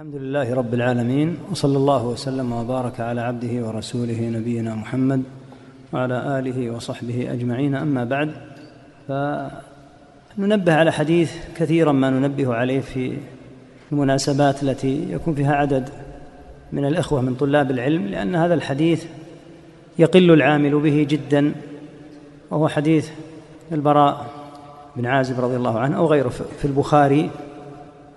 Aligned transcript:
الحمد 0.00 0.14
لله 0.14 0.54
رب 0.54 0.74
العالمين 0.74 1.38
وصلى 1.50 1.76
الله 1.76 2.06
وسلم 2.06 2.52
وبارك 2.52 3.00
على 3.00 3.20
عبده 3.20 3.66
ورسوله 3.66 4.20
نبينا 4.28 4.74
محمد 4.74 5.22
وعلى 5.92 6.38
آله 6.38 6.70
وصحبه 6.70 7.32
أجمعين. 7.32 7.74
أما 7.74 8.04
بعد 8.04 8.30
فننبه 10.36 10.74
على 10.74 10.92
حديث 10.92 11.32
كثيرا 11.56 11.92
ما 11.92 12.10
ننبه 12.10 12.54
عليه 12.54 12.80
في 12.80 13.18
المناسبات 13.92 14.62
التي 14.62 15.12
يكون 15.12 15.34
فيها 15.34 15.54
عدد 15.54 15.88
من 16.72 16.84
الإخوة 16.84 17.20
من 17.20 17.34
طلاب 17.34 17.70
العلم 17.70 18.06
لأن 18.06 18.34
هذا 18.34 18.54
الحديث 18.54 19.04
يقل 19.98 20.30
العامل 20.30 20.80
به 20.80 21.06
جدا 21.08 21.54
وهو 22.50 22.68
حديث 22.68 23.10
البراء 23.72 24.26
بن 24.96 25.06
عازب 25.06 25.40
رضي 25.40 25.56
الله 25.56 25.78
عنه 25.78 25.96
أو 25.96 26.06
غيره 26.06 26.28
في 26.28 26.64
البخاري 26.64 27.30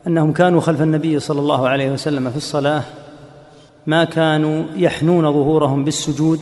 أنهم 0.08 0.34
كانوا 0.34 0.62
خلف 0.62 0.82
النبي 0.82 1.20
صلى 1.20 1.40
الله 1.40 1.68
عليه 1.68 1.92
وسلم 1.92 2.30
في 2.30 2.38
الصلاة 2.38 2.84
ما 3.88 4.04
كانوا 4.04 4.64
يحنون 4.76 5.34
ظهورهم 5.34 5.84
بالسجود 5.84 6.40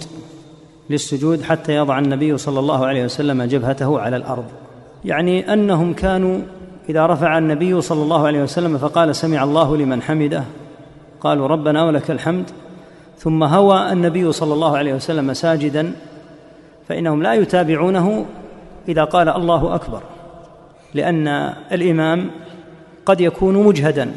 للسجود 0.90 1.42
حتى 1.42 1.76
يضع 1.76 2.00
النبي 2.00 2.38
صلى 2.38 2.60
الله 2.60 2.86
عليه 2.86 3.06
وسلم 3.06 3.44
جبهته 3.44 4.00
على 4.00 4.16
الأرض. 4.16 4.46
يعني 5.06 5.54
أنهم 5.54 5.94
كانوا 5.94 6.40
إذا 6.90 7.06
رفع 7.06 7.38
النبي 7.38 7.82
صلى 7.82 8.04
الله 8.04 8.28
عليه 8.28 8.44
وسلم 8.44 8.78
فقال 8.78 9.16
سمع 9.16 9.44
الله 9.44 9.78
لمن 9.78 10.02
حمده 10.02 10.44
قالوا 11.22 11.48
ربنا 11.48 11.84
ولك 11.84 12.12
الحمد 12.12 12.46
ثم 13.18 13.44
هوى 13.44 13.92
النبي 13.92 14.32
صلى 14.32 14.54
الله 14.54 14.78
عليه 14.78 14.94
وسلم 14.94 15.34
ساجدا 15.34 15.94
فإنهم 16.88 17.24
لا 17.24 17.34
يتابعونه 17.34 18.26
إذا 18.90 19.04
قال 19.04 19.30
الله 19.30 19.76
أكبر 19.76 20.02
لأن 20.94 21.28
الإمام 21.72 22.30
قد 23.08 23.22
يكون 23.22 23.56
مجهدا 23.64 24.12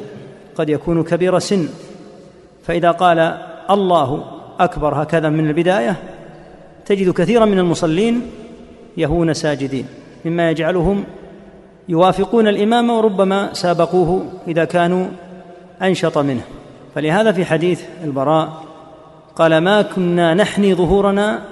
قد 0.56 0.68
يكون 0.68 1.02
كبير 1.02 1.38
سن. 1.38 1.68
فإذا 2.66 2.90
قال 2.90 3.18
الله 3.70 4.24
أكبر 4.60 5.02
هكذا 5.02 5.28
من 5.28 5.46
البداية 5.48 5.96
تجد 6.86 7.10
كثيرا 7.10 7.44
من 7.44 7.58
المصلين 7.58 8.22
يهون 8.96 9.34
ساجدين 9.34 9.86
مما 10.24 10.50
يجعلهم 10.50 11.04
يوافقون 11.88 12.48
الإمام 12.48 12.90
وربما 12.90 13.54
سابقوه 13.54 14.26
إذا 14.48 14.64
كانوا 14.64 15.06
أنشط 15.82 16.18
منه. 16.18 16.42
فلهذا 16.94 17.32
في 17.32 17.44
حديث 17.44 17.82
البراء 18.04 18.48
قال 19.36 19.58
ما 19.58 19.82
كنا 19.82 20.34
نحني 20.34 20.74
ظهورنا 20.74 21.42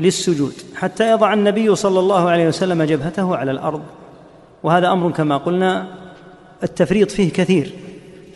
للسجود 0.00 0.54
حتى 0.74 1.10
يضع 1.10 1.32
النبي 1.32 1.76
صلى 1.76 1.98
الله 2.00 2.28
عليه 2.28 2.48
وسلم 2.48 2.82
جبهته 2.82 3.36
على 3.36 3.50
الأرض. 3.50 3.82
وهذا 4.62 4.92
أمر 4.92 5.10
كما 5.10 5.36
قلنا 5.36 5.86
التفريط 6.62 7.10
فيه 7.10 7.32
كثير 7.32 7.72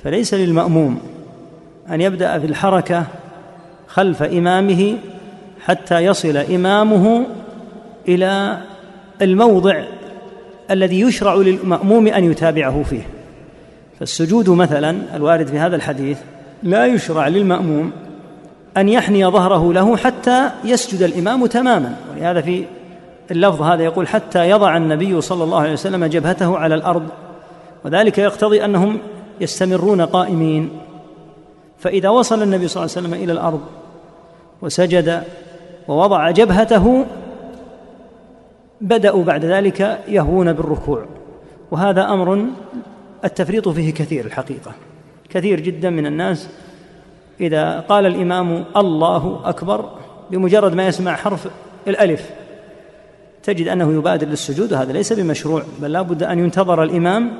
فليس 0.04 0.34
للمأموم 0.34 0.98
أن 1.90 2.00
يبدأ 2.00 2.38
في 2.38 2.46
الحركة 2.46 3.06
خلف 3.88 4.22
إمامه 4.22 4.96
حتى 5.60 5.98
يصل 5.98 6.36
إمامه 6.36 7.26
إلى 8.08 8.58
الموضع 9.22 9.84
الذي 10.70 11.00
يشرع 11.00 11.34
للمأموم 11.34 12.06
أن 12.06 12.30
يتابعه 12.30 12.82
فيه. 12.82 13.06
فالسجود 14.00 14.50
مثلا 14.50 14.96
الوارد 15.14 15.46
في 15.46 15.58
هذا 15.58 15.76
الحديث 15.76 16.18
لا 16.62 16.86
يشرع 16.86 17.28
للمأموم 17.28 17.90
أن 18.76 18.88
يحني 18.88 19.26
ظهره 19.26 19.72
له 19.72 19.96
حتى 19.96 20.50
يسجد 20.64 21.02
الإمام 21.02 21.46
تماما. 21.46 21.96
ولهذا 22.12 22.40
في 22.40 22.64
اللفظ 23.30 23.62
هذا 23.62 23.82
يقول 23.82 24.08
حتى 24.08 24.50
يضع 24.50 24.76
النبي 24.76 25.20
صلى 25.20 25.44
الله 25.44 25.60
عليه 25.60 25.72
وسلم 25.72 26.04
جبهته 26.04 26.58
على 26.58 26.74
الأرض 26.74 27.08
وذلك 27.84 28.18
يقتضي 28.18 28.64
أنهم 28.64 28.98
يستمرون 29.40 30.00
قائمين. 30.00 30.70
فإذا 31.78 32.08
وصل 32.08 32.42
النبي 32.42 32.68
صلى 32.68 32.82
الله 32.82 32.96
عليه 32.96 33.06
وسلم 33.06 33.24
إلى 33.24 33.32
الأرض 33.32 33.60
وسجد 34.62 35.22
ووضع 35.88 36.30
جبهته 36.30 37.06
بدأوا 38.80 39.24
بعد 39.24 39.44
ذلك 39.44 40.00
يهوون 40.08 40.52
بالركوع. 40.52 41.06
وهذا 41.70 42.08
أمر 42.08 42.46
التفريط 43.24 43.68
فيه 43.68 43.94
كثير 43.94 44.24
الحقيقة. 44.24 44.72
كثير 45.28 45.60
جدا 45.60 45.90
من 45.90 46.06
الناس 46.06 46.48
إذا 47.40 47.80
قال 47.80 48.06
الإمام 48.06 48.64
الله 48.76 49.40
أكبر 49.44 49.90
بمجرد 50.30 50.74
ما 50.74 50.86
يسمع 50.86 51.16
حرف 51.16 51.48
الألف 51.88 52.30
تجد 53.42 53.68
أنه 53.68 53.92
يبادر 53.92 54.26
للسجود. 54.26 54.72
وهذا 54.72 54.92
ليس 54.92 55.12
بمشروع 55.12 55.62
بل 55.82 55.92
لا 55.92 56.02
بد 56.02 56.22
أن 56.22 56.38
ينتظر 56.38 56.82
الإمام 56.82 57.32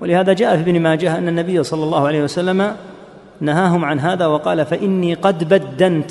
ولهذا 0.00 0.32
جاء 0.32 0.56
في 0.56 0.62
ابن 0.62 0.80
ماجه 0.80 1.18
أن 1.18 1.28
النبي 1.28 1.62
صلى 1.62 1.84
الله 1.84 2.06
عليه 2.06 2.22
وسلم 2.22 2.76
نهاهم 3.40 3.84
عن 3.84 4.00
هذا 4.00 4.26
وقال 4.26 4.66
فإني 4.66 5.14
قد 5.14 5.48
بدنت. 5.48 6.10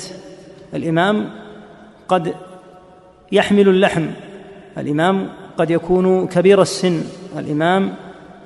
الإمام 0.74 1.30
قد 2.08 2.34
يحمل 3.32 3.68
اللحم 3.68 4.06
الإمام 4.78 5.28
قد 5.58 5.70
يكون 5.70 6.26
كبير 6.26 6.62
السن 6.62 7.00
الإمام 7.38 7.94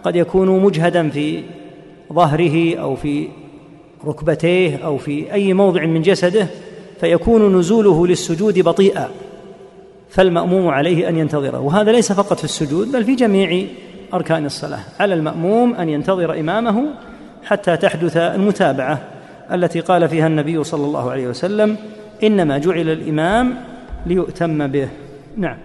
قد 0.04 0.16
يكون 0.16 0.62
مجهدا 0.62 1.10
في 1.10 1.42
ظهره 2.12 2.76
أو 2.76 2.97
في 2.97 3.28
ركبتيه 4.06 4.76
أو 4.76 4.98
في 4.98 5.32
أي 5.32 5.52
موضع 5.52 5.84
من 5.84 6.02
جسده 6.02 6.47
فيكون 7.00 7.58
نزوله 7.58 8.06
للسجود 8.06 8.58
بطيئا 8.58 9.08
فالمأموم 10.10 10.69
عليه 10.69 11.08
أن 11.08 11.19
ينتظره. 11.19 11.60
وهذا 11.60 11.92
ليس 11.92 12.12
فقط 12.12 12.38
في 12.38 12.44
السجود 12.44 12.92
بل 12.92 13.04
في 13.04 13.14
جميع 13.14 13.66
أركان 14.14 14.46
الصلاة. 14.46 14.80
على 15.00 15.14
المأموم 15.14 15.74
أن 15.74 15.88
ينتظر 15.88 16.40
إمامه 16.40 16.84
حتى 17.44 17.76
تحدث 17.76 18.16
المتابعة 18.16 18.98
التي 19.52 19.80
قال 19.80 20.08
فيها 20.08 20.26
النبي 20.26 20.64
صلى 20.64 20.84
الله 20.84 21.10
عليه 21.10 21.26
وسلم 21.26 21.76
إنما 22.22 22.58
جعل 22.58 22.88
الإمام 22.88 23.56
ليؤتم 24.06 24.66
به. 24.66 24.88
نعم. 25.36 25.56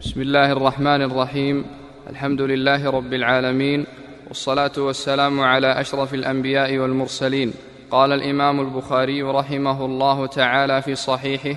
بسم 0.00 0.20
الله 0.20 0.52
الرحمن 0.52 1.02
الرحيم. 1.02 1.64
الحمد 2.10 2.40
لله 2.40 2.90
رب 2.90 3.12
العالمين 3.12 3.86
والصلاة 4.28 4.72
والسلام 4.78 5.40
على 5.40 5.80
أشرف 5.80 6.14
الأنبياء 6.14 6.78
والمرسلين. 6.78 7.52
قال 7.90 8.12
الإمام 8.12 8.60
البخاري 8.60 9.22
رحمه 9.22 9.84
الله 9.84 10.26
تعالى 10.26 10.82
في 10.82 10.94
صحيحه 10.94 11.56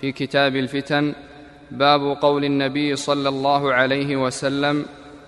في 0.00 0.12
كتاب 0.12 0.56
الفتن 0.56 1.12
باب 1.70 2.00
قول 2.00 2.44
النبي 2.44 2.96
صلى 2.96 3.28
الله 3.28 3.72
عليه 3.72 4.16
وسلم 4.16 4.84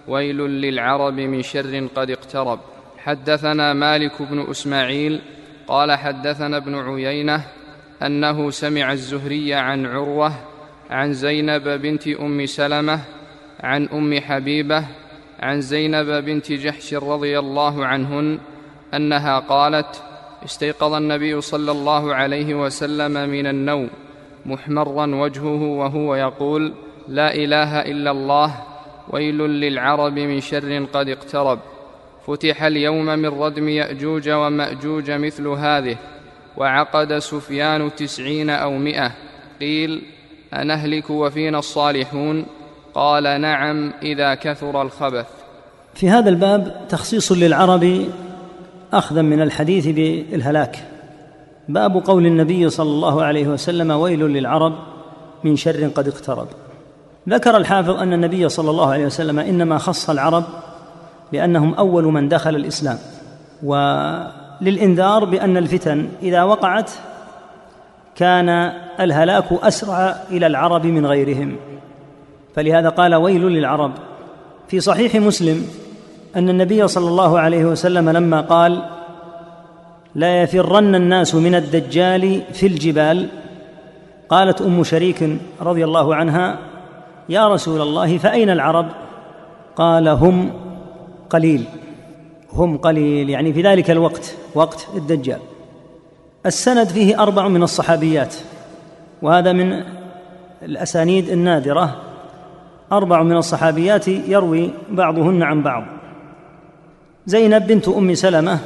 ويل 0.09 0.37
للعرب 0.37 1.15
من 1.15 1.43
شر 1.43 1.89
قد 1.95 2.11
اقترب. 2.11 2.61
حدثنا 2.99 3.73
مالك 3.73 4.23
بن 4.23 4.51
إسماعيل 4.51 5.21
قال 5.69 5.93
حدثنا 5.93 6.57
ابن 6.57 6.75
عيينة 6.75 7.45
أنه 8.03 8.51
سمع 8.51 8.93
الزهري 8.93 9.55
عن 9.55 9.87
عروة 9.87 10.33
عن 10.91 11.13
زينب 11.13 11.69
بنت 11.69 12.09
أم 12.09 12.47
سلمة 12.47 13.01
عن 13.61 13.89
أم 13.89 14.21
حبيبة 14.21 14.85
عن 15.41 15.61
زينب 15.61 16.07
بنت 16.07 16.53
جحش 16.53 16.95
رضي 16.95 17.39
الله 17.39 17.87
عنهن 17.87 18.39
أنها 18.95 19.39
قالت 19.39 20.03
استيقظ 20.45 20.95
النبي 20.95 21.41
صلى 21.41 21.73
الله 21.73 22.15
عليه 22.15 22.55
وسلم 22.55 23.29
من 23.29 23.47
النوم 23.47 23.91
محمرا 24.47 25.07
وجهه 25.07 25.63
وهو 25.63 26.15
يقول 26.15 26.75
لا 27.09 27.35
إله 27.35 27.81
إلا 27.81 28.11
الله 28.11 28.55
ويل 29.11 29.39
للعرب 29.39 30.13
من 30.13 30.41
شر 30.41 30.85
قد 30.93 31.09
اقترب. 31.09 31.59
فتح 32.27 32.63
اليوم 32.63 33.07
من 33.07 33.27
ردم 33.27 33.69
يأجوج 33.69 34.29
ومأجوج 34.29 35.11
مثل 35.11 35.47
هذه 35.47 35.97
وعقد 36.57 37.19
سفيان 37.19 37.95
تسعين 37.95 38.51
أو 38.51 38.71
مائه 38.71 39.13
قيل 39.61 40.03
أنهلك 40.53 41.11
وفينا 41.11 41.59
الصالحون؟ 41.59 42.47
قال 42.95 43.41
نعم 43.41 43.93
إذا 44.03 44.35
كثر 44.35 44.83
الخبث. 44.83 45.27
في 45.95 46.11
هذا 46.11 46.31
الباب 46.31 46.87
تخصيص 46.89 47.33
للعرب 47.33 48.07
اخذا 48.93 49.23
من 49.23 49.43
الحديث 49.43 49.87
بالهلاك. 49.87 50.77
باب 51.69 51.97
قول 51.97 52.27
النبي 52.27 52.71
صلى 52.71 52.91
الله 52.91 53.25
عليه 53.25 53.49
وسلم 53.49 53.91
ويل 53.91 54.21
للعرب 54.21 54.79
من 55.45 55.57
شر 55.57 55.89
قد 55.89 56.09
اقترب. 56.09 56.49
ذكر 57.29 57.57
الحافظ 57.57 57.91
أن 57.91 58.13
النبي 58.13 58.49
صلى 58.49 58.71
الله 58.71 58.93
عليه 58.93 59.07
وسلم 59.07 59.39
إنما 59.39 59.79
خص 59.79 60.11
العرب 60.11 60.45
لأنهم 61.33 61.75
أول 61.75 62.05
من 62.05 62.29
دخل 62.29 62.57
الإسلام 62.57 62.99
وللإنذار 63.63 65.25
بأن 65.25 65.57
الفتن 65.57 66.09
إذا 66.23 66.43
وقعت 66.43 66.91
كان 68.17 68.49
الهلاك 69.01 69.45
أسرع 69.53 70.17
إلى 70.31 70.47
العرب 70.47 70.87
من 70.87 71.07
غيرهم. 71.07 71.57
فلهذا 72.55 72.89
قال 72.89 73.15
ويل 73.15 73.43
للعرب. 73.43 73.93
في 74.69 74.81
صحيح 74.81 75.15
مسلم 75.15 75.67
أن 76.37 76.49
النبي 76.49 76.89
صلى 76.89 77.09
الله 77.09 77.39
عليه 77.39 77.65
وسلم 77.65 78.11
لما 78.11 78.41
قال 78.41 78.83
لا 80.15 80.43
يفرن 80.43 80.95
الناس 80.95 81.35
من 81.35 81.55
الدجال 81.55 82.43
في 82.53 82.67
الجبال 82.67 83.29
قالت 84.29 84.63
أم 84.63 84.85
شريك 84.85 85.39
رضي 85.61 85.85
الله 85.85 86.15
عنها 86.15 86.59
يا 87.29 87.49
رسول 87.49 87.81
الله 87.81 88.19
فأين 88.19 88.51
العرب؟ 88.51 88.87
قال 89.77 90.09
هم 90.09 90.51
قليل. 91.31 91.65
هم 92.53 92.77
قليل 92.77 93.31
يعني 93.31 93.53
في 93.53 93.63
ذلك 93.63 93.91
الوقت 93.91 94.37
وقت 94.55 94.89
الدجال. 94.97 95.39
السند 96.47 96.87
فيه 96.87 97.23
أربع 97.23 97.49
من 97.49 97.63
الصحابيات 97.63 98.35
وهذا 99.23 99.53
من 99.53 99.83
الأسانيد 100.63 101.29
النادرة. 101.29 101.97
أربع 102.93 103.23
من 103.23 103.37
الصحابيات 103.37 104.09
يروي 104.09 104.71
بعضهن 104.91 105.43
عن 105.43 105.63
بعض. 105.63 105.85
زينب 107.27 107.67
بنت 107.67 107.89
أم 107.89 108.15
سلمة 108.15 108.59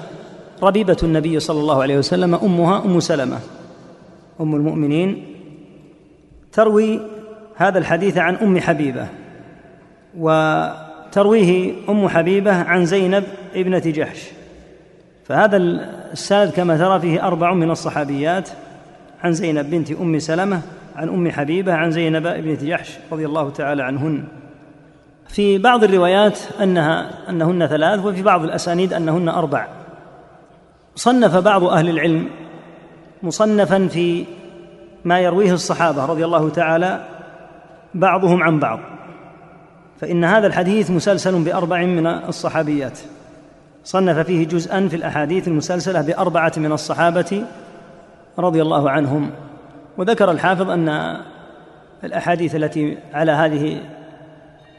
ربيبة 0.63 0.97
النبي 1.03 1.41
صلى 1.41 1.61
الله 1.61 1.83
عليه 1.83 1.99
وسلم 1.99 2.35
أمها 2.35 2.85
أم 2.85 3.01
سلمة. 3.01 3.39
أم 4.41 4.55
المؤمنين 4.55 5.27
تروي 6.53 7.01
هذا 7.57 7.79
الحديث 7.79 8.19
عن 8.19 8.35
أم 8.35 8.61
حبيبة 8.61 9.07
وترويه 10.19 11.73
أم 11.89 12.09
حبيبة 12.09 12.55
عن 12.55 12.85
زينب 12.85 13.25
ابنة 13.55 13.79
جحش. 13.79 14.31
فهذا 15.25 15.57
السند 16.13 16.51
كما 16.51 16.77
ترى 16.79 17.01
فيه 17.01 17.27
أربع 17.27 17.55
من 17.55 17.71
الصحابيات 17.71 18.49
عن 19.25 19.33
زينب 19.33 19.71
بنت 19.71 19.91
أم 19.91 20.19
سلمة 20.19 20.61
عن 20.97 21.09
أم 21.09 21.31
حبيبة 21.31 21.73
عن 21.73 21.91
زينب 21.91 22.27
ابنة 22.27 22.59
جحش 22.63 22.99
رضي 23.13 23.27
الله 23.27 23.51
تعالى 23.51 23.83
عنهن. 23.83 24.25
في 25.29 25.59
بعض 25.59 25.85
الروايات 25.85 26.39
انها 26.63 27.11
أنهن 27.31 27.67
ثلاث 27.67 28.05
وفي 28.05 28.23
بعض 28.23 28.45
الأسانيد 28.45 28.93
أنهن 28.93 29.29
أربع. 29.29 29.67
صنف 30.97 31.37
بعض 31.37 31.65
أهل 31.65 31.89
العلم 31.89 32.29
مصنفا 33.23 33.89
في 33.89 34.25
ما 35.05 35.21
يرويه 35.21 35.53
الصحابة 35.53 36.05
رضي 36.05 36.25
الله 36.25 36.49
تعالى 36.49 37.05
بعضهم 37.95 38.43
عن 38.43 38.59
بعض. 38.59 38.81
فإن 40.01 40.25
هذا 40.25 40.47
الحديث 40.47 40.91
مسلسل 40.91 41.45
بأربع 41.45 41.83
من 41.83 42.07
الصحابيات. 42.07 42.99
صنف 43.85 44.19
فيه 44.19 44.47
جزءا 44.49 44.89
في 44.89 44.97
الأحاديث 44.97 45.49
المسلسلة 45.49 46.01
بأربعة 46.01 46.53
من 46.57 46.73
الصحابة 46.73 47.45
رضي 48.39 48.63
الله 48.63 48.91
عنهم. 48.91 49.31
وذكر 49.99 50.31
الحافظ 50.31 50.71
أن 50.71 51.17
الأحاديث 52.05 52.55
التي 52.57 52.99
على 53.15 53.33
هذه 53.33 53.81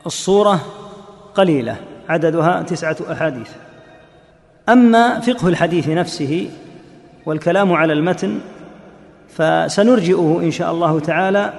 الصورة 0.05 0.59
قليلة 1.35 1.75
عددها 2.09 2.61
تسعة 2.61 2.97
أحاديث. 3.11 3.49
أما 4.69 5.19
فقه 5.19 5.47
الحديث 5.47 5.89
نفسه 5.89 6.49
والكلام 7.25 7.73
على 7.73 7.93
المتن 7.93 8.39
فسنرجئه 9.29 10.39
إن 10.43 10.51
شاء 10.51 10.71
الله 10.71 10.99
تعالى 10.99 11.53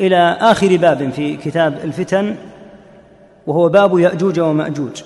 إلى 0.00 0.36
آخر 0.40 0.76
باب 0.76 1.10
في 1.10 1.36
كتاب 1.36 1.78
الفتن 1.84 2.34
وهو 3.46 3.68
باب 3.68 3.98
يأجوج 3.98 4.40
ومأجوج. 4.40 5.02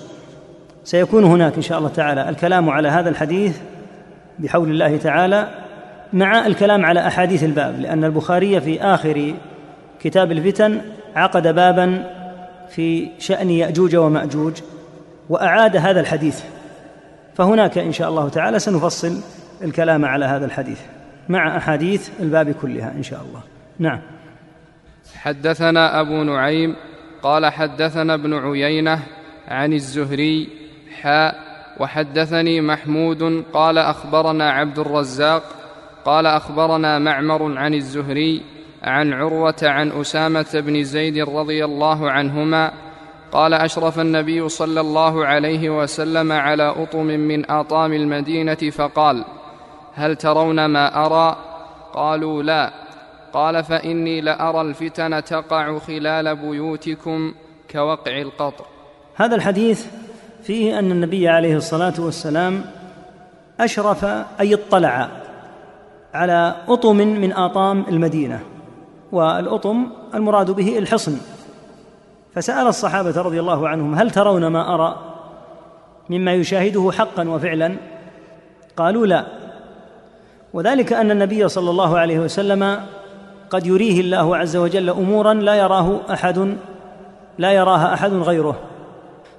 سيكون 0.83 1.23
هناك 1.23 1.55
إن 1.55 1.61
شاء 1.61 1.77
الله 1.77 1.89
تعالى 1.89 2.29
الكلام 2.29 2.69
على 2.69 2.87
هذا 2.87 3.09
الحديث 3.09 3.57
بحول 4.39 4.69
الله 4.69 4.97
تعالى 4.97 5.47
مع 6.13 6.47
الكلام 6.47 6.85
على 6.85 7.07
أحاديث 7.07 7.43
الباب 7.43 7.79
لأن 7.79 8.03
البخاري 8.03 8.61
في 8.61 8.81
آخر 8.81 9.33
كتاب 9.99 10.31
الفتن 10.31 10.81
عقد 11.15 11.47
بابا 11.55 12.03
في 12.69 13.09
شأن 13.19 13.49
يأجوج 13.49 13.95
ومأجوج 13.95 14.53
وأعاد 15.29 15.77
هذا 15.77 15.99
الحديث. 15.99 16.41
فهناك 17.35 17.77
إن 17.77 17.91
شاء 17.91 18.09
الله 18.09 18.29
تعالى 18.29 18.59
سنفصل 18.59 19.17
الكلام 19.63 20.05
على 20.05 20.25
هذا 20.25 20.45
الحديث 20.45 20.79
مع 21.29 21.57
أحاديث 21.57 22.09
الباب 22.19 22.51
كلها 22.61 22.91
إن 22.97 23.03
شاء 23.03 23.21
الله. 23.29 23.41
نعم. 23.79 23.99
حدثنا 25.15 26.01
أبو 26.01 26.23
نعيم 26.23 26.75
قال 27.23 27.45
حدثنا 27.45 28.13
ابن 28.13 28.33
عيينة 28.33 28.99
عن 29.47 29.73
الزهري 29.73 30.49
حاء 31.01 31.53
وحدثني 31.79 32.61
محمود 32.61 33.43
قال 33.53 33.77
أخبرنا 33.77 34.51
عبد 34.51 34.79
الرزاق 34.79 35.43
قال 36.05 36.25
أخبرنا 36.25 36.99
معمر 36.99 37.57
عن 37.57 37.73
الزهري 37.73 38.41
عن 38.83 39.13
عروة 39.13 39.55
عن 39.63 39.91
أسامة 39.91 40.45
بن 40.53 40.83
زيد 40.83 41.29
رضي 41.29 41.65
الله 41.65 42.11
عنهما 42.11 42.71
قال 43.31 43.53
أشرف 43.53 43.99
النبي 43.99 44.49
صلى 44.49 44.81
الله 44.81 45.25
عليه 45.25 45.69
وسلم 45.69 46.31
على 46.31 46.63
أطم 46.63 47.05
من 47.05 47.51
آطام 47.51 47.93
المدينة 47.93 48.53
فقال 48.55 49.25
هل 49.93 50.15
ترون 50.15 50.65
ما 50.65 51.05
أرى؟ 51.05 51.37
قالوا 51.93 52.43
لا. 52.43 52.82
قال 53.33 53.63
فإني 53.63 54.21
لأرى 54.21 54.61
الفتن 54.61 55.23
تقع 55.23 55.79
خلال 55.79 56.35
بيوتكم 56.35 57.33
كوقع 57.71 58.21
القطر. 58.21 58.65
هذا 59.15 59.35
الحديث 59.35 59.87
فيه 60.43 60.79
أن 60.79 60.91
النبي 60.91 61.27
عليه 61.27 61.55
الصلاة 61.55 61.93
والسلام 61.99 62.65
أشرف 63.59 64.05
أي 64.39 64.53
اطلع 64.53 65.09
على 66.13 66.55
أطم 66.67 66.97
من 66.97 67.33
آطام 67.33 67.85
المدينة 67.87 68.39
والأطم 69.11 69.87
المراد 70.13 70.51
به 70.51 70.77
الحصن. 70.77 71.17
فسأل 72.35 72.67
الصحابة 72.67 73.21
رضي 73.21 73.39
الله 73.39 73.69
عنهم 73.69 73.95
هل 73.95 74.11
ترون 74.11 74.47
ما 74.47 74.73
أرى 74.73 74.99
مما 76.09 76.33
يشاهده 76.33 76.91
حقا 76.91 77.29
وفعلا؟ 77.29 77.75
قالوا 78.77 79.05
لا. 79.05 79.25
وذلك 80.53 80.93
أن 80.93 81.11
النبي 81.11 81.47
صلى 81.47 81.69
الله 81.69 81.97
عليه 81.99 82.19
وسلم 82.19 82.79
قد 83.53 83.67
يريه 83.67 84.01
الله 84.01 84.37
عز 84.37 84.55
وجل 84.55 84.89
أمورا 84.89 85.33
لا 85.33 85.55
يراه 85.55 85.99
أحد 86.13 86.57
لا 87.37 87.51
يراها 87.51 87.93
أحد 87.93 88.13
غيره. 88.13 88.59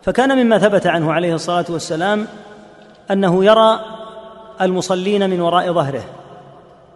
فكان 0.03 0.45
مما 0.45 0.59
ثبت 0.59 0.87
عنه 0.87 1.13
عليه 1.13 1.35
الصلاة 1.35 1.65
والسلام 1.69 2.27
أنه 3.11 3.45
يرى 3.45 3.81
المصلين 4.61 5.31
من 5.31 5.41
وراء 5.41 5.73
ظهره. 5.73 6.03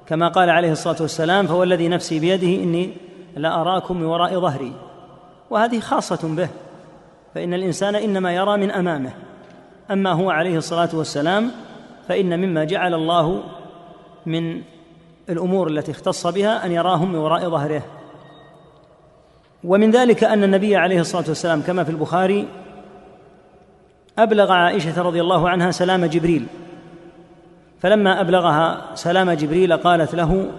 كما 0.06 0.28
قال 0.28 0.50
عليه 0.50 0.72
الصلاة 0.72 0.96
والسلام 1.00 1.46
فهو 1.46 1.62
الذي 1.62 1.88
نفسي 1.88 2.20
بيده 2.20 2.62
إني 2.62 2.92
لا 3.36 3.60
أراكم 3.60 3.96
من 3.96 4.04
وراء 4.04 4.40
ظهري. 4.40 4.72
وهذه 5.50 5.80
خاصة 5.80 6.28
به 6.36 6.48
فإن 7.34 7.54
الإنسان 7.54 7.94
إنما 7.94 8.34
يرى 8.34 8.56
من 8.56 8.70
أمامه. 8.70 9.10
أما 9.90 10.12
هو 10.12 10.30
عليه 10.30 10.56
الصلاة 10.56 10.88
والسلام 10.92 11.50
فإن 12.08 12.40
مما 12.40 12.64
جعل 12.64 12.94
الله 12.94 13.42
من 14.26 14.62
الأمور 15.28 15.68
التي 15.68 15.92
اختص 15.92 16.26
بها 16.26 16.66
أن 16.66 16.72
يراهم 16.72 17.12
من 17.12 17.18
وراء 17.18 17.50
ظهره. 17.50 17.82
ومن 19.64 19.90
ذلك 19.90 20.24
أن 20.24 20.44
النبي 20.44 20.76
عليه 20.76 21.00
الصلاة 21.00 21.24
والسلام 21.28 21.62
كما 21.62 21.84
في 21.84 21.90
البخاري 21.90 22.48
أبلغ 24.18 24.52
عائشة 24.52 25.02
رضي 25.02 25.20
الله 25.20 25.48
عنها 25.48 25.70
سلام 25.70 26.04
جبريل. 26.04 26.46
فلما 27.80 28.20
أبلغها 28.20 28.94
سلام 28.94 29.30
جبريل 29.30 29.76
قالت 29.76 30.14
له 30.14 30.50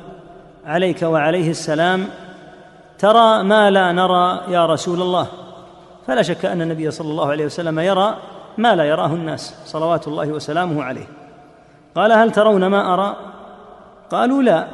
عليك 0.66 1.02
وعليه 1.02 1.50
السلام 1.50 2.08
ترى 3.00 3.44
ما 3.44 3.72
لا 3.72 3.92
نرى 3.92 4.42
يا 4.48 4.66
رسول 4.66 5.02
الله. 5.02 5.28
فلا 6.08 6.22
شك 6.22 6.46
أن 6.46 6.62
النبي 6.62 6.92
صلى 6.92 7.12
الله 7.12 7.28
عليه 7.28 7.46
وسلم 7.46 7.80
يرى 7.80 8.18
ما 8.58 8.76
لا 8.76 8.84
يراه 8.84 9.08
الناس 9.08 9.56
صلوات 9.66 10.08
الله 10.08 10.28
وسلامه 10.28 10.84
عليه. 10.84 11.08
قال 11.96 12.12
هل 12.12 12.32
ترون 12.32 12.68
ما 12.68 12.94
أرى؟ 12.94 13.16
قالوا 14.12 14.44
لا. 14.44 14.68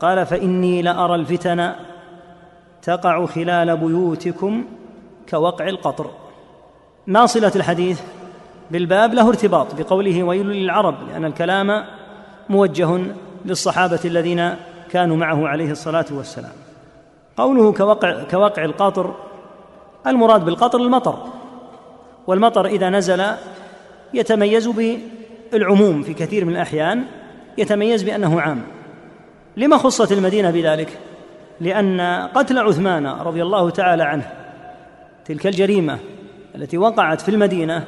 قال 0.00 0.26
فإني 0.26 0.82
لأرى 0.82 1.14
الفتن 1.14 1.72
تقع 2.82 3.26
خلال 3.26 3.76
بيوتكم 3.76 4.64
كوقع 5.28 5.68
القطر. 5.68 6.10
ناصله 7.06 7.52
الحديث؟ 7.56 8.00
بالباب 8.70 9.14
له 9.14 9.28
ارتباط 9.28 9.66
بقوله 9.74 10.22
ويل 10.22 10.46
للعرب 10.46 10.94
لأن 11.08 11.24
الكلام 11.24 11.84
موجه 12.48 13.00
للصحابة 13.44 14.00
الذين 14.04 14.54
كانوا 14.90 15.16
معه 15.16 15.48
عليه 15.48 15.70
الصلاة 15.70 16.06
والسلام. 16.10 16.52
قوله 17.36 17.72
كوقع 17.72 18.22
كوقع 18.22 18.64
القطر 18.64 19.14
المراد 20.06 20.44
بالقطر 20.44 20.78
المطر. 20.80 21.18
والمطر 22.26 22.66
إذا 22.66 22.90
نزل 22.90 23.24
يتميز 24.14 24.68
بالعموم 25.52 26.02
في 26.02 26.14
كثير 26.14 26.44
من 26.44 26.52
الأحيان 26.52 27.04
يتميز 27.58 28.02
بأنه 28.02 28.40
عام. 28.40 28.62
لما 29.56 29.76
خصت 29.76 30.12
المدينة 30.12 30.50
بذلك؟ 30.50 30.98
لأن 31.60 32.00
قتل 32.34 32.58
عثمان 32.58 33.06
رضي 33.06 33.42
الله 33.42 33.70
تعالى 33.70 34.02
عنه 34.02 34.32
تلك 35.24 35.46
الجريمة 35.46 35.98
التي 36.54 36.78
وقعت 36.78 37.20
في 37.20 37.28
المدينة 37.28 37.84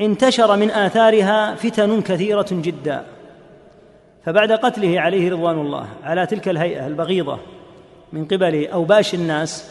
انتشر 0.00 0.56
من 0.56 0.70
آثارها 0.70 1.54
فتن 1.54 2.02
كثيرة 2.02 2.46
جدا. 2.50 3.04
فبعد 4.24 4.52
قتله 4.52 5.00
عليه 5.00 5.32
رضوان 5.32 5.58
الله 5.58 5.86
على 6.04 6.26
تلك 6.26 6.48
الهيئة 6.48 6.86
البغيضة 6.86 7.38
من 8.12 8.24
قبل 8.24 8.66
أوباش 8.66 9.14
الناس 9.14 9.70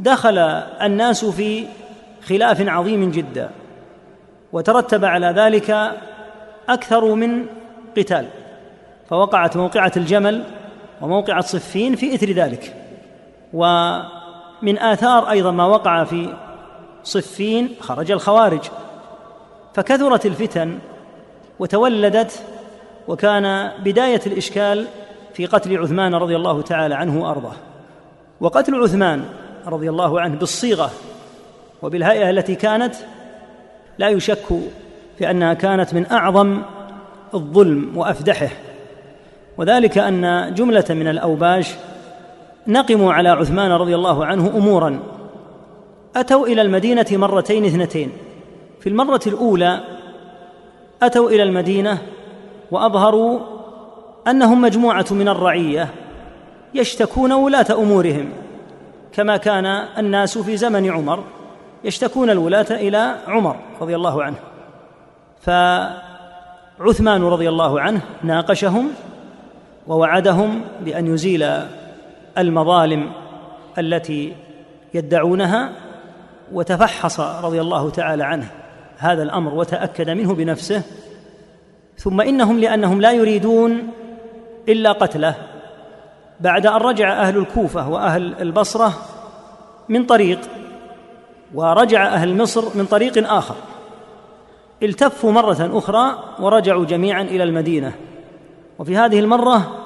دخل 0.00 0.38
الناس 0.82 1.24
في 1.24 1.66
خلاف 2.28 2.68
عظيم 2.68 3.10
جدا 3.10 3.50
وترتب 4.52 5.04
على 5.04 5.26
ذلك 5.26 5.92
أكثر 6.68 7.14
من 7.14 7.46
قتال 7.96 8.26
فوقعت 9.10 9.56
موقعة 9.56 9.92
الجمل 9.96 10.44
وموقعة 11.00 11.40
صفين 11.40 11.96
في 11.96 12.14
إثر 12.14 12.30
ذلك. 12.30 12.74
ومن 13.52 14.78
آثار 14.78 15.30
أيضا 15.30 15.50
ما 15.50 15.64
وقع 15.64 16.04
في 16.04 16.34
صفين 17.04 17.68
خرج 17.80 18.10
الخوارج. 18.10 18.60
فكثرت 19.74 20.26
الفتن 20.26 20.78
وتولدت 21.58 22.42
وكان 23.08 23.70
بداية 23.84 24.20
الإشكال 24.26 24.86
في 25.34 25.46
قتل 25.46 25.78
عثمان 25.78 26.14
رضي 26.14 26.36
الله 26.36 26.62
تعالى 26.62 26.94
عنه 26.94 27.22
وأرضاه. 27.22 27.56
وقتل 28.40 28.82
عثمان 28.82 29.24
رضي 29.66 29.90
الله 29.90 30.20
عنه 30.20 30.36
بالصيغة 30.36 30.90
وبالهيئة 31.82 32.30
التي 32.30 32.54
كانت 32.54 32.94
لا 33.98 34.08
يشك 34.08 34.46
في 35.18 35.30
أنها 35.30 35.54
كانت 35.54 35.94
من 35.94 36.12
أعظم 36.12 36.62
الظلم 37.34 37.92
وأفدحه. 37.96 38.48
وذلك 39.58 39.98
أن 39.98 40.54
جملة 40.54 40.84
من 40.90 41.08
الاوباش 41.08 41.74
نقموا 42.66 43.12
على 43.12 43.28
عثمان 43.28 43.72
رضي 43.72 43.94
الله 43.94 44.26
عنه 44.26 44.52
أمورا. 44.56 44.98
أتوا 46.16 46.46
إلى 46.46 46.62
المدينة 46.62 47.06
مرتين 47.10 47.64
اثنتين. 47.64 48.12
في 48.80 48.88
المرة 48.88 49.20
الأولى 49.26 49.80
أتوا 51.02 51.30
إلى 51.30 51.42
المدينة 51.42 51.98
وأظهروا 52.70 53.40
أنهم 54.28 54.60
مجموعة 54.60 55.06
من 55.10 55.28
الرعية 55.28 55.88
يشتكون 56.74 57.32
ولاة 57.32 57.66
أمورهم. 57.70 58.28
كما 59.12 59.36
كان 59.36 59.66
الناس 59.98 60.38
في 60.38 60.56
زمن 60.56 60.90
عمر 60.90 61.24
يشتكون 61.84 62.30
الولاة 62.30 62.66
إلى 62.70 63.16
عمر 63.26 63.56
رضي 63.80 63.96
الله 63.96 64.22
عنه. 64.22 64.36
فعثمان 66.78 67.22
رضي 67.22 67.48
الله 67.48 67.80
عنه 67.80 68.00
ناقشهم 68.22 68.90
ووعدهم 69.86 70.60
بأن 70.80 71.14
يزيل 71.14 71.46
المظالم 72.38 73.12
التي 73.78 74.32
يدعونها 74.94 75.72
وتفحص 76.52 77.20
رضي 77.20 77.60
الله 77.60 77.90
تعالى 77.90 78.24
عنه 78.24 78.48
هذا 78.98 79.22
الأمر 79.22 79.54
وتأكد 79.54 80.10
منه 80.10 80.34
بنفسه 80.34 80.82
ثم 81.98 82.20
إنهم 82.20 82.58
لأنهم 82.58 83.00
لا 83.00 83.12
يريدون 83.12 83.88
إلا 84.68 84.92
قتله 84.92 85.34
بعد 86.40 86.66
أن 86.66 86.76
رجع 86.76 87.12
أهل 87.22 87.36
الكوفة 87.36 87.88
وأهل 87.88 88.34
البصرة 88.40 88.92
من 89.88 90.06
طريق 90.06 90.40
ورجع 91.54 92.06
أهل 92.06 92.36
مصر 92.36 92.64
من 92.74 92.86
طريق 92.86 93.32
آخر. 93.32 93.54
التفوا 94.82 95.32
مرة 95.32 95.78
أخرى 95.78 96.18
ورجعوا 96.40 96.84
جميعا 96.84 97.22
إلى 97.22 97.42
المدينة. 97.42 97.92
وفي 98.78 98.96
هذه 98.96 99.20
المرة 99.20 99.82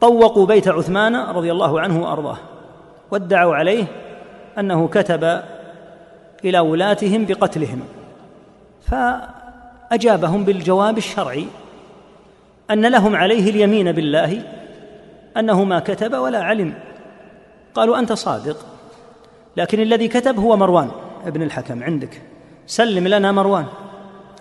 طوقوا 0.00 0.46
بيت 0.46 0.68
عثمان 0.68 1.16
رضي 1.16 1.52
الله 1.52 1.80
عنه 1.80 2.02
وأرضاه 2.02 2.36
وادعوا 3.10 3.56
عليه 3.56 3.84
أنه 4.58 4.88
كتب 4.88 5.42
إلى 6.44 6.58
ولاتهم 6.58 7.24
بقتلهم. 7.24 7.80
فأجابهم 8.80 10.44
بالجواب 10.44 10.98
الشرعي 10.98 11.46
أن 12.70 12.86
لهم 12.86 13.16
عليه 13.16 13.50
اليمين 13.50 13.92
بالله 13.92 14.42
أنه 15.36 15.64
ما 15.64 15.78
كتب 15.78 16.14
ولا 16.14 16.42
علم. 16.42 16.74
قالوا 17.74 17.98
أنت 17.98 18.12
صادق 18.12 18.56
لكن 19.56 19.80
الذي 19.80 20.08
كتب 20.08 20.38
هو 20.38 20.56
مروان 20.56 20.90
ابن 21.26 21.42
الحكم 21.42 21.82
عندك. 21.82 22.22
سلم 22.66 23.08
لنا 23.08 23.32
مروان. 23.32 23.66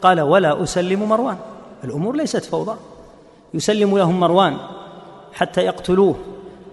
قال 0.01 0.21
ولا 0.21 0.63
أسلم 0.63 1.09
مروان. 1.09 1.37
الأمور 1.83 2.15
ليست 2.15 2.45
فوضى. 2.45 2.77
يسلم 3.53 3.97
لهم 3.97 4.19
مروان 4.19 4.57
حتى 5.33 5.61
يقتلوه 5.61 6.15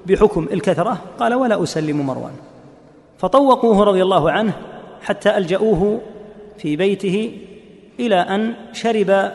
بحكم 0.07 0.49
الكثرة. 0.52 0.99
قال 1.21 1.35
ولا 1.35 1.62
أسلم 1.62 2.07
مروان. 2.07 2.33
فطوقوه 3.19 3.85
رضي 3.85 4.02
الله 4.02 4.30
عنه 4.30 4.52
حتى 5.02 5.37
ألجأوه 5.37 6.00
في 6.59 6.76
بيته 6.76 7.38
إلى 8.00 8.16
أن 8.16 8.54
شرب 8.73 9.33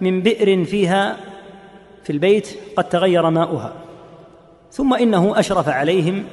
من 0.00 0.22
بئر 0.22 0.64
فيها 0.64 1.16
في 2.04 2.10
البيت 2.10 2.48
قد 2.76 2.88
تغير 2.88 3.30
ماؤها. 3.30 3.72
ثم 4.72 4.94
إنه 4.94 5.38
أشرف 5.38 5.68
عليهم 5.68 6.24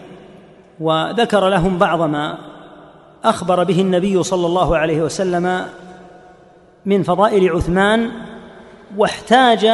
وذكر 0.79 1.49
لهم 1.49 1.77
بعض 1.77 2.01
ما 2.01 2.37
أخبر 3.23 3.63
به 3.63 3.81
النبي 3.81 4.23
صلى 4.23 4.47
الله 4.47 4.77
عليه 4.77 5.01
وسلم 5.01 5.65
من 6.85 7.03
فضائل 7.03 7.49
عثمان 7.51 8.11
واحتاج 8.97 9.65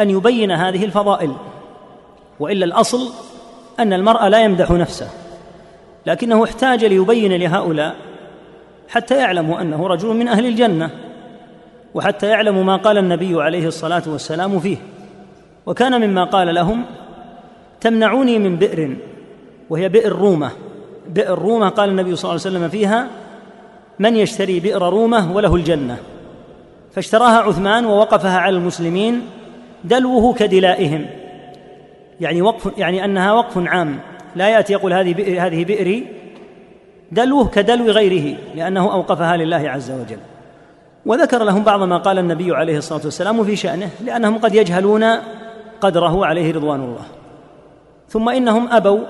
أن 0.00 0.10
يبين 0.10 0.50
هذه 0.50 0.84
الفضائل 0.84 1.32
وإلا 2.40 2.64
الأصل 2.64 3.12
أن 3.78 3.92
المرء 3.92 4.28
لا 4.28 4.44
يمدح 4.44 4.70
نفسه 4.70 5.08
لكنه 6.06 6.44
احتاج 6.44 6.84
ليبين 6.84 7.32
لهؤلاء 7.32 7.96
حتى 8.88 9.16
يعلموا 9.16 9.60
أنه 9.60 9.86
رجل 9.86 10.08
من 10.08 10.28
أهل 10.28 10.46
الجنة 10.46 10.90
وحتى 11.94 12.26
يعلموا 12.26 12.64
ما 12.64 12.76
قال 12.76 12.98
النبي 12.98 13.42
عليه 13.42 13.66
الصلاة 13.66 14.02
والسلام 14.06 14.60
فيه 14.60 14.76
وكان 15.66 16.08
مما 16.08 16.24
قال 16.24 16.54
لهم 16.54 16.84
تمنعوني 17.80 18.38
من 18.38 18.56
بئر 18.56 18.96
وهي 19.70 19.88
بئر 19.88 20.12
رومة. 20.12 20.50
بئر 21.08 21.38
رومة 21.38 21.68
قال 21.68 21.88
النبي 21.88 22.16
صلى 22.16 22.30
الله 22.30 22.46
عليه 22.46 22.56
وسلم 22.56 22.68
فيها 22.68 23.06
من 23.98 24.16
يشتري 24.16 24.60
بئر 24.60 24.82
رومة 24.82 25.36
وله 25.36 25.54
الجنة. 25.54 25.96
فاشتراها 26.92 27.38
عثمان 27.38 27.86
ووقفها 27.86 28.38
على 28.38 28.56
المسلمين 28.56 29.22
دلوه 29.84 30.34
كدلائهم. 30.34 31.06
يعني 32.20 32.42
وقف 32.42 32.78
يعني 32.78 33.04
أنها 33.04 33.32
وقف 33.32 33.58
عام. 33.58 33.98
لا 34.36 34.48
يأتي 34.48 34.72
يقول 34.72 34.92
هذه 34.92 35.14
بئر 35.14 35.46
هذه 35.46 35.64
بئري. 35.64 36.06
دلوه 37.12 37.48
كدلو 37.48 37.84
غيره 37.84 38.36
لأنه 38.54 38.92
أوقفها 38.92 39.36
لله 39.36 39.70
عز 39.70 39.90
وجل. 39.90 40.18
وذكر 41.06 41.44
لهم 41.44 41.62
بعض 41.62 41.82
ما 41.82 41.98
قال 41.98 42.18
النبي 42.18 42.54
عليه 42.56 42.78
الصلاة 42.78 43.00
والسلام 43.04 43.44
في 43.44 43.56
شأنه 43.56 43.90
لأنهم 44.04 44.38
قد 44.38 44.54
يجهلون 44.54 45.04
قدره 45.80 46.26
عليه 46.26 46.52
رضوان 46.52 46.80
الله. 46.80 47.04
ثم 48.08 48.28
إنهم 48.28 48.68
أبوا 48.72 49.00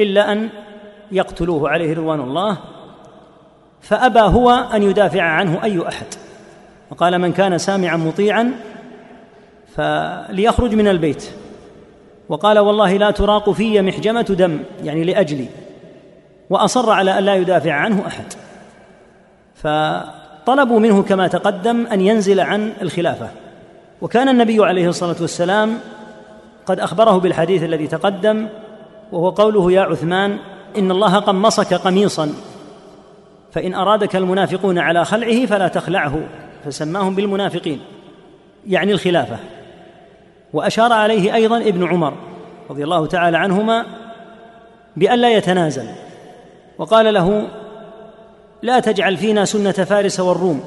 إلا 0.00 0.32
أن 0.32 0.48
يقتلوه 1.12 1.68
عليه 1.70 1.94
رضوان 1.94 2.20
الله 2.20 2.58
فأبى 3.80 4.20
هو 4.20 4.50
أن 4.50 4.82
يدافع 4.82 5.22
عنه 5.22 5.64
أي 5.64 5.88
أحد. 5.88 6.06
وقال 6.90 7.18
من 7.18 7.32
كان 7.32 7.58
سامعا 7.58 7.96
مطيعا 7.96 8.52
فليخرج 9.76 10.74
من 10.74 10.88
البيت. 10.88 11.30
وقال 12.28 12.58
والله 12.58 12.96
لا 12.96 13.10
تراق 13.10 13.50
في 13.50 13.82
محجمة 13.82 14.22
دم 14.22 14.60
يعني 14.84 15.04
لأجلي. 15.04 15.48
وأصر 16.50 16.90
على 16.90 17.18
أن 17.18 17.24
لا 17.24 17.34
يدافع 17.34 17.72
عنه 17.72 18.06
أحد. 18.06 18.24
فطلبوا 19.54 20.80
منه 20.80 21.02
كما 21.02 21.28
تقدم 21.28 21.86
أن 21.86 22.00
ينزل 22.00 22.40
عن 22.40 22.72
الخلافة. 22.82 23.28
وكان 24.02 24.28
النبي 24.28 24.64
عليه 24.64 24.88
الصلاة 24.88 25.16
والسلام 25.20 25.78
قد 26.66 26.80
أخبره 26.80 27.18
بالحديث 27.18 27.62
الذي 27.62 27.86
تقدم 27.86 28.48
وهو 29.12 29.30
قوله 29.30 29.72
يا 29.72 29.80
عثمان 29.80 30.38
إن 30.78 30.90
الله 30.90 31.18
قمصك 31.18 31.74
قميصا. 31.74 32.32
فإن 33.52 33.74
أرادك 33.74 34.16
المنافقون 34.16 34.78
على 34.78 35.04
خلعه 35.04 35.46
فلا 35.46 35.68
تخلعه 35.68 36.20
فسماهم 36.64 37.14
بالمنافقين 37.14 37.80
يعني 38.66 38.92
الخلافة. 38.92 39.36
وأشار 40.52 40.92
عليه 40.92 41.34
أيضا 41.34 41.58
ابن 41.58 41.88
عمر 41.88 42.14
رضي 42.70 42.84
الله 42.84 43.06
تعالى 43.06 43.38
عنهما 43.38 43.86
بأن 44.96 45.18
لا 45.18 45.30
يتنازل 45.30 45.86
وقال 46.78 47.14
له 47.14 47.48
لا 48.62 48.80
تجعل 48.80 49.16
فينا 49.16 49.44
سنة 49.44 49.72
فارس 49.72 50.20
والروم. 50.20 50.64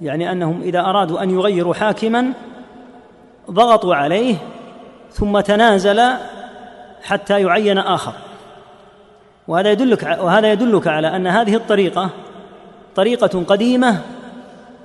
يعني 0.00 0.32
أنهم 0.32 0.62
إذا 0.62 0.80
أرادوا 0.80 1.22
أن 1.22 1.30
يغيروا 1.30 1.74
حاكما 1.74 2.32
ضغطوا 3.50 3.94
عليه 3.94 4.36
ثم 5.12 5.40
تنازل 5.40 6.02
حتى 7.02 7.40
يعين 7.40 7.78
آخر. 7.78 8.12
وهذا 9.48 9.72
يدلك 9.72 10.02
وهذا 10.02 10.52
يدلك 10.52 10.86
على 10.86 11.16
أن 11.16 11.26
هذه 11.26 11.54
الطريقة 11.54 12.10
طريقة 12.96 13.44
قديمة 13.44 14.00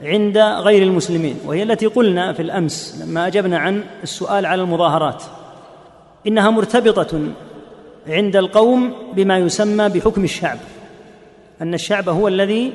عند 0.01 0.37
غير 0.37 0.83
المسلمين 0.83 1.39
وهي 1.45 1.63
التي 1.63 1.85
قلنا 1.85 2.33
في 2.33 2.41
الأمس 2.41 3.01
لما 3.01 3.27
أجبنا 3.27 3.57
عن 3.57 3.83
السؤال 4.03 4.45
على 4.45 4.61
المظاهرات. 4.61 5.23
إنها 6.27 6.49
مرتبطة 6.49 7.19
عند 8.07 8.35
القوم 8.35 8.93
بما 9.13 9.37
يسمى 9.37 9.89
بحكم 9.89 10.23
الشعب. 10.23 10.57
أن 11.61 11.73
الشعب 11.73 12.09
هو 12.09 12.27
الذي 12.27 12.73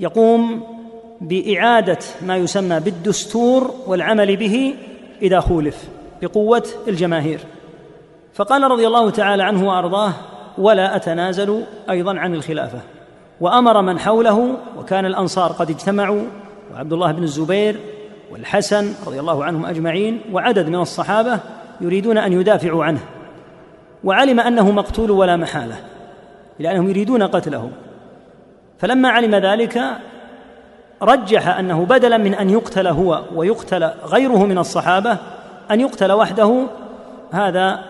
يقوم 0.00 0.62
بإعادة 1.20 1.98
ما 2.22 2.36
يسمى 2.36 2.80
بالدستور 2.80 3.74
والعمل 3.86 4.36
به 4.36 4.74
إذا 5.22 5.40
خولف 5.40 5.88
بقوة 6.22 6.66
الجماهير. 6.88 7.40
فقال 8.34 8.62
رضي 8.62 8.86
الله 8.86 9.10
تعالى 9.10 9.42
عنه 9.42 9.68
وأرضاه 9.68 10.12
ولا 10.58 10.96
أتنازل 10.96 11.62
أيضا 11.90 12.18
عن 12.18 12.34
الخلافة. 12.34 12.78
وأمر 13.40 13.82
من 13.82 13.98
حوله 13.98 14.56
وكان 14.78 15.06
الأنصار 15.06 15.52
قد 15.52 15.70
اجتمعوا 15.70 16.22
وعبد 16.74 16.92
الله 16.92 17.12
بن 17.12 17.22
الزبير 17.22 17.80
والحسن 18.32 18.94
رضي 19.06 19.20
الله 19.20 19.44
عنهم 19.44 19.66
أجمعين 19.66 20.20
وعدد 20.32 20.68
من 20.68 20.80
الصحابة 20.80 21.38
يريدون 21.80 22.18
أن 22.18 22.32
يدافعوا 22.32 22.84
عنه. 22.84 23.00
وعلم 24.04 24.40
أنه 24.40 24.70
مقتول 24.70 25.10
ولا 25.10 25.36
محالة 25.36 25.76
لانهم 26.58 26.88
يريدون 26.88 27.22
قتله 27.22 27.70
فلما 28.78 29.08
علم 29.08 29.34
ذلك 29.34 29.82
رجح 31.02 31.48
أنه 31.48 31.84
بدلا 31.84 32.16
من 32.16 32.34
أن 32.34 32.50
يقتل 32.50 32.86
هو 32.86 33.22
ويقتل 33.34 33.90
غيره 34.04 34.46
من 34.46 34.58
الصحابة 34.58 35.16
أن 35.70 35.80
يقتل 35.80 36.12
وحده 36.12 36.66
هذا 37.30 37.84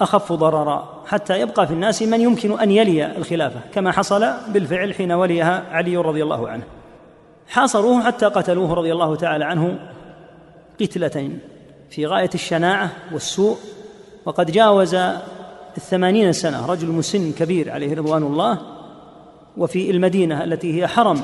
أخف 0.00 0.32
ضررا. 0.32 0.99
حتى 1.10 1.40
يبقى 1.40 1.66
في 1.66 1.72
الناس 1.72 2.02
من 2.02 2.20
يمكن 2.20 2.60
أن 2.60 2.70
يلي 2.70 3.16
الخلافة 3.16 3.60
كما 3.74 3.92
حصل 3.92 4.26
بالفعل 4.48 4.94
حين 4.94 5.12
وليها 5.12 5.64
علي 5.70 5.96
رضي 5.96 6.22
الله 6.22 6.48
عنه. 6.48 6.62
حاصروه 7.48 8.02
حتى 8.02 8.26
قتلوه 8.26 8.74
رضي 8.74 8.92
الله 8.92 9.16
تعالى 9.16 9.44
عنه 9.44 9.78
قتلتين 10.80 11.38
في 11.90 12.06
غاية 12.06 12.30
الشناعة 12.34 12.90
والسوء. 13.12 13.56
وقد 14.26 14.50
جاوز 14.50 14.94
الثمانين 15.76 16.32
سنة 16.32 16.66
رجل 16.66 16.88
مسن 16.88 17.32
كبير 17.32 17.70
عليه 17.70 17.94
رضوان 17.94 18.22
الله 18.22 18.58
وفي 19.56 19.90
المدينة 19.90 20.44
التي 20.44 20.80
هي 20.80 20.86
حرم 20.86 21.20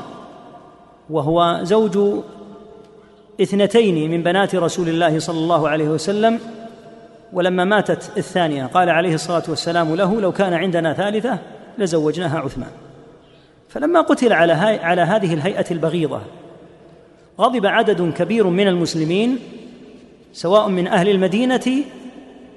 وهو 1.11 1.61
زوج 1.63 2.23
اثنتين 3.41 4.11
من 4.11 4.23
بنات 4.23 4.55
رسول 4.55 4.89
الله 4.89 5.19
صلى 5.19 5.39
الله 5.39 5.69
عليه 5.69 5.89
وسلم. 5.89 6.41
ولما 7.37 7.65
ماتت 7.65 8.19
الثانية 8.19 8.67
قال 8.67 8.91
عليه 8.91 9.15
الصلاة 9.15 9.43
والسلام 9.49 9.95
له 9.95 10.21
لو 10.21 10.33
كان 10.33 10.55
عندنا 10.55 10.93
ثالثة 10.93 11.39
لزوجناها 11.79 12.39
عثمان. 12.39 12.71
فلما 13.69 14.01
قتل 14.01 14.33
على 14.33 14.53
على 14.83 15.03
هذه 15.03 15.35
الهيئة 15.35 15.65
البغيضة 15.71 16.21
غضب 17.41 17.67
عدد 17.67 18.13
كبير 18.13 18.47
من 18.47 18.69
المسلمين 18.69 19.39
سواء 20.33 20.69
من 20.69 20.87
أهل 20.87 21.09
المدينة 21.09 21.85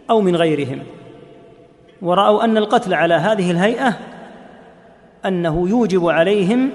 أو 0.09 0.21
من 0.21 0.35
غيرهم. 0.35 0.83
ورأوا 2.01 2.43
أن 2.43 2.57
القتل 2.57 2.93
على 2.93 3.13
هذه 3.13 3.51
الهيئة 3.51 3.97
أنه 5.25 5.69
يوجب 5.69 6.07
عليهم 6.07 6.69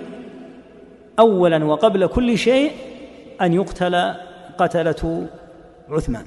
اولا 1.19 1.65
وقبل 1.65 2.07
كل 2.07 2.39
شيء 2.39 2.73
أن 3.41 3.53
يقتل 3.53 4.15
قتلة 4.59 5.27
عثمان. 5.91 6.25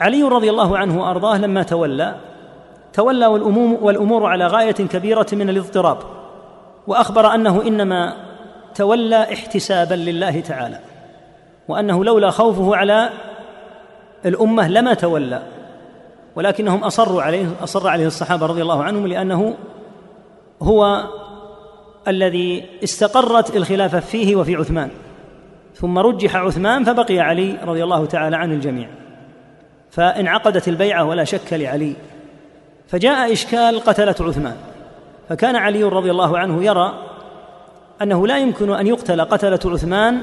علي 0.00 0.22
رضي 0.22 0.50
الله 0.50 0.78
عنه 0.78 1.00
وأرضاه 1.00 1.38
لما 1.38 1.62
تولى 1.62 2.14
تولى 2.92 3.26
والامور, 3.26 3.78
والأمور 3.82 4.26
على 4.26 4.46
غاية 4.46 4.72
كبيرة 4.72 5.26
من 5.32 5.50
الاضطراب 5.50 5.98
وأخبر 6.86 7.34
أنه 7.34 7.62
إنما 7.62 8.16
تولى 8.74 9.32
احتسابا 9.32 9.94
لله 9.94 10.40
تعالى 10.40 10.78
وأنه 11.68 12.04
لولا 12.04 12.30
خوفه 12.30 12.76
على 12.76 13.10
الأمة 14.26 14.68
لما 14.68 14.94
تولى 14.94 15.42
ولكنهم 16.36 16.84
أصروا 16.84 17.22
عليه 17.22 17.48
أصر 17.62 17.88
عليه 17.88 18.06
الصحابة 18.06 18.46
رضي 18.46 18.62
الله 18.62 18.84
عنهم 18.84 19.06
لأنه 19.06 19.54
هو 20.62 21.04
الذي 22.08 22.64
استقرت 22.84 23.56
الخلافه 23.56 24.00
فيه 24.00 24.36
وفي 24.36 24.56
عثمان 24.56 24.90
ثم 25.74 25.98
رجح 25.98 26.36
عثمان 26.36 26.84
فبقي 26.84 27.18
علي 27.18 27.58
رضي 27.64 27.84
الله 27.84 28.06
تعالى 28.06 28.36
عن 28.36 28.52
الجميع. 28.52 28.88
فانعقدت 29.96 30.68
البيعة 30.68 31.04
ولا 31.04 31.24
شك 31.24 31.52
لعلي. 31.52 31.92
فجاء 32.88 33.32
إشكال 33.32 33.80
قتلة 33.80 34.14
عثمان. 34.20 34.56
فكان 35.28 35.56
علي 35.56 35.84
رضي 35.84 36.10
الله 36.10 36.38
عنه 36.38 36.64
يرى 36.64 36.94
أنه 38.02 38.26
لا 38.26 38.38
يمكن 38.38 38.72
أن 38.72 38.86
يقتل 38.86 39.20
قتلة 39.20 39.60
عثمان 39.72 40.20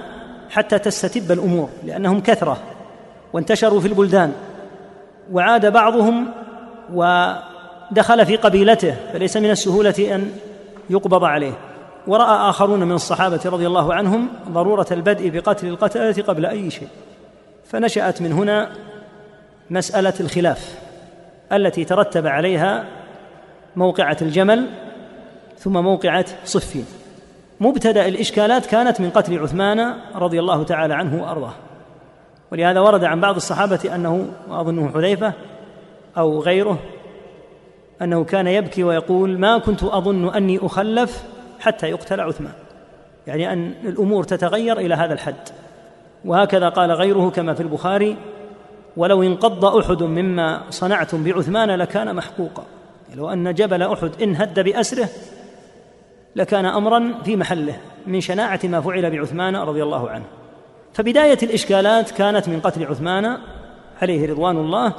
حتى 0.49 0.79
تستتب 0.79 1.31
الأمور 1.31 1.69
لأنهم 1.85 2.21
كثرة 2.21 2.57
وانتشروا 3.33 3.79
في 3.79 3.87
البلدان. 3.87 4.33
وعاد 5.31 5.65
بعضهم 5.65 6.27
ودخل 6.93 8.25
في 8.25 8.35
قبيلته 8.35 8.95
فليس 9.13 9.37
من 9.37 9.51
السهولة 9.51 10.15
أن 10.15 10.31
يقبض 10.89 11.23
عليه. 11.23 11.53
ورأى 12.07 12.49
آخرون 12.49 12.83
من 12.83 12.91
الصحابة 12.95 13.39
رضي 13.45 13.67
الله 13.67 13.93
عنهم 13.93 14.27
ضرورة 14.49 14.87
البدء 14.91 15.29
بقتل 15.29 15.67
القتلة 15.67 16.23
قبل 16.27 16.45
أي 16.45 16.69
شيء. 16.69 16.87
فنشأت 17.65 18.21
من 18.21 18.31
هنا 18.33 18.69
مسألة 19.69 20.13
الخلاف 20.19 20.79
التي 21.51 21.85
ترتب 21.85 22.27
عليها 22.27 22.85
موقعة 23.75 24.17
الجمل 24.21 24.67
ثم 25.57 25.73
موقعة 25.73 26.25
صفين 26.45 26.85
مبتدأ 27.59 28.07
الإشكالات 28.07 28.65
كانت 28.65 29.01
من 29.01 29.09
قتل 29.09 29.39
عثمان 29.39 29.93
رضي 30.15 30.39
الله 30.39 30.63
تعالى 30.63 30.93
عنه 30.93 31.23
وأرضاه. 31.23 31.53
ولهذا 32.51 32.79
ورد 32.79 33.03
عن 33.03 33.21
بعض 33.21 33.35
الصحابة 33.35 33.95
أنه 33.95 34.27
واظنه 34.49 34.91
حذيفة 34.93 35.33
أو 36.17 36.41
غيره 36.41 36.79
أنه 38.01 38.23
كان 38.23 38.47
يبكي 38.47 38.83
ويقول 38.83 39.39
ما 39.39 39.57
كنت 39.57 39.83
أظن 39.83 40.33
أني 40.33 40.59
أخلف 40.61 41.23
حتى 41.59 41.89
يقتل 41.89 42.19
عثمان. 42.21 42.53
يعني 43.27 43.53
أن 43.53 43.73
الأمور 43.83 44.23
تتغير 44.23 44.77
إلى 44.77 44.95
هذا 44.95 45.13
الحد. 45.13 45.49
وهكذا 46.25 46.69
قال 46.69 46.91
غيره 46.91 47.29
كما 47.29 47.53
في 47.53 47.63
البخاري 47.63 48.17
ولو 48.97 49.23
انقض 49.23 49.65
أحد 49.65 50.03
مما 50.03 50.61
صنعتم 50.69 51.23
بعثمان 51.23 51.71
لكان 51.71 52.15
محقوقا. 52.15 52.63
لو 53.15 53.29
أن 53.29 53.53
جبل 53.53 53.83
أحد 53.83 54.11
انهد 54.21 54.59
بأسره 54.59 55.09
لكان 56.35 56.65
أمرا 56.65 57.13
في 57.25 57.35
محله 57.35 57.75
من 58.07 58.21
شناعة 58.21 58.59
ما 58.63 58.81
فعل 58.81 59.11
بعثمان 59.11 59.55
رضي 59.55 59.83
الله 59.83 60.09
عنه. 60.09 60.25
فبداية 60.93 61.37
الإشكالات 61.43 62.11
كانت 62.11 62.49
من 62.49 62.59
قتل 62.59 62.85
عثمان 62.85 63.37
عليه 64.01 64.31
رضوان 64.31 64.57
الله 64.57 64.93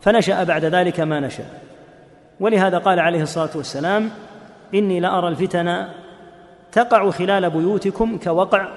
فنشأ 0.00 0.44
بعد 0.44 0.64
ذلك 0.64 1.00
ما 1.00 1.20
نشأ. 1.20 1.44
ولهذا 2.40 2.78
قال 2.78 3.00
عليه 3.00 3.22
الصلاة 3.22 3.50
والسلام 3.54 4.10
إني 4.74 5.00
لارى 5.00 5.28
الفتن 5.28 5.86
تقع 6.72 7.10
خلال 7.10 7.50
بيوتكم 7.50 8.18
كوقع 8.18 8.68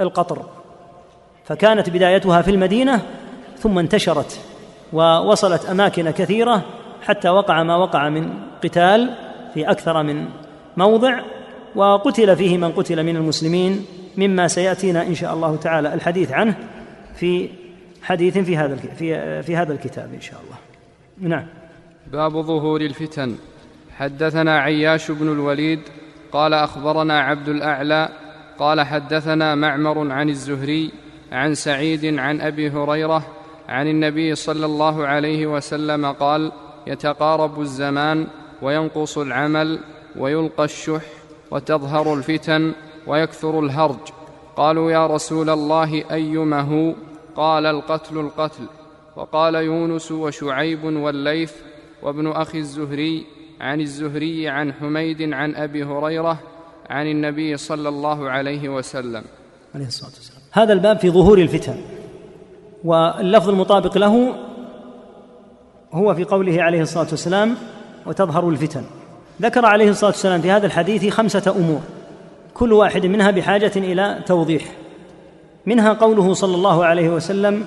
القطر. 0.00 0.46
فكانت 1.44 1.90
بدايتها 1.90 2.42
في 2.42 2.50
المدينة 2.50 3.02
ثم 3.60 3.78
انتشرت 3.78 4.40
ووصلت 4.92 5.64
أماكن 5.64 6.10
كثيرة 6.10 6.62
حتى 7.02 7.28
وقع 7.28 7.62
ما 7.62 7.76
وقع 7.76 8.08
من 8.08 8.30
قتال 8.64 9.14
في 9.54 9.70
أكثر 9.70 10.02
من 10.02 10.28
موضع 10.76 11.20
وقتل 11.74 12.36
فيه 12.36 12.58
من 12.58 12.72
قتل 12.72 13.02
من 13.02 13.16
المسلمين 13.16 13.86
مما 14.16 14.48
سيأتينا 14.48 15.06
إن 15.06 15.14
شاء 15.14 15.34
الله 15.34 15.56
تعالى 15.56 15.94
الحديث 15.94 16.32
عنه 16.32 16.54
في 17.14 17.48
حديث 18.02 18.38
في 18.38 18.56
هذا 18.56 18.76
في 18.76 19.42
في 19.42 19.56
هذا 19.56 19.72
الكتاب 19.72 20.14
إن 20.14 20.20
شاء 20.20 20.40
الله. 20.40 20.56
نعم. 21.36 21.46
باب 22.12 22.32
ظهور 22.32 22.80
الفتن 22.80 23.34
حدثنا 23.96 24.58
عياش 24.58 25.10
بن 25.10 25.32
الوليد 25.32 25.80
قال 26.32 26.54
أخبرنا 26.54 27.20
عبد 27.20 27.48
الأعلى 27.48 28.08
قال 28.58 28.80
حدثنا 28.80 29.54
معمر 29.54 30.12
عن 30.12 30.28
الزهري 30.28 30.92
عن 31.32 31.54
سعيد 31.54 32.18
عن 32.18 32.40
أبي 32.40 32.70
هريرة 32.70 33.26
عن 33.70 33.88
النبي 33.88 34.34
صلى 34.34 34.66
الله 34.66 35.06
عليه 35.06 35.46
وسلم 35.46 36.06
قال 36.06 36.52
يتقارب 36.86 37.60
الزمان 37.60 38.26
وينقص 38.62 39.18
العمل 39.18 39.78
ويلقى 40.16 40.64
الشح 40.64 41.02
وتظهر 41.50 42.14
الفتن 42.14 42.72
ويكثر 43.06 43.60
الهرج. 43.60 44.04
قالوا 44.56 44.90
يا 44.90 45.06
رسول 45.06 45.50
الله 45.50 46.04
ايما 46.10 46.60
هو 46.60 46.94
قال 47.36 47.66
القتل 47.66 48.18
القتل. 48.18 48.64
وقال 49.16 49.54
يونس 49.54 50.12
وشعيب 50.12 50.84
والليث 50.84 51.52
وابن 52.02 52.26
أخي 52.26 52.58
الزهري 52.58 53.26
عن 53.60 53.80
الزهري 53.80 54.48
عن 54.48 54.72
حميد 54.72 55.32
عن 55.32 55.54
أبي 55.54 55.84
هريرة 55.84 56.40
عن 56.90 57.06
النبي 57.06 57.56
صلى 57.56 57.88
الله 57.88 58.30
عليه 58.30 58.68
وسلم. 58.68 59.24
عليه 59.74 59.86
الصلاة 59.86 60.10
والسلام. 60.10 60.42
هذا 60.52 60.72
الباب 60.72 60.98
في 60.98 61.10
ظهور 61.10 61.38
الفتن. 61.38 61.99
واللفظ 62.84 63.48
المطابق 63.48 63.98
له 63.98 64.34
هو 65.92 66.14
في 66.14 66.24
قوله 66.24 66.62
عليه 66.62 66.82
الصلاة 66.82 67.06
والسلام 67.10 67.56
وتظهر 68.06 68.48
الفتن. 68.48 68.82
ذكر 69.42 69.66
عليه 69.66 69.90
الصلاة 69.90 70.10
والسلام 70.10 70.40
في 70.40 70.50
هذا 70.50 70.66
الحديث 70.66 71.14
خمسة 71.14 71.54
أمور. 71.56 71.80
كل 72.54 72.72
واحد 72.72 73.06
منها 73.06 73.30
بحاجة 73.30 73.72
إلى 73.76 74.18
توضيح. 74.26 74.62
منها 75.66 75.92
قوله 75.92 76.34
صلى 76.34 76.54
الله 76.54 76.84
عليه 76.84 77.08
وسلم 77.08 77.64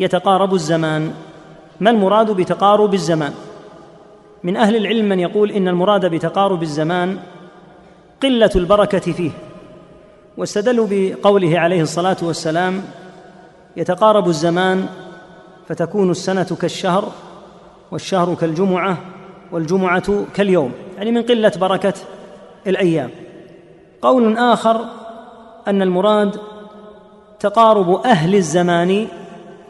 يتقارب 0.00 0.54
الزمان. 0.54 1.12
ما 1.80 1.90
المراد 1.90 2.30
بتقارب 2.30 2.94
الزمان؟ 2.94 3.32
من 4.44 4.56
أهل 4.56 4.76
العلم 4.76 5.08
من 5.08 5.20
يقول 5.20 5.50
إن 5.50 5.68
المراد 5.68 6.06
بتقارب 6.06 6.62
الزمان 6.62 7.18
قلة 8.22 8.50
البركة 8.56 9.12
فيه. 9.12 9.30
واستدلوا 10.36 10.86
بقوله 10.90 11.58
عليه 11.58 11.82
الصلاة 11.82 12.16
والسلام 12.22 12.82
يتقارب 13.76 14.28
الزمان 14.28 14.86
فتكون 15.68 16.10
السنة 16.10 16.56
كالشهر 16.60 17.12
والشهر 17.90 18.34
كالجمعة 18.34 18.98
والجمعة 19.52 20.24
كاليوم 20.34 20.72
يعني 20.96 21.10
من 21.12 21.22
قلة 21.22 21.52
بركة 21.60 21.94
الأيام. 22.66 23.10
قول 24.02 24.36
آخر 24.36 24.84
أن 25.68 25.82
المراد 25.82 26.36
تقارب 27.40 27.90
أهل 27.90 28.34
الزمان 28.34 29.06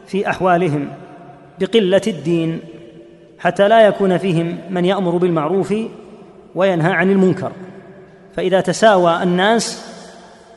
في 0.07 0.29
أحوالهم 0.29 0.87
بقلة 1.59 2.01
الدين 2.07 2.59
حتى 3.39 3.67
لا 3.67 3.81
يكون 3.81 4.17
فيهم 4.17 4.57
من 4.69 4.85
يأمر 4.85 5.17
بالمعروف 5.17 5.73
وينهى 6.55 6.91
عن 6.91 7.11
المنكر. 7.11 7.51
فإذا 8.35 8.61
تساوى 8.61 9.23
الناس 9.23 9.87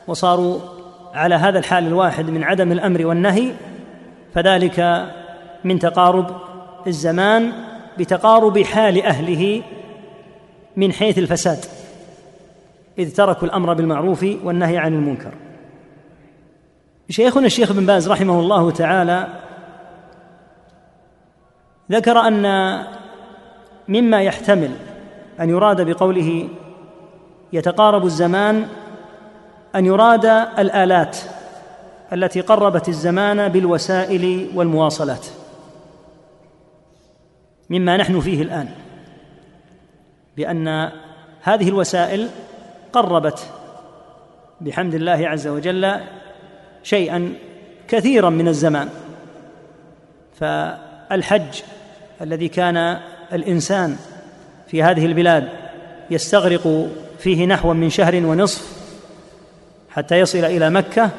وصاروا 0.07 0.59
على 1.13 1.35
هذا 1.35 1.59
الحال 1.59 1.87
الواحد 1.87 2.29
من 2.29 2.43
عدم 2.43 2.71
الأمر 2.71 3.05
والنهي 3.05 3.51
فذلك 4.33 5.07
من 5.63 5.79
تقارب 5.79 6.35
الزمان 6.87 7.51
بتقارب 7.97 8.59
حال 8.59 9.01
أهله 9.03 9.63
من 10.77 10.93
حيث 10.93 11.17
الفساد 11.17 11.59
إذ 12.99 13.13
تركوا 13.13 13.47
الأمر 13.47 13.73
بالمعروف 13.73 14.25
والنهي 14.43 14.77
عن 14.77 14.93
المنكر. 14.93 15.31
شيخنا 17.09 17.45
الشيخ 17.45 17.71
بن 17.71 17.85
باز 17.85 18.09
رحمه 18.09 18.39
الله 18.39 18.71
تعالى 18.71 19.27
ذكر 21.91 22.19
أن 22.19 22.45
مما 23.87 24.21
يحتمل 24.21 24.71
أن 25.39 25.49
يراد 25.49 25.81
بقوله 25.81 26.47
يتقارب 27.53 28.05
الزمان 28.05 28.67
أن 29.75 29.85
يراد 29.85 30.25
الآلات 30.59 31.17
التي 32.13 32.41
قربت 32.41 32.89
الزمان 32.89 33.49
بالوسائل 33.49 34.49
والمواصلات 34.55 35.25
مما 37.69 37.97
نحن 37.97 38.19
فيه 38.19 38.41
الآن 38.41 38.69
بأن 40.37 40.91
هذه 41.41 41.69
الوسائل 41.69 42.29
قربت 42.93 43.39
بحمد 44.61 44.93
الله 44.93 45.27
عز 45.27 45.47
وجل 45.47 45.99
شيئا 46.83 47.33
كثيرا 47.87 48.29
من 48.29 48.47
الزمان. 48.47 48.89
فالحج 50.39 51.61
الذي 52.21 52.47
كان 52.47 52.99
الإنسان 53.33 53.95
في 54.67 54.83
هذه 54.83 55.05
البلاد 55.05 55.49
يستغرق 56.11 56.89
فيه 57.19 57.45
نحو 57.45 57.73
من 57.73 57.89
شهر 57.89 58.15
ونصف 58.15 58.80
حتى 59.91 60.19
يصل 60.19 60.37
إلى 60.37 60.69
مكة 60.69 61.09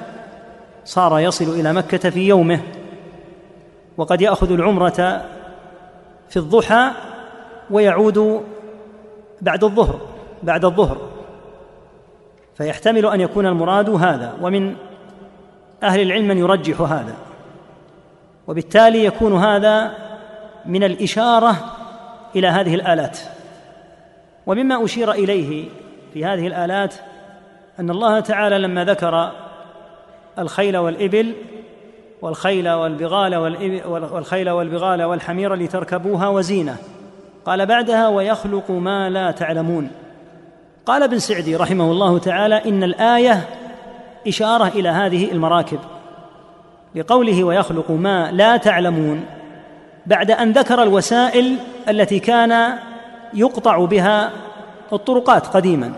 صار 0.85 1.19
يصل 1.19 1.61
إلى 1.61 1.73
مكة 1.73 2.11
في 2.11 2.29
يومه. 2.29 2.61
وقد 3.97 4.21
يأخذ 4.21 4.53
العمرة 4.53 5.25
في 6.29 6.37
الضحى 6.37 6.91
ويعود 7.71 8.43
بعد 9.41 9.65
الظهر 9.65 10.01
بعد 10.43 10.65
الظهر. 10.65 11.09
فيحتمل 12.55 13.07
أن 13.07 13.21
يكون 13.21 13.47
المراد 13.47 13.91
هذا 13.91 14.35
ومن 14.41 14.77
أهل 15.83 16.01
العلم 16.01 16.29
من 16.29 16.39
يرجح 16.39 16.81
هذا. 16.81 17.15
وبالتالي 18.47 19.05
يكون 19.05 19.45
هذا 19.45 19.95
من 20.67 20.85
الإشارة 20.85 21.57
إلى 22.37 22.49
هذه 22.49 22.75
الآلات. 22.75 23.19
ومما 24.47 24.85
أشير 24.85 25.13
إليه 25.13 25.69
في 26.13 26.25
هذه 26.25 26.47
الآلات 26.47 26.95
أن 27.81 27.91
الله 27.91 28.21
تعالى 28.21 28.59
لما 28.59 28.85
ذكر 28.85 29.33
الخيل 30.39 30.77
والإبل 30.77 31.35
والخيل 32.23 32.69
والبغال 32.69 33.37
والخيل 33.87 34.51
والبغال 34.51 35.03
والحمير 35.03 35.55
لتركبوها 35.55 36.29
وزينة. 36.29 36.77
قال 37.47 37.67
بعدها 37.67 38.09
ويخلق 38.09 38.71
ما 38.71 39.11
لا 39.11 39.31
تعلمون. 39.31 39.91
قال 40.87 41.03
ابن 41.03 41.19
سعدي 41.19 41.57
رحمه 41.57 41.91
الله 41.91 42.19
تعالى 42.19 42.65
إن 42.65 42.83
الآية 42.83 43.49
إشارة 44.29 44.69
إلى 44.69 44.89
هذه 44.89 45.33
المراكب. 45.33 45.79
لقوله 46.95 47.45
ويخلق 47.45 47.91
ما 47.91 48.33
لا 48.33 48.57
تعلمون 48.57 49.25
بعد 50.07 50.31
أن 50.31 50.53
ذكر 50.53 50.83
الوسائل 50.83 51.57
التي 51.89 52.19
كان 52.19 52.79
يقطع 53.35 53.85
بها 53.85 54.31
الطرقات 54.93 55.47
قديما. 55.47 55.93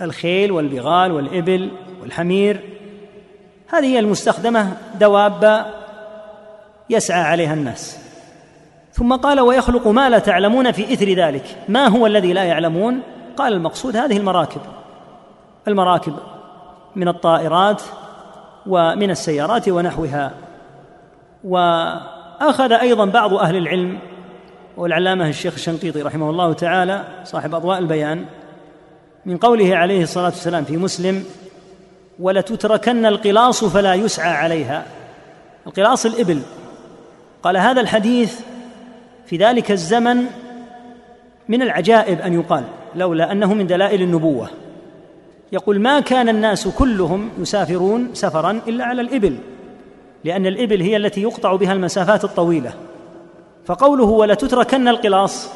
الخيل 0.00 0.52
والبغال 0.52 1.12
والإبل 1.12 1.70
والحمير. 2.02 2.60
هذه 3.68 3.84
هي 3.84 3.98
المستخدمة 3.98 4.76
دواب 5.00 5.66
يسعى 6.90 7.22
عليها 7.22 7.54
الناس. 7.54 7.98
ثم 8.92 9.16
قال 9.16 9.40
ويخلق 9.40 9.88
ما 9.88 10.10
لا 10.10 10.18
تعلمون 10.18 10.72
في 10.72 10.92
إثر 10.92 11.12
ذلك. 11.12 11.44
ما 11.68 11.88
هو 11.88 12.06
الذي 12.06 12.32
لا 12.32 12.44
يعلمون؟ 12.44 13.00
قال 13.36 13.52
المقصود 13.52 13.96
هذه 13.96 14.16
المراكب. 14.16 14.60
المراكب 15.68 16.14
من 16.96 17.08
الطائرات 17.08 17.82
ومن 18.66 19.10
السيارات 19.10 19.68
ونحوها. 19.68 20.32
وأخذ 21.44 22.72
أيضا 22.72 23.04
بعض 23.04 23.34
أهل 23.34 23.56
العلم 23.56 23.98
والعلامة 24.76 25.28
الشيخ 25.28 25.54
الشنقيطي 25.54 26.02
رحمه 26.02 26.30
الله 26.30 26.52
تعالى 26.52 27.04
صاحب 27.24 27.54
أضواء 27.54 27.78
البيان 27.78 28.24
من 29.28 29.36
قوله 29.36 29.76
عليه 29.76 30.02
الصلاة 30.02 30.24
والسلام 30.24 30.64
في 30.64 30.76
مسلم 30.76 31.24
ولتتركن 32.20 33.06
القلاص 33.06 33.64
فلا 33.64 33.94
يسعى 33.94 34.32
عليها. 34.32 34.86
القلاص 35.66 36.06
الإبل. 36.06 36.40
قال 37.42 37.56
هذا 37.56 37.80
الحديث 37.80 38.40
في 39.26 39.36
ذلك 39.36 39.70
الزمن 39.70 40.24
من 41.48 41.62
العجائب 41.62 42.20
أن 42.20 42.34
يقال 42.34 42.64
لولا 42.94 43.32
أنه 43.32 43.54
من 43.54 43.66
دلائل 43.66 44.02
النبوة. 44.02 44.50
يقول 45.52 45.80
ما 45.80 46.00
كان 46.00 46.28
الناس 46.28 46.68
كلهم 46.68 47.30
يسافرون 47.38 48.10
سفرا 48.14 48.60
إلا 48.68 48.84
على 48.84 49.02
الإبل 49.02 49.38
لأن 50.24 50.46
الإبل 50.46 50.80
هي 50.80 50.96
التي 50.96 51.22
يقطع 51.22 51.56
بها 51.56 51.72
المسافات 51.72 52.24
الطويلة. 52.24 52.72
فقوله 53.66 54.04
ولتتركن 54.04 54.88
القلاص 54.88 55.48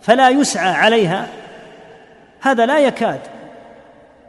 فلا 0.00 0.28
يسعى 0.28 0.72
عليها 0.72 1.26
هذا 2.40 2.66
لا 2.66 2.78
يكاد 2.78 3.20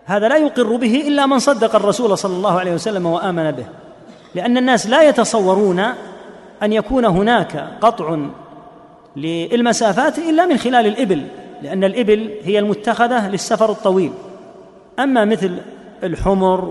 هذا 0.05 0.27
لا 0.27 0.37
يقر 0.37 0.75
به 0.75 1.07
إلا 1.07 1.25
من 1.25 1.39
صدق 1.39 1.75
الرسول 1.75 2.17
صلى 2.17 2.33
الله 2.33 2.59
عليه 2.59 2.73
وسلم 2.73 3.05
وآمن 3.05 3.51
به 3.51 3.65
لأن 4.35 4.57
الناس 4.57 4.87
لا 4.87 5.01
يتصورون 5.01 5.79
أن 6.63 6.73
يكون 6.73 7.05
هناك 7.05 7.67
قطع 7.81 8.17
للمسافات 9.15 10.17
إلا 10.17 10.45
من 10.45 10.57
خلال 10.57 10.87
الإبل 10.87 11.27
لأن 11.61 11.83
الإبل 11.83 12.31
هي 12.43 12.59
المتخذة 12.59 13.29
للسفر 13.29 13.71
الطويل. 13.71 14.11
أما 14.99 15.25
مثل 15.25 15.57
الحمر 16.03 16.65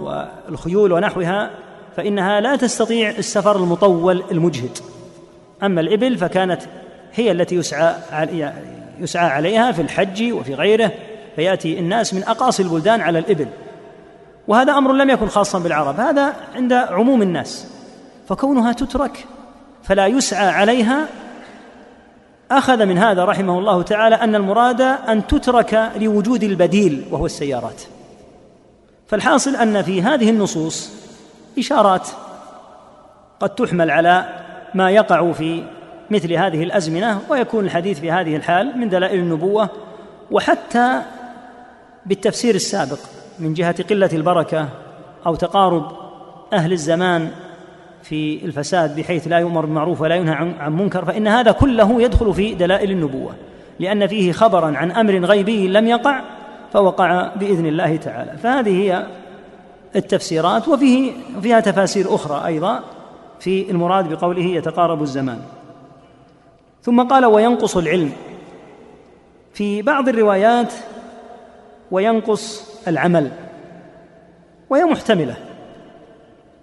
والخيول 0.48 0.92
ونحوها 0.92 1.50
فإنها 1.96 2.40
لا 2.40 2.56
تستطيع 2.56 3.10
السفر 3.10 3.56
المطول 3.56 4.22
المجهد. 4.30 4.78
أما 5.62 5.80
الإبل 5.80 6.18
فكانت 6.18 6.62
هي 7.14 7.30
التي 7.32 7.56
يسعى 7.56 7.94
يسعى 9.00 9.26
عليها 9.26 9.72
في 9.72 9.82
الحج 9.82 10.32
وفي 10.32 10.54
غيره 10.54 10.92
فيأتي 11.36 11.78
الناس 11.78 12.14
من 12.14 12.22
أقاصي 12.22 12.62
البلدان 12.62 13.00
على 13.00 13.18
الإبل. 13.18 13.46
وهذا 14.48 14.72
أمر 14.72 14.92
لم 14.92 15.10
يكن 15.10 15.28
خاصا 15.28 15.58
بالعرب 15.58 16.00
هذا 16.00 16.34
عند 16.54 16.72
عموم 16.72 17.22
الناس. 17.22 17.66
فكونها 18.28 18.72
تترك 18.72 19.26
فلا 19.82 20.06
يسعى 20.06 20.48
عليها. 20.48 21.06
أخذ 22.50 22.86
من 22.86 22.98
هذا 22.98 23.24
رحمه 23.24 23.58
الله 23.58 23.82
تعالى 23.82 24.14
أن 24.14 24.34
المراد 24.34 24.80
أن 24.80 25.26
تترك 25.26 25.92
لوجود 25.96 26.42
البديل 26.42 27.04
وهو 27.10 27.26
السيارات. 27.26 27.82
فالحاصل 29.06 29.56
أن 29.56 29.82
في 29.82 30.02
هذه 30.02 30.30
النصوص 30.30 30.90
إشارات 31.58 32.08
قد 33.40 33.54
تحمل 33.54 33.90
على 33.90 34.24
ما 34.74 34.90
يقع 34.90 35.32
في 35.32 35.64
مثل 36.10 36.32
هذه 36.32 36.62
الأزمنة 36.62 37.20
ويكون 37.28 37.64
الحديث 37.64 38.00
في 38.00 38.10
هذه 38.10 38.36
الحال 38.36 38.78
من 38.78 38.88
دلائل 38.88 39.20
النبوة. 39.20 39.68
وحتى 40.30 41.02
بالتفسير 42.06 42.54
السابق 42.54 42.98
من 43.38 43.54
جهة 43.54 43.82
قلة 43.82 44.10
البركة 44.12 44.68
أو 45.26 45.34
تقارب 45.34 45.92
أهل 46.52 46.72
الزمان 46.72 47.30
في 48.02 48.44
الفساد 48.44 49.00
بحيث 49.00 49.28
لا 49.28 49.38
يؤمر 49.38 49.66
بالمعروف 49.66 50.00
ولا 50.00 50.14
ينهى 50.14 50.34
عن 50.34 50.76
منكر 50.76 51.04
فإن 51.04 51.26
هذا 51.26 51.52
كله 51.52 52.02
يدخل 52.02 52.34
في 52.34 52.54
دلائل 52.54 52.90
النبوة 52.90 53.32
لأن 53.80 54.06
فيه 54.06 54.32
خبرا 54.32 54.76
عن 54.76 54.90
أمر 54.90 55.24
غيبي 55.24 55.68
لم 55.68 55.86
يقع 55.86 56.20
فوقع 56.72 57.34
بإذن 57.34 57.66
الله 57.66 57.96
تعالى. 57.96 58.38
فهذه 58.38 58.82
هي 58.82 59.06
التفسيرات 59.96 60.68
وفيه 60.68 61.12
فيها 61.42 61.60
تفاسير 61.60 62.14
أخرى 62.14 62.46
أيضا 62.46 62.80
في 63.40 63.70
المراد 63.70 64.08
بقوله 64.08 64.44
يتقارب 64.44 65.02
الزمان. 65.02 65.38
ثم 66.82 67.02
قال 67.02 67.26
وينقص 67.26 67.76
العلم. 67.76 68.12
في 69.54 69.82
بعض 69.82 70.08
الروايات 70.08 70.72
وينقص 71.90 72.64
العمل 72.88 73.30
وهي 74.70 74.84
محتملة. 74.84 75.36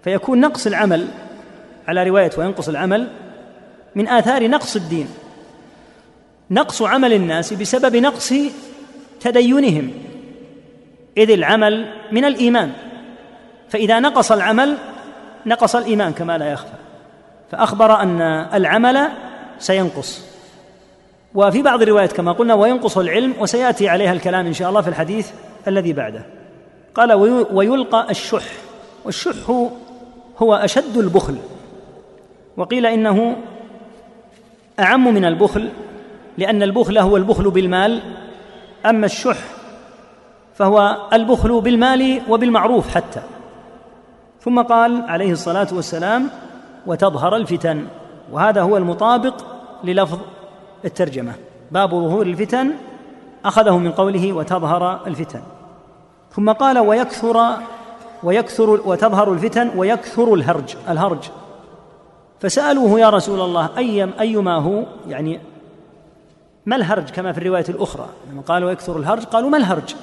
فيكون 0.04 0.40
نقص 0.40 0.66
العمل 0.66 1.08
على 1.88 2.08
رواية 2.08 2.30
وينقص 2.38 2.68
العمل 2.68 3.08
من 3.94 4.08
آثار 4.08 4.48
نقص 4.48 4.76
الدين. 4.76 5.08
نقص 6.50 6.82
عمل 6.82 7.12
الناس 7.12 7.52
بسبب 7.52 7.96
نقص 7.96 8.34
تدينهم. 9.20 9.90
إذ 11.16 11.30
العمل 11.30 11.94
من 12.12 12.24
الإيمان. 12.24 12.72
فإذا 13.68 14.00
نقص 14.00 14.32
العمل 14.32 14.76
نقص 15.46 15.76
الإيمان 15.76 16.12
كما 16.12 16.38
لا 16.38 16.52
يخفى. 16.52 16.72
فأخبر 17.50 18.02
أن 18.02 18.20
العمل 18.54 19.08
سينقص. 19.58 20.27
وفي 21.34 21.62
بعض 21.62 21.82
الروايات 21.82 22.12
كما 22.12 22.32
قلنا 22.32 22.54
وينقص 22.54 22.98
العلم 22.98 23.34
وسيأتي 23.40 23.88
عليها 23.88 24.12
الكلام 24.12 24.46
إن 24.46 24.52
شاء 24.52 24.68
الله 24.68 24.80
في 24.80 24.88
الحديث 24.88 25.30
الذي 25.68 25.92
بعده. 25.92 26.26
قال 26.94 27.12
ويلقى 27.52 28.10
الشح. 28.10 28.44
والشح 29.04 29.50
هو 30.38 30.54
أشد 30.54 30.96
البخل. 30.96 31.36
وقيل 32.56 32.86
إنه 32.86 33.36
أعم 34.80 35.14
من 35.14 35.24
البخل 35.24 35.68
لأن 36.38 36.62
البخل 36.62 36.98
هو 36.98 37.16
البخل 37.16 37.50
بالمال. 37.50 38.02
أما 38.86 39.06
الشح 39.06 39.38
فهو 40.54 40.96
البخل 41.12 41.60
بالمال 41.60 42.20
وبالمعروف 42.28 42.94
حتى. 42.94 43.20
ثم 44.40 44.62
قال 44.62 45.02
عليه 45.08 45.32
الصلاة 45.32 45.68
والسلام 45.72 46.30
وتظهر 46.86 47.36
الفتن. 47.36 47.86
وهذا 48.32 48.62
هو 48.62 48.76
المطابق 48.76 49.34
للفظ 49.84 50.18
الترجمة. 50.84 51.32
باب 51.70 51.90
ظهور 51.90 52.26
الفتن 52.26 52.70
أخذه 53.44 53.78
من 53.78 53.92
قوله 53.92 54.32
وتظهر 54.32 55.06
الفتن. 55.06 55.42
ثم 56.32 56.52
قال 56.52 56.78
ويكثر 56.78 57.52
ويكثر 58.22 58.70
وتظهر 58.70 59.32
الفتن 59.32 59.70
ويكثر 59.76 60.34
الهرج 60.34 60.76
الهرج. 60.88 61.30
فسألوه 62.40 63.00
يا 63.00 63.10
رسول 63.10 63.40
الله 63.40 63.70
أي 63.78 64.20
أيما 64.20 64.54
هو؟ 64.54 64.84
يعني 65.08 65.40
ما 66.66 66.76
الهرج؟ 66.76 67.10
كما 67.10 67.32
في 67.32 67.38
الرواية 67.38 67.64
الأخرى. 67.68 68.08
لما 68.32 68.42
قالوا 68.42 68.68
ويكثر 68.68 68.96
الهرج 68.96 69.24
قالوا 69.24 69.50
ما 69.50 69.58
الهرج؟ 69.58 69.94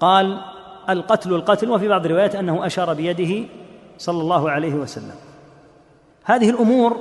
قال 0.00 0.40
القتل 0.90 1.34
القتل 1.34 1.70
وفي 1.70 1.88
بعض 1.88 2.04
الروايات 2.04 2.34
أنه 2.34 2.66
أشار 2.66 2.94
بيده 2.94 3.48
صلى 3.98 4.20
الله 4.20 4.50
عليه 4.50 4.74
وسلم. 4.74 5.14
هذه 6.24 6.50
الأمور 6.50 6.96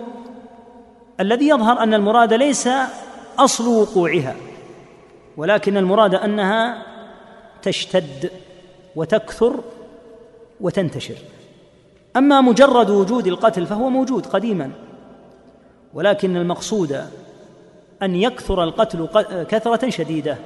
الذي 1.19 1.47
يظهر 1.47 1.79
أن 1.83 1.93
المراد 1.93 2.33
ليس 2.33 2.69
أصل 3.39 3.67
وقوعها 3.67 4.35
ولكن 5.37 5.77
المراد 5.77 6.15
أنها 6.15 6.85
تشتد 7.61 8.31
وتكثر 8.95 9.59
وتنتشر. 10.61 11.15
أما 12.17 12.41
مجرد 12.41 12.89
وجود 12.89 13.27
القتل 13.27 13.65
فهو 13.65 13.89
موجود 13.89 14.25
قديما 14.25 14.71
ولكن 15.93 16.37
المقصود 16.37 17.05
أن 18.03 18.15
يكثر 18.15 18.63
القتل 18.63 19.07
كثرة 19.49 19.89
شديدة. 19.89 20.37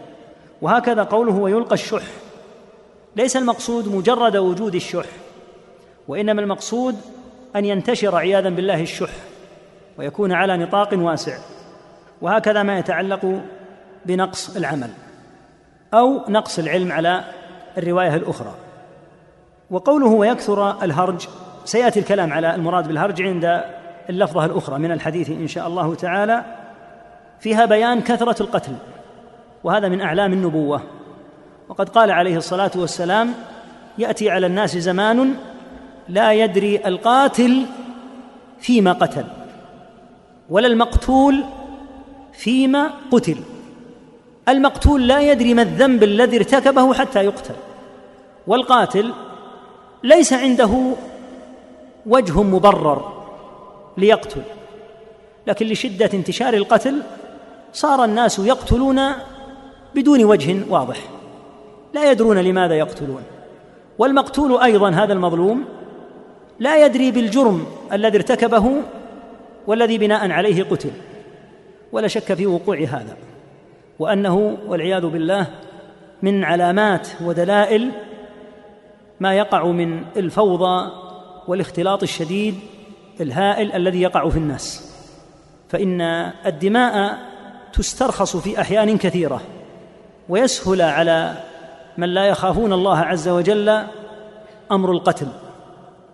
وهكذا 0.61 1.03
قوله 1.03 1.33
ويلقى 1.33 1.73
الشح. 1.73 2.03
ليس 3.15 3.37
المقصود 3.37 3.95
مجرد 3.95 4.37
وجود 4.37 4.75
الشح 4.75 5.07
وإنما 6.07 6.41
المقصود 6.41 6.95
أن 7.55 7.65
ينتشر 7.65 8.15
عياذا 8.15 8.49
بالله 8.49 8.81
الشح. 8.81 9.09
ويكون 9.97 10.31
على 10.31 10.57
نطاق 10.57 10.89
واسع. 10.93 11.37
وهكذا 12.21 12.63
ما 12.63 12.79
يتعلق 12.79 13.41
بنقص 14.05 14.55
العمل 14.55 14.89
أو 15.93 16.21
نقص 16.29 16.59
العلم 16.59 16.91
على 16.91 17.23
الرواية 17.77 18.15
الأخرى. 18.15 18.53
وقوله 19.71 20.07
ويكثر 20.07 20.83
الهرج 20.83 21.27
سيأتي 21.65 21.99
الكلام 21.99 22.33
على 22.33 22.55
المراد 22.55 22.87
بالهرج 22.87 23.21
عند 23.21 23.63
اللفظة 24.09 24.45
الأخرى 24.45 24.79
من 24.79 24.91
الحديث 24.91 25.29
إن 25.29 25.47
شاء 25.47 25.67
الله 25.67 25.95
تعالى 25.95 26.45
فيها 27.39 27.65
بيان 27.65 28.01
كثرة 28.01 28.41
القتل 28.41 28.75
وهذا 29.63 29.89
من 29.89 30.01
أعلام 30.01 30.33
النبوة. 30.33 30.81
وقد 31.69 31.89
قال 31.89 32.11
عليه 32.11 32.37
الصلاة 32.37 32.71
والسلام 32.75 33.33
يأتي 33.97 34.29
على 34.29 34.47
الناس 34.47 34.77
زمان 34.77 35.35
لا 36.09 36.33
يدري 36.33 36.81
القاتل 36.85 37.65
فيما 38.59 38.93
قتل. 38.93 39.25
ولا 40.49 40.67
المقتول 40.67 41.43
فيما 42.33 42.91
قتل. 43.11 43.37
المقتول 44.49 45.07
لا 45.07 45.31
يدري 45.31 45.53
ما 45.53 45.61
الذنب 45.61 46.03
الذي 46.03 46.37
ارتكبه 46.37 46.93
حتى 46.93 47.25
يقتل. 47.25 47.55
والقاتل 48.47 49.13
ليس 50.03 50.33
عنده 50.33 50.93
وجه 52.05 52.43
مبرر 52.43 53.23
ليقتل. 53.97 54.41
لكن 55.47 55.65
لشدة 55.65 56.09
انتشار 56.13 56.53
القتل 56.53 57.01
صار 57.73 58.03
الناس 58.03 58.39
يقتلون 58.39 59.01
بدون 59.95 60.23
وجه 60.23 60.57
واضح. 60.69 60.97
لا 61.93 62.11
يدرون 62.11 62.37
لماذا 62.37 62.75
يقتلون. 62.75 63.23
والمقتول 63.99 64.61
أيضا 64.61 64.89
هذا 64.89 65.13
المظلوم 65.13 65.65
لا 66.59 66.85
يدري 66.85 67.11
بالجرم 67.11 67.65
الذي 67.93 68.17
ارتكبه 68.17 68.81
والذي 69.67 69.97
بناء 69.97 70.31
عليه 70.31 70.63
قتل. 70.63 70.91
ولا 71.91 72.07
شك 72.07 72.33
في 72.33 72.45
وقوع 72.45 72.77
هذا. 72.77 73.17
وأنه 73.99 74.57
والعياذ 74.67 75.05
بالله 75.05 75.47
من 76.21 76.43
علامات 76.43 77.07
ودلائل 77.21 77.91
ما 79.19 79.33
يقع 79.33 79.65
من 79.65 80.03
الفوضى 80.17 80.91
والاختلاط 81.47 82.03
الشديد 82.03 82.55
الهائل 83.21 83.71
الذي 83.71 84.01
يقع 84.01 84.29
في 84.29 84.37
الناس. 84.37 84.91
فإن 85.69 86.01
الدماء 86.45 87.17
تسترخص 87.73 88.37
في 88.37 88.61
أحيان 88.61 88.97
كثيرة 88.97 89.41
ويسهل 90.29 90.81
على 90.81 91.37
من 91.97 92.09
لا 92.09 92.25
يخافون 92.25 92.73
الله 92.73 92.97
عز 92.97 93.27
وجل 93.27 93.83
أمر 94.71 94.91
القتل. 94.91 95.27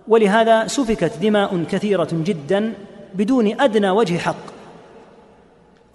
ولهذا 0.07 0.67
سفكت 0.67 1.17
دماء 1.21 1.63
كثيرة 1.63 2.07
جدا 2.11 2.73
بدون 3.13 3.61
أدنى 3.61 3.89
وجه 3.89 4.17
حق 4.17 4.35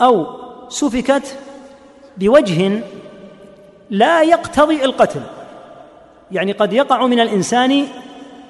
أو 0.00 0.26
سفكت 0.68 1.38
بوجه 2.16 2.82
لا 3.90 4.22
يقتضي 4.22 4.84
القتل 4.84 5.22
يعني 6.32 6.52
قد 6.52 6.72
يقع 6.72 7.06
من 7.06 7.20
الإنسان 7.20 7.86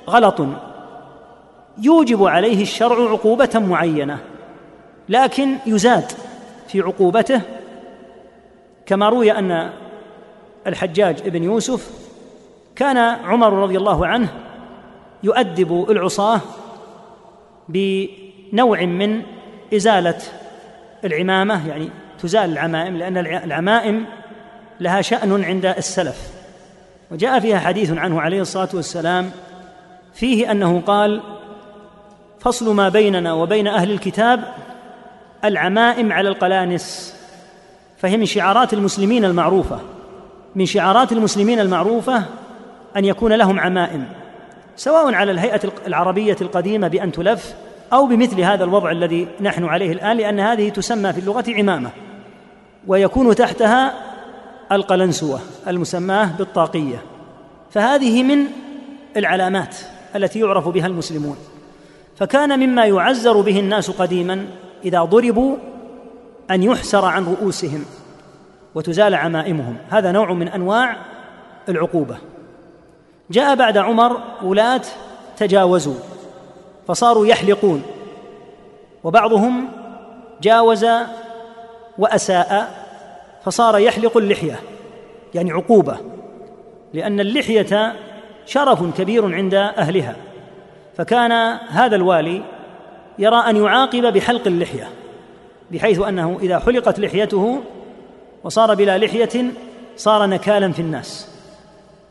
غلط 0.09 0.46
يوجب 1.79 2.24
عليه 2.24 2.62
الشرع 2.62 3.11
عقوبة 3.11 3.50
معينة 3.55 4.18
لكن 5.09 5.57
يزاد 5.66 6.12
في 6.68 6.81
عقوبته 6.81 7.40
كما 8.87 9.09
روي 9.09 9.33
أن 9.33 9.70
الحجاج 10.66 11.29
بن 11.29 11.42
يوسف 11.42 11.90
كان 12.76 12.96
عمر 12.96 13.52
رضي 13.52 13.76
الله 13.76 14.07
عنه 14.07 14.29
يؤدب 15.22 15.90
العصاة 15.90 16.40
بنوع 18.53 18.85
من 18.85 19.23
إزالة 19.75 20.19
العمامة 21.05 21.69
يعني 21.69 21.91
تزال 22.23 22.53
العمائم 22.53 22.97
لأن 22.97 23.17
العمائم 23.19 24.07
لها 24.81 25.01
شأن 25.01 25.45
عند 25.45 25.67
السلف. 25.67 26.31
وجاء 27.11 27.41
فيها 27.41 27.59
حديث 27.59 27.93
عنه 27.93 28.21
عليه 28.21 28.41
الصلاة 28.41 28.69
والسلام 28.75 29.31
فيه 30.15 30.51
أنه 30.51 30.81
قال 30.87 31.23
فصل 32.41 32.75
ما 32.75 32.89
بيننا 32.89 33.33
وبين 33.33 33.67
أهل 33.67 33.91
الكتاب 33.91 34.55
العمائم 35.45 36.13
على 36.13 36.29
القلانس 36.29 37.15
فهي 37.99 38.17
من 38.17 38.27
شعارات 38.27 38.73
المسلمين 38.73 39.25
المعروفة 39.25 39.81
من 40.55 40.67
شعارات 40.67 41.13
المسلمين 41.13 41.61
المعروفة 41.61 42.25
أن 42.97 43.05
يكون 43.05 43.33
لهم 43.33 43.61
عمائم 43.61 44.07
سواء 44.77 45.15
على 45.15 45.31
الهيئة 45.31 45.61
العربية 45.87 46.37
القديمة 46.41 46.89
بأن 46.89 47.13
تلف 47.13 47.55
أو 47.92 48.07
بمثل 48.07 48.40
هذا 48.40 48.64
الوضع 48.64 48.90
الذي 48.90 49.29
نحن 49.40 49.64
عليه 49.64 49.92
الآن 49.92 50.16
لأن 50.16 50.40
هذه 50.40 50.68
تسمى 50.68 51.12
في 51.12 51.18
اللغة 51.20 51.44
عمامة 51.49 51.90
ويكون 52.87 53.35
تحتها 53.35 53.94
القلنسوة 54.72 55.40
المسماة 55.68 56.31
بالطاقية. 56.38 57.03
فهذه 57.70 58.22
من 58.22 58.44
العلامات 59.16 59.77
التي 60.16 60.40
يعرف 60.40 60.68
بها 60.68 60.87
المسلمون. 60.87 61.37
فكان 62.16 62.59
مما 62.59 62.85
يعزر 62.85 63.40
به 63.40 63.61
الناس 63.61 63.90
قديما 63.90 64.46
إذا 64.85 65.03
ضربوا 65.03 65.57
أن 66.51 66.62
يحسر 66.62 67.05
عن 67.05 67.25
رؤوسهم 67.25 67.85
وتزال 68.75 69.14
عمائمهم. 69.14 69.77
هذا 69.90 70.12
نوع 70.12 70.33
من 70.33 70.49
أنواع 70.49 70.96
العقوبة. 71.68 72.16
جاء 73.31 73.55
بعد 73.55 73.79
عمر 73.79 74.20
ولاة 74.42 74.83
تجاوزوا. 75.37 75.94
فصاروا 76.88 77.27
يحلقون. 77.27 77.83
وبعضهم 79.05 79.68
جاوز 80.42 80.87
وأساء 81.99 82.85
فصار 83.44 83.79
يحلق 83.79 84.16
اللحية 84.16 84.61
يعني 85.35 85.53
عقوبة 85.53 85.96
لأن 86.94 87.20
اللحية 87.20 87.94
شرف 88.46 88.99
كبير 88.99 89.35
عند 89.35 89.55
أهلها. 89.55 90.16
فكان 90.96 91.33
هذا 91.68 91.96
الوالي 91.96 92.42
يرى 93.18 93.37
أن 93.37 93.57
يعاقب 93.57 94.12
بحلق 94.12 94.46
اللحية 94.46 94.88
بحيث 95.70 96.01
أنه 96.01 96.38
إذا 96.42 96.59
حلقت 96.59 97.01
لحيته 97.01 97.61
وصار 98.44 98.75
بلا 98.75 98.99
لحية 98.99 99.44
صار 99.96 100.27
نكالا 100.27 100.72
في 100.72 100.83
الناس. 100.83 101.29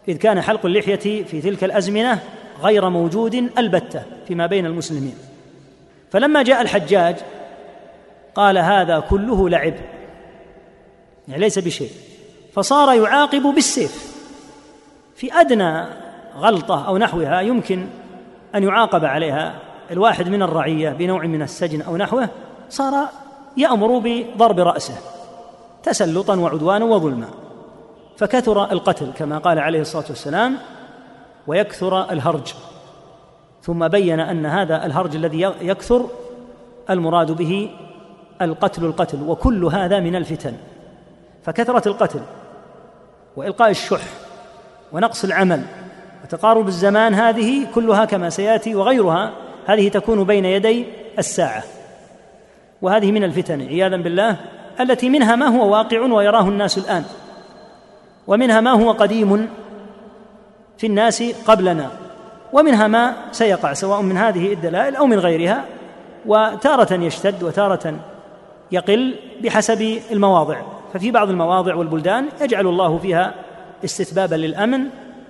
إذ 0.08 0.18
كان 0.18 0.42
حلق 0.42 0.66
اللحية 0.66 1.24
في 1.24 1.42
تلك 1.42 1.64
الأزمنة 1.64 2.20
غير 2.62 2.90
موجود 2.90 3.36
البتة 3.58 4.04
فيما 4.28 4.46
بين 4.46 4.66
المسلمين. 4.66 5.16
فلما 6.12 6.44
جاء 6.44 6.62
الحجاج 6.62 7.16
قال 8.36 8.58
هذا 8.58 9.00
كله 9.00 9.50
لعب. 9.50 9.74
يعني 11.28 11.42
ليس 11.42 11.60
بشيء. 11.60 11.92
فصار 12.54 12.94
يعاقب 12.94 13.42
بالسيف. 13.42 14.16
في 15.16 15.34
أدنى 15.34 15.86
غلطة 16.38 16.88
أو 16.88 16.98
نحوها 16.98 17.42
يمكن 17.42 17.88
أن 18.56 18.64
يعاقب 18.64 19.06
عليها 19.06 19.56
الواحد 19.92 20.30
من 20.30 20.42
الرعية 20.42 20.90
بنوع 20.90 21.26
من 21.26 21.42
السجن 21.42 21.82
أو 21.82 21.98
نحوه 21.98 22.30
صار 22.70 23.08
يأمر 23.58 24.02
بضرب 24.04 24.60
رأسه 24.60 24.98
تسلطا 25.84 26.36
وعدوانا 26.36 26.86
وظلما. 26.86 27.28
فكثر 28.18 28.72
القتل 28.72 29.12
كما 29.18 29.38
قال 29.38 29.60
عليه 29.60 29.82
الصلاة 29.82 30.06
والسلام 30.10 30.58
ويكثر 31.48 32.12
الهرج. 32.12 32.54
ثم 33.62 33.88
بين 33.88 34.20
أن 34.20 34.46
هذا 34.46 34.86
الهرج 34.86 35.16
الذي 35.16 35.42
يكثر 35.62 36.06
المراد 36.90 37.32
به 37.32 37.70
القتل 38.42 38.86
القتل 38.86 39.22
وكل 39.24 39.66
هذا 39.66 40.00
من 40.00 40.16
الفتن. 40.16 40.54
فكثرة 41.44 41.88
القتل 41.88 42.22
وإلقاء 43.36 43.70
الشح 43.70 44.02
ونقص 44.92 45.24
العمل 45.24 45.62
وتقارب 46.24 46.68
الزمان 46.68 47.14
هذه 47.14 47.68
كلها 47.76 48.06
كما 48.06 48.30
سيأتي 48.30 48.76
وغيرها 48.76 49.32
هذه 49.66 49.90
تكون 49.90 50.24
بين 50.24 50.46
يدي 50.46 50.86
الساعة. 51.20 51.64
وهذه 52.82 53.12
من 53.12 53.24
الفتن 53.24 53.62
عياذا 53.62 53.98
بالله 53.98 54.38
التي 54.80 55.10
منها 55.10 55.36
ما 55.36 55.46
هو 55.46 55.72
واقع 55.72 56.00
ويراه 56.00 56.48
الناس 56.48 56.78
الآن. 56.78 57.04
ومنها 58.28 58.62
ما 58.62 58.72
هو 58.72 58.92
قديم 58.92 59.50
في 60.78 60.88
الناس 60.88 61.24
قبلنا. 61.46 61.92
ومنها 62.54 62.88
ما 62.88 63.16
سيقع 63.32 63.74
سواء 63.74 64.02
من 64.02 64.18
هذه 64.18 64.54
الدلائل 64.54 64.96
أو 64.96 65.06
من 65.06 65.20
غيرها 65.20 65.66
وتارة 66.26 66.94
يشتد 66.94 67.44
وتارة 67.44 68.00
يقل 68.72 69.16
بحسب 69.44 70.00
المواضع. 70.12 70.62
ففي 70.94 71.12
بعض 71.12 71.30
المواضع 71.30 71.76
والبلدان 71.76 72.30
يجعل 72.42 72.68
الله 72.68 72.98
فيها 72.98 73.34
استتبابا 73.86 74.36
للأمن 74.36 74.90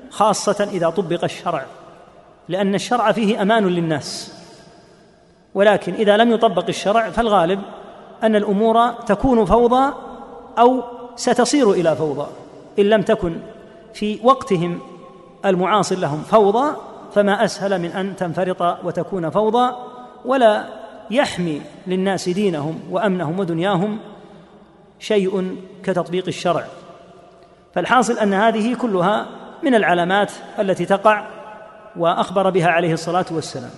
خاصة 0.10 0.70
إذا 0.72 0.90
طبق 0.90 1.24
الشرع 1.24 1.66
لأن 2.50 2.76
الشرع 2.76 3.12
فيه 3.12 3.42
أمان 3.42 3.68
للناس. 3.68 4.34
ولكن 5.54 5.94
إذا 5.94 6.18
لم 6.18 6.32
يطبق 6.32 6.66
الشرع 6.70 7.10
فالغالب 7.10 7.62
أن 8.24 8.36
الأمور 8.36 8.88
تكون 8.92 9.46
فوضى 9.46 9.94
أو 10.60 10.84
ستصير 11.16 11.72
إلى 11.72 11.96
فوضى 11.96 12.28
إن 12.80 12.86
لم 12.86 13.02
تكن 13.02 13.38
في 13.94 14.20
وقتهم 14.24 14.80
المعاصر 15.46 15.96
لهم 15.96 16.24
فوضى 16.24 16.76
فما 17.14 17.46
أسهل 17.46 17.82
من 17.82 17.92
أن 17.92 18.16
تنفرط 18.16 18.62
وتكون 18.84 19.30
فوضى 19.30 19.76
ولا 20.26 20.66
يحمي 21.12 21.62
للناس 21.88 22.30
دينهم 22.30 22.80
وأمنهم 22.92 23.40
ودنياهم 23.40 24.00
شيء 25.00 25.58
كتطبيق 25.84 26.24
الشرع. 26.28 26.66
فالحاصل 27.74 28.18
أن 28.18 28.34
هذه 28.34 28.76
كلها 28.76 29.26
من 29.64 29.76
العلامات 29.76 30.32
التي 30.60 30.86
تقع 30.86 31.28
وأخبر 31.98 32.50
بها 32.50 32.68
عليه 32.68 32.94
الصلاة 32.94 33.26
والسلام. 33.32 33.72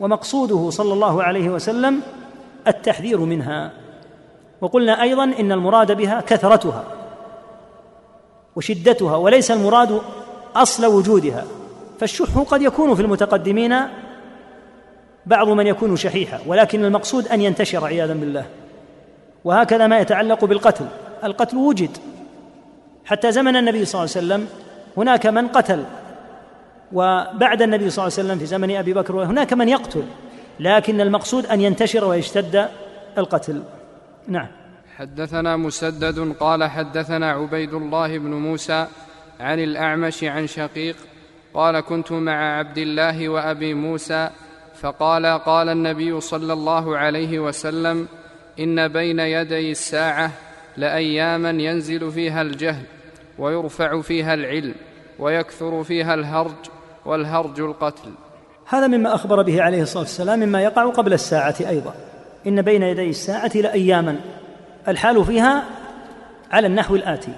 ومقصوده 0.00 0.70
صلى 0.70 0.92
الله 0.92 1.22
عليه 1.22 1.48
وسلم 1.48 2.00
التحذير 2.66 3.20
منها. 3.20 3.70
وقلنا 4.60 5.02
أيضا 5.02 5.24
إن 5.24 5.52
المراد 5.52 5.92
بها 5.92 6.20
كثرتها 6.20 6.84
وشدتها 8.56 9.16
وليس 9.16 9.50
المراد 9.50 10.00
أصل 10.62 10.86
وجودها 10.86 11.44
فالشح 12.00 12.38
قد 12.38 12.62
يكون 12.62 12.94
في 12.94 13.02
المتقدمين 13.02 13.76
بعض 15.26 15.48
من 15.48 15.66
يكون 15.66 15.96
شحيحا 15.96 16.40
ولكن 16.46 16.84
المقصود 16.84 17.28
أن 17.28 17.40
ينتشر 17.40 17.84
عياذا 17.84 18.14
بالله. 18.14 18.46
وهكذا 19.44 19.86
ما 19.86 19.98
يتعلق 19.98 20.44
بالقتل. 20.44 20.86
القتل 21.24 21.56
وجد. 21.56 21.90
حتى 23.04 23.32
زمن 23.32 23.56
النبي 23.56 23.84
صلى 23.84 24.04
الله 24.04 24.16
عليه 24.16 24.26
وسلم 24.26 24.48
هناك 24.96 25.26
من 25.26 25.48
قتل 25.48 25.84
وبعد 26.92 27.62
النبي 27.62 27.90
صلى 27.90 28.02
الله 28.06 28.18
عليه 28.18 28.26
وسلم 28.28 28.38
في 28.38 28.46
زمن 28.46 28.76
أبي 28.76 28.92
بكر 28.92 29.24
هناك 29.24 29.52
من 29.52 29.68
يقتل 29.68 30.04
لكن 30.60 31.00
المقصود 31.00 31.46
أن 31.46 31.60
ينتشر 31.60 32.04
ويشتد 32.04 32.68
القتل. 33.18 33.62
نعم. 34.28 34.46
حدثنا 34.96 35.56
مسدد 35.56 36.32
قال 36.40 36.64
حدثنا 36.64 37.30
عبيد 37.30 37.74
الله 37.74 38.18
بن 38.18 38.30
موسى 38.30 38.86
عن 39.40 39.60
الأعمش 39.60 40.24
عن 40.24 40.46
شقيق 40.46 40.96
قال 41.54 41.80
كنت 41.80 42.12
مع 42.12 42.58
عبد 42.58 42.78
الله 42.78 43.28
وأبي 43.28 43.74
موسى 43.74 44.30
فقال 44.80 45.26
قال 45.26 45.68
النبي 45.68 46.20
صلى 46.20 46.52
الله 46.52 46.96
عليه 46.96 47.38
وسلم 47.38 48.08
إن 48.60 48.88
بين 48.88 49.20
يدي 49.20 49.70
الساعة 49.70 50.30
لأياما 50.76 51.50
ينزل 51.50 52.12
فيها 52.12 52.42
الجهل 52.42 52.82
ويرفع 53.38 54.00
فيها 54.00 54.34
العلم 54.34 54.74
ويكثر 55.18 55.84
فيها 55.84 56.14
الهرج 56.14 56.54
والهرج 57.04 57.60
القتل. 57.60 58.10
هذا 58.66 58.86
مما 58.86 59.14
أخبر 59.14 59.42
به 59.42 59.62
عليه 59.62 59.82
الصلاة 59.82 60.02
والسلام 60.02 60.40
مما 60.40 60.62
يقع 60.62 60.90
قبل 60.90 61.12
الساعة 61.12 61.54
أيضا. 61.60 61.94
إن 62.46 62.62
بين 62.62 62.82
يدي 62.82 63.10
الساعة 63.10 63.52
لأياما. 63.54 64.20
الحال 64.88 65.24
فيها 65.24 65.64
على 66.50 66.66
النحو 66.66 66.96
الآتي. 66.96 67.32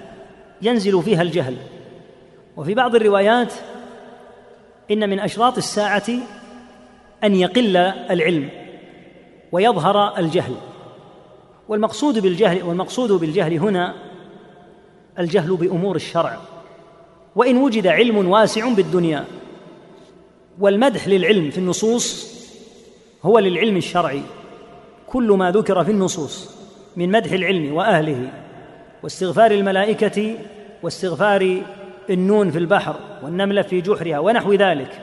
ينزل 0.61 1.03
فيها 1.03 1.21
الجهل. 1.21 1.57
وفي 2.59 2.73
بعض 2.73 2.95
الروايات 2.95 3.53
إن 4.91 5.09
من 5.09 5.19
أشراط 5.19 5.57
الساعة 5.57 6.07
أن 7.23 7.35
يقل 7.35 7.77
العلم 7.77 8.49
ويظهر 9.51 10.17
الجهل. 10.17 10.55
والمقصود 11.69 12.19
بالجهل 12.19 12.63
والمقصود 12.63 13.11
بالجهل 13.11 13.53
هنا 13.53 13.93
الجهل 15.19 15.55
بأمور 15.55 15.95
الشرع. 15.95 16.37
وإن 17.35 17.57
وجد 17.57 17.87
علم 17.87 18.27
واسع 18.27 18.73
بالدنيا 18.73 19.25
والمدح 20.59 21.07
للعلم 21.07 21.49
في 21.49 21.57
النصوص 21.57 22.35
هو 23.23 23.39
للعلم 23.39 23.77
الشرعي. 23.77 24.21
كل 25.07 25.31
ما 25.31 25.51
ذكر 25.51 25.83
في 25.83 25.91
النصوص 25.91 26.55
من 26.95 27.11
مدح 27.11 27.31
العلم 27.31 27.73
وأهله 27.73 28.31
واستغفار 29.03 29.51
الملائكة 29.51 30.37
واستغفار 30.83 31.61
النون 32.09 32.51
في 32.51 32.57
البحر 32.57 32.95
والنمله 33.23 33.61
في 33.61 33.81
جحرها 33.81 34.19
ونحو 34.19 34.53
ذلك. 34.53 35.01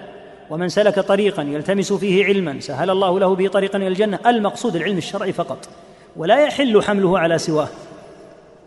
ومن 0.50 0.68
سلك 0.68 1.00
طريقا 1.00 1.42
يلتمس 1.42 1.92
فيه 1.92 2.24
علما 2.24 2.60
سهل 2.60 2.90
الله 2.90 3.20
له 3.20 3.34
به 3.34 3.48
طريقا 3.48 3.78
إلى 3.78 3.88
الجنة. 3.88 4.18
المقصود 4.26 4.76
العلم 4.76 4.98
الشرعي 4.98 5.32
فقط. 5.32 5.68
ولا 6.16 6.40
يحل 6.40 6.82
حمله 6.82 7.18
على 7.18 7.38
سواه 7.38 7.68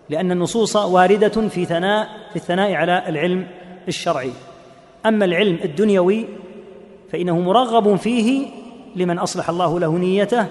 لأن 0.09 0.31
النصوص 0.31 0.75
واردة 0.75 1.47
في 1.47 1.65
ثناء 1.65 2.07
في 2.29 2.35
الثناء 2.35 2.73
على 2.73 3.03
العلم 3.07 3.47
الشرعي. 3.87 4.31
أما 5.05 5.25
العلم 5.25 5.59
الدنيوي 5.63 6.25
فإنه 7.11 7.39
مرغب 7.39 7.95
فيه 7.95 8.47
لمن 8.95 9.19
أصلح 9.19 9.49
الله 9.49 9.79
له 9.79 9.97
نيته 9.97 10.45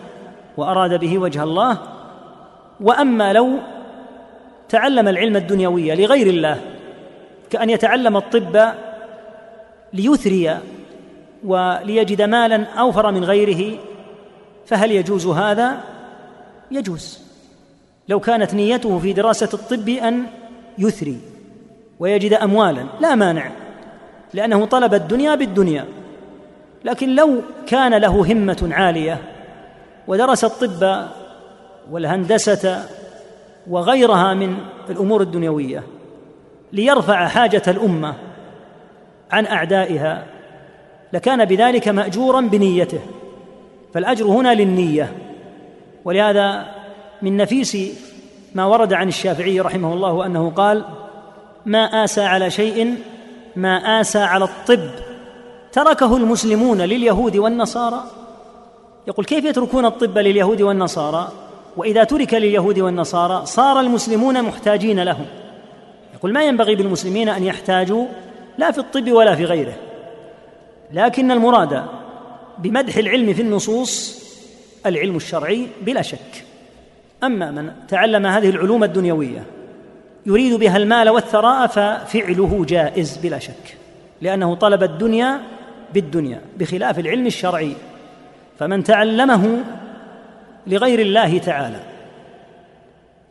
وأراد 0.56 1.00
به 1.00 1.18
وجه 1.18 1.42
الله. 1.42 1.78
وأما 2.80 3.32
لو 3.32 3.50
تعلم 4.68 5.08
العلم 5.08 5.36
الدنيوي 5.36 5.94
لغير 5.94 6.26
الله 6.26 6.60
كأن 7.50 7.70
يتعلم 7.70 8.16
الطب 8.16 8.72
ليثري 9.92 10.58
وليجد 11.44 12.22
مالا 12.22 12.64
أوفر 12.64 13.10
من 13.10 13.24
غيره 13.24 13.78
فهل 14.66 14.92
يجوز 14.92 15.26
هذا؟ 15.26 15.80
يجوز 16.70 17.18
لو 18.08 18.20
كانت 18.20 18.54
نيته 18.54 18.98
في 18.98 19.12
دراسة 19.12 19.48
الطب 19.54 19.88
أن 19.88 20.22
يثري 20.78 21.18
ويجد 21.98 22.32
أموالا 22.32 22.86
لا 23.00 23.14
مانع 23.14 23.50
لأنه 24.34 24.64
طلب 24.64 24.94
الدنيا 24.94 25.34
بالدنيا 25.34 25.84
لكن 26.84 27.14
لو 27.14 27.42
كان 27.66 27.94
له 27.94 28.32
همة 28.32 28.68
عالية 28.72 29.22
ودرس 30.08 30.44
الطب 30.44 31.08
والهندسة 31.90 32.84
وغيرها 33.70 34.34
من 34.34 34.56
الأمور 34.90 35.22
الدنيوية 35.22 35.82
ليرفع 36.72 37.28
حاجة 37.28 37.62
الأمة 37.68 38.14
عن 39.30 39.46
أعدائها 39.46 40.26
لكان 41.12 41.44
بذلك 41.44 41.88
مأجورا 41.88 42.40
بنيته 42.40 43.00
فالأجر 43.94 44.26
هنا 44.26 44.54
للنية. 44.54 45.12
ولهذا 46.04 46.66
من 47.22 47.36
نفيس 47.36 47.76
ما 48.54 48.66
ورد 48.66 48.92
عن 48.92 49.08
الشافعي 49.08 49.60
رحمه 49.60 49.92
الله 49.92 50.26
أنه 50.26 50.50
قال 50.50 50.84
ما 51.66 52.04
آسى 52.04 52.20
على 52.20 52.50
شيء 52.50 52.96
ما 53.56 54.00
آسى 54.00 54.18
على 54.18 54.44
الطب 54.44 54.90
تركه 55.72 56.16
المسلمون 56.16 56.82
لليهود 56.82 57.36
والنصارى. 57.36 58.04
يقول 59.06 59.24
كيف 59.24 59.44
يتركون 59.44 59.84
الطب 59.84 60.18
لليهود 60.18 60.62
والنصارى؟ 60.62 61.28
وإذا 61.76 62.04
ترك 62.04 62.34
لليهود 62.34 62.78
والنصارى 62.78 63.46
صار 63.46 63.80
المسلمون 63.80 64.42
محتاجين 64.42 65.00
لهم. 65.00 65.26
يقول 66.18 66.32
ما 66.32 66.44
ينبغي 66.44 66.74
بالمسلمين 66.74 67.28
أن 67.28 67.44
يحتاجوا 67.44 68.06
لا 68.58 68.70
في 68.70 68.78
الطب 68.78 69.12
ولا 69.12 69.34
في 69.34 69.44
غيره. 69.44 69.74
لكن 70.92 71.30
المراد 71.30 71.84
بمدح 72.58 72.96
العلم 72.96 73.32
في 73.32 73.42
النصوص 73.42 74.22
العلم 74.86 75.16
الشرعي 75.16 75.66
بلا 75.82 76.02
شك. 76.02 76.44
أما 77.24 77.50
من 77.50 77.72
تعلم 77.88 78.26
هذه 78.26 78.50
العلوم 78.50 78.84
الدنيوية 78.84 79.44
يريد 80.26 80.54
بها 80.54 80.76
المال 80.76 81.08
والثراء 81.08 81.66
ففعله 81.66 82.64
جائز 82.68 83.16
بلا 83.16 83.38
شك 83.38 83.76
لأنه 84.22 84.54
طلب 84.54 84.82
الدنيا 84.82 85.40
بالدنيا 85.94 86.40
بخلاف 86.56 86.98
العلم 86.98 87.26
الشرعي. 87.26 87.72
فمن 88.58 88.84
تعلمه 88.84 89.64
لغير 90.66 90.98
الله 90.98 91.38
تعالى 91.38 91.80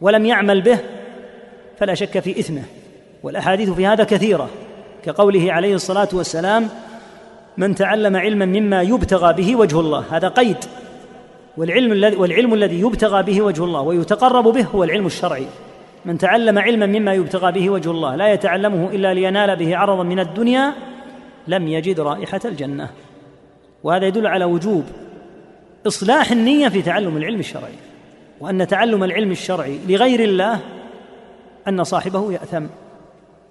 ولم 0.01 0.25
يعمل 0.25 0.61
به 0.61 0.79
فلا 1.79 1.93
شك 1.93 2.19
في 2.19 2.39
إثمه. 2.39 2.63
والأحاديث 3.27 3.69
في 3.69 3.85
هذا 3.85 4.03
كثيرة 4.03 4.49
كقوله 5.03 5.53
عليه 5.53 5.75
الصلاة 5.75 6.07
والسلام 6.13 6.69
من 7.57 7.75
تعلم 7.75 8.15
علما 8.15 8.45
مما 8.45 8.81
يبتغى 8.81 9.33
به 9.33 9.55
وجه 9.55 9.79
الله. 9.79 10.03
هذا 10.11 10.27
قيد. 10.27 10.57
والعلم 11.57 11.91
الذي 11.91 12.15
والعلم 12.15 12.53
الذي 12.53 12.79
يبتغى 12.79 13.23
به 13.23 13.41
وجه 13.41 13.63
الله 13.63 13.81
ويتقرب 13.81 14.43
به 14.47 14.63
هو 14.63 14.83
العلم 14.83 15.05
الشرعي. 15.05 15.45
من 16.05 16.17
تعلم 16.17 16.59
علما 16.59 16.85
مما 16.85 17.13
يبتغى 17.13 17.51
به 17.51 17.69
وجه 17.69 17.91
الله 17.91 18.15
لا 18.15 18.33
يتعلمه 18.33 18.89
إلا 18.89 19.13
لينال 19.13 19.55
به 19.55 19.77
عرضا 19.77 20.03
من 20.03 20.19
الدنيا 20.19 20.73
لم 21.47 21.67
يجد 21.67 21.99
رائحة 21.99 22.41
الجنة. 22.45 22.89
وهذا 23.83 24.05
يدل 24.07 24.27
على 24.27 24.45
وجوب 24.45 24.83
إصلاح 25.87 26.31
النية 26.31 26.67
في 26.67 26.81
تعلم 26.81 27.17
العلم 27.17 27.39
الشرعي 27.39 27.77
وأن 28.39 28.67
تعلم 28.67 29.03
العلم 29.03 29.31
الشرعي 29.31 29.79
لغير 29.87 30.19
الله 30.19 30.59
أن 31.67 31.83
صاحبه 31.83 32.31
يأثم. 32.31 32.65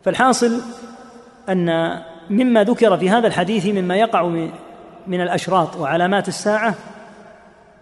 فالحاصل 0.07 0.61
أن 1.49 1.99
مما 2.31 2.65
ذكر 2.65 2.97
في 2.97 3.11
هذا 3.11 3.27
الحديث 3.27 3.67
مما 3.67 3.97
يقع 3.97 4.23
من 5.07 5.21
الأشراط 5.21 5.77
وعلامات 5.77 6.29
الساعة 6.29 6.75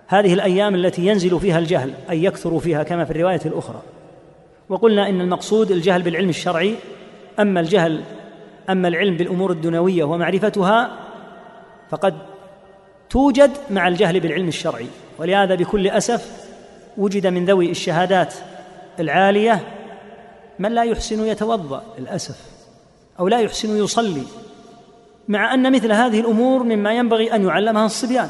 هذه 0.07 0.35
الأيام 0.35 0.75
التي 0.75 1.07
ينزل 1.07 1.41
فيها 1.41 1.59
الجهل 1.59 1.95
أي 2.11 2.25
يكثر 2.25 2.59
فيها 2.59 2.83
كما 2.83 3.05
في 3.05 3.11
الرواية 3.11 3.41
الأخرى. 3.47 3.83
وقلنا 4.69 5.09
إن 5.09 5.21
المقصود 5.21 5.71
الجهل 5.71 6.03
بالعلم 6.03 6.29
الشرعي 6.29 6.75
أما 7.41 7.61
الجهل 7.61 8.01
أما 8.71 8.89
العلم 8.89 9.17
بالأمور 9.17 9.51
الدنيوية 9.53 10.05
ومعرفتها 10.05 10.91
فقد 11.91 12.15
توجد 13.11 13.51
مع 13.71 13.89
الجهل 13.89 14.21
بالعلم 14.21 14.49
الشرعي. 14.49 14.87
ولهذا 15.19 15.55
بكل 15.55 15.89
أسف 15.89 16.49
وجد 16.97 17.27
من 17.27 17.45
ذوي 17.45 17.71
الشهادات 17.71 18.35
العالية 19.01 19.61
من 20.59 20.73
لا 20.73 20.83
يحسن 20.83 21.27
يتوضأ 21.27 21.83
للأسف 21.99 22.41
أو 23.21 23.29
لا 23.29 23.41
يحسن 23.41 23.77
يصلي 23.77 24.23
مع 25.29 25.55
أن 25.55 25.73
مثل 25.73 25.93
هذه 25.93 26.21
الأمور 26.21 26.63
مما 26.63 26.93
ينبغي 26.93 27.35
أن 27.35 27.45
يعلمها 27.45 27.87
الصبيان. 27.87 28.29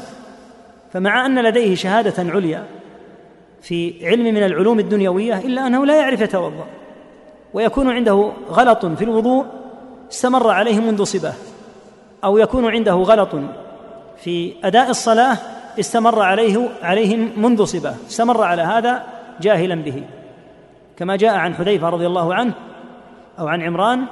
فمع 0.93 1.25
أن 1.25 1.43
لديه 1.43 1.75
شهادة 1.75 2.31
عليا 2.31 2.65
في 3.61 4.07
علم 4.07 4.23
من 4.23 4.43
العلوم 4.43 4.79
الدنيوية 4.79 5.37
إلا 5.37 5.67
أنه 5.67 5.85
لا 5.85 5.95
يعرف 5.95 6.21
يتوضأ 6.21 6.65
ويكون 7.53 7.89
عنده 7.89 8.31
غلط 8.49 8.85
في 8.85 9.03
الوضوء 9.03 9.45
استمر 10.11 10.49
عليه 10.49 10.79
منذ 10.79 11.03
صباه 11.03 11.33
أو 12.23 12.37
يكون 12.37 12.65
عنده 12.71 12.93
غلط 12.93 13.29
في 14.17 14.53
أداء 14.63 14.89
الصلاة 14.89 15.37
استمر 15.79 16.21
عليه 16.21 16.69
عليه 16.81 17.15
منذ 17.37 17.65
صباه 17.65 17.95
استمر 18.07 18.43
على 18.43 18.61
هذا 18.61 19.03
جاهلا 19.41 19.75
به. 19.75 20.03
كما 20.97 21.15
جاء 21.15 21.35
عن 21.35 21.55
حذيفة 21.55 21.89
رضي 21.89 22.07
الله 22.07 22.35
عنه 22.35 22.53
أو 23.39 23.47
عن 23.47 23.61
عمران 23.61 24.05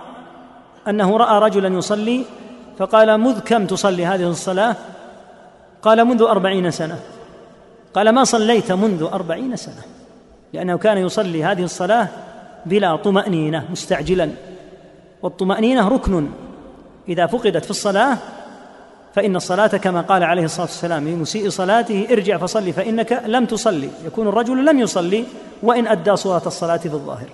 أنه 0.88 1.17
رأى 1.17 1.39
رجلا 1.39 1.77
يصلي 1.77 2.25
فقال 2.77 3.17
مذ 3.17 3.39
كم 3.39 3.65
تصلي 3.65 4.05
هذه 4.05 4.29
الصلاة؟ 4.29 4.75
قال 5.81 6.05
منذ 6.05 6.21
أربعين 6.21 6.71
سنة. 6.71 6.99
قال 7.93 8.09
ما 8.09 8.23
صليت 8.23 8.71
منذ 8.71 9.03
أربعين 9.13 9.55
سنة؟ 9.55 9.81
لأنه 10.53 10.77
كان 10.77 10.97
يصلي 10.97 11.43
هذه 11.43 11.63
الصلاة 11.63 12.07
بلا 12.65 12.95
طمأنينة 12.95 13.65
مستعجلا. 13.71 14.29
والطمأنينة 15.21 15.88
ركن. 15.88 16.29
إذا 17.09 17.25
فقدت 17.25 17.65
في 17.65 17.71
الصلاة 17.71 18.17
فإن 19.14 19.36
الصلاة 19.36 19.68
كما 19.68 20.01
قال 20.01 20.24
عليه 20.24 20.43
الصلاة 20.43 20.66
والسلام 20.66 21.07
لمسيء 21.07 21.49
صلاته 21.49 22.07
ارجع 22.11 22.38
فصلي 22.38 22.74
فإنك 22.74 23.24
لم 23.26 23.45
تصلي. 23.45 23.89
يكون 24.05 24.28
الرجل 24.28 24.66
لم 24.66 24.80
يصلي 24.80 25.26
وإن 25.64 25.88
أدى 25.88 26.16
صورة 26.16 26.41
الصلاة 26.45 26.78
في 26.78 26.86
الظاهر. 26.86 27.28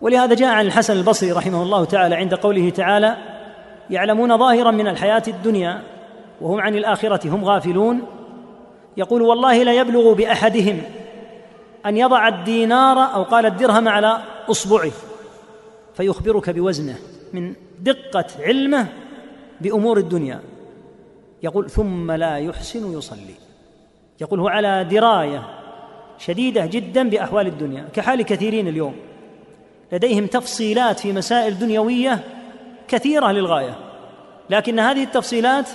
ولهذا 0.00 0.34
جاء 0.34 0.48
عن 0.48 0.66
الحسن 0.66 0.96
البصري 0.96 1.32
رحمه 1.32 1.62
الله 1.62 1.84
تعالى 1.84 2.14
عند 2.14 2.34
قوله 2.34 2.70
تعالى 2.70 3.16
يعلمون 3.90 4.38
ظاهرا 4.38 4.70
من 4.70 4.88
الحياة 4.88 5.22
الدنيا 5.28 5.82
وهم 6.40 6.60
عن 6.60 6.74
الآخرة 6.74 7.28
هم 7.28 7.44
غافلون. 7.44 8.02
يقول 8.96 9.22
والله 9.22 9.62
لا 9.62 9.72
يبلغ 9.72 10.12
بأحدهم 10.12 10.82
أن 11.86 11.96
يضع 11.96 12.28
الدينار 12.28 13.14
أو 13.14 13.22
قال 13.22 13.46
الدرهم 13.46 13.88
على 13.88 14.18
أصبعه 14.50 14.92
فيخبرك 15.94 16.50
بوزنه 16.50 16.96
من 17.32 17.54
دقة 17.80 18.26
علمه 18.40 18.86
بأمور 19.60 19.98
الدنيا. 19.98 20.40
يقول 21.44 21.70
ثم 21.70 22.12
لا 22.12 22.38
يحسن 22.38 22.98
يصلي. 22.98 23.34
يقول 24.20 24.40
هو 24.40 24.48
على 24.48 24.84
دراية 24.84 25.46
شديدة 26.18 26.66
جدا 26.66 27.08
بأحوال 27.08 27.46
الدنيا 27.46 27.88
كحال 27.94 28.22
كثيرين 28.22 28.68
اليوم. 28.68 28.94
لديهم 29.92 30.26
تفصيلات 30.26 31.00
في 31.00 31.12
مسائل 31.12 31.58
دنيوية 31.58 32.24
كثيرة 32.88 33.32
للغاية. 33.32 33.78
لكن 34.50 34.78
هذه 34.78 35.02
التفصيلات 35.02 35.68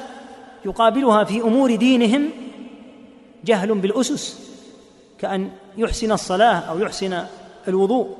يقابلها 0.65 1.24
في 1.24 1.41
أمور 1.41 1.76
دينهم 1.76 2.30
جهل 3.45 3.76
بالأسس 3.76 4.49
كأن 5.20 5.49
يحسن 5.78 6.11
الصلاة 6.11 6.59
أو 6.59 6.80
يحسن 6.80 7.24
الوضوء. 7.67 8.17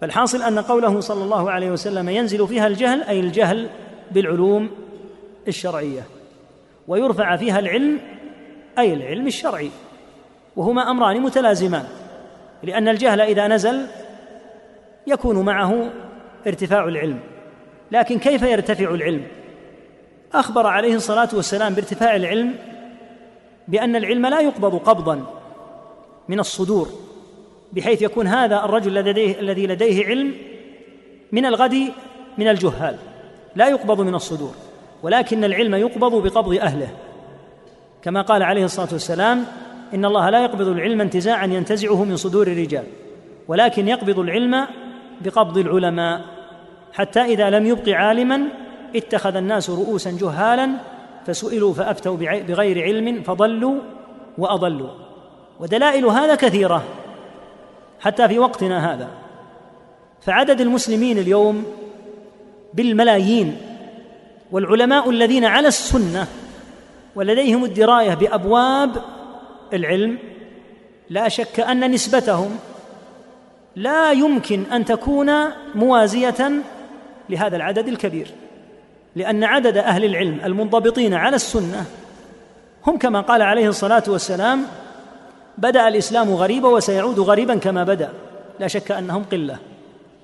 فالحاصل 0.00 0.42
أن 0.42 0.58
قوله 0.58 1.00
صلى 1.00 1.24
الله 1.24 1.50
عليه 1.50 1.70
وسلم 1.70 2.08
ينزل 2.08 2.48
فيها 2.48 2.66
الجهل 2.66 3.02
أي 3.02 3.20
الجهل 3.20 3.68
بالعلوم 4.10 4.70
الشرعية. 5.48 6.15
ويرفع 6.88 7.36
فيها 7.36 7.58
العلم 7.58 7.98
أي 8.78 8.92
العلم 8.94 9.26
الشرعي. 9.26 9.70
وهما 10.56 10.90
أمران 10.90 11.20
متلازمان 11.20 11.84
لأن 12.62 12.88
الجهل 12.88 13.20
إذا 13.20 13.48
نزل 13.48 13.86
يكون 15.06 15.44
معه 15.44 15.90
ارتفاع 16.46 16.84
العلم. 16.84 17.20
لكن 17.92 18.18
كيف 18.18 18.42
يرتفع 18.42 18.90
العلم؟ 18.90 19.22
أخبر 20.34 20.66
عليه 20.66 20.94
الصلاة 20.94 21.28
والسلام 21.32 21.74
بارتفاع 21.74 22.16
العلم 22.16 22.54
بأن 23.68 23.96
العلم 23.96 24.26
لا 24.26 24.40
يقبض 24.40 24.78
قبضا 24.78 25.26
من 26.28 26.40
الصدور 26.40 26.88
بحيث 27.72 28.02
يكون 28.02 28.26
هذا 28.26 28.64
الرجل 28.64 28.98
الذي 28.98 29.66
لديه 29.66 30.06
علم 30.06 30.34
من 31.32 31.46
الغد 31.46 31.92
من 32.38 32.48
الجهال 32.48 32.96
لا 33.56 33.68
يقبض 33.68 34.00
من 34.00 34.14
الصدور. 34.14 34.54
ولكن 35.02 35.44
العلم 35.44 35.74
يقبض 35.74 36.22
بقبض 36.22 36.54
أهله. 36.54 36.88
كما 38.02 38.22
قال 38.22 38.42
عليه 38.42 38.64
الصلاة 38.64 38.88
والسلام 38.92 39.44
إن 39.94 40.04
الله 40.04 40.30
لا 40.30 40.44
يقبض 40.44 40.68
العلم 40.68 41.00
انتزاعا 41.00 41.46
ينتزعه 41.46 42.04
من 42.04 42.16
صدور 42.16 42.46
الرجال 42.46 42.84
ولكن 43.48 43.88
يقبض 43.88 44.18
العلم 44.18 44.66
بقبض 45.20 45.58
العلماء. 45.58 46.20
حتى 46.92 47.20
إذا 47.20 47.50
لم 47.50 47.66
يبق 47.66 47.88
عالما 47.88 48.42
اتخذ 48.96 49.36
الناس 49.36 49.70
رؤوسا 49.70 50.10
جهالا 50.10 50.70
فسئلوا 51.26 51.74
فأفتوا 51.74 52.16
بغير 52.16 52.82
علم 52.82 53.22
فضلوا 53.22 53.74
وأضلوا. 54.38 54.90
ودلائل 55.60 56.04
هذا 56.04 56.34
كثيرة 56.34 56.82
حتى 58.00 58.28
في 58.28 58.38
وقتنا 58.38 58.94
هذا. 58.94 59.08
فعدد 60.20 60.60
المسلمين 60.60 61.18
اليوم 61.18 61.64
بالملايين 62.74 63.56
والعلماء 64.52 65.10
الذين 65.10 65.44
على 65.44 65.68
السنة 65.68 66.26
ولديهم 67.14 67.64
الدراية 67.64 68.14
بأبواب 68.14 69.02
العلم 69.72 70.18
لا 71.10 71.28
شك 71.28 71.60
أن 71.60 71.90
نسبتهم 71.90 72.58
لا 73.76 74.12
يمكن 74.12 74.62
أن 74.72 74.84
تكون 74.84 75.30
موازية 75.74 76.50
لهذا 77.30 77.56
العدد 77.56 77.88
الكبير 77.88 78.30
لأن 79.16 79.44
عدد 79.44 79.76
أهل 79.76 80.04
العلم 80.04 80.40
المنضبطين 80.44 81.14
على 81.14 81.36
السنة 81.36 81.84
هم 82.86 82.98
كما 82.98 83.20
قال 83.20 83.42
عليه 83.42 83.68
الصلاة 83.68 84.02
والسلام 84.08 84.66
بدأ 85.58 85.88
الإسلام 85.88 86.34
غريبا 86.34 86.68
وسيعود 86.68 87.18
غريبا 87.18 87.54
كما 87.54 87.84
بدأ. 87.84 88.12
لا 88.60 88.66
شك 88.66 88.90
أنهم 88.90 89.24
قلة. 89.32 89.58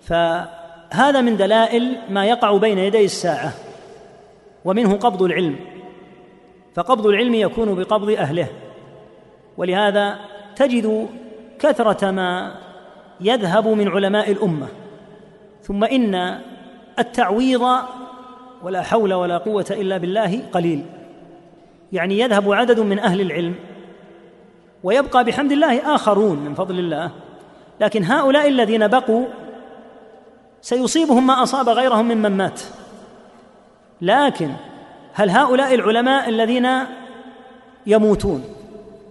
فهذا 0.03 1.20
من 1.20 1.37
دلائل 1.37 1.97
ما 2.11 2.27
يقع 2.27 2.57
بين 2.57 2.79
يدي 2.79 3.05
الساعة. 3.05 3.53
ومنه 4.65 4.97
قبض 4.97 5.23
العلم 5.23 5.57
فقبض 6.75 7.07
العلم 7.07 7.35
يكون 7.35 7.75
بقبض 7.75 8.11
أهله. 8.11 8.47
ولهذا 9.57 10.19
تجد 10.57 11.09
كثرة 11.59 12.11
ما 12.11 12.55
يذهب 13.21 13.69
من 13.69 13.89
علماء 13.89 14.31
الأمة. 14.31 14.69
ثم 15.63 15.85
إن 15.85 16.41
التعويض 16.99 17.63
ولا 18.63 18.83
حول 18.83 19.15
ولا 19.15 19.39
قوة 19.39 19.67
إلا 19.71 19.97
بالله 19.97 20.43
قليل. 20.53 20.85
يعني 21.93 22.19
يذهب 22.19 22.53
عدد 22.53 22.81
من 22.81 22.99
أهل 22.99 23.21
العلم 23.21 23.55
ويبقى 24.83 25.25
بحمد 25.25 25.53
الله 25.53 25.95
آخرون 25.95 26.39
من 26.39 26.55
فضل 26.55 26.79
الله. 26.79 27.11
لكن 27.81 28.05
هؤلاء 28.05 28.49
الذين 28.49 28.89
بقوا 28.89 29.25
سيصيبهم 30.61 31.27
ما 31.27 31.43
أصاب 31.43 31.69
غيرهم 31.69 32.05
ممن 32.05 32.37
مات. 32.37 32.61
لكن 34.03 34.51
هل 35.13 35.31
هؤلاء 35.31 35.75
العلماء 35.75 36.29
الذين 36.29 36.69
يموتون 37.87 38.45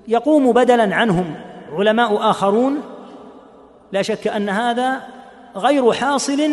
يقوم 0.08 0.52
بدلا 0.52 0.96
عنهم 0.96 1.36
علماء 1.72 2.30
آخرون؟ 2.30 2.82
لا 3.92 4.02
شك 4.02 4.28
أن 4.28 4.50
هذا 4.50 5.02
غير 5.56 5.92
حاصل 5.92 6.52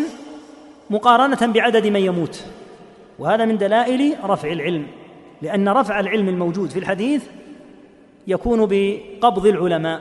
مقارنة 0.90 1.52
بعدد 1.52 1.86
من 1.86 2.00
يموت 2.00 2.44
وهذا 3.18 3.44
من 3.44 3.58
دلائل 3.58 4.16
رفع 4.24 4.52
العلم 4.52 4.86
لأن 5.42 5.68
رفع 5.68 6.00
العلم 6.00 6.28
الموجود 6.28 6.70
في 6.70 6.78
الحديث 6.78 7.24
يكون 8.26 8.66
بقبض 8.70 9.46
العلماء. 9.46 10.00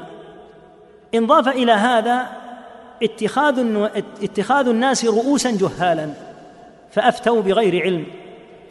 انضاف 1.16 1.48
إلى 1.48 1.72
هذا 1.72 2.28
اتخاذ 3.04 3.86
اتخاذ 4.24 4.68
الناس 4.68 5.06
رؤوسا 5.06 5.52
جهالا 5.52 6.10
فأفتوا 6.92 7.42
بغير 7.42 7.84
علم. 7.84 8.06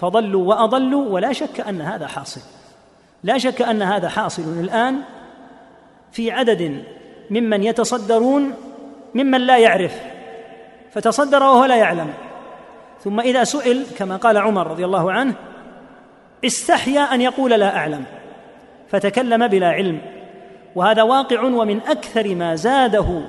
فضلوا 0.00 0.44
وأضلوا 0.44 1.08
ولا 1.08 1.32
شك 1.32 1.60
أن 1.60 1.80
هذا 1.80 2.06
حاصل. 2.06 2.40
لا 3.24 3.38
شك 3.38 3.62
أن 3.62 3.82
هذا 3.82 4.08
حاصل 4.08 4.42
الآن 4.42 5.00
في 6.12 6.30
عدد 6.30 6.84
ممن 7.30 7.62
يتصدرون 7.62 8.54
ممن 9.14 9.40
لا 9.40 9.58
يعرف. 9.58 10.00
فتصدر 10.92 11.42
وهو 11.42 11.64
لا 11.64 11.76
يعلم. 11.76 12.14
ثم 13.04 13.20
إذا 13.20 13.44
سئل 13.44 13.86
كما 13.98 14.16
قال 14.16 14.36
عمر 14.36 14.66
رضي 14.66 14.84
الله 14.84 15.12
عنه 15.12 15.34
استحيا 16.44 17.00
أن 17.14 17.20
يقول 17.20 17.50
لا 17.50 17.76
أعلم. 17.76 18.04
فتكلم 18.88 19.48
بلا 19.48 19.68
علم. 19.68 20.00
وهذا 20.74 21.02
واقع 21.02 21.42
ومن 21.42 21.80
أكثر 21.80 22.34
ما 22.34 22.54
زاده 22.54 23.22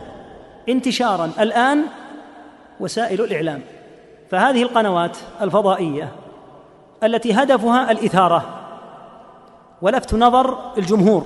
انتشارا 0.69 1.31
الآن 1.39 1.83
وسائل 2.79 3.21
الإعلام. 3.21 3.61
فهذه 4.31 4.61
القنوات 4.61 5.17
الفضائية 5.41 6.11
التي 7.03 7.33
هدفها 7.33 7.91
الإثارة. 7.91 8.45
ولفت 9.81 10.13
نظر 10.13 10.57
الجمهور 10.77 11.25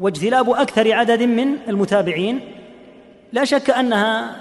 واجتلاب 0.00 0.50
أكثر 0.50 0.92
عدد 0.92 1.22
من 1.22 1.56
المتابعين. 1.68 2.40
لا 3.32 3.44
شك 3.44 3.70
أنها 3.70 4.36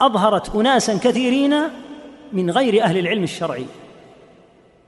أظهرت 0.00 0.54
اناسا 0.54 0.98
كثيرين 0.98 1.54
من 2.32 2.50
غير 2.50 2.82
أهل 2.82 2.98
العلم 2.98 3.22
الشرعي. 3.22 3.66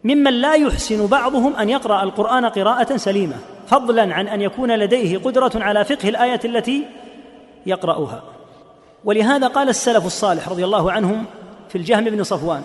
ممن 0.05 0.33
لا 0.33 0.55
يحسن 0.55 1.07
بعضهم 1.07 1.57
أن 1.57 1.69
يقرأ 1.69 2.03
القرآن 2.03 2.47
قراءة 2.47 2.97
سليمة 2.97 3.37
فضلا 3.67 4.15
عن 4.15 4.29
أن 4.29 4.41
يكون 4.41 4.73
لديه 4.73 5.19
قدرة 5.19 5.53
على 5.55 5.85
فقه 5.85 6.09
الايه 6.09 6.41
التي 6.45 6.87
يقرأها. 7.67 8.23
ولهذا 9.05 9.47
قال 9.47 9.69
السلف 9.69 10.07
الصالح 10.07 10.49
رضي 10.49 10.65
الله 10.65 10.93
عنهم 10.93 11.25
في 11.69 11.79
الجهم 11.79 12.05
بن 12.05 12.23
صفوان 12.23 12.63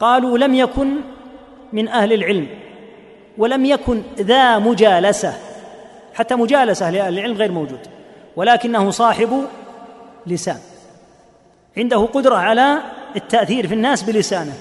قالوا 0.00 0.38
لم 0.38 0.54
يكن 0.54 0.96
من 1.72 1.88
أهل 1.88 2.12
العلم 2.12 2.46
ولم 3.38 3.64
يكن 3.64 4.02
ذا 4.18 4.58
مجالسة 4.58 5.34
حتى 6.14 6.34
مجالسة 6.34 6.90
لأهل 6.90 7.18
العلم 7.18 7.36
غير 7.36 7.52
موجود 7.52 7.80
ولكنه 8.36 8.90
صاحب 8.90 9.44
لسان 10.26 10.58
عنده 11.76 11.96
قدرة 11.96 12.36
على 12.36 12.78
التأثير 13.16 13.68
في 13.68 13.74
الناس 13.74 14.02
بلسانه 14.02 14.54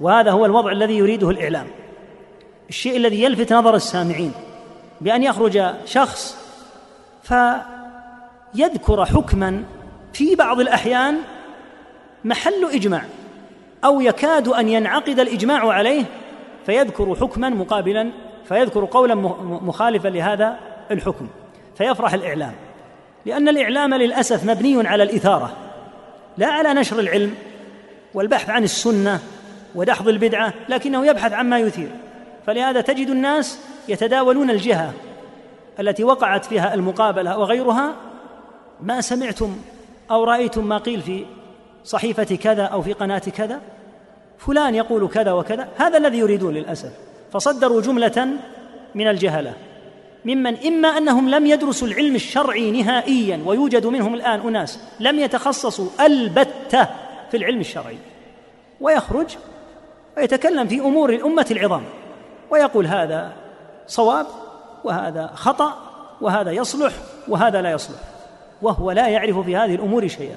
وهذا 0.00 0.30
هو 0.30 0.46
الوضع 0.46 0.72
الذي 0.72 0.98
يريده 0.98 1.30
الإعلام 1.30 1.66
الشيء 2.68 2.96
الذي 2.96 3.22
يلفت 3.22 3.52
نظر 3.52 3.74
السامعين 3.74 4.32
بأن 5.00 5.22
يخرج 5.22 5.62
شخص 5.86 6.36
فيذكر 7.22 9.04
حكما 9.04 9.64
في 10.12 10.34
بعض 10.34 10.60
الأحيان 10.60 11.18
محل 12.24 12.64
إجماع. 12.72 13.04
أو 13.84 14.00
يكاد 14.00 14.48
أن 14.48 14.68
ينعقد 14.68 15.20
الإجماع 15.20 15.72
عليه 15.72 16.04
فيذكر 16.66 17.14
حكما 17.14 17.48
مقابلا 17.48 18.10
فيذكر 18.44 18.84
قولا 18.84 19.14
مخالفا 19.62 20.08
لهذا 20.08 20.58
الحكم. 20.90 21.28
فيفرح 21.78 22.14
الإعلام. 22.14 22.52
لأن 23.26 23.48
الإعلام 23.48 23.94
للأسف 23.94 24.44
مبني 24.44 24.88
على 24.88 25.02
الإثارة 25.02 25.52
لا 26.38 26.46
على 26.46 26.74
نشر 26.74 26.98
العلم 26.98 27.34
والبحث 28.14 28.50
عن 28.50 28.64
السنة 28.64 29.20
ودحض 29.74 30.08
البدعة 30.08 30.52
لكنه 30.68 31.06
يبحث 31.06 31.32
عما 31.32 31.58
يثير. 31.58 31.88
فلهذا 32.46 32.80
تجد 32.80 33.08
الناس 33.08 33.60
يتداولون 33.88 34.50
الجهة 34.50 34.92
التي 35.80 36.04
وقعت 36.04 36.44
فيها 36.44 36.74
المقابلة 36.74 37.38
وغيرها. 37.38 37.94
ما 38.80 39.00
سمعتم 39.00 39.56
أو 40.10 40.24
رأيتم 40.24 40.68
ما 40.68 40.78
قيل 40.78 41.00
في 41.00 41.24
صحيفة 41.84 42.36
كذا 42.36 42.62
أو 42.62 42.82
في 42.82 42.92
قناة 42.92 43.18
كذا 43.18 43.60
فلان 44.38 44.74
يقول 44.74 45.08
كذا 45.08 45.32
وكذا 45.32 45.68
هذا 45.76 45.98
الذي 45.98 46.18
يريدون 46.18 46.54
للأسف. 46.54 46.92
فصدروا 47.32 47.80
جملة 47.80 48.28
من 48.94 49.08
الجهلة. 49.08 49.54
ممن 50.24 50.66
إما 50.66 50.88
أنهم 50.88 51.28
لم 51.28 51.46
يدرسوا 51.46 51.88
العلم 51.88 52.14
الشرعي 52.14 52.70
نهائيا 52.70 53.40
ويوجد 53.46 53.86
منهم 53.86 54.14
الآن 54.14 54.40
أناس 54.40 54.78
لم 55.00 55.18
يتخصصوا 55.18 55.88
البتة 56.00 56.88
في 57.30 57.36
العلم 57.36 57.60
الشرعي 57.60 57.98
ويخرج 58.80 59.36
ويتكلم 60.16 60.68
في 60.68 60.80
أمور 60.80 61.10
الأمة 61.10 61.46
العظام 61.50 61.82
ويقول 62.50 62.86
هذا 62.86 63.32
صواب 63.86 64.26
وهذا 64.84 65.30
خطأ 65.34 65.74
وهذا 66.20 66.50
يصلح 66.50 66.92
وهذا 67.28 67.62
لا 67.62 67.70
يصلح 67.70 67.98
وهو 68.62 68.90
لا 68.90 69.08
يعرف 69.08 69.38
في 69.38 69.56
هذه 69.56 69.74
الأمور 69.74 70.08
شيئا. 70.08 70.36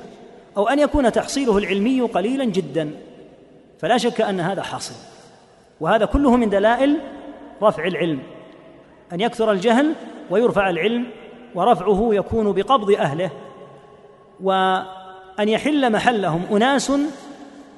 أو 0.57 0.67
أن 0.67 0.79
يكون 0.79 1.11
تحصيله 1.11 1.57
العلمي 1.57 2.01
قليلا 2.01 2.45
جدا. 2.45 2.91
فلا 3.79 3.97
شك 3.97 4.21
أن 4.21 4.39
هذا 4.39 4.61
حاصل. 4.61 4.95
وهذا 5.79 6.05
كله 6.05 6.35
من 6.35 6.49
دلائل 6.49 6.99
رفع 7.61 7.87
العلم. 7.87 8.19
أن 9.13 9.21
يكثر 9.21 9.51
الجهل 9.51 9.93
ويرفع 10.29 10.69
العلم 10.69 11.05
ورفعه 11.55 12.09
يكون 12.11 12.51
بقبض 12.51 12.91
أهله. 12.91 13.31
وأن 14.43 15.49
يحل 15.49 15.91
محلهم 15.91 16.41
أناس 16.51 16.91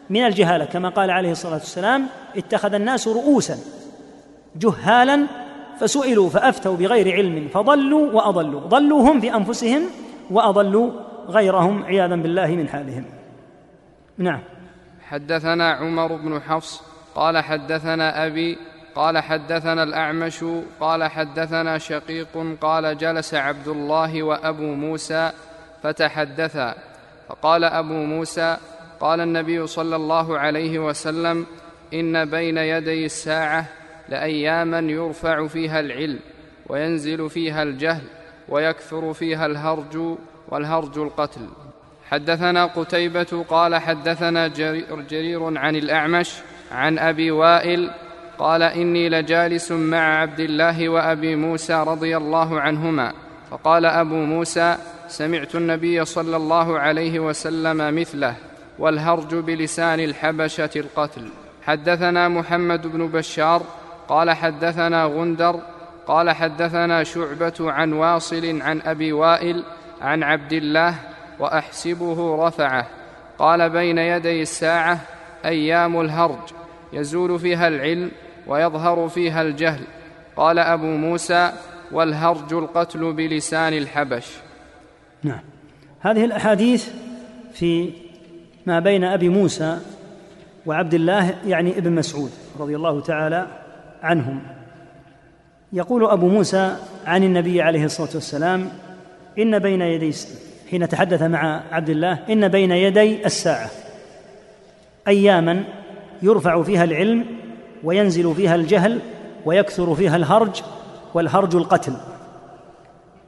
من 0.09 0.25
الجهالة. 0.25 0.65
كما 0.65 0.89
قال 0.89 1.11
عليه 1.11 1.31
الصلاة 1.31 1.53
والسلام 1.53 2.07
اتخذ 2.35 2.73
الناس 2.73 3.07
رؤوسا 3.07 3.57
جهالا 4.55 5.27
فسئلوا 5.79 6.29
فأفتوا 6.29 6.75
بغير 6.75 7.13
علم 7.13 7.47
فضلوا 7.53 8.11
وأضلوا. 8.11 8.59
ضلوا 8.59 9.01
هم 9.01 9.19
في 9.19 9.35
انفسهم 9.35 9.81
وأضلوا 10.31 10.91
غيرهم 11.27 11.83
عياذا 11.83 12.15
بالله 12.15 12.47
من 12.47 12.69
حالهم. 12.69 13.05
نعم. 14.17 14.39
حدثنا 15.01 15.71
عمر 15.71 16.15
بن 16.15 16.41
حفص 16.41 16.83
قال 17.15 17.37
حدثنا 17.37 18.25
أبي 18.25 18.57
قال 18.95 19.17
حدثنا 19.17 19.83
الأعمش 19.83 20.45
قال 20.79 21.03
حدثنا 21.03 21.77
شقيق 21.77 22.57
قال 22.61 22.97
جلس 22.97 23.33
عبد 23.33 23.67
الله 23.67 24.23
وأبو 24.23 24.63
موسى 24.63 25.31
فتحدثا 25.83 26.75
فقال 27.29 27.63
أبو 27.63 27.93
موسى 27.93 28.57
قال 28.99 29.21
النبي 29.21 29.67
صلى 29.67 29.95
الله 29.95 30.39
عليه 30.39 30.79
وسلم 30.79 31.45
إن 31.93 32.29
بين 32.29 32.57
يدي 32.57 33.05
الساعة 33.05 33.65
لأياما 34.09 34.79
يرفع 34.79 35.47
فيها 35.47 35.79
العلم 35.79 36.19
وينزل 36.67 37.29
فيها 37.29 37.63
الجهل 37.63 38.03
ويكثر 38.49 39.13
فيها 39.13 39.45
الهرج 39.45 40.17
والهرج 40.49 40.97
القتل. 40.97 41.41
حدثنا 42.09 42.65
قتيبة 42.65 43.45
قال 43.49 43.75
حدثنا 43.75 44.47
جرير 45.09 45.57
عن 45.57 45.75
الأعمش 45.75 46.33
عن 46.71 46.99
أبي 46.99 47.31
وائل 47.31 47.91
قال 48.37 48.63
إني 48.63 49.09
لجالس 49.09 49.71
مع 49.71 50.21
عبد 50.21 50.39
الله 50.39 50.89
وأبي 50.89 51.35
موسى 51.35 51.73
رضي 51.73 52.17
الله 52.17 52.61
عنهما. 52.61 53.13
فقال 53.51 53.85
أبو 53.85 54.15
موسى 54.15 54.77
سمعت 55.07 55.55
النبي 55.55 56.05
صلى 56.05 56.37
الله 56.37 56.79
عليه 56.79 57.19
وسلم 57.19 57.95
مثله 57.99 58.35
والهرج 58.79 59.35
بلسان 59.35 59.99
الحبشة 59.99 60.69
القتل. 60.75 61.29
حدثنا 61.65 62.27
محمد 62.27 62.87
بن 62.87 63.07
بشار 63.07 63.61
قال 64.07 64.31
حدثنا 64.31 65.05
غندر 65.05 65.59
قال 66.07 66.31
حدثنا 66.31 67.03
شعبة 67.03 67.53
عن 67.59 67.93
واصل 67.93 68.61
عن 68.61 68.81
أبي 68.81 69.13
وائل 69.13 69.63
عن 70.01 70.23
عبد 70.23 70.53
الله 70.53 70.95
وأحسبه 71.39 72.47
رفعه. 72.47 72.87
قال 73.37 73.69
بين 73.69 73.97
يدي 73.97 74.41
الساعة 74.41 74.99
أيام 75.45 76.01
الهرج 76.01 76.49
يزول 76.93 77.39
فيها 77.39 77.67
العلم 77.67 78.11
ويظهر 78.47 79.09
فيها 79.09 79.41
الجهل. 79.41 79.81
قال 80.35 80.59
أبو 80.59 80.85
موسى 80.85 81.51
والهرج 81.91 82.53
القتل 82.53 83.13
بلسان 83.13 83.73
الحبش. 83.73 84.37
نعم. 85.23 85.39
هذه 85.99 86.25
الأحاديث 86.25 86.89
في 87.53 87.93
ما 88.65 88.79
بين 88.79 89.03
أبي 89.03 89.29
موسى 89.29 89.79
وعبد 90.65 90.93
الله 90.93 91.35
يعني 91.47 91.77
ابن 91.77 91.91
مسعود 91.91 92.31
رضي 92.59 92.75
الله 92.75 93.01
تعالى 93.01 93.47
عنهم. 94.03 94.41
يقول 95.73 96.05
أبو 96.05 96.27
موسى 96.27 96.75
عن 97.05 97.23
النبي 97.23 97.61
عليه 97.61 97.85
الصلاة 97.85 98.09
والسلام 98.13 98.69
إن 99.37 99.59
بين 99.59 99.81
يدي 99.81 100.15
حين 100.71 100.89
تحدث 100.89 101.21
مع 101.21 101.61
عبد 101.71 101.89
الله 101.89 102.19
إن 102.29 102.47
بين 102.47 102.71
يدي 102.71 103.25
الساعة. 103.25 103.69
اياما 105.07 105.63
يرفع 106.21 106.63
فيها 106.63 106.83
العلم 106.83 107.25
وينزل 107.83 108.35
فيها 108.35 108.55
الجهل 108.55 108.99
ويكثر 109.45 109.95
فيها 109.95 110.15
الهرج 110.15 110.61
والهرج 111.13 111.55
القتل. 111.55 111.93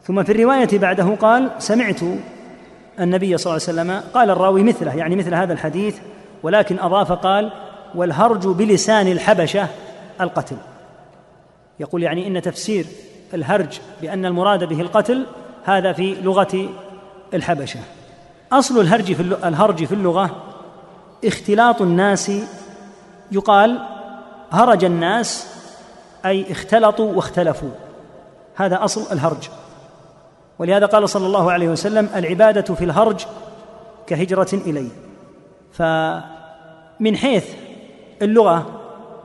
ثم 0.03 0.23
في 0.23 0.31
الرواية 0.31 0.79
بعده 0.79 1.15
قال 1.15 1.49
سمعت 1.59 1.99
النبي 2.99 3.37
صلى 3.37 3.51
الله 3.51 3.63
عليه 3.67 3.79
وسلم 3.81 4.11
قال 4.13 4.29
الراوي 4.29 4.63
مثله 4.63 4.95
يعني 4.95 5.15
مثل 5.15 5.33
هذا 5.33 5.53
الحديث 5.53 5.97
ولكن 6.43 6.79
أضاف 6.79 7.11
قال 7.11 7.51
والهرج 7.95 8.47
بلسان 8.47 9.07
الحبشة 9.07 9.67
القتل. 10.21 10.57
يقول 11.79 12.03
يعني 12.03 12.27
إن 12.27 12.41
تفسير 12.41 12.85
الهرج 13.33 13.79
بأن 14.01 14.25
المراد 14.25 14.63
به 14.63 14.81
القتل 14.81 15.25
هذا 15.63 15.93
في 15.93 16.15
لغة 16.21 16.69
الحبشة. 17.33 17.79
أصل 18.51 18.79
الهرج 18.79 19.13
في 19.13 19.21
الهرج 19.21 19.85
في 19.85 19.91
اللغة 19.91 20.43
اختلاط 21.25 21.81
الناس. 21.81 22.31
يقال 23.31 23.79
هرج 24.51 24.85
الناس 24.85 25.47
أي 26.25 26.51
اختلطوا 26.51 27.13
واختلفوا. 27.13 27.69
هذا 28.55 28.83
أصل 28.83 29.13
الهرج. 29.13 29.49
ولهذا 30.59 30.85
قال 30.85 31.09
صلى 31.09 31.25
الله 31.25 31.51
عليه 31.51 31.69
وسلم 31.69 32.09
العبادة 32.15 32.75
في 32.75 32.83
الهرج 32.83 33.25
كهجرة 34.07 34.49
إلي. 34.53 34.87
فمن 35.71 37.15
حيث 37.17 37.45
اللغة 38.21 38.65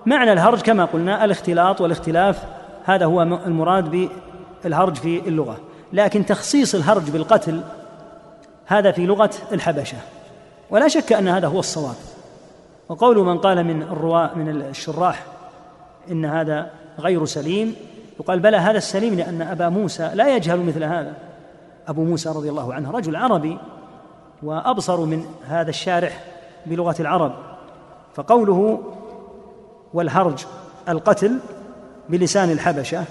معنى 0.07 0.33
الهرج 0.33 0.61
كما 0.61 0.85
قلنا 0.85 1.25
الاختلاط 1.25 1.81
والاختلاف 1.81 2.45
هذا 2.85 3.05
هو 3.05 3.23
المراد 3.23 4.09
بالهرج 4.65 4.97
في 4.97 5.19
اللغة. 5.19 5.57
لكن 5.93 6.27
تخصيص 6.27 6.75
الهرج 6.75 7.11
بالقتل 7.11 7.61
هذا 8.67 8.93
في 8.93 9.07
لغة 9.07 9.31
الحبشة. 9.53 9.97
ولا 10.71 10.89
شك 10.89 11.13
أن 11.13 11.29
هذا 11.29 11.49
هو 11.49 11.59
الصواب. 11.59 11.95
وقول 12.89 13.19
من 13.19 13.39
قال 13.39 13.65
من 13.65 13.83
الرواة 13.83 14.35
من 14.35 14.49
الشراح 14.49 15.25
إن 16.11 16.25
هذا 16.25 16.71
غير 16.99 17.25
سليم 17.25 17.77
يقال 18.21 18.41
بلى 18.41 18.57
هذا 18.57 18.79
السليم 18.79 19.15
لأن 19.15 19.43
أبا 19.43 19.69
موسى 19.69 20.11
لا 20.15 20.37
يجهل 20.37 20.61
مثل 20.61 20.85
هذا. 20.85 21.15
أبو 21.89 22.05
موسى 22.05 22.29
رضي 22.29 22.51
الله 22.51 22.75
عنه 22.75 22.91
رجل 22.91 23.17
عربي 23.17 23.59
وأبصر 24.43 25.01
من 25.01 25.25
هذا 25.47 25.71
الشارح 25.71 26.25
بلغة 26.67 26.97
العرب. 27.01 27.33
فقوله 28.15 28.81
والهرج 29.95 30.45
القتل 30.89 31.39
بلسان 32.09 32.51
الحبشة 32.51 33.05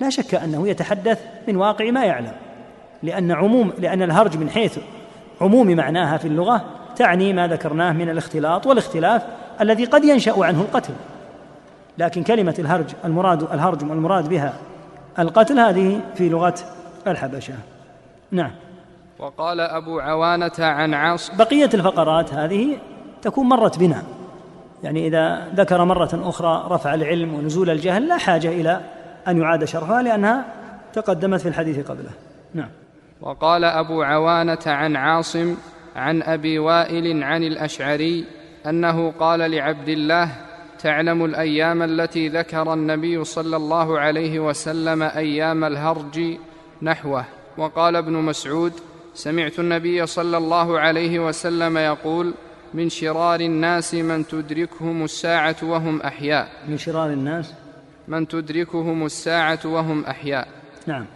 لا 0.00 0.10
شك 0.10 0.34
أنه 0.34 0.68
يتحدث 0.68 1.20
من 1.48 1.56
واقع 1.56 1.90
ما 1.90 2.04
يعلم 2.04 2.32
لأن 3.02 3.32
عموم 3.32 3.72
لأن 3.78 4.02
الهرج 4.02 4.36
من 4.36 4.50
حيث 4.50 4.78
عموم 5.40 5.76
معناها 5.76 6.16
في 6.16 6.28
اللغة 6.28 6.64
تعني 6.96 7.32
ما 7.32 7.48
ذكرناه 7.48 7.92
من 7.92 8.10
الاختلاط 8.10 8.66
والاختلاف 8.66 9.22
الذي 9.60 9.84
قد 9.84 10.04
ينشأ 10.04 10.44
عنه 10.44 10.60
القتل. 10.60 10.92
لكن 11.98 12.22
كلمة 12.22 12.54
الهرج 12.58 12.86
المراد 13.04 13.42
الهرج 13.42 13.82
المراد 13.82 14.28
بها 14.28 14.54
القتل 15.18 15.58
هذه 15.58 16.00
في 16.14 16.28
لغة 16.28 16.54
الحبشة. 17.06 17.54
نعم. 18.30 18.50
وقال 19.18 19.60
أبو 19.60 19.98
عوانة 19.98 20.52
عن 20.58 20.94
عاص 20.94 21.30
بقية 21.34 21.70
الفقرات 21.74 22.34
هذه 22.34 22.78
تكون 23.22 23.46
مرت 23.46 23.78
بنا. 23.78 24.02
يعني 24.82 25.06
إذا 25.06 25.48
ذكر 25.54 25.84
مرة 25.84 26.10
أخرى 26.28 26.66
رفع 26.70 26.94
العلم 26.94 27.34
ونزول 27.34 27.70
الجهل 27.70 28.08
لا 28.08 28.18
حاجة 28.18 28.48
إلى 28.48 28.80
أن 29.28 29.38
يعاد 29.38 29.64
شرحها 29.64 30.02
لأنها 30.02 30.44
تقدمت 30.92 31.40
في 31.40 31.48
الحديث 31.48 31.86
قبله. 31.90 32.10
نعم. 32.54 32.68
وقال 33.20 33.64
أبو 33.64 34.02
عوانة 34.02 34.58
عن 34.66 34.96
عاصم 34.96 35.54
عن 35.96 36.22
أبي 36.22 36.58
وائل 36.58 37.22
عن 37.22 37.42
الأشعري 37.42 38.24
أنه 38.66 39.10
قال 39.10 39.50
لعبد 39.50 39.88
الله 39.88 40.30
تعلم 40.78 41.24
الأيام 41.24 41.82
التي 41.82 42.28
ذكر 42.28 42.72
النبي 42.72 43.24
صلى 43.24 43.56
الله 43.56 43.98
عليه 43.98 44.40
وسلم 44.40 45.02
أيام 45.02 45.64
الهرج 45.64 46.38
نحوه. 46.82 47.24
وقال 47.58 47.96
ابن 47.96 48.12
مسعود 48.12 48.72
سمعت 49.14 49.58
النبي 49.58 50.06
صلى 50.06 50.36
الله 50.36 50.78
عليه 50.78 51.18
وسلم 51.18 51.78
يقول 51.78 52.34
من 52.74 52.88
شرار 52.88 53.40
الناس 53.40 53.94
من 53.94 54.26
تدركهم 54.26 55.04
الساعة 55.04 55.56
وهم 55.62 56.00
أحياء. 56.00 56.48
من 56.68 56.78
شرار 56.78 57.10
الناس؟ 57.10 57.54
من 58.08 58.28
تدركهم 58.28 59.06
الساعة 59.06 59.58
وهم 59.64 60.04
أحياء. 60.04 60.48
نعم. 60.86 61.06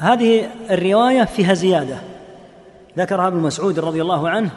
هذه 0.00 0.48
الرواية 0.70 1.24
فيها 1.24 1.54
زيادة. 1.54 1.98
ذكرها 2.98 3.28
ابن 3.28 3.36
مسعود 3.36 3.78
رضي 3.78 4.02
الله 4.02 4.28
عنه 4.28 4.50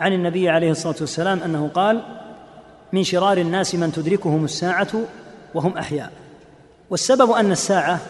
عن 0.00 0.12
النبي 0.12 0.48
عليه 0.48 0.70
الصلاة 0.70 0.96
والسلام 1.00 1.40
أنه 1.42 1.68
قال 1.68 2.02
من 2.92 3.04
شرار 3.04 3.38
الناس 3.38 3.74
من 3.74 3.92
تدركهم 3.92 4.44
الساعة 4.44 4.88
وهم 5.54 5.78
أحياء. 5.78 6.12
والسبب 6.90 7.30
أن 7.30 7.52
الساعة 7.52 8.00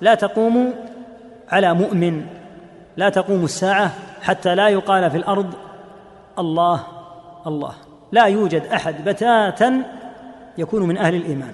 لا 0.00 0.14
تقوم 0.14 0.74
على 1.48 1.74
مؤمن 1.74 2.26
لا 2.96 3.08
تقوم 3.08 3.44
الساعة 3.44 3.92
حتى 4.22 4.54
لا 4.54 4.68
يقال 4.68 5.10
في 5.10 5.16
الأرض 5.16 5.54
الله 6.38 6.86
الله. 7.46 7.74
لا 8.12 8.24
يوجد 8.24 8.62
أحد 8.62 9.08
بتاتا 9.08 9.82
يكون 10.58 10.82
من 10.82 10.98
أهل 10.98 11.14
الإيمان. 11.14 11.52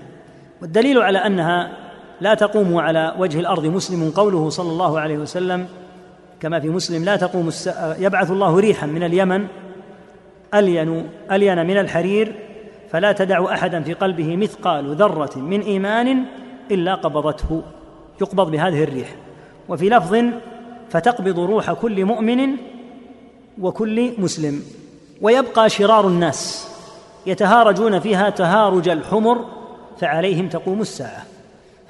والدليل 0.62 0.98
على 0.98 1.18
أنها 1.18 1.72
لا 2.20 2.34
تقوم 2.34 2.76
على 2.76 3.14
وجه 3.18 3.40
الأرض 3.40 3.66
مسلم 3.66 4.10
قوله 4.10 4.50
صلى 4.50 4.70
الله 4.70 5.00
عليه 5.00 5.18
وسلم 5.18 5.66
كما 6.40 6.60
في 6.60 6.68
مسلم 6.68 7.04
لا 7.04 7.16
تقوم 7.16 7.48
الساعة 7.48 7.96
يبعث 7.98 8.30
الله 8.30 8.60
ريحا 8.60 8.86
من 8.86 9.02
اليمن 9.02 9.46
ألين 10.54 11.08
ألين 11.32 11.66
من 11.66 11.78
الحرير 11.78 12.34
فلا 12.90 13.12
تدع 13.12 13.52
أحدا 13.52 13.82
في 13.82 13.92
قلبه 13.92 14.36
مثقال 14.36 14.94
ذرة 14.94 15.38
من 15.38 15.60
إيمان 15.60 16.24
إلا 16.70 16.94
قبضته. 16.94 17.62
يقبض 18.20 18.50
بهذه 18.50 18.84
الريح. 18.84 19.14
وفي 19.68 19.88
لفظ 19.88 20.24
فتقبض 20.90 21.38
روح 21.38 21.72
كل 21.72 22.04
مؤمن 22.04 22.50
وكل 23.60 24.12
مسلم. 24.18 24.62
ويبقى 25.22 25.68
شرار 25.68 26.06
الناس 26.08 26.68
يتهارجون 27.26 27.98
فيها 27.98 28.30
تهارج 28.30 28.88
الحمر 28.88 29.44
فعليهم 30.00 30.48
تقوم 30.48 30.80
الساعة. 30.80 31.24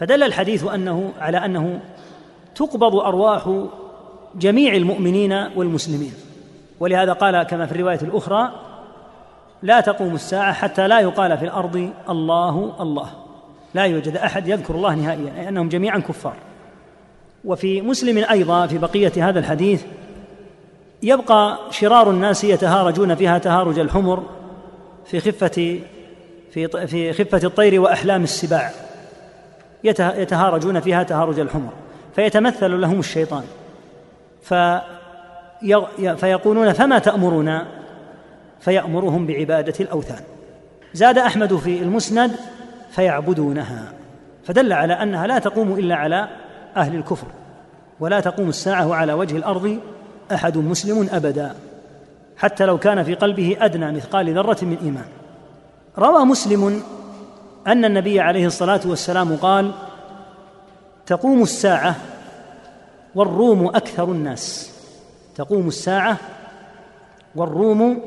فدل 0.01 0.23
الحديث 0.23 0.65
أنه 0.65 1.13
على 1.21 1.45
أنه 1.45 1.81
تقبض 2.55 2.97
أرواح 2.97 3.65
جميع 4.35 4.75
المؤمنين 4.75 5.33
والمسلمين. 5.33 6.13
ولهذا 6.81 7.13
قال 7.13 7.43
كما 7.43 7.67
في 7.67 7.73
الرواية 7.73 8.01
الأخرى 8.03 8.53
لا 9.63 9.81
تقوم 9.81 10.15
الساعة 10.15 10.53
حتى 10.53 10.89
لا 10.89 11.01
يقال 11.01 11.39
في 11.39 11.45
الأرض 11.45 11.91
الله 12.09 12.75
الله. 12.81 13.11
لا 13.75 13.85
يوجد 13.85 14.17
أحد 14.17 14.49
يذكر 14.49 14.75
الله 14.75 14.95
نهائيا 14.95 15.33
اي 15.41 15.49
انهم 15.49 15.69
جميعا 15.69 15.99
كفار. 15.99 16.37
وفي 17.45 17.83
مسلم 17.83 18.25
أيضا 18.31 18.67
في 18.67 18.79
بقية 18.79 19.29
هذا 19.29 19.39
الحديث 19.39 19.85
يبقى 21.03 21.59
شرار 21.71 22.11
الناس 22.11 22.45
يتهارجون 22.45 23.15
فيها 23.15 23.39
تهارج 23.39 23.79
الحمر 23.79 24.23
في 25.05 25.21
خفة 25.21 25.81
في 26.57 26.87
في 26.87 27.13
خفة 27.13 27.47
الطير 27.47 27.81
وأحلام 27.81 28.23
السباع. 28.23 28.71
يتهارجون 29.85 30.81
فيها 30.81 31.03
تهارج 31.03 31.39
الحمر. 31.39 31.73
فيتمثل 32.15 32.81
لهم 32.81 32.99
الشيطان. 32.99 33.45
في 34.43 34.81
فيقولون 36.17 36.73
فما 36.73 36.99
تأمرنا؟ 36.99 37.67
فيأمرهم 38.61 39.27
بعبادة 39.27 39.75
الأوثان. 39.81 40.21
زاد 40.95 41.19
أحمد 41.19 41.57
في 41.57 41.83
المسند 41.83 42.31
فيعبدونها. 42.91 43.93
فدل 44.45 44.73
على 44.73 44.93
أنها 44.93 45.27
لا 45.27 45.39
تقوم 45.39 45.73
إلا 45.73 45.95
على 45.95 46.29
أهل 46.77 46.95
الكفر. 46.95 47.27
ولا 48.01 48.21
تقوم 48.21 48.49
الساعة 48.49 48.95
على 48.95 49.13
وجه 49.13 49.37
الأرض 49.37 49.79
أحد 50.33 50.59
مسلم 50.59 51.09
أبدا. 51.13 51.55
حتى 52.37 52.67
لو 52.67 52.79
كان 52.79 53.03
في 53.03 53.15
قلبه 53.15 53.57
أدنى 53.61 53.93
مثقال 53.93 54.35
ذرة 54.35 54.59
من 54.63 54.77
إيمان. 54.83 55.07
روى 55.99 56.25
مسلم 56.25 56.83
أن 57.67 57.85
النبي 57.85 58.21
عليه 58.21 58.47
الصلاة 58.47 58.81
والسلام 58.87 59.37
قال 59.37 59.73
تقوم 61.07 61.43
الساعة 61.43 61.97
والروم 63.15 63.67
أكثر 63.67 64.05
الناس. 64.05 64.73
تقوم 65.37 65.69
الساعة 65.69 66.17
والروم 67.35 68.03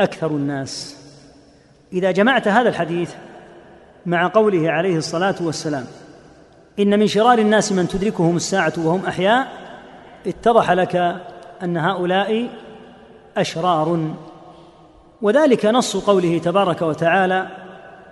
أكثر 0.00 0.26
الناس. 0.26 0.96
إذا 1.92 2.10
جمعت 2.10 2.48
هذا 2.48 2.68
الحديث 2.68 3.10
مع 4.06 4.28
قوله 4.28 4.70
عليه 4.70 4.96
الصلاة 4.96 5.34
والسلام 5.40 5.86
إن 6.78 6.98
من 6.98 7.06
شرار 7.06 7.38
الناس 7.38 7.72
من 7.72 7.88
تدركهم 7.88 8.36
الساعة 8.36 8.72
وهم 8.78 9.06
أحياء 9.06 9.48
اتضح 10.26 10.70
لك 10.70 10.96
أن 11.62 11.76
هؤلاء 11.76 12.48
أشرار. 13.36 14.14
وذلك 15.22 15.66
نص 15.66 15.96
قوله 15.96 16.38
تبارك 16.38 16.82
وتعالى 16.82 17.46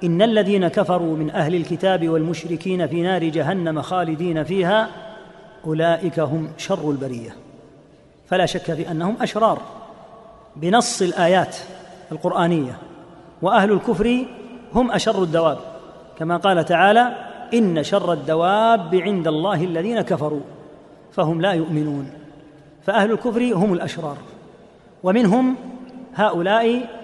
إن 0.05 0.23
الذين 0.23 0.69
كفروا 0.69 1.17
من 1.17 1.31
أهل 1.31 1.55
الكتاب 1.55 2.09
والمشركين 2.09 2.87
في 2.87 3.03
نار 3.03 3.25
جهنم 3.25 3.83
خالدين 3.83 4.45
فيها 4.45 4.89
أولئك 5.67 6.21
هم 6.21 6.49
شر 6.59 6.91
البرية. 6.91 7.37
فلا 8.27 8.47
شك 8.47 8.75
في 8.75 8.91
أنهم 8.91 9.17
أشرار 9.21 9.59
بنص 10.57 11.03
الآيات 11.03 11.57
القرآنية 12.13 12.79
وأهل 13.43 13.73
الكفر 13.73 14.27
هم 14.75 14.91
أشر 14.91 15.23
الدواب. 15.23 15.59
كما 16.19 16.37
قال 16.37 16.65
تعالى 16.65 17.17
إن 17.55 17.83
شر 17.83 18.13
الدواب 18.13 18.95
عند 18.95 19.29
الله 19.29 19.65
الذين 19.65 20.01
كفروا 20.01 20.41
فهم 21.13 21.41
لا 21.41 21.53
يؤمنون. 21.53 22.11
فأهل 22.83 23.13
الكفر 23.13 23.55
هم 23.55 23.73
الأشرار 23.73 24.17
ومنهم 25.03 25.57
هؤلاء 26.15 27.00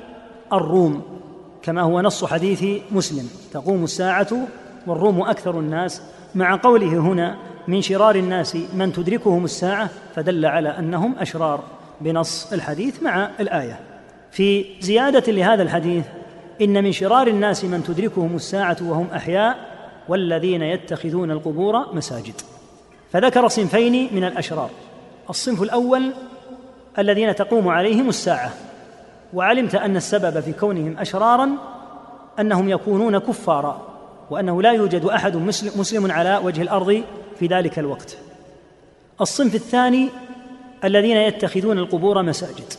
الروم 0.53 1.03
كما 1.62 1.82
هو 1.82 2.01
نص 2.01 2.24
حديث 2.24 2.64
مسلم. 2.90 3.30
تقوم 3.53 3.84
الساعة 3.84 4.28
والروم 4.86 5.22
أكثر 5.22 5.59
الناس. 5.61 6.03
مع 6.34 6.57
قوله 6.57 6.99
هنا 6.99 7.36
من 7.68 7.82
شرار 7.82 8.14
الناس 8.14 8.57
من 8.74 8.92
تدركهم 8.92 9.44
الساعة 9.44 9.90
فدل 10.14 10.47
على 10.47 10.68
أنهم 10.68 11.14
أشرار 11.18 11.61
بنص 12.01 12.53
الحديث 12.53 13.03
مع 13.03 13.30
الآية. 13.40 13.80
في 14.30 14.64
زيادة 14.80 15.32
لهذا 15.32 15.62
الحديث 15.62 16.05
إن 16.61 16.84
من 16.84 16.92
شرار 16.92 17.26
الناس 17.26 17.64
من 17.64 17.82
تدركهم 17.82 18.36
الساعة 18.36 18.76
وهم 18.82 19.07
أحياء 19.14 19.57
والذين 20.09 20.62
يتخذون 20.62 21.30
القبور 21.30 21.94
مساجد. 21.94 22.34
فذكر 23.12 23.49
صنفين 23.49 24.09
من 24.12 24.24
الأشرار. 24.24 24.70
الصنف 25.30 25.62
الأول 25.62 26.12
الذين 26.99 27.34
تقوم 27.34 27.68
عليهم 27.68 28.09
الساعة. 28.09 28.53
وعلمت 29.37 29.74
أن 29.74 29.97
السبب 29.97 30.41
في 30.41 30.53
كونهم 30.53 30.99
أشرارا 30.99 31.51
أنهم 32.41 32.68
يكونون 32.68 33.18
كفارا 33.18 33.89
وأنه 34.30 34.62
لا 34.62 34.72
يوجد 34.72 35.05
أحد 35.05 35.37
مسلم, 35.76 36.12
على 36.12 36.41
وجه 36.45 36.62
الأرض 36.62 37.03
في 37.39 37.47
ذلك 37.47 37.78
الوقت. 37.78 38.18
الصنف 39.20 39.55
الثاني 39.55 40.09
الذين 40.84 41.16
يتخذون 41.16 41.78
القبور 41.78 42.22
مساجد. 42.22 42.72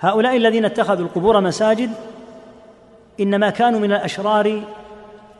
هؤلاء 0.00 0.36
الذين 0.36 0.64
اتخذوا 0.64 1.06
القبور 1.06 1.40
مساجد 1.40 1.90
إنما 3.20 3.50
كانوا 3.50 3.80
من 3.80 3.92
الأشرار 3.92 4.62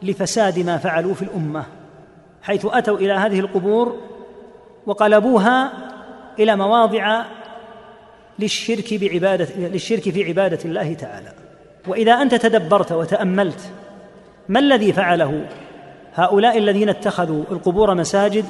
لفساد 0.02 0.58
ما 0.58 0.78
فعلوا 0.78 1.14
في 1.14 1.22
الأمة 1.22 1.64
حيث 2.42 2.66
أتوا 2.70 2.98
إلى 2.98 3.12
هذه 3.12 3.40
القبور 3.40 4.00
وقلبوها 4.86 5.72
إلى 6.38 6.56
مواضع 6.56 7.24
للشرك 8.38 8.94
بعباده 8.94 9.48
للشرك 9.56 10.02
في 10.10 10.24
عبادة 10.24 10.58
الله 10.64 10.94
تعالى. 10.94 11.32
وإذا 11.88 12.12
أنت 12.12 12.34
تدبرت 12.34 12.92
وتأملت 12.92 13.60
ما 14.48 14.60
الذي 14.60 14.92
فعله؟ 14.92 15.46
هؤلاء 16.14 16.58
الذين 16.58 16.88
اتخذوا 16.88 17.44
القبور 17.50 17.94
مساجد 17.94 18.44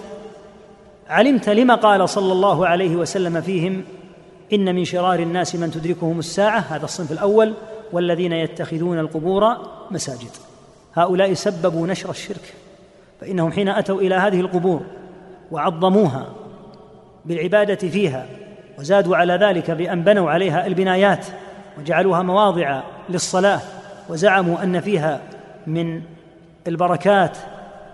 علمت 1.09 1.49
لما 1.49 1.75
قال 1.75 2.09
صلى 2.09 2.33
الله 2.33 2.67
عليه 2.67 2.97
وسلم 2.97 3.41
فيهم 3.41 3.85
إن 4.53 4.75
من 4.75 4.85
شرار 4.85 5.19
الناس 5.19 5.57
من 5.57 5.71
تدركهم 5.71 6.19
الساعة 6.19 6.59
هذا 6.59 6.85
الصنف 6.85 7.13
الأول 7.13 7.55
والذين 7.93 8.33
يتخذون 8.33 8.99
القبور 8.99 9.57
مساجد. 9.91 10.31
هؤلاء 10.95 11.35
سببوا 11.35 11.87
نشر 11.87 12.11
الشرك 12.11 12.55
فإنهم 13.21 13.53
حين 13.53 13.69
أتوا 13.69 14.01
إلى 14.01 14.15
هذه 14.15 14.41
القبور 14.41 14.83
وعظموها 15.51 16.33
بالعبادة 17.25 17.89
فيها 17.89 18.27
وزادوا 18.79 19.17
على 19.17 19.33
ذلك 19.33 19.71
بأن 19.71 20.03
بنوا 20.03 20.31
عليها 20.31 20.67
البنايات 20.67 21.27
وجعلوها 21.79 22.23
مواضع 22.23 22.83
للصلاة 23.09 23.61
وزعموا 24.09 24.63
أن 24.63 24.81
فيها 24.81 25.21
من 25.67 26.03
البركات 26.67 27.39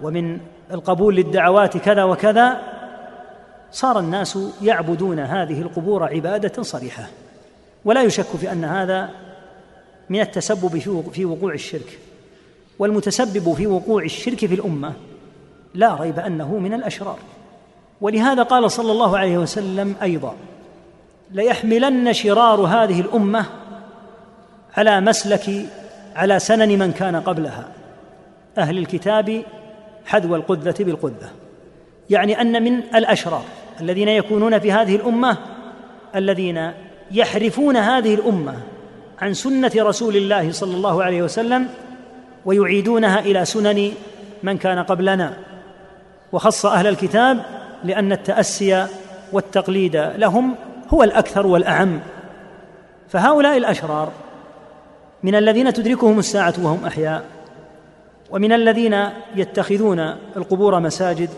ومن 0.03 0.41
القبول 0.73 1.17
للدعوات 1.17 1.77
كذا 1.77 2.05
وكذا 2.05 2.61
صار 3.73 3.99
الناس 3.99 4.39
يعبدون 4.63 5.19
هذه 5.19 5.63
القبور 5.63 6.05
عبادة 6.05 6.63
صريحة. 6.63 7.07
ولا 7.85 8.03
يشك 8.03 8.25
في 8.25 8.53
أن 8.53 8.65
هذا 8.65 9.11
من 10.11 10.21
التسبب 10.21 10.79
في 11.13 11.25
وقوع 11.25 11.55
الشرك. 11.55 11.99
والمتسبب 12.79 13.55
في 13.55 13.67
وقوع 13.67 14.03
الشرك 14.03 14.47
في 14.47 14.55
الأمة 14.55 14.93
لا 15.75 15.95
ريب 15.95 16.19
أنه 16.19 16.59
من 16.59 16.75
الأشرار. 16.75 17.19
ولهذا 18.01 18.43
قال 18.43 18.71
صلى 18.71 18.93
الله 18.93 19.19
عليه 19.19 19.39
وسلم 19.39 19.95
أيضا 20.03 20.35
ليحملن 21.33 22.13
شرار 22.13 22.61
هذه 22.61 23.01
الأمة 23.01 23.45
على 24.77 25.01
مسلك 25.01 25.67
على 26.17 26.39
سنن 26.39 26.79
من 26.79 26.93
كان 26.93 27.17
قبلها 27.17 27.69
أهل 28.59 28.79
الكتاب 28.79 29.43
حذو 30.07 30.37
القذة 30.37 30.75
بالقذة. 30.81 31.31
يعني 32.11 32.41
أن 32.41 32.63
من 32.63 32.83
الأشرار 32.95 33.45
الذين 33.81 34.09
يكونون 34.09 34.59
في 34.59 34.73
هذه 34.73 34.97
الأمة 34.97 35.37
الذين 36.17 36.73
يحرفون 37.11 37.77
هذه 37.77 38.15
الأمة 38.15 38.55
عن 39.21 39.35
سنة 39.35 39.73
رسول 39.77 40.17
الله 40.17 40.53
صلى 40.53 40.77
الله 40.77 41.05
عليه 41.05 41.23
وسلم 41.23 41.69
ويعيدونها 42.45 43.21
إلى 43.21 43.45
سنن 43.45 43.93
من 44.43 44.59
كان 44.59 44.79
قبلنا. 44.79 45.37
وخص 46.33 46.67
أهل 46.67 46.87
الكتاب 46.87 47.43
لأن 47.85 48.13
التأسي 48.13 48.87
والتقليد 49.33 49.97
لهم 49.97 50.55
هو 50.91 51.03
الأكثر 51.03 51.47
والأعم. 51.47 52.01
فهؤلاء 53.09 53.57
الأشرار 53.57 54.13
من 55.23 55.35
الذين 55.35 55.73
تدركهم 55.73 56.19
الساعة 56.19 56.55
وهم 56.63 56.85
أحياء 56.87 57.25
ومن 58.31 58.53
الذين 58.53 59.05
يتخذون 59.37 59.99
القبور 60.37 60.81
مساجد 60.81 61.31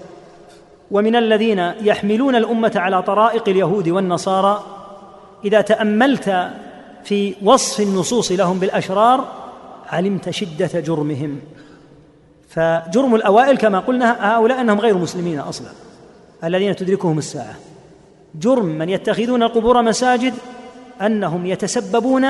ومن 0.90 1.16
الذين 1.16 1.58
يحملون 1.58 2.36
الأمة 2.36 2.72
على 2.76 3.02
طرائق 3.02 3.48
اليهود 3.48 3.88
والنصارى 3.88 4.64
إذا 5.44 5.60
تأملت 5.60 6.50
في 7.04 7.34
وصف 7.42 7.80
النصوص 7.80 8.32
لهم 8.32 8.58
بالأشرار 8.58 9.24
علمت 9.88 10.30
شدة 10.30 10.80
جرمهم. 10.80 11.40
فجرم 12.48 13.14
الأوائل 13.14 13.56
كما 13.56 13.78
قلنا 13.78 14.36
هؤلاء 14.36 14.60
أنهم 14.60 14.80
غير 14.80 14.98
مسلمين 14.98 15.38
أصلا 15.38 15.68
الذين 16.44 16.76
تدركهم 16.76 17.18
الساعة. 17.18 17.54
جرم 18.34 18.64
من 18.64 18.88
يتخذون 18.88 19.42
القبور 19.42 19.82
مساجد 19.82 20.34
أنهم 21.02 21.46
يتسببون 21.46 22.26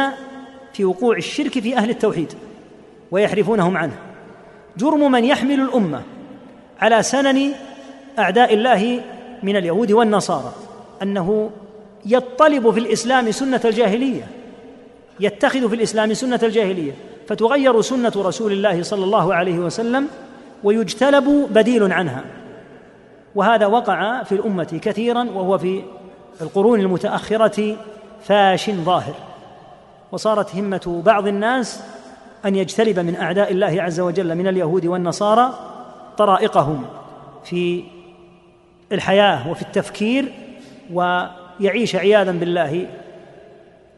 في 0.73 0.85
وقوع 0.85 1.17
الشرك 1.17 1.59
في 1.59 1.77
أهل 1.77 1.91
التوحيد 1.91 2.33
ويحرفونهم 3.11 3.77
عنه. 3.77 3.97
جرم 4.77 5.13
من 5.13 5.25
يحمل 5.25 5.61
الأمة 5.61 6.03
على 6.81 7.03
سنن 7.03 7.53
أعداء 8.19 8.55
الله 8.55 9.01
من 9.43 9.57
اليهود 9.57 9.93
والنصارى 9.93 10.53
أنه 11.03 11.51
يطلب 12.07 12.71
في 12.71 12.81
الإسلام 12.81 13.31
سنة 13.31 13.61
الجاهلية 13.65 14.27
يتخذ 15.21 15.69
في 15.69 15.75
الإسلام 15.75 16.15
سنة 16.15 16.41
الجاهلية 16.43 16.93
فتغير 17.29 17.81
سنة 17.81 18.13
رسول 18.17 18.53
الله 18.53 18.83
صلى 18.83 19.05
الله 19.05 19.35
عليه 19.35 19.59
وسلم 19.59 20.09
ويجتلب 20.65 21.49
بديل 21.51 21.93
عنها. 21.93 22.25
وهذا 23.35 23.67
وقع 23.67 24.23
في 24.23 24.33
الأمة 24.33 24.81
كثيرا 24.83 25.29
وهو 25.35 25.59
في 25.59 25.83
القرون 26.41 26.81
المتأخرة 26.81 27.77
فاش 28.23 28.71
ظاهر. 28.71 29.15
وصارت 30.13 30.57
همة 30.57 31.03
بعض 31.07 31.27
الناس 31.27 31.83
أن 32.45 32.57
يجتلب 32.57 32.99
من 32.99 33.17
أعداء 33.17 33.53
الله 33.53 33.83
عز 33.83 34.01
وجل 34.01 34.35
من 34.35 34.49
اليهود 34.49 34.87
والنصارى 34.87 35.55
طرائقهم 36.19 36.85
في 37.45 37.85
الحياة 38.93 39.51
وفي 39.51 39.63
التفكير 39.63 40.33
ويعيش 40.93 41.97
عياذا 41.97 42.33
بالله 42.33 42.87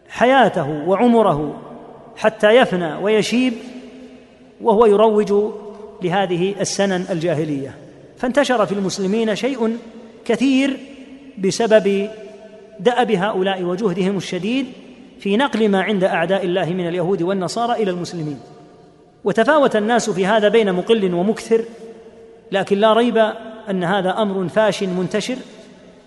حياته 0.08 0.84
وعمره 0.86 1.62
حتى 2.16 2.56
يفنى 2.56 2.94
ويشيب 2.94 3.54
وهو 4.60 4.86
يروج 4.86 5.52
لهذه 6.02 6.54
السنن 6.60 7.06
الجاهلية. 7.10 7.83
فانتشر 8.24 8.66
في 8.66 8.72
المسلمين 8.72 9.36
شيء 9.36 9.78
كثير 10.24 10.76
بسبب 11.38 12.10
دأب 12.80 13.10
هؤلاء 13.10 13.62
وجهدهم 13.62 14.16
الشديد 14.16 14.66
في 15.20 15.36
نقل 15.36 15.68
ما 15.68 15.82
عند 15.82 16.04
أعداء 16.04 16.44
الله 16.44 16.64
من 16.64 16.88
اليهود 16.88 17.22
والنصارى 17.22 17.82
إلى 17.82 17.90
المسلمين. 17.90 18.40
وتفاوت 19.24 19.76
الناس 19.76 20.10
في 20.10 20.26
هذا 20.26 20.48
بين 20.48 20.72
مقل 20.72 21.14
ومكثر 21.14 21.64
لكن 22.52 22.78
لا 22.78 22.92
ريب 22.92 23.18
أن 23.70 23.84
هذا 23.84 24.10
أمر 24.10 24.48
فاش 24.48 24.82
منتشر 24.82 25.36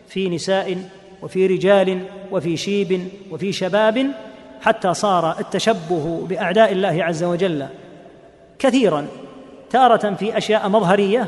في 0.07 0.29
نساء 0.29 0.77
وفي 1.21 1.47
رجال 1.47 1.99
وفي 2.31 2.57
شيب 2.57 3.07
وفي 3.31 3.51
شباب 3.51 4.11
حتى 4.61 4.93
صار 4.93 5.39
التشبه 5.39 6.25
بأعداء 6.29 6.71
الله 6.71 7.03
عز 7.03 7.23
وجل 7.23 7.67
كثيرا 8.59 9.07
تارة 9.69 10.13
في 10.13 10.37
أشياء 10.37 10.69
مظهرية 10.69 11.27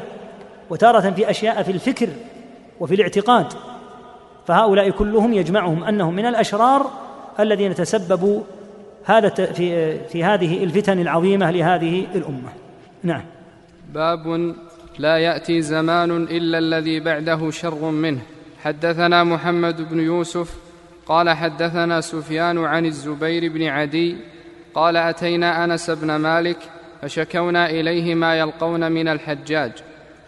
وتارة 0.70 1.10
في 1.12 1.30
أشياء 1.30 1.64
في 1.64 1.72
الفكر 1.72 2.10
وفي 2.80 2.96
الاعتقاد 2.96 3.54
فهؤلاء 4.48 4.90
كلهم 4.90 5.34
يجمعهم 5.34 5.84
أنهم 5.84 6.16
من 6.16 6.26
الأشرار 6.26 6.92
الذين 7.40 7.76
تسببوا 7.76 8.42
هذا 9.06 9.30
في 9.30 10.00
في 10.00 10.24
هذه 10.24 10.64
الفتن 10.64 11.00
العظيمة 11.00 11.52
لهذه 11.52 12.08
الأمة. 12.16 12.50
نعم. 13.04 13.24
باب 13.94 14.56
لا 15.00 15.18
يأتي 15.18 15.62
زمان 15.62 16.12
إلا 16.24 16.58
الذي 16.58 17.00
بعده 17.00 17.52
شر 17.52 17.92
منه. 17.92 18.22
حدثنا 18.64 19.24
محمد 19.24 19.90
بن 19.90 20.00
يوسف 20.00 20.56
قال 21.06 21.30
حدثنا 21.30 22.02
سفيان 22.02 22.66
عن 22.66 22.86
الزبير 22.86 23.54
بن 23.54 23.64
عدي 23.64 24.18
قال 24.74 24.98
أتينا 24.98 25.64
أنس 25.64 25.90
بن 25.90 26.16
مالك 26.16 26.58
فشكونا 27.02 27.70
إليه 27.70 28.16
ما 28.16 28.36
يلقون 28.36 28.92
من 28.92 29.08
الحجاج. 29.08 29.72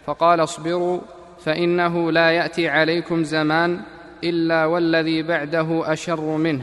فقال 0.06 0.42
اصبروا 0.42 1.00
فإنه 1.44 2.12
لا 2.12 2.30
يأتي 2.30 2.68
عليكم 2.68 3.24
زمان 3.24 3.80
إلا 4.24 4.64
والذي 4.64 5.22
بعده 5.22 5.92
أشر 5.92 6.20
منه 6.20 6.62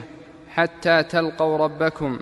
حتى 0.49 1.03
تلقوا 1.03 1.57
ربكم 1.57 2.19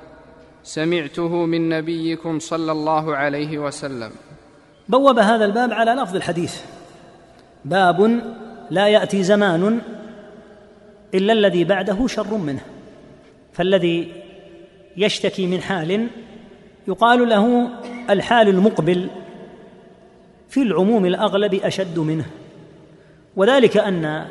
سمعته 0.63 1.45
من 1.45 1.69
نبيكم 1.69 2.39
صلى 2.39 2.71
الله 2.71 3.15
عليه 3.15 3.57
وسلم. 3.57 4.11
بوب 4.89 5.19
هذا 5.19 5.45
الباب 5.45 5.73
على 5.73 5.91
لفظ 5.91 6.15
الحديث. 6.15 6.61
باب 7.65 8.21
لا 8.69 8.87
يأتي 8.87 9.23
زمان 9.23 9.81
إلا 11.13 11.33
الذي 11.33 11.63
بعده 11.63 12.07
شر 12.07 12.37
منه. 12.37 12.61
فالذي 13.53 14.11
يشتكي 14.97 15.47
من 15.47 15.61
حال 15.61 16.07
يقال 16.87 17.29
له 17.29 17.69
الحال 18.09 18.47
المقبل 18.47 19.09
في 20.49 20.61
العموم 20.61 21.05
الأغلب 21.05 21.53
أشد 21.53 21.99
منه. 21.99 22.25
وذلك 23.35 23.77
أن 23.77 24.27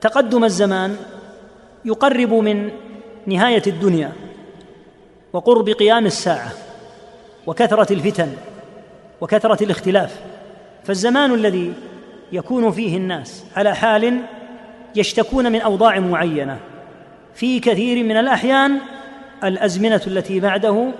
تقدم 0.00 0.44
الزمان 0.44 0.96
يقرب 1.84 2.32
من 2.32 2.70
نهاية 3.26 3.62
الدنيا 3.66 4.12
وقرب 5.32 5.68
قيام 5.68 6.06
الساعة 6.06 6.52
وكثرة 7.46 7.92
الفتن 7.92 8.32
وكثرة 9.20 9.64
الاختلاف. 9.64 10.20
فالزمان 10.84 11.34
الذي 11.34 11.72
يكون 12.32 12.72
فيه 12.72 12.96
الناس 12.96 13.44
على 13.56 13.74
حال 13.74 14.20
يشتكون 14.96 15.52
من 15.52 15.60
أوضاع 15.60 15.98
معينة 15.98 16.58
في 17.34 17.60
كثير 17.60 18.04
من 18.04 18.16
الأحيان 18.16 18.78
الأزمنة 19.44 20.00
التي 20.06 20.40
بعده 20.40 20.92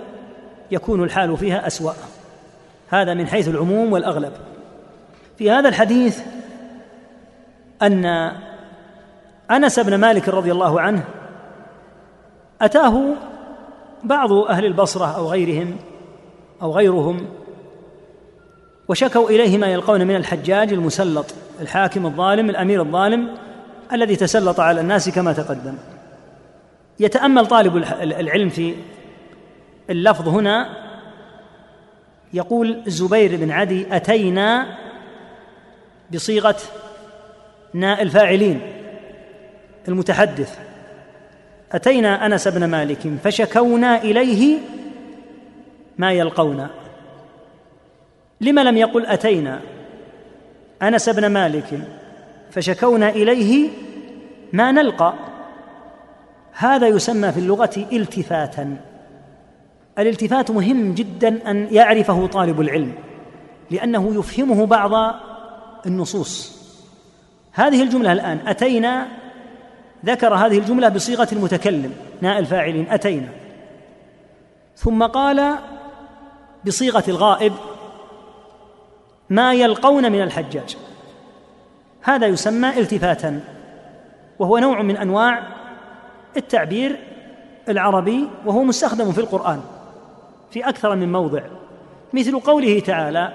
يكون 0.71 1.03
الحال 1.03 1.37
فيها 1.37 1.67
أسوأ. 1.67 1.93
هذا 2.91 3.13
من 3.13 3.27
حيث 3.27 3.47
العموم 3.47 3.93
والأغلب. 3.93 4.33
في 5.37 5.51
هذا 5.51 5.69
الحديث 5.69 6.21
أن 7.81 8.31
أنس 9.51 9.79
بن 9.79 9.95
مالك 9.95 10.29
رضي 10.29 10.51
الله 10.51 10.81
عنه 10.81 11.03
أتاه 12.61 13.03
بعض 14.03 14.33
أهل 14.33 14.65
البصرة 14.65 15.05
أو 15.05 15.27
غيرهم 15.27 15.77
أو 16.61 16.71
غيرهم 16.71 17.27
وشكوا 18.87 19.29
إليه 19.29 19.57
ما 19.57 19.67
يلقون 19.67 20.07
من 20.07 20.15
الحجاج 20.15 20.73
المسلط 20.73 21.25
الحاكم 21.61 22.05
الظالم 22.05 22.49
الأمير 22.49 22.81
الظالم 22.81 23.29
الذي 23.93 24.15
تسلط 24.15 24.59
على 24.59 24.81
الناس 24.81 25.09
كما 25.09 25.33
تقدم. 25.33 25.77
يتأمل 26.99 27.47
طالب 27.47 27.77
العلم 28.01 28.49
في 28.49 28.75
اللفظ 29.89 30.27
هنا 30.27 30.80
يقول 32.33 32.83
الزبير 32.87 33.35
بن 33.35 33.51
عدي 33.51 33.95
أتينا 33.95 34.77
بصيغة 36.13 36.57
ناء 37.73 38.01
الفاعلين 38.01 38.61
المتحدث. 39.87 40.59
أتينا 41.71 42.25
أنس 42.25 42.47
بن 42.47 42.65
مالك 42.65 43.11
فشكونا 43.23 44.01
إليه 44.01 44.57
ما 45.97 46.11
يلقون 46.11 46.67
لما 48.41 48.61
لم 48.61 48.77
يقل 48.77 49.05
أتينا؟ 49.05 49.61
أنس 50.81 51.09
بن 51.09 51.27
مالك 51.27 51.79
فشكونا 52.51 53.09
إليه 53.09 53.69
ما 54.53 54.71
نلقى. 54.71 55.13
هذا 56.51 56.87
يسمى 56.87 57.31
في 57.31 57.39
اللغة 57.39 57.87
التفاتا. 57.91 58.77
الالتفات 59.99 60.51
مهم 60.51 60.93
جدا 60.93 61.51
أن 61.51 61.67
يعرفه 61.71 62.27
طالب 62.27 62.61
العلم 62.61 62.93
لأنه 63.71 64.19
يفهمه 64.19 64.65
بعض 64.65 65.15
النصوص. 65.85 66.61
هذه 67.51 67.83
الجملة 67.83 68.11
الآن 68.11 68.47
أتينا؟ 68.47 69.07
ذكر 70.05 70.35
هذه 70.35 70.57
الجملة 70.57 70.89
بصيغة 70.89 71.27
المتكلم 71.31 71.93
ناء 72.21 72.39
الفاعلين 72.39 72.87
أتينا. 72.89 73.27
ثم 74.75 75.03
قال 75.03 75.55
بصيغة 76.65 77.03
الغائب 77.07 77.53
ما 79.29 79.53
يلقون 79.53 80.11
من 80.11 80.21
الحجاج. 80.21 80.77
هذا 82.01 82.27
يسمى 82.27 82.79
التفاتا 82.79 83.39
وهو 84.39 84.57
نوع 84.57 84.81
من 84.81 84.97
أنواع 84.97 85.47
التعبير 86.37 86.99
العربي 87.69 88.27
وهو 88.45 88.63
مستخدم 88.63 89.11
في 89.11 89.21
القرآن. 89.21 89.61
في 90.51 90.69
أكثر 90.69 90.95
من 90.95 91.11
موضع. 91.11 91.41
مثل 92.13 92.39
قوله 92.39 92.79
تعالى 92.79 93.33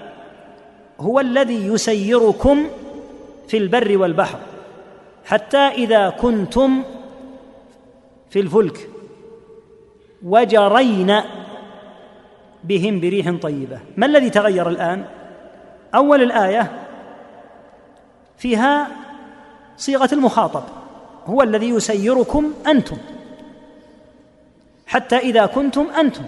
هو 1.00 1.20
الذي 1.20 1.66
يسيركم 1.66 2.66
في 3.48 3.56
البر 3.56 3.98
والبحر 3.98 4.38
حتى 5.24 5.58
إذا 5.58 6.10
كنتم 6.10 6.82
في 8.30 8.40
الفلك 8.40 8.88
وجرين 10.22 11.20
بهم 12.64 13.00
بريح 13.00 13.30
طيبة. 13.42 13.80
ما 13.96 14.06
الذي 14.06 14.30
تغير 14.30 14.68
الآن؟ 14.68 15.04
أول 15.94 16.22
الآية 16.22 16.70
فيها 18.38 18.88
صيغة 19.76 20.08
المخاطب 20.12 20.62
هو 21.26 21.42
الذي 21.42 21.68
يسيركم 21.68 22.52
أنتم 22.66 22.96
حتى 24.86 25.16
إذا 25.16 25.46
كنتم 25.46 25.86
أنتم. 25.98 26.24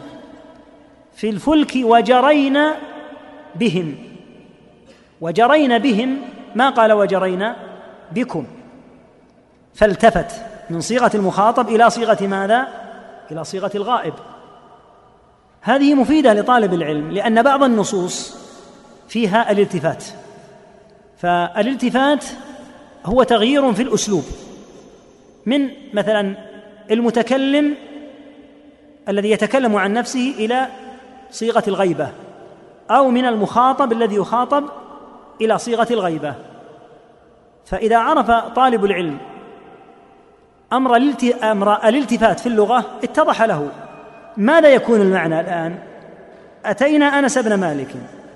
في 1.19 1.31
الفلك 1.31 1.73
وجرين 1.77 2.59
بهم. 3.55 3.95
وجرين 5.21 5.79
بهم 5.79 6.19
ما 6.55 6.71
قال 6.71 6.93
وجرينا 6.93 7.57
بكم؟ 8.13 8.47
فالتفت 9.75 10.43
من 10.71 10.81
صيغة 10.81 11.11
المخاطب 11.15 11.69
إلى 11.69 11.91
صيغة 11.91 12.27
ماذا؟ 12.27 12.69
إلى 13.31 13.45
صيغة 13.45 13.71
الغائب. 13.75 14.15
هذه 15.61 15.95
مفيدة 15.95 16.35
لطالب 16.35 16.75
العلم 16.75 17.11
لأن 17.11 17.43
بعض 17.43 17.63
النصوص 17.63 18.37
فيها 19.09 19.51
الالتفات. 19.51 20.05
فالالتفات 21.17 22.25
هو 23.05 23.23
تغيير 23.23 23.73
في 23.73 23.83
الأسلوب. 23.83 24.25
من 25.47 25.71
مثلا 25.93 26.37
المتكلم 26.91 27.75
الذي 29.09 29.31
يتكلم 29.31 29.77
عن 29.77 29.93
نفسه 29.93 30.35
إلى 30.39 30.69
صيغة 31.31 31.63
الغيبة 31.69 32.09
أو 32.91 33.11
من 33.11 33.25
المخاطب 33.25 33.93
الذي 33.93 34.17
يخاطب 34.17 34.65
إلى 35.41 35.59
صيغة 35.59 35.87
الغيبة. 35.91 36.35
فإذا 37.67 37.99
عرف 37.99 38.31
طالب 38.31 38.85
العلم 38.85 39.19
أمر 40.73 40.97
الالتفات 41.89 42.41
في 42.41 42.47
اللغة 42.47 42.85
اتضح 43.05 43.43
له. 43.43 43.69
ماذا 44.37 44.69
يكون 44.69 45.01
المعنى 45.01 45.41
الآن؟ 45.41 45.79
أتينا 46.65 47.07
أنس 47.19 47.39
بن 47.39 47.55
مالك 47.55 47.89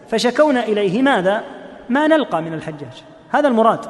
فشكونا 0.09 0.65
إليه 0.65 1.03
ماذا؟ 1.03 1.43
ما 1.89 2.07
نلقى 2.07 2.43
من 2.43 2.55
الحجاج. 2.55 3.05
هذا 3.31 3.49
المراد. 3.49 3.81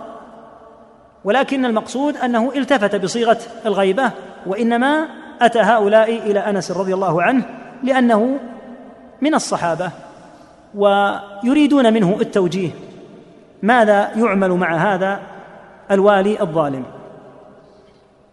ولكن 1.24 1.64
المقصود 1.64 2.16
أنه 2.16 2.52
التفت 2.56 2.96
بصيغة 2.96 3.38
الغيبة 3.66 4.10
وإنما 4.46 5.08
أتى 5.40 5.60
هؤلاء 5.60 6.16
إلى 6.16 6.40
أنس 6.40 6.70
رضي 6.70 6.94
الله 6.94 7.22
عنه 7.22 7.44
لأنه 7.82 8.40
من 9.22 9.34
الصحابة 9.34 9.90
ويريدون 10.74 11.92
منه 11.92 12.18
التوجيه. 12.20 12.70
ماذا 13.62 14.12
يعمل 14.16 14.50
مع 14.50 14.94
هذا 14.94 15.20
الوالي 15.90 16.40
الظالم؟ 16.40 16.84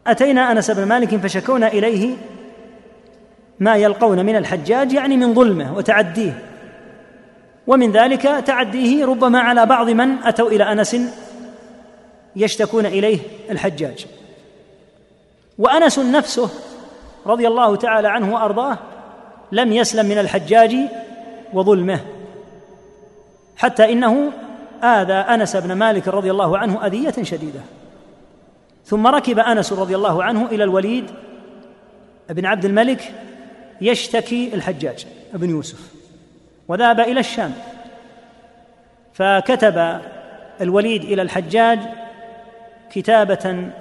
أتينا 0.08 0.52
أنس 0.52 0.72
بن 0.72 0.84
مالك 0.84 1.16
فشكونا 1.16 1.68
إليه 1.68 2.16
ما 3.60 3.76
يلقون 3.76 4.26
من 4.26 4.36
الحجاج 4.36 4.94
يعني 4.94 5.18
من 5.18 5.34
ظلمه 5.34 5.78
وتعديه. 5.78 6.42
ومن 7.68 7.92
ذلك 7.92 8.22
تعديه 8.22 9.06
ربما 9.06 9.40
على 9.40 9.66
بعض 9.66 9.90
من 9.90 10.24
أتوا 10.24 10.50
إلى 10.50 10.72
أنس 10.72 10.98
يشتكون 12.36 12.86
إليه 12.86 13.20
الحجاج. 13.52 14.06
وأنس 15.58 16.00
نفسه 16.00 16.50
رضي 17.26 17.48
الله 17.48 17.76
تعالى 17.76 18.08
عنه 18.08 18.34
وأرضاه 18.34 18.78
لم 19.52 19.74
يسلم 19.74 20.06
من 20.06 20.18
الحجاج 20.18 20.76
وظلمه. 21.54 22.00
حتى 23.58 23.92
إنه 23.94 24.32
آذى 24.84 25.14
أنس 25.14 25.56
بن 25.56 25.74
مالك 25.74 26.08
رضي 26.08 26.32
الله 26.32 26.58
عنه 26.58 26.86
أذية 26.86 27.24
شديدة. 27.24 27.60
ثم 28.86 29.08
ركب 29.08 29.40
أنس 29.40 29.74
رضي 29.74 29.96
الله 29.96 30.24
عنه 30.24 30.46
إلى 30.46 30.64
الوليد 30.64 31.06
بن 32.30 32.46
عبد 32.46 32.66
الملك 32.66 33.14
يشتكي 33.82 34.52
الحجاج 34.54 35.06
بن 35.34 35.50
يوسف 35.50 35.94
وذهب 36.68 37.00
إلى 37.00 37.20
الشام. 37.20 37.54
فكتب 39.14 40.00
الوليد 40.62 41.04
إلى 41.04 41.22
الحجاج 41.22 41.80
كتابة 42.92 43.72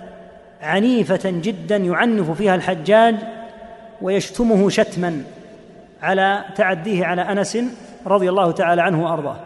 عنيفة 0.62 1.20
جدا 1.24 1.76
يعنف 1.76 2.30
فيها 2.30 2.54
الحجاج 2.54 3.16
ويشتمه 4.02 4.70
شتما. 4.70 5.22
على 6.02 6.44
تعديه 6.56 7.06
على 7.06 7.22
أنس 7.22 7.58
رضي 8.06 8.28
الله 8.28 8.50
تعالى 8.50 8.82
عنه 8.82 9.04
وأرضاه. 9.04 9.36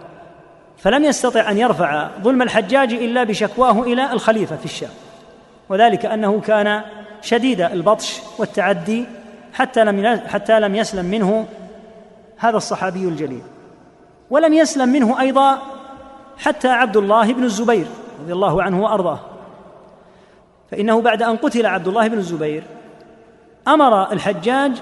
فلم 0.76 1.04
يستطع 1.04 1.50
أن 1.50 1.58
يرفع 1.58 2.08
ظلم 2.22 2.42
الحجاج 2.42 2.92
إلا 2.92 3.24
بشكواه 3.24 3.82
إلى 3.82 4.12
الخليفة 4.12 4.56
في 4.56 4.64
الشام. 4.64 4.90
وذلك 5.68 6.06
أنه 6.06 6.40
كان 6.40 6.82
شديد 7.22 7.60
البطش 7.60 8.20
والتعدي 8.38 9.04
حتى 9.54 9.84
لم 9.84 10.20
حتى 10.26 10.60
لم 10.60 10.74
يسلم 10.74 11.04
منه 11.04 11.46
هذا 12.36 12.56
الصحابي 12.56 13.04
الجليل. 13.04 13.42
ولم 14.30 14.52
يسلم 14.52 14.88
منه 14.88 15.20
أيضا 15.20 15.58
حتى 16.38 16.68
عبد 16.68 16.96
الله 16.96 17.32
بن 17.32 17.44
الزبير 17.44 17.86
رضي 18.22 18.32
الله 18.32 18.62
عنه 18.62 18.82
وأرضاه. 18.82 19.20
فإنه 20.70 21.00
بعد 21.00 21.22
أن 21.22 21.36
قتل 21.36 21.66
عبد 21.66 21.88
الله 21.88 22.08
بن 22.08 22.18
الزبير 22.18 22.62
أمر 23.68 24.12
الحجاج 24.12 24.72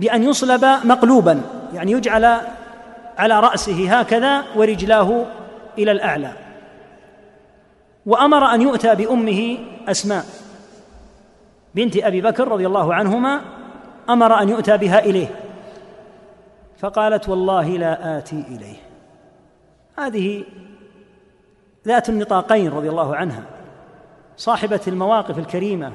بأن 0.00 0.22
يصلب 0.22 0.64
مقلوبا 0.84 1.42
يعني 1.74 1.92
يجعل 1.92 2.24
على 3.18 3.40
رأسه 3.40 3.98
هكذا 3.98 4.44
ورجلاه 4.56 5.26
إلى 5.78 5.92
الأعلى. 5.92 6.32
وأمر 8.06 8.54
أن 8.54 8.62
يؤتى 8.62 8.94
بأمه 8.94 9.58
أسماء. 9.88 10.24
بنت 11.74 11.96
أبي 11.96 12.20
بكر 12.20 12.48
رضي 12.48 12.66
الله 12.66 12.94
عنهما 12.94 13.40
أمر 14.08 14.42
أن 14.42 14.48
يؤتى 14.48 14.76
بها 14.76 14.98
إليه. 14.98 15.28
فقالت 16.78 17.28
والله 17.28 17.68
لا 17.68 18.18
آتي 18.18 18.44
إليه. 18.48 18.76
هذه 19.98 20.44
ذات 21.86 22.08
النطاقين 22.08 22.70
رضي 22.70 22.88
الله 22.88 23.16
عنها. 23.16 23.42
صاحبة 24.36 24.80
المواقف 24.88 25.38
الكريمة 25.38 25.92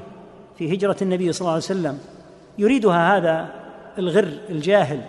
في 0.57 0.75
هجرة 0.75 0.97
النبي 1.01 1.31
صلى 1.31 1.41
الله 1.41 1.51
عليه 1.51 1.63
وسلم 1.63 1.99
يريدها 2.57 3.17
هذا 3.17 3.64
الغر 3.97 4.37
الجاهل 4.49 5.01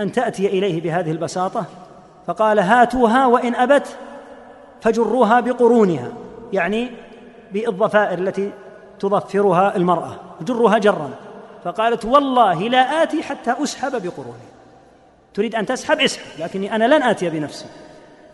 أن 0.00 0.12
تأتي 0.12 0.46
إليه 0.46 0.80
بهذه 0.80 1.10
البساطة؟ 1.10 1.64
فقال 2.26 2.58
هاتوها 2.58 3.26
وإن 3.26 3.54
أبت 3.54 3.96
فجروها 4.80 5.40
بقرونها 5.40 6.12
يعني 6.52 6.90
بالضفائر 7.52 8.18
التي 8.18 8.50
تضفرها 9.00 9.76
المرأة 9.76 10.16
جرها 10.40 10.78
جرا. 10.78 11.10
فقالت 11.64 12.04
والله 12.04 12.68
لا 12.68 13.02
آتي 13.02 13.22
حتى 13.22 13.54
أسحب 13.62 13.90
بقروني. 13.90 14.48
تريد 15.34 15.54
أن 15.54 15.66
تسحب؟ 15.66 16.00
اسحب 16.00 16.40
لكني 16.40 16.74
أنا 16.74 16.84
لن 16.84 17.02
آتي 17.02 17.30
بنفسي. 17.30 17.66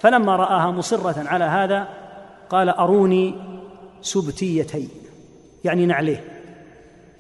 فلما 0.00 0.36
رآها 0.36 0.70
مصرة 0.70 1.28
على 1.28 1.44
هذا 1.44 1.88
قال 2.50 2.68
أروني 2.68 3.34
سبتيتين 4.02 4.88
يعني 5.64 5.86
نعليه. 5.86 6.24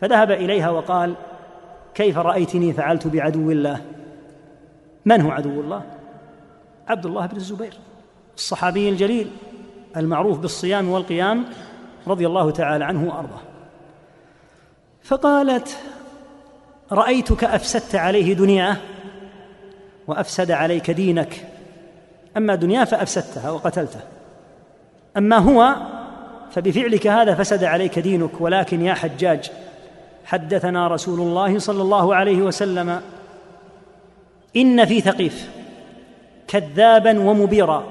فذهب 0.00 0.30
إليها 0.30 0.70
وقال 0.70 1.14
كيف 1.94 2.18
رأيتني 2.18 2.72
فعلت 2.72 3.06
بعدو 3.06 3.50
الله؟ 3.50 3.80
من 5.04 5.20
هو 5.20 5.30
عدو 5.30 5.60
الله؟ 5.60 5.82
عبد 6.88 7.06
الله 7.06 7.26
بن 7.26 7.36
الزبير 7.36 7.74
الصحابي 8.36 8.88
الجليل 8.88 9.30
المعروف 9.96 10.38
بالصيام 10.38 10.88
والقيام 10.88 11.44
رضي 12.06 12.26
الله 12.26 12.50
تعالى 12.50 12.84
عنه 12.84 13.08
وأرضاه. 13.08 13.40
فقالت 15.02 15.78
رأيتك 16.92 17.44
أفسدت 17.44 17.94
عليه 17.94 18.34
دنياه 18.34 18.76
وأفسد 20.06 20.50
عليك 20.50 20.90
دينك. 20.90 21.46
أما 22.36 22.54
دنياه 22.54 22.84
فأفسدتها 22.84 23.50
وقتلته. 23.50 24.00
أما 25.16 25.38
هو 25.38 25.76
فبفعلك 26.50 27.06
هذا 27.06 27.34
فسد 27.34 27.64
عليك 27.64 27.98
دينك 27.98 28.40
ولكن 28.40 28.82
يا 28.82 28.94
حجاج 28.94 29.50
حدثنا 30.30 30.88
رسول 30.88 31.20
الله 31.20 31.58
صلى 31.58 31.82
الله 31.82 32.14
عليه 32.14 32.42
وسلم 32.42 33.00
إن 34.56 34.84
في 34.84 35.00
ثقيف 35.00 35.50
كذابا 36.48 37.20
ومبيرا. 37.20 37.84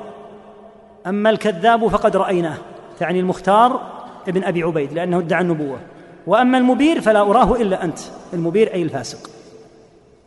أما 1.08 1.30
الكذاب 1.30 1.88
فقد 1.88 2.18
رأيناه 2.18 2.58
تعني 3.00 3.20
المختار 3.20 3.82
ابن 4.28 4.44
أبي 4.44 4.64
عبيد 4.64 4.94
لأنه 4.94 5.20
ادعى 5.20 5.42
النبوة. 5.42 5.80
وأما 6.28 6.58
المبير 6.58 7.02
فلا 7.02 7.22
أراه 7.22 7.56
إلا 7.56 7.84
أنت 7.84 8.00
المبير 8.34 8.74
أي 8.74 8.82
الفاسق. 8.82 9.30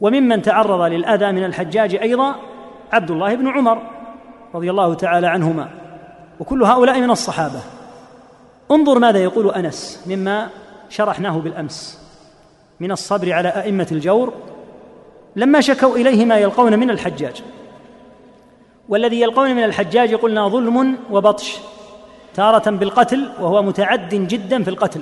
وممن 0.01 0.43
تعرض 0.43 0.81
للأذى 0.81 1.33
من 1.33 1.45
الحجاج 1.45 1.95
أيضا 1.95 2.35
عبد 2.93 3.11
الله 3.11 3.35
بن 3.35 3.49
عمر 3.49 3.83
رضي 4.55 4.71
الله 4.71 4.95
تعالى 4.95 5.27
عنهما. 5.27 5.69
وكل 6.41 6.63
هؤلاء 6.63 7.01
من 7.01 7.11
الصحابة. 7.11 7.61
انظر 8.71 8.99
ماذا 8.99 9.19
يقول 9.19 9.51
أنس 9.51 10.05
مما 10.07 10.49
شرحناه 10.89 11.39
بالأمس. 11.39 12.02
من 12.83 12.93
الصبر 12.93 13.33
على 13.33 13.49
أئمة 13.49 13.87
الجور 13.93 14.33
لما 15.37 15.61
شكوا 15.61 15.97
إليه 15.97 16.24
ما 16.24 16.39
يلقون 16.39 16.78
من 16.78 16.91
الحجاج. 16.91 17.43
والذي 18.89 19.20
يلقون 19.20 19.55
من 19.55 19.64
الحجاج 19.64 20.14
قلنا 20.14 20.49
ظلم 20.49 20.97
وبطش 21.11 21.59
تارة 22.35 22.70
بالقتل 22.70 23.28
وهو 23.41 23.62
متعد 23.62 24.14
جدا 24.14 24.62
في 24.62 24.70
القتل 24.70 25.01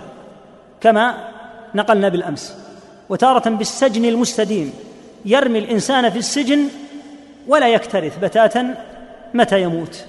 كما 0.81 1.28
نقلنا 1.74 2.09
بالأمس. 2.09 2.57
وتارة 3.09 3.49
بالسجن 3.51 4.05
المستديم 4.05 4.72
يرمي 5.24 5.59
الإنسان 5.59 6.11
في 6.11 6.18
السجن 6.18 6.61
ولا 7.49 7.68
يكترث 7.68 8.18
بتاتا 8.18 8.74
متى 9.35 9.62
يموت. 9.62 10.05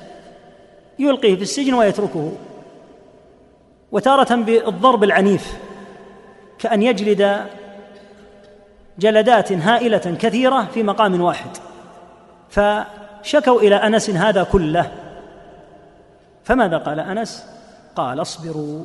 يلقيه 0.99 1.35
في 1.35 1.41
السجن 1.41 1.73
ويتركه. 1.73 2.31
وتارة 3.91 4.35
بالضرب 4.35 5.03
العنيف 5.03 5.53
كأن 6.59 6.83
يجلد 6.83 7.45
جلدات 8.99 9.51
هائلة 9.51 10.17
كثيرة 10.19 10.67
في 10.73 10.83
مقام 10.83 11.21
واحد. 11.21 11.49
فشكوا 12.49 13.61
إلى 13.61 13.75
أنس 13.75 14.09
هذا 14.09 14.43
كله. 14.43 14.91
فماذا 16.43 16.77
قال 16.77 16.99
أنس؟ 16.99 17.45
قال 17.95 18.21
اصبروا. 18.21 18.83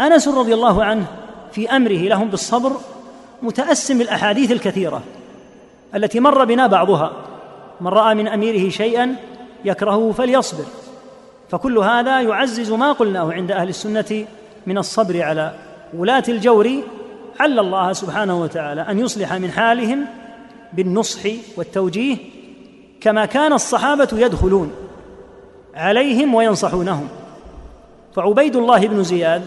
أنس 0.00 0.28
رضي 0.28 0.54
الله 0.54 0.84
عنه 0.84 1.06
في 1.52 1.70
أمره 1.70 2.08
لهم 2.08 2.28
بالصبر 2.28 2.72
متأسم 3.42 3.98
بالاحاديث 3.98 4.52
الكثيرة 4.52 5.02
التي 5.94 6.20
مر 6.20 6.44
بنا 6.44 6.66
بعضها. 6.66 7.12
من 7.80 7.88
رأى 7.88 8.14
من 8.14 8.28
أميره 8.28 8.70
شيئا 8.70 9.16
يكرهه 9.64 10.12
فليصبر. 10.12 10.64
فكل 11.50 11.78
هذا 11.78 12.20
يعزز 12.20 12.72
ما 12.72 12.92
قلناه 12.92 13.32
عند 13.32 13.52
أهل 13.52 13.68
السنة 13.68 14.26
من 14.66 14.78
الصبر 14.78 15.22
على 15.22 15.54
ولاة 15.96 16.24
الجور 16.28 16.82
عل 17.40 17.58
الله 17.58 17.92
سبحانه 17.92 18.40
وتعالى 18.40 18.80
أن 18.80 18.98
يصلح 18.98 19.32
من 19.32 19.50
حالهم 19.50 20.06
بالنصح 20.72 21.20
والتوجيه 21.56 22.16
كما 23.00 23.26
كان 23.26 23.52
الصحابة 23.52 24.08
يدخلون 24.12 24.72
عليهم 25.74 26.34
وينصحونهم. 26.34 27.08
فعبيد 28.16 28.56
الله 28.56 28.86
بن 28.86 29.02
زياد 29.02 29.42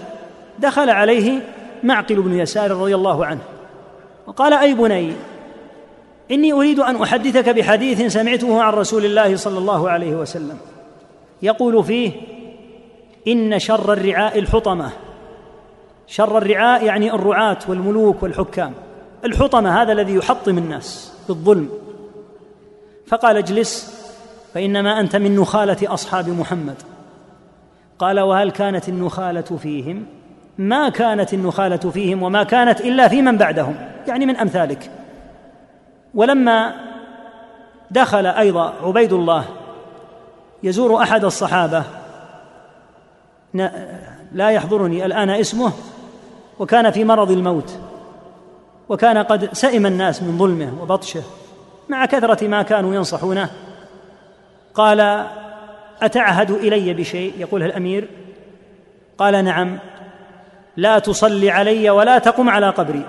دخل 0.60 0.90
عليه 0.90 1.42
معقل 1.84 2.22
بن 2.22 2.40
يسار 2.40 2.72
رضي 2.72 2.96
الله 2.96 3.26
عنه 3.26 3.42
وقال 4.28 4.54
أي 4.54 4.74
بني 4.74 5.14
إني 6.32 6.54
أريد 6.54 6.80
أن 6.80 7.02
أحدثك 7.02 7.50
بحديث 7.50 8.14
سمعته 8.14 8.62
عن 8.62 8.74
رسول 8.74 9.06
الله 9.06 9.36
صلى 9.36 9.58
الله 9.58 9.90
عليه 9.90 10.16
وسلم. 10.16 10.58
يقول 11.42 11.84
فيه 11.84 12.12
إن 13.28 13.60
شر 13.60 13.94
الرعاء 13.94 14.40
الحطمة. 14.40 14.92
شر 16.08 16.38
الرعاء 16.38 16.86
يعني 16.86 17.14
الرعاة 17.14 17.58
والملوك 17.68 18.24
والحكام. 18.24 18.74
الحطمة 19.26 19.82
هذا 19.82 19.92
الذي 19.92 20.16
يحطم 20.16 20.58
الناس 20.58 21.14
بالظلم 21.28 21.70
فقال 23.08 23.38
اجلس 23.38 23.98
فإنما 24.54 25.00
أنت 25.00 25.16
من 25.16 25.36
نخالة 25.36 25.94
أصحاب 25.94 26.30
محمد. 26.30 26.76
قال 28.00 28.20
وهل 28.20 28.52
كانت 28.52 28.90
النخالة 28.90 29.42
فيهم؟ 29.42 30.06
ما 30.58 30.90
كانت 30.90 31.34
النخالة 31.34 31.78
فيهم 31.92 32.24
وما 32.24 32.44
كانت 32.44 32.82
إلا 32.82 33.08
في 33.08 33.22
من 33.22 33.38
بعدهم 33.38 33.76
يعني 34.08 34.26
من 34.26 34.36
أمثالك. 34.36 34.92
ولما 36.14 36.74
دخل 37.92 38.26
أيضا 38.26 38.74
عبيد 38.84 39.14
الله 39.14 39.46
يزور 40.64 41.02
أحد 41.04 41.26
الصحابة 41.26 41.84
لا 44.32 44.50
يحضرني 44.50 45.06
الآن 45.06 45.30
اسمه 45.30 45.72
وكان 46.60 46.92
في 46.92 47.04
مرض 47.04 47.32
الموت 47.32 47.80
وكان 48.90 49.18
قد 49.18 49.54
سئم 49.54 49.86
الناس 49.86 50.24
من 50.24 50.38
ظلمه 50.38 50.82
وبطشه 50.82 51.24
مع 51.90 52.06
كثرة 52.06 52.48
ما 52.48 52.62
كانوا 52.62 52.96
ينصحونه. 52.96 53.50
قال 54.74 55.28
أتعهد 56.02 56.52
إلي 56.52 56.94
بشيء؟ 56.94 57.34
يقولها 57.38 57.68
الأمير. 57.68 58.08
قال 59.18 59.46
نعم. 59.46 59.80
لا 60.78 61.00
تصلي 61.00 61.52
علي 61.52 61.90
ولا 61.90 62.20
تقم 62.20 62.50
على 62.50 62.70
قبري. 62.70 63.06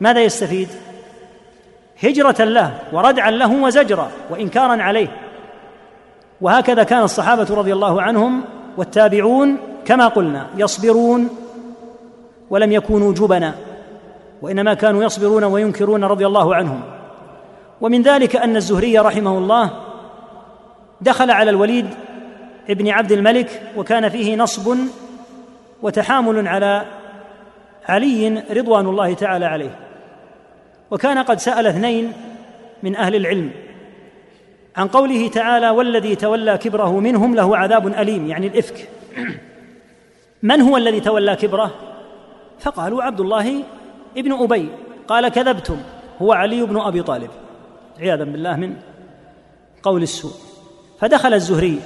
ماذا 0.00 0.20
يستفيد؟ 0.20 0.68
هجرة 2.02 2.44
له 2.44 2.78
وردعا 2.92 3.30
له 3.30 3.62
وزجرا 3.62 4.10
وإنكارا 4.30 4.82
عليه. 4.82 5.08
وهكذا 6.40 6.82
كان 6.82 7.02
الصحابة 7.02 7.54
رضي 7.54 7.72
الله 7.72 8.02
عنهم 8.02 8.44
والتابعون 8.76 9.56
كما 9.84 10.08
قلنا 10.08 10.46
يصبرون 10.56 11.28
ولم 12.52 12.72
يكونوا 12.72 13.14
جبنا 13.14 13.54
وإنما 14.42 14.74
كانوا 14.74 15.04
يصبرون 15.04 15.44
وينكرون 15.44 16.04
رضي 16.04 16.26
الله 16.26 16.54
عنهم. 16.54 16.80
ومن 17.80 18.02
ذلك 18.02 18.36
أن 18.36 18.56
الزهري 18.56 18.98
رحمه 18.98 19.38
الله 19.38 19.70
دخل 21.00 21.30
على 21.30 21.50
الوليد 21.50 21.86
ابن 22.70 22.88
عبد 22.88 23.12
الملك 23.12 23.62
وكان 23.76 24.08
فيه 24.08 24.36
نصب 24.36 24.76
وتحامل 25.82 26.48
على 26.48 26.84
علي 27.88 28.42
رضوان 28.50 28.86
الله 28.86 29.14
تعالى 29.14 29.44
عليه. 29.44 29.78
وكان 30.90 31.18
قد 31.18 31.38
سأل 31.38 31.66
اثنين 31.66 32.12
من 32.82 32.96
أهل 32.96 33.14
العلم 33.14 33.50
عن 34.76 34.88
قوله 34.88 35.28
تعالى 35.28 35.70
والذي 35.70 36.16
تولى 36.16 36.58
كبره 36.58 37.00
منهم 37.00 37.34
له 37.34 37.56
عذاب 37.56 37.86
أليم. 37.86 38.26
يعني 38.26 38.46
الإفك. 38.46 38.88
من 40.42 40.60
هو 40.60 40.76
الذي 40.76 41.00
تولى 41.00 41.36
كبره؟ 41.36 41.91
فقالوا 42.62 43.02
عبد 43.02 43.20
الله 43.20 43.62
ابن 44.16 44.32
أبي. 44.32 44.68
قال 45.08 45.28
كذبتم 45.28 45.76
هو 46.22 46.32
علي 46.32 46.62
بن 46.62 46.80
أبي 46.80 47.02
طالب. 47.02 47.30
عياذا 48.00 48.24
بالله 48.24 48.56
من 48.56 48.76
قول 49.82 50.02
السوء. 50.02 50.32
فدخل 51.00 51.34
الزهري 51.34 51.80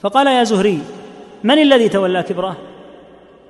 فقال 0.00 0.26
يا 0.26 0.44
زهري 0.44 0.80
من 1.44 1.58
الذي 1.58 1.88
تولى 1.88 2.22
كبره؟ 2.22 2.56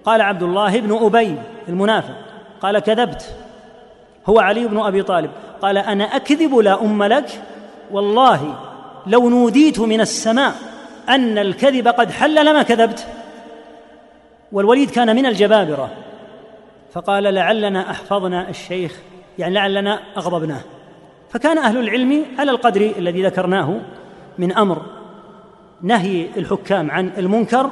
قال 0.04 0.20
عبد 0.20 0.42
الله 0.42 0.80
بن 0.80 0.96
أبي 1.04 1.36
المنافق. 1.68 2.14
قال 2.60 2.78
كذبت 2.78 3.36
هو 4.26 4.38
علي 4.38 4.66
بن 4.66 4.78
أبي 4.78 5.02
طالب. 5.02 5.30
قال 5.62 5.78
أنا 5.78 6.04
أكذب 6.04 6.54
لا 6.54 6.80
أم 6.80 7.02
لك؟ 7.02 7.42
والله 7.90 8.54
لو 9.06 9.28
نوديت 9.28 9.80
من 9.80 10.00
السماء 10.00 10.54
أن 11.08 11.38
الكذب 11.38 11.88
قد 11.88 12.10
حل 12.10 12.46
لما 12.46 12.62
كذبت. 12.62 13.06
والوليد 14.52 14.90
كان 14.90 15.16
من 15.16 15.26
الجبابرة. 15.26 15.90
فقال 16.96 17.24
لعلنا 17.24 17.90
أحفظنا 17.90 18.48
الشيخ 18.48 19.00
يعني 19.38 19.54
لعلنا 19.54 20.00
أغضبناه. 20.16 20.60
فكان 21.30 21.58
أهل 21.58 21.78
العلم 21.78 22.24
على 22.38 22.50
القدر 22.50 22.92
الذي 22.98 23.26
ذكرناه 23.26 23.80
من 24.38 24.52
أمر 24.52 24.82
نهي 25.82 26.26
الحكام 26.36 26.90
عن 26.90 27.10
المنكر 27.18 27.70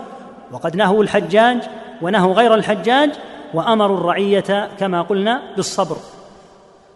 وقد 0.52 0.76
نهوا 0.76 1.02
الحجاج 1.02 1.58
ونهوا 2.02 2.34
غير 2.34 2.54
الحجاج 2.54 3.10
وأمروا 3.54 3.98
الرعية 3.98 4.68
كما 4.78 5.02
قلنا 5.02 5.42
بالصبر. 5.56 5.96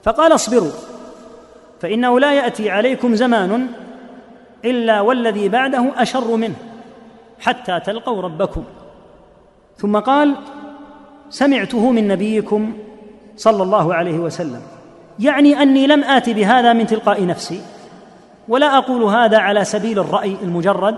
فقال 0.03 0.35
اصبروا 0.35 0.73
فإنه 1.81 2.21
لا 2.21 2.33
يأتي 2.33 2.71
عليكم 2.71 3.15
زمان 3.15 3.67
إلا 4.65 5.01
والذي 5.01 5.49
بعده 5.49 5.93
أشر 5.97 6.37
منه 6.37 6.57
حتى 7.41 7.81
تلقوا 7.81 8.23
ربكم. 8.23 8.65
ثم 9.77 9.99
قال 9.99 10.35
سمعته 11.31 11.91
من 11.91 12.09
نبيكم 12.09 12.73
صلى 13.37 13.63
الله 13.63 13.95
عليه 13.95 14.19
وسلم. 14.19 14.61
يعني 15.19 15.63
أني 15.63 15.87
لم 15.87 16.05
آت 16.05 16.31
بهذا 16.31 16.73
من 16.73 16.87
تلقاء 16.87 17.27
نفسي. 17.27 17.61
ولا 18.49 18.79
أقول 18.79 19.03
هذا 19.03 19.39
على 19.39 19.65
سبيل 19.65 19.99
الرأي 19.99 20.37
المجرد 20.43 20.97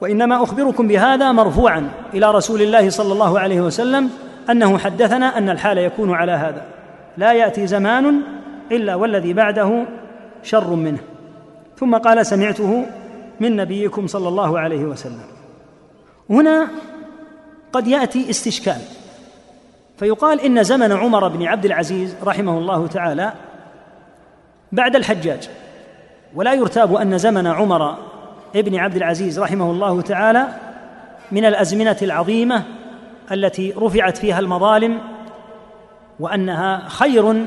وإنما 0.00 0.42
أخبركم 0.42 0.88
بهذا 0.88 1.32
مرفوعا 1.32 1.90
إلى 2.14 2.30
رسول 2.30 2.62
الله 2.62 2.90
صلى 2.90 3.12
الله 3.12 3.40
عليه 3.40 3.60
وسلم 3.60 4.10
أنه 4.50 4.78
حدثنا 4.78 5.38
أن 5.38 5.50
الحال 5.50 5.78
يكون 5.78 6.14
على 6.14 6.32
هذا. 6.32 6.64
لا 7.16 7.32
يأتي 7.32 7.66
زمان 7.66 8.20
إلا 8.72 8.94
والذي 8.94 9.32
بعده 9.32 9.84
شر 10.42 10.74
منه. 10.74 10.98
ثم 11.78 11.96
قال 11.96 12.26
سمعته 12.26 12.86
من 13.40 13.56
نبيكم 13.56 14.06
صلى 14.06 14.28
الله 14.28 14.58
عليه 14.58 14.84
وسلم. 14.84 15.26
هنا 16.30 16.68
قد 17.72 17.86
يأتي 17.86 18.30
استشكال. 18.30 18.80
فيقال 19.98 20.40
إن 20.40 20.62
زمن 20.62 20.92
عمر 20.92 21.28
بن 21.28 21.46
عبد 21.46 21.64
العزيز 21.64 22.16
رحمه 22.24 22.58
الله 22.58 22.86
تعالى 22.86 23.32
بعد 24.72 24.96
الحجاج 24.96 25.48
ولا 26.34 26.54
يرتاب 26.54 26.94
أن 26.94 27.18
زمن 27.18 27.46
عمر 27.46 27.96
ابن 28.56 28.76
عبد 28.76 28.96
العزيز 28.96 29.40
رحمه 29.40 29.70
الله 29.70 30.00
تعالى 30.00 30.46
من 31.32 31.44
الأزمنة 31.44 31.96
العظيمة 32.02 32.62
التي 33.32 33.74
رفعت 33.76 34.18
فيها 34.18 34.40
المظالم 34.40 34.98
وأنها 36.20 36.88
خير 36.88 37.46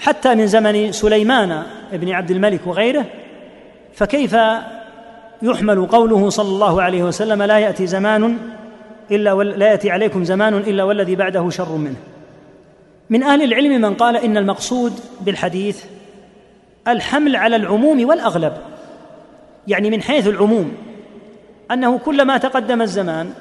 حتى 0.00 0.34
من 0.34 0.46
زمن 0.46 0.92
سليمان 0.92 1.62
بن 1.92 2.12
عبد 2.12 2.30
الملك 2.30 2.66
وغيره. 2.66 3.04
فكيف 3.94 4.36
يحمل 5.42 5.86
قوله 5.86 6.28
صلى 6.28 6.48
الله 6.48 6.82
عليه 6.82 7.02
وسلم 7.02 7.42
لا 7.42 7.58
يأتي 7.58 7.86
زمان 7.86 8.38
إلا 9.10 9.42
لا 9.42 9.70
يأتي 9.70 9.90
عليكم 9.90 10.24
زمان 10.24 10.54
إلا 10.54 10.84
والذي 10.84 11.16
بعده 11.16 11.50
شر 11.50 11.76
منه. 11.76 11.96
من 13.10 13.22
أهل 13.22 13.42
العلم 13.42 13.80
من 13.80 13.94
قال 13.94 14.16
إن 14.16 14.36
المقصود 14.36 14.92
بالحديث 15.20 15.84
الحمل 16.88 17.36
على 17.36 17.56
العموم 17.56 18.08
والأغلب. 18.08 18.56
يعني 19.66 19.90
من 19.90 20.02
حيث 20.02 20.28
العموم. 20.28 20.72
أنه 21.70 21.98
كلما 21.98 22.38
تقدم 22.38 22.82
الزمان 22.82 23.32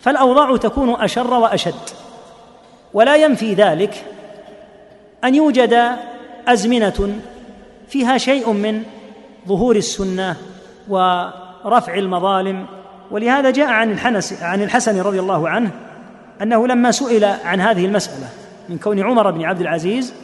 فالأوضاع 0.00 0.56
تكون 0.56 0.90
أشر 0.90 1.34
وأشد. 1.34 1.74
ولا 2.94 3.16
ينفي 3.16 3.54
ذلك 3.54 4.04
أن 5.24 5.34
يوجد 5.34 5.96
أزمنة 6.48 7.20
فيها 7.88 8.18
شيء 8.18 8.52
من 8.52 8.82
ظهور 9.48 9.76
السنة 9.76 10.36
ورفع 10.88 11.94
المظالم 11.94 12.66
ولهذا 13.10 13.50
جاء 13.50 13.66
عن 13.66 13.90
الحنس 13.90 14.42
عن 14.42 14.62
الحسن 14.62 15.00
رضي 15.00 15.20
الله 15.20 15.48
عنه 15.48 15.70
أنه 16.42 16.66
لما 16.66 16.90
سئل 16.90 17.24
عن 17.24 17.60
هذه 17.60 17.86
المسألة 17.86 18.28
من 18.68 18.78
كون 18.78 19.00
عمر 19.00 19.30
بن 19.30 19.44
عبد 19.44 19.60
العزيز 19.60 20.14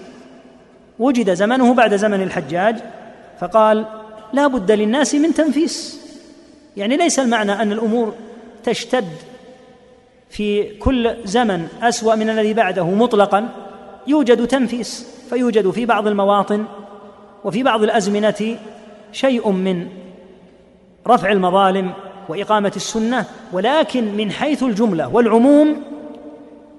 وجد 0.99 1.35
زمنه 1.35 1.74
بعد 1.74 1.97
زمن 1.97 2.22
الحجاج 2.22 2.76
فقال 3.41 3.87
لا 4.32 4.47
بد 4.47 4.72
للناس 4.72 5.14
من 5.14 5.35
تنفيس. 5.35 6.01
يعني 6.76 6.97
ليس 6.97 7.18
المعنى 7.18 7.53
أن 7.53 7.72
الأمور 7.72 8.14
تشتد 8.64 9.09
في 10.30 10.78
كل 10.78 11.14
زمن 11.24 11.68
أسوأ 11.82 12.14
من 12.14 12.30
الذي 12.30 12.55
بعده 12.55 12.87
مطلقا 12.87 13.49
يوجد 14.07 14.47
تنفيس 14.47 15.07
فيوجد 15.30 15.70
في 15.70 15.87
بعض 15.87 16.07
المواطن 16.07 16.64
وفي 17.45 17.62
بعض 17.62 17.82
الأزمنة 17.82 18.59
شيء 19.12 19.51
من 19.51 19.89
رفع 21.07 21.32
المظالم 21.32 21.93
وإقامة 22.29 22.73
السنة 22.77 23.25
ولكن 23.53 24.17
من 24.17 24.31
حيث 24.31 24.63
الجملة 24.63 25.15
والعموم 25.15 25.83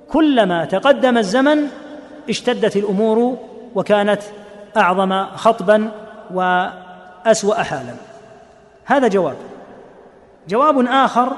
كلما 0.10 0.66
تقدم 0.66 1.18
الزمن 1.18 1.68
اشتدت 2.30 2.76
الأمور 2.76 3.38
وكانت 3.76 4.22
أعظم 4.78 5.26
خطبا 5.26 5.92
وأسوأ 6.34 7.64
حالا. 7.64 7.94
هذا 8.86 9.08
جواب. 9.08 9.36
جواب 10.50 10.86
آخر 10.88 11.32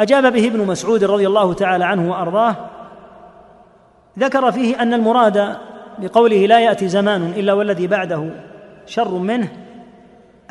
أجاب 0.00 0.32
به 0.32 0.46
ابن 0.46 0.66
مسعود 0.66 1.04
رضي 1.04 1.26
الله 1.26 1.54
تعالى 1.54 1.84
عنه 1.84 2.10
وأرضاه 2.10 2.54
ذكر 4.18 4.52
فيه 4.52 4.82
أن 4.82 4.94
المراد 4.94 5.56
بقوله 5.98 6.46
لا 6.46 6.60
يأتي 6.60 6.88
زمان 6.88 7.32
إلا 7.36 7.52
والذي 7.52 7.86
بعده 7.86 8.30
شر 8.86 9.10
منه 9.10 9.48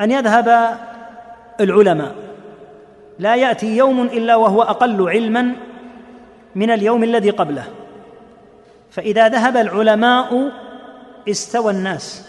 أن 0.00 0.10
يذهب 0.10 0.78
العلماء 1.60 2.27
لا 3.18 3.36
يأتي 3.36 3.76
يوم 3.76 4.02
إلا 4.02 4.36
وهو 4.36 4.62
أقل 4.62 5.08
علما 5.08 5.52
من 6.54 6.70
اليوم 6.70 7.04
الذي 7.04 7.30
قبله. 7.30 7.64
فإذا 8.90 9.28
ذهب 9.28 9.56
العلماء 9.56 10.50
استوى 11.28 11.72
الناس 11.72 12.28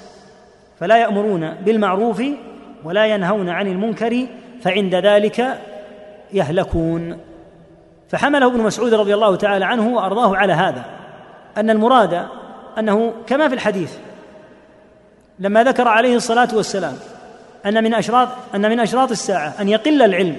فلا 0.80 0.98
يأمرون 0.98 1.53
بالمعروف 1.53 2.24
ولا 2.84 3.06
ينهون 3.06 3.49
عن 3.49 3.68
المنكر 3.68 4.28
فعند 4.61 4.95
ذلك 4.95 5.60
يهلكون. 6.34 7.18
فحمله 8.10 8.48
ابن 8.48 8.60
مسعود 8.60 8.94
رضي 8.94 9.14
الله 9.14 9.36
تعالى 9.36 9.66
عنه 9.66 9.88
وأرضاه 9.88 10.38
على 10.38 10.53
هذا 10.53 10.86
أن 11.57 11.70
المراد 11.70 12.26
أنه 12.78 13.14
كما 13.28 13.48
في 13.48 13.56
الحديث 13.56 13.94
لما 15.40 15.64
ذكر 15.64 15.88
عليه 15.88 16.16
الصلاة 16.16 16.49
والسلام 16.53 16.94
أن 17.66 17.84
من 17.84 17.94
اشراط 17.94 18.28
أن 18.56 18.70
من 18.70 18.80
أشراط 18.80 19.11
الساعة 19.11 19.53
أن 19.60 19.70
يقل 19.70 20.02
العلم 20.02 20.38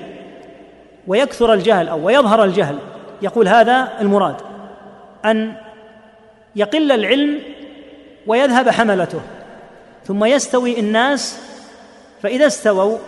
ويكثر 1.06 1.52
الجهل 1.52 1.88
أو 1.88 2.06
ويظهر 2.06 2.44
الجهل. 2.44 2.78
يقول 3.22 3.48
هذا 3.48 3.88
المراد 4.00 4.36
أن 5.24 5.52
يقل 6.56 6.92
العلم 6.92 7.38
ويذهب 8.26 8.68
حملته 8.68 9.20
ثم 10.04 10.24
يستوي 10.24 10.80
الناس 10.80 11.40
فإذا 12.22 12.46
استووا 12.46 12.98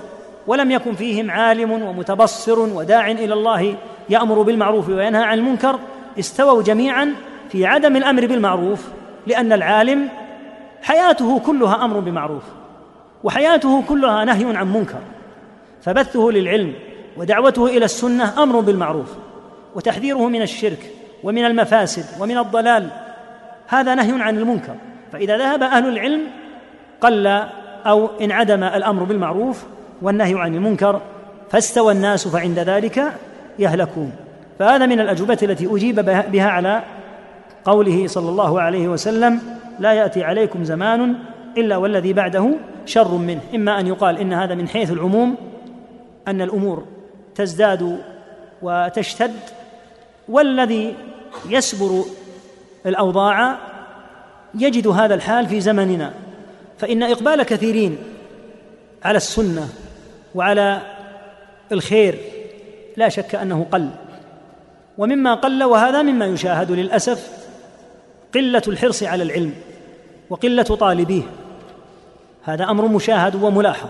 ولم 0.47 0.71
يكن 0.71 0.95
فيهم 0.95 1.31
عالم 1.31 1.73
ومتبصر 1.73 2.59
وداع 2.59 3.11
إلى 3.11 3.35
الله 3.35 3.77
يأمر 4.11 4.43
بالمعروف 4.43 4.89
وينهى 4.89 5.23
عن 5.23 5.39
المنكر 5.39 5.79
استووا 6.19 6.63
جميعا 6.63 7.15
في 7.51 7.67
عدم 7.67 7.97
الأمر 7.97 8.27
بالمعروف 8.27 8.89
لأن 9.27 9.53
العالم 9.53 10.09
حياته 10.83 11.39
كلها 11.39 11.85
أمر 11.85 12.01
بمعروف 12.01 12.43
وحياته 13.25 13.83
كلها 13.89 14.25
نهي 14.25 14.57
عن 14.57 14.73
منكر 14.73 15.01
فبثه 15.83 16.31
للعلم 16.31 16.75
ودعوته 17.17 17.67
إلى 17.67 17.85
السنة 17.85 18.43
أمر 18.43 18.61
بالمعروف 18.61 19.13
وتحذيره 19.75 20.29
من 20.29 20.43
الشرك 20.43 20.91
ومن 21.23 21.45
المفاسد 21.45 22.05
ومن 22.21 22.39
الضلال. 22.39 22.89
هذا 23.69 23.95
نهي 23.95 24.23
عن 24.23 24.39
المنكر. 24.39 24.75
فإذا 25.13 25.39
ذهب 25.39 25.63
أهل 25.63 25.89
العلم 25.89 26.21
قل 27.01 27.27
أو 27.87 28.07
انعدم 28.21 28.65
الأمر 28.65 29.05
بالمعروف 29.05 29.65
والنهي 30.03 30.41
عن 30.41 30.55
المنكر 30.55 31.01
فاستوى 31.51 31.93
الناس 31.93 32.29
فعند 32.29 32.59
ذلك 32.59 33.13
يهلكون. 33.59 34.13
فهذا 34.59 34.87
من 34.87 35.01
الأجوبة 35.01 35.39
التي 35.43 35.67
أجيب 35.75 36.01
بها 36.33 36.49
على 36.49 36.83
قوله 37.65 38.07
صلى 38.07 38.29
الله 38.29 38.61
عليه 38.61 38.89
وسلم 38.89 39.41
لا 39.79 39.93
يأتي 39.93 40.25
عليكم 40.25 40.65
زمان 40.65 41.15
إلا 41.59 41.77
والذي 41.77 42.13
بعده 42.13 42.51
شر 42.87 43.17
منه. 43.17 43.41
إما 43.55 43.81
أن 43.81 43.87
يقال 43.87 44.19
إن 44.19 44.33
هذا 44.33 44.55
من 44.55 44.69
حيث 44.69 44.93
العموم 44.93 45.37
أن 46.29 46.43
الأمور 46.43 46.85
تزداد 47.35 47.99
وتشتد 48.63 49.37
والذي 50.29 50.95
يسبر 51.49 52.05
الأوضاع 52.87 53.59
يجد 54.55 54.87
هذا 54.87 55.15
الحال 55.15 55.47
في 55.47 55.61
زمننا. 55.61 56.13
فإن 56.79 57.03
إقبال 57.03 57.43
كثيرين 57.43 57.99
على 59.05 59.17
السنة 59.17 59.69
وعلى 60.35 60.83
الخير 61.73 62.19
لا 62.97 63.09
شك 63.09 63.35
أنه 63.35 63.67
قل. 63.73 63.91
ومما 64.99 65.35
قل 65.35 65.65
وهذا 65.65 66.03
مما 66.03 66.27
يشاهد 66.27 66.71
للأسف 66.71 67.29
قلة 68.35 68.63
الحرص 68.69 69.03
على 69.03 69.23
العلم 69.23 69.55
وقلة 70.31 70.63
طالبيه. 70.63 71.23
هذا 72.43 72.65
أمر 72.65 72.87
مشاهد 72.89 73.43
وملاحظ. 73.43 73.89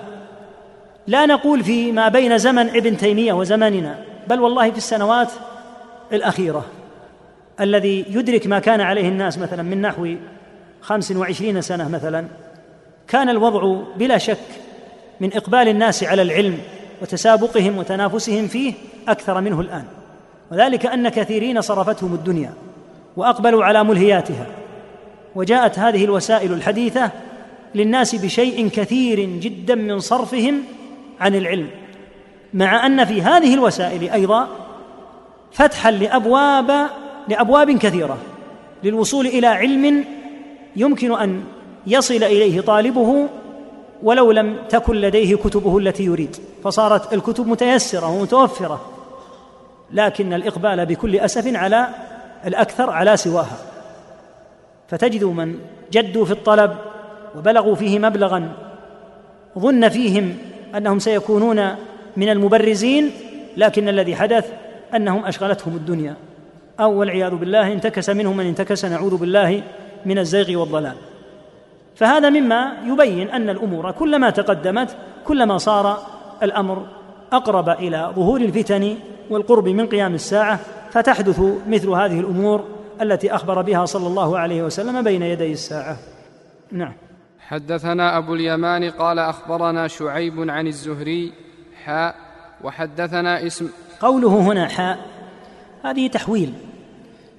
لا 1.07 1.27
نقول 1.27 1.65
فيما 1.65 2.09
بين 2.09 2.39
زمن 2.39 2.69
ابن 2.69 2.97
تيمية 2.97 3.33
وزماننا 3.33 3.99
بل 4.29 4.41
والله 4.41 4.71
في 4.71 4.77
السنوات 4.77 5.33
الأخيرة 6.13 6.65
الذي 7.61 8.05
يدرك 8.09 8.47
ما 8.47 8.59
كان 8.59 8.81
عليه 8.81 9.09
الناس 9.09 9.39
مثلا 9.39 9.63
من 9.63 9.81
نحو 9.81 10.15
خمس 10.81 11.13
وعشرين 11.13 11.61
سنة 11.61 11.89
مثلا 11.89 12.25
كان 13.09 13.29
الوضع 13.29 13.83
بلا 13.97 14.19
شك 14.19 14.39
من 15.21 15.37
إقبال 15.37 15.69
الناس 15.69 16.05
على 16.05 16.23
العلم 16.23 16.59
وتسابقهم 17.03 17.79
وتنافسهم 17.79 18.49
فيه 18.49 18.75
أكثر 19.09 19.41
منه 19.41 19.61
الآن. 19.61 19.85
وذلك 20.53 20.87
أن 20.87 21.09
كثيرين 21.09 21.61
صرفتهم 21.61 22.15
الدنيا 22.15 22.53
وأقبلوا 23.17 23.65
على 23.65 23.85
ملهياتها 23.85 24.47
وجاءت 25.35 25.79
هذه 25.79 26.05
الوسائل 26.05 26.53
الحديثة 26.53 27.11
للناس 27.75 28.15
بشيء 28.15 28.69
كثير 28.69 29.21
جدا 29.21 29.75
من 29.75 30.01
صرفهم 30.01 30.63
عن 31.23 31.35
العلم 31.35 31.69
مع 32.55 32.87
أن 32.87 33.05
في 33.05 33.23
هذه 33.23 33.55
الوسائل 33.55 34.11
أيضا 34.11 34.49
فتحا 35.53 35.91
لأبواب 35.91 36.87
لأبواب 37.29 37.71
كثيرة 37.71 38.19
للوصول 38.85 39.27
إلى 39.27 39.47
علم 39.47 40.05
يمكن 40.77 41.13
أن 41.21 41.45
يصل 41.87 42.15
إليه 42.15 42.61
طالبه 42.61 43.29
ولو 44.03 44.33
لم 44.33 44.57
تكن 44.69 44.97
لديه 44.97 45.37
كتبه 45.37 45.79
التي 45.79 46.05
يريد 46.05 46.37
فصارت 46.65 47.13
الكتب 47.13 47.47
متيسرة 47.47 48.11
ومتوفرة 48.11 48.81
لكن 49.93 50.33
الإقبال 50.33 50.87
بكل 50.87 51.17
أسف 51.17 51.57
على 51.57 51.89
الأكثر 52.47 52.91
على 52.91 53.17
سواها. 53.17 53.59
فتجد 54.89 55.25
من 55.25 55.59
جدوا 55.93 56.25
في 56.25 56.33
الطلب 56.33 56.77
وبلغوا 57.37 57.75
فيه 57.75 57.99
مبلغا 57.99 58.53
ظن 59.59 59.89
فيهم 59.89 60.39
أنهم 60.77 60.99
سيكونون 60.99 61.77
من 62.17 62.29
المبرزين 62.29 63.11
لكن 63.57 63.89
الذي 63.89 64.17
حدث 64.17 64.53
أنهم 64.97 65.25
أشغلتهم 65.25 65.77
الدنيا. 65.77 66.15
أو 66.81 67.01
والعياذ 67.01 67.35
بالله 67.35 67.73
انتكس 67.73 68.11
منهم 68.11 68.37
من 68.37 68.47
انتكس 68.47 68.85
نعوذ 68.85 69.17
بالله 69.17 69.63
من 70.07 70.19
الزيغ 70.19 70.57
والضلال. 70.57 70.97
فهذا 71.97 72.31
مما 72.31 72.73
يبين 72.87 73.31
أن 73.31 73.51
الأمور 73.51 73.91
كلما 73.91 74.31
تقدمت 74.31 74.97
كلما 75.25 75.59
صار 75.59 75.99
الأمر 76.43 76.87
أقرب 77.33 77.69
إلى 77.69 78.13
ظهور 78.17 78.41
الفتن 78.41 78.97
والقرب 79.31 79.69
من 79.69 79.87
قيام 79.87 80.15
الساعة 80.15 80.61
فتحدث 80.91 81.41
مثل 81.69 81.89
هذه 81.89 82.21
الأمور 82.21 82.65
التي 83.03 83.35
أخبر 83.35 83.63
بها 83.63 83.85
صلى 83.85 84.07
الله 84.07 84.39
عليه 84.39 84.63
وسلم 84.63 85.03
بين 85.03 85.23
يدي 85.23 85.53
الساعة. 85.53 85.97
نعم. 86.73 86.93
حدثنا 87.49 88.19
أبو 88.19 88.35
اليمان 88.35 88.91
قال 88.91 89.19
أخبرنا 89.19 89.89
شعيب 89.89 90.51
عن 90.51 90.67
الزهري 90.67 91.33
حاء 91.85 92.15
وحدثنا 92.65 93.47
اسم 93.47 93.71
قوله 94.01 94.29
هنا 94.29 94.69
حاء 94.69 94.99
هذه 95.85 96.09
تحويل. 96.09 96.53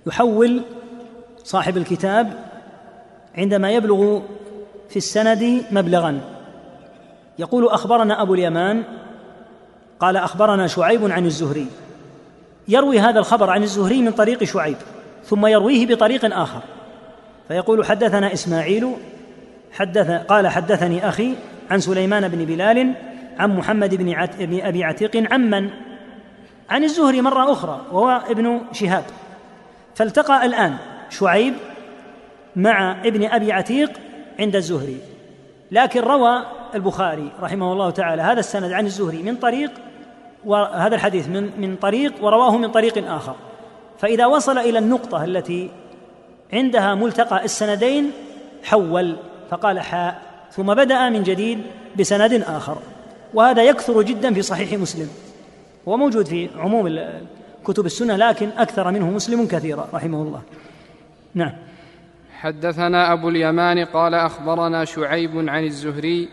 يحول 0.08 0.62
صاحب 1.44 1.78
الكتاب 1.78 2.46
عندما 3.38 3.72
يبلغ 3.72 4.22
في 4.90 4.96
السند 4.98 5.66
مبلغا. 5.72 6.22
يقول 7.40 7.68
أخبرنا 7.68 8.22
أبو 8.22 8.34
اليمان 8.34 8.84
قال 10.00 10.18
أخبرنا 10.18 10.68
شعيب 10.68 11.12
عن 11.12 11.26
الزهري. 11.26 11.68
يروي 12.68 13.00
هذا 13.00 13.20
الخبر 13.20 13.50
عن 13.50 13.64
الزهري 13.64 14.02
من 14.02 14.12
طريق 14.12 14.44
شعيب 14.44 14.78
ثم 15.26 15.46
يرويه 15.46 15.88
بطريق 15.88 16.38
آخر. 16.38 16.62
فيقول 17.48 17.86
حدثنا 17.86 18.34
إسماعيل 18.34 18.94
حدث 19.74 20.12
قال 20.12 20.48
حدثني 20.48 21.10
أخي 21.10 21.36
عن 21.72 21.80
سليمان 21.80 22.28
بن 22.28 22.46
بلال 22.46 22.94
عن 23.38 23.56
محمد 23.58 23.96
بن, 23.96 24.16
أبي 24.62 24.84
عتيق 24.84 25.34
عمن 25.34 25.70
عن 26.70 26.84
الزهري 26.84 27.22
مرة 27.22 27.52
أخرى 27.52 27.82
وهو 27.92 28.22
ابن 28.30 28.62
شهاب. 28.72 29.04
فالتقى 29.96 30.46
الآن 30.46 30.76
شعيب 31.10 31.54
مع 32.56 32.92
ابن 33.06 33.26
أبي 33.26 33.52
عتيق 33.52 33.92
عند 34.40 34.56
الزهري. 34.56 34.98
لكن 35.72 36.02
روى 36.02 36.46
البخاري 36.76 37.32
رحمه 37.42 37.74
الله 37.74 37.90
تعالى 37.90 38.22
هذا 38.22 38.40
السند 38.40 38.72
عن 38.72 38.86
الزهري 38.86 39.24
من 39.24 39.36
طريق 39.36 39.72
وهذا 40.46 40.96
الحديث 40.96 41.28
من 41.28 41.62
من 41.62 41.76
طريق 41.76 42.14
ورواه 42.24 42.58
من 42.58 42.72
طريق 42.72 43.12
آخر. 43.12 43.36
فإذا 44.00 44.26
وصل 44.26 44.58
إلى 44.58 44.80
النقطة 44.80 45.24
التي 45.24 45.70
عندها 46.54 46.96
ملتقى 46.96 47.46
السندين 47.46 48.12
حول 48.64 49.18
فقال 49.54 49.80
حاء 49.80 50.22
ثم 50.52 50.74
بدأ 50.74 51.10
من 51.10 51.24
جديد 51.24 51.62
بسند 52.00 52.34
آخر 52.34 52.78
وهذا 53.34 53.64
يكثر 53.64 54.02
جدا 54.02 54.34
في 54.34 54.42
صحيح 54.42 54.74
مسلم 54.74 55.10
هو 55.88 55.98
موجود 55.98 56.26
في 56.26 56.50
عموم 56.56 57.00
كتب 57.66 57.86
السنة 57.86 58.16
لكن 58.16 58.50
أكثر 58.58 58.92
منه 58.92 59.10
مسلم 59.10 59.48
كثيرا 59.48 59.88
رحمه 59.94 60.22
الله. 60.22 60.42
نعم. 61.34 61.52
حدثنا 62.40 63.14
أبو 63.14 63.30
اليمان 63.30 63.86
قال 63.86 64.14
أخبرنا 64.14 64.86
شعيب 64.86 65.50
عن 65.50 65.64
الزهري 65.64 66.30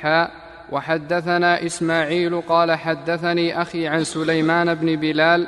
حاء 0.00 0.30
وحدثنا 0.72 1.66
إسماعيل 1.66 2.40
قال 2.40 2.72
حدثني 2.72 3.62
أخي 3.62 3.86
عن 3.86 4.04
سليمان 4.04 4.74
بن 4.74 4.96
بلال 4.96 5.46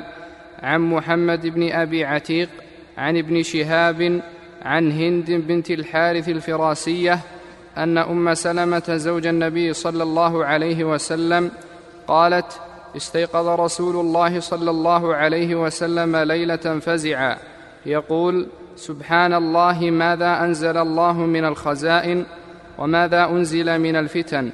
عن 0.63 0.81
محمد 0.81 1.47
بن 1.47 1.71
أبي 1.71 2.05
عتيق 2.05 2.49
عن 2.97 3.17
ابن 3.17 3.43
شهاب 3.43 4.21
عن 4.65 4.91
هند 4.91 5.31
بنت 5.31 5.71
الحارث 5.71 6.29
الفراسية 6.29 7.19
أن 7.77 7.97
أم 7.97 8.33
سلمة 8.33 8.83
زوج 8.95 9.27
النبي 9.27 9.73
صلى 9.73 10.03
الله 10.03 10.45
عليه 10.45 10.83
وسلم 10.83 11.51
قالت 12.07 12.61
استيقظ 12.97 13.47
رسول 13.47 13.95
الله 13.95 14.39
صلى 14.39 14.71
الله 14.71 15.15
عليه 15.15 15.55
وسلم 15.55 16.15
ليلة 16.15 16.79
فزعا. 16.79 17.37
يقول 17.85 18.47
سبحان 18.75 19.33
الله 19.33 19.79
ماذا 19.91 20.43
أنزل 20.43 20.77
الله 20.77 21.13
من 21.13 21.45
الخزائن 21.45 22.25
وماذا 22.77 23.25
أنزل 23.25 23.79
من 23.79 23.95
الفتن؟ 23.95 24.51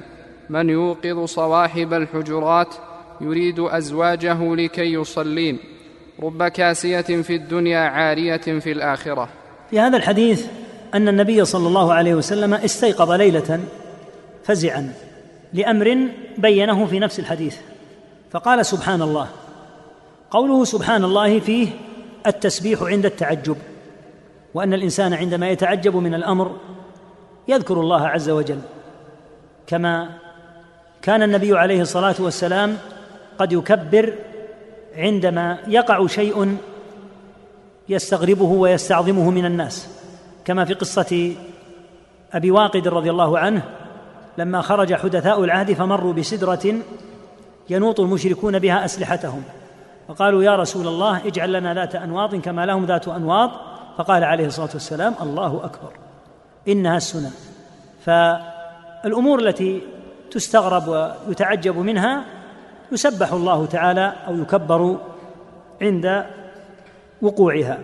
من 0.50 0.70
يوقظ 0.70 1.24
صواحب 1.24 1.94
الحجرات 1.94 2.74
يريد 3.20 3.60
أزواجه 3.60 4.54
لكي 4.54 4.92
يصلين. 4.92 5.58
رب 6.22 6.42
كاسية 6.48 7.00
في 7.00 7.34
الدنيا 7.34 7.78
عارية 7.78 8.36
في 8.36 8.72
الآخرة. 8.72 9.41
في 9.72 9.80
هذا 9.80 9.96
الحديث 9.96 10.46
أن 10.94 11.08
النبي 11.08 11.44
صلى 11.44 11.68
الله 11.68 11.92
عليه 11.92 12.14
وسلم 12.14 12.54
استيقظ 12.54 13.10
ليلة 13.10 13.60
فزعا 14.44 14.92
لأمر 15.52 16.08
بينه 16.38 16.86
في 16.86 16.98
نفس 16.98 17.18
الحديث 17.18 17.56
فقال 18.30 18.66
سبحان 18.66 19.02
الله. 19.02 19.28
قوله 20.30 20.64
سبحان 20.64 21.04
الله 21.04 21.40
فيه 21.40 21.68
التسبيح 22.26 22.82
عند 22.82 23.06
التعجب 23.06 23.56
وأن 24.54 24.74
الإنسان 24.74 25.14
عندما 25.14 25.50
يتعجب 25.50 25.96
من 25.96 26.14
الأمر 26.14 26.56
يذكر 27.48 27.80
الله 27.80 28.08
عز 28.08 28.30
وجل 28.30 28.60
كما 29.66 30.10
كان 31.02 31.22
النبي 31.22 31.58
عليه 31.58 31.80
الصلاة 31.80 32.16
والسلام 32.18 32.78
قد 33.38 33.52
يكبر 33.52 34.12
عندما 34.96 35.58
يقع 35.68 36.06
شيء 36.06 36.56
يستغربه 37.88 38.44
ويستعظمه 38.44 39.30
من 39.30 39.44
الناس. 39.44 39.88
كما 40.44 40.64
في 40.64 40.74
قصة 40.74 41.34
أبي 42.32 42.50
واقد 42.50 42.88
رضي 42.88 43.10
الله 43.10 43.38
عنه 43.38 43.62
لما 44.38 44.60
خرج 44.60 44.94
حدثاء 44.94 45.44
العهد 45.44 45.72
فمروا 45.72 46.12
بسدرة 46.12 46.74
ينوط 47.70 48.00
المشركون 48.00 48.58
بها 48.58 48.84
أسلحتهم. 48.84 49.42
فقالوا 50.08 50.42
يا 50.42 50.56
رسول 50.56 50.88
الله 50.88 51.26
اجعل 51.26 51.52
لنا 51.52 51.74
ذات 51.74 51.94
أنواط 51.94 52.34
كما 52.34 52.66
لهم 52.66 52.84
ذات 52.84 53.08
أنواط. 53.08 53.50
فقال 53.98 54.24
عليه 54.24 54.46
الصلاة 54.46 54.70
والسلام 54.72 55.14
الله 55.22 55.64
أكبر 55.64 55.90
إنها 56.68 56.96
السنن 56.96 57.30
فالأمور 58.04 59.38
التي 59.38 59.82
تستغرب 60.30 61.14
ويتعجب 61.28 61.76
منها 61.76 62.24
يسبح 62.92 63.32
الله 63.32 63.66
تعالى 63.66 64.12
أو 64.28 64.36
يكبر 64.36 64.96
عند 65.82 66.24
وقوعها. 67.22 67.78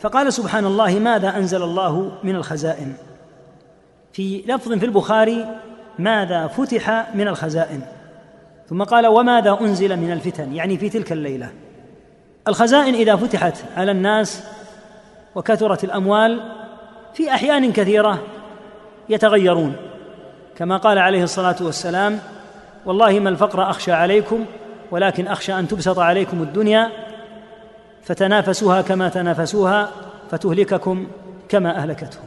فقال 0.00 0.32
سبحان 0.32 0.64
الله 0.66 0.98
ماذا 0.98 1.36
أنزل 1.36 1.62
الله 1.62 2.12
من 2.24 2.36
الخزائن؟ 2.36 2.92
في 4.12 4.44
لفظ 4.46 4.72
في 4.72 4.86
البخاري 4.86 5.46
ماذا 5.98 6.46
فتح 6.46 7.14
من 7.14 7.28
الخزائن؟ 7.28 7.80
ثم 8.68 8.82
قال 8.82 9.06
وماذا 9.06 9.58
أنزل 9.60 9.96
من 9.96 10.12
الفتن؟ 10.12 10.54
يعني 10.54 10.78
في 10.78 10.88
تلك 10.88 11.12
الليلة. 11.12 11.50
الخزائن 12.48 12.94
إذا 12.94 13.16
فتحت 13.16 13.64
على 13.76 13.92
الناس 13.92 14.44
وكثرت 15.34 15.84
الأموال 15.84 16.40
في 17.14 17.30
أحيان 17.30 17.72
كثيرة 17.72 18.22
يتغيرون. 19.08 19.76
كما 20.56 20.76
قال 20.76 20.98
عليه 20.98 21.22
الصلاة 21.22 21.56
والسلام 21.60 22.18
والله 22.86 23.20
ما 23.20 23.28
الفقر 23.28 23.70
أخشى 23.70 23.92
عليكم 23.92 24.44
ولكن 24.90 25.26
أخشى 25.26 25.58
أن 25.58 25.68
تبسط 25.68 25.98
عليكم 25.98 26.42
الدنيا 26.42 27.03
فتنافسوها 28.04 28.82
كما 28.82 29.08
تنافسوها 29.08 29.90
فتهلككم 30.30 31.06
كما 31.48 31.76
أهلكتهم. 31.76 32.24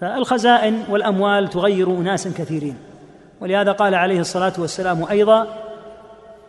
فالخزائن 0.00 0.82
والأموال 0.88 1.48
تغير 1.48 1.90
اناسا 1.90 2.32
كثيرين 2.38 2.76
ولهذا 3.40 3.72
قال 3.72 3.94
عليه 3.94 4.20
الصلاة 4.20 4.52
والسلام 4.58 5.04
أيضا 5.04 5.46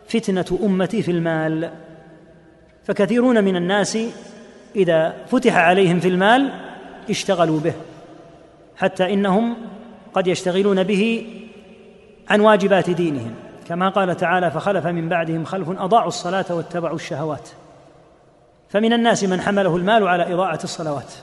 فتنة 0.08 0.60
أمتي 0.64 1.02
في 1.02 1.12
المال. 1.12 1.70
فكثيرون 2.84 3.44
من 3.44 3.56
الناس 3.56 3.98
إذا 4.76 5.14
فتح 5.28 5.56
عليهم 5.56 6.00
في 6.00 6.08
المال 6.08 6.50
اشتغلوا 7.10 7.60
به 7.60 7.74
حتى 8.78 9.14
إنهم 9.14 9.56
قد 10.14 10.28
يشتغلون 10.28 10.84
به 10.84 11.28
عن 12.30 12.40
واجبات 12.40 12.90
دينهم. 12.90 13.34
كما 13.68 13.90
قال 13.90 14.18
تعالى 14.18 14.52
فخلف 14.52 14.88
من 14.88 15.10
بعدهم 15.10 15.46
خلف 15.46 15.70
أضاعوا 15.70 16.08
الصلاة 16.08 16.46
واتبعوا 16.50 16.96
الشهوات. 16.96 17.50
فمن 18.72 18.93
الناس 18.93 19.23
من 19.23 19.41
حمله 19.41 19.76
المال 19.76 20.07
على 20.07 20.34
إضاعة 20.34 20.60
الصلوات 20.64 21.14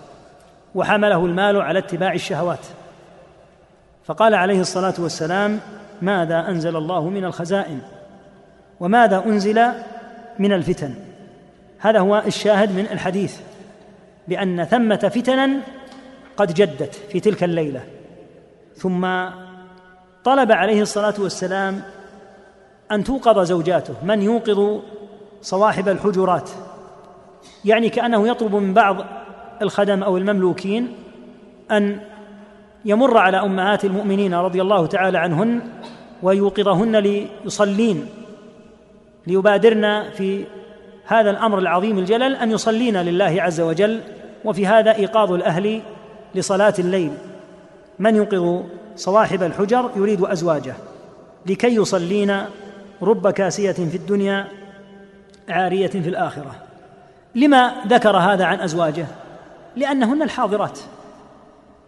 وحمله 0.74 1.26
المال 1.26 1.60
على 1.60 1.78
اتباع 1.78 2.12
الشهوات. 2.12 2.66
فقال 4.04 4.34
عليه 4.34 4.60
الصلاة 4.60 4.94
والسلام 4.98 5.60
ماذا 6.02 6.48
أنزل 6.48 6.76
الله 6.76 7.08
من 7.08 7.24
الخزائن؟ 7.24 7.80
وماذا 8.80 9.24
أنزل 9.26 9.66
من 10.38 10.52
الفتن؟ 10.52 10.94
هذا 11.78 11.98
هو 11.98 12.22
الشاهد 12.26 12.72
من 12.72 12.86
الحديث 12.92 13.36
بأن 14.28 14.64
ثمة 14.64 15.10
فتنا 15.14 15.50
قد 16.36 16.54
جدت 16.54 16.94
في 16.94 17.20
تلك 17.20 17.44
الليلة. 17.44 17.80
ثم 18.76 19.06
طلب 20.24 20.52
عليه 20.52 20.82
الصلاة 20.82 21.14
والسلام 21.18 21.82
أن 22.92 23.04
توقظ 23.04 23.38
زوجاته 23.38 23.94
من 24.02 24.22
يوقظ 24.22 24.80
صواحب 25.42 25.88
الحجرات؟ 25.88 26.50
يعني 27.64 27.89
كأنه 27.89 28.28
يطلب 28.28 28.55
من 28.55 28.74
بعض 28.74 28.97
الخدم 29.62 30.02
أو 30.02 30.16
المملوكين 30.16 30.89
أن 31.70 32.01
يمر 32.85 33.18
على 33.18 33.36
أمهات 33.36 33.85
المؤمنين 33.85 34.35
رضي 34.35 34.62
الله 34.62 34.86
تعالى 34.86 35.18
عنهن 35.18 35.60
ويوقظهن 36.22 36.97
ليصلين 36.97 38.06
ليبادرن 39.26 40.10
في 40.10 40.44
هذا 41.05 41.30
الأمر 41.30 41.59
العظيم 41.59 41.98
الجلل 41.98 42.35
أن 42.36 42.51
يصلين 42.51 42.97
لله 42.97 43.43
عز 43.43 43.60
وجل 43.60 44.01
وفي 44.44 44.66
هذا 44.66 44.97
إيقاظ 44.97 45.32
الأهل 45.32 45.80
لصلاة 46.35 46.74
الليل. 46.78 47.12
من 47.98 48.16
يوقظ 48.16 48.62
صواحب 48.97 49.43
الحجر؟ 49.43 49.90
يريد 49.97 50.24
أزواجه. 50.24 50.74
لكي 51.47 51.74
يصلين 51.74 52.36
رب 53.02 53.30
كاسية 53.30 53.72
في 53.72 53.97
الدنيا 53.97 54.48
عارية 55.48 55.86
في 55.86 56.09
الآخرة. 56.09 56.68
لما 57.39 57.73
ذكر 57.86 58.16
هذا 58.16 58.44
عن 58.44 58.60
أزواجه؟ 58.60 59.06
لأنهن 59.77 60.23
الحاضرات. 60.23 60.78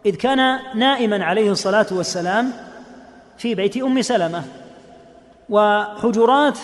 إذ 0.07 0.17
كان 0.17 0.59
نائما 0.75 1.25
عليه 1.25 1.51
الصلاة 1.51 1.87
والسلام 1.91 2.53
في 3.39 3.55
بيت 3.55 3.77
أم 3.77 4.03
سلمة. 4.03 4.43
وحجرات 5.49 6.59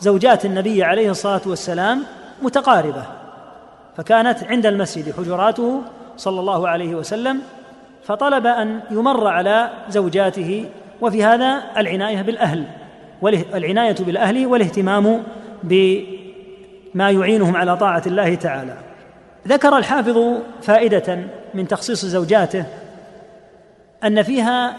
زوجات 0.00 0.44
النبي 0.44 0.84
عليه 0.84 1.10
الصلاة 1.10 1.40
والسلام 1.46 2.02
متقاربة. 2.42 3.02
فكانت 3.96 4.44
عند 4.44 4.66
المسجد 4.66 5.14
حجراته 5.16 5.82
صلى 6.16 6.40
الله 6.40 6.68
عليه 6.68 6.94
وسلم 6.94 7.42
فطلب 8.04 8.46
أن 8.46 8.80
يمر 8.90 9.26
على 9.26 9.70
زوجاته 9.88 10.70
وفي 11.00 11.24
هذا 11.24 11.62
العناية 11.76 12.22
بالأهل 12.22 12.64
العناية 13.54 13.96
بالأهل 14.00 14.46
والاهتمام 14.46 15.22
بما 16.96 17.10
يعينهم 17.10 17.56
على 17.56 17.76
طاعة 17.76 18.02
الله 18.06 18.34
تعالى. 18.34 18.76
ذكر 19.48 19.78
الحافظ 19.78 20.18
فائدة 20.62 21.18
من 21.54 21.68
تخصيص 21.68 22.04
زوجاته 22.04 22.64
أن 24.04 24.22
فيها 24.22 24.76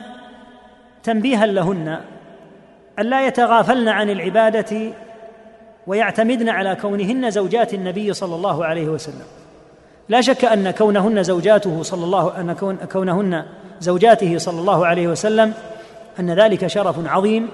تنبيها 1.04 1.46
لهن 1.46 2.00
الا 3.00 3.28
يتغافلن 3.28 3.88
عن 3.88 4.10
العبادة 4.10 4.92
ويعتمدن 5.88 6.50
على 6.50 6.76
كونهن 6.76 7.32
زوجات 7.32 7.74
النبي 7.74 8.14
صلى 8.14 8.36
الله 8.36 8.66
عليه 8.66 8.88
وسلم. 8.88 9.26
لا 10.10 10.22
شك 10.22 10.46
أن 10.46 10.72
كونهن 10.72 11.24
زوجاته 11.24 11.84
صلى 11.84 12.04
الله 12.04 12.40
أن 12.40 12.54
كون 12.54 12.76
كونهن 12.76 13.46
زوجاته 13.80 14.38
صلى 14.38 14.60
الله 14.60 14.88
عليه 14.88 15.08
وسلم 15.08 15.54
أن 16.20 16.32
ذلك 16.32 16.68
شرف 16.68 17.08
عظيم 17.08 17.50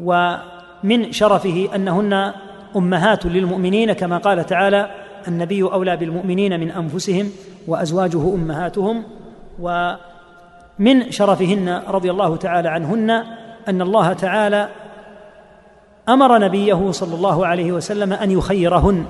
ومن 0.00 1.12
شرفه 1.12 1.68
أنهن 1.74 2.32
أمهات 2.76 3.26
للمؤمنين 3.26 3.92
كما 3.92 4.18
قال 4.18 4.46
تعالى 4.46 4.90
النبي 5.28 5.62
أولى 5.62 5.96
بالمؤمنين 5.96 6.60
من 6.60 6.70
أنفسهم 6.70 7.30
وأزواجه 7.68 8.34
أمهاتهم 8.34 9.02
ومن 9.60 11.10
شرفهن 11.10 11.82
رضي 11.88 12.10
الله 12.10 12.36
تعالى 12.36 12.68
عنهن 12.68 13.10
أن 13.68 13.82
الله 13.82 14.12
تعالى 14.12 14.68
أمر 16.08 16.38
نبيه 16.38 16.90
صلى 16.90 17.14
الله 17.14 17.46
عليه 17.46 17.72
وسلم 17.72 18.12
أن 18.12 18.30
يخيرهن. 18.30 19.04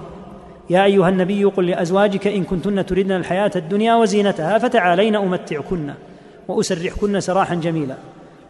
يا 0.71 0.85
أيها 0.85 1.09
النبي 1.09 1.45
قل 1.45 1.67
لأزواجك 1.67 2.27
إن 2.27 2.45
كنتن 2.45 2.87
تردن 2.87 3.13
الحياة 3.13 3.51
الدنيا 3.57 3.95
وزينتها 3.95 4.59
فتعالين 4.59 5.17
أمتعكن 5.17 5.91
وأسرحكن 6.49 7.21
سراحا 7.21 7.55
جميلا. 7.55 7.95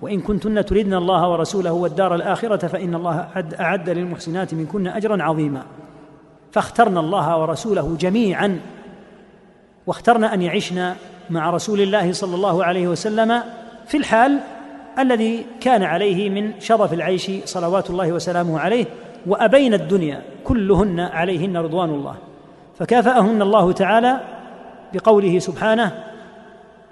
وإن 0.02 0.20
كنتن 0.20 0.64
تردن 0.64 0.94
الله 0.94 1.30
ورسوله 1.30 1.72
والدار 1.72 2.14
الآخرة 2.14 2.66
فإن 2.66 2.94
الله 2.94 3.26
اعد 3.60 3.90
للمحسنات 3.90 4.54
منكن 4.54 4.86
أجرا 4.86 5.22
عظيما. 5.22 5.62
فاخترنا 6.52 7.00
الله 7.00 7.38
ورسوله 7.38 7.96
جميعا 8.00 8.60
واخترنا 9.86 10.34
أن 10.34 10.42
يعشن 10.42 10.92
مع 11.30 11.50
رسول 11.50 11.80
الله 11.80 12.12
صلى 12.12 12.34
الله 12.34 12.64
عليه 12.64 12.88
وسلم 12.88 13.42
في 13.86 13.96
الحال 13.96 14.40
الذي 14.98 15.46
كان 15.60 15.82
عليه 15.82 16.30
من 16.30 16.60
شرف 16.60 16.92
العيش 16.92 17.30
صلوات 17.44 17.90
الله 17.90 18.12
وسلامه 18.12 18.60
عليه 18.60 18.86
وأبين 19.26 19.74
الدنيا 19.74 20.22
كلهن 20.44 21.00
عليهن 21.00 21.56
رضوان 21.56 21.90
الله. 21.90 22.14
فكافأهن 22.78 23.42
الله 23.42 23.72
تعالى 23.72 24.20
بقوله 24.94 25.38
سبحانه 25.38 26.13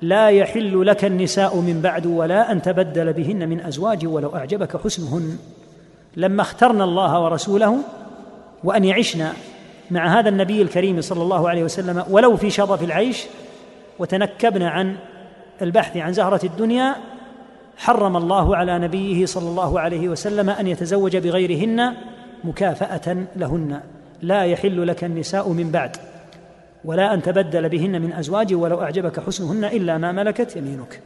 لا 0.02 0.28
يحل 0.28 0.86
لك 0.86 1.04
النساء 1.04 1.56
من 1.56 1.80
بعد 1.80 2.06
ولا 2.06 2.52
أن 2.52 2.62
تبدل 2.62 3.12
بهن 3.12 3.48
من 3.48 3.60
أزواج 3.60 4.06
ولو 4.06 4.36
أعجبك 4.36 4.76
حسنهن. 4.76 5.38
لما 6.16 6.42
اخترنا 6.42 6.84
الله 6.84 7.24
ورسوله 7.24 7.78
وأن 8.64 8.84
يعشن 8.84 9.28
مع 9.90 10.18
هذا 10.18 10.28
النبي 10.28 10.62
الكريم 10.62 11.00
صلى 11.00 11.22
الله 11.22 11.48
عليه 11.48 11.64
وسلم 11.64 12.04
ولو 12.10 12.36
في 12.36 12.50
شرف 12.50 12.82
العيش 12.82 13.24
وتنكبنا 13.98 14.70
عن 14.70 14.96
البحث 15.62 15.96
عن 15.96 16.12
زهرة 16.12 16.40
الدنيا 16.44 16.96
حرم 17.76 18.16
الله 18.16 18.56
على 18.56 18.78
نبيه 18.78 19.26
صلى 19.26 19.48
الله 19.48 19.80
عليه 19.80 20.08
وسلم 20.08 20.50
أن 20.50 20.66
يتزوج 20.66 21.16
بغيرهن 21.16 21.94
مكافأة 22.44 23.16
لهن. 23.36 23.80
لا 24.22 24.44
يحل 24.44 24.86
لك 24.86 25.04
النساء 25.04 25.48
من 25.48 25.70
بعد. 25.70 25.96
ولا 26.84 27.14
أن 27.14 27.22
تبدل 27.22 27.68
بهن 27.68 28.02
من 28.02 28.12
أزواج 28.12 28.54
ولو 28.54 28.82
أعجبك 28.82 29.20
حسنهن 29.20 29.64
إلا 29.64 29.98
ما 29.98 30.12
ملكت 30.12 30.56
يمينك. 30.56 31.00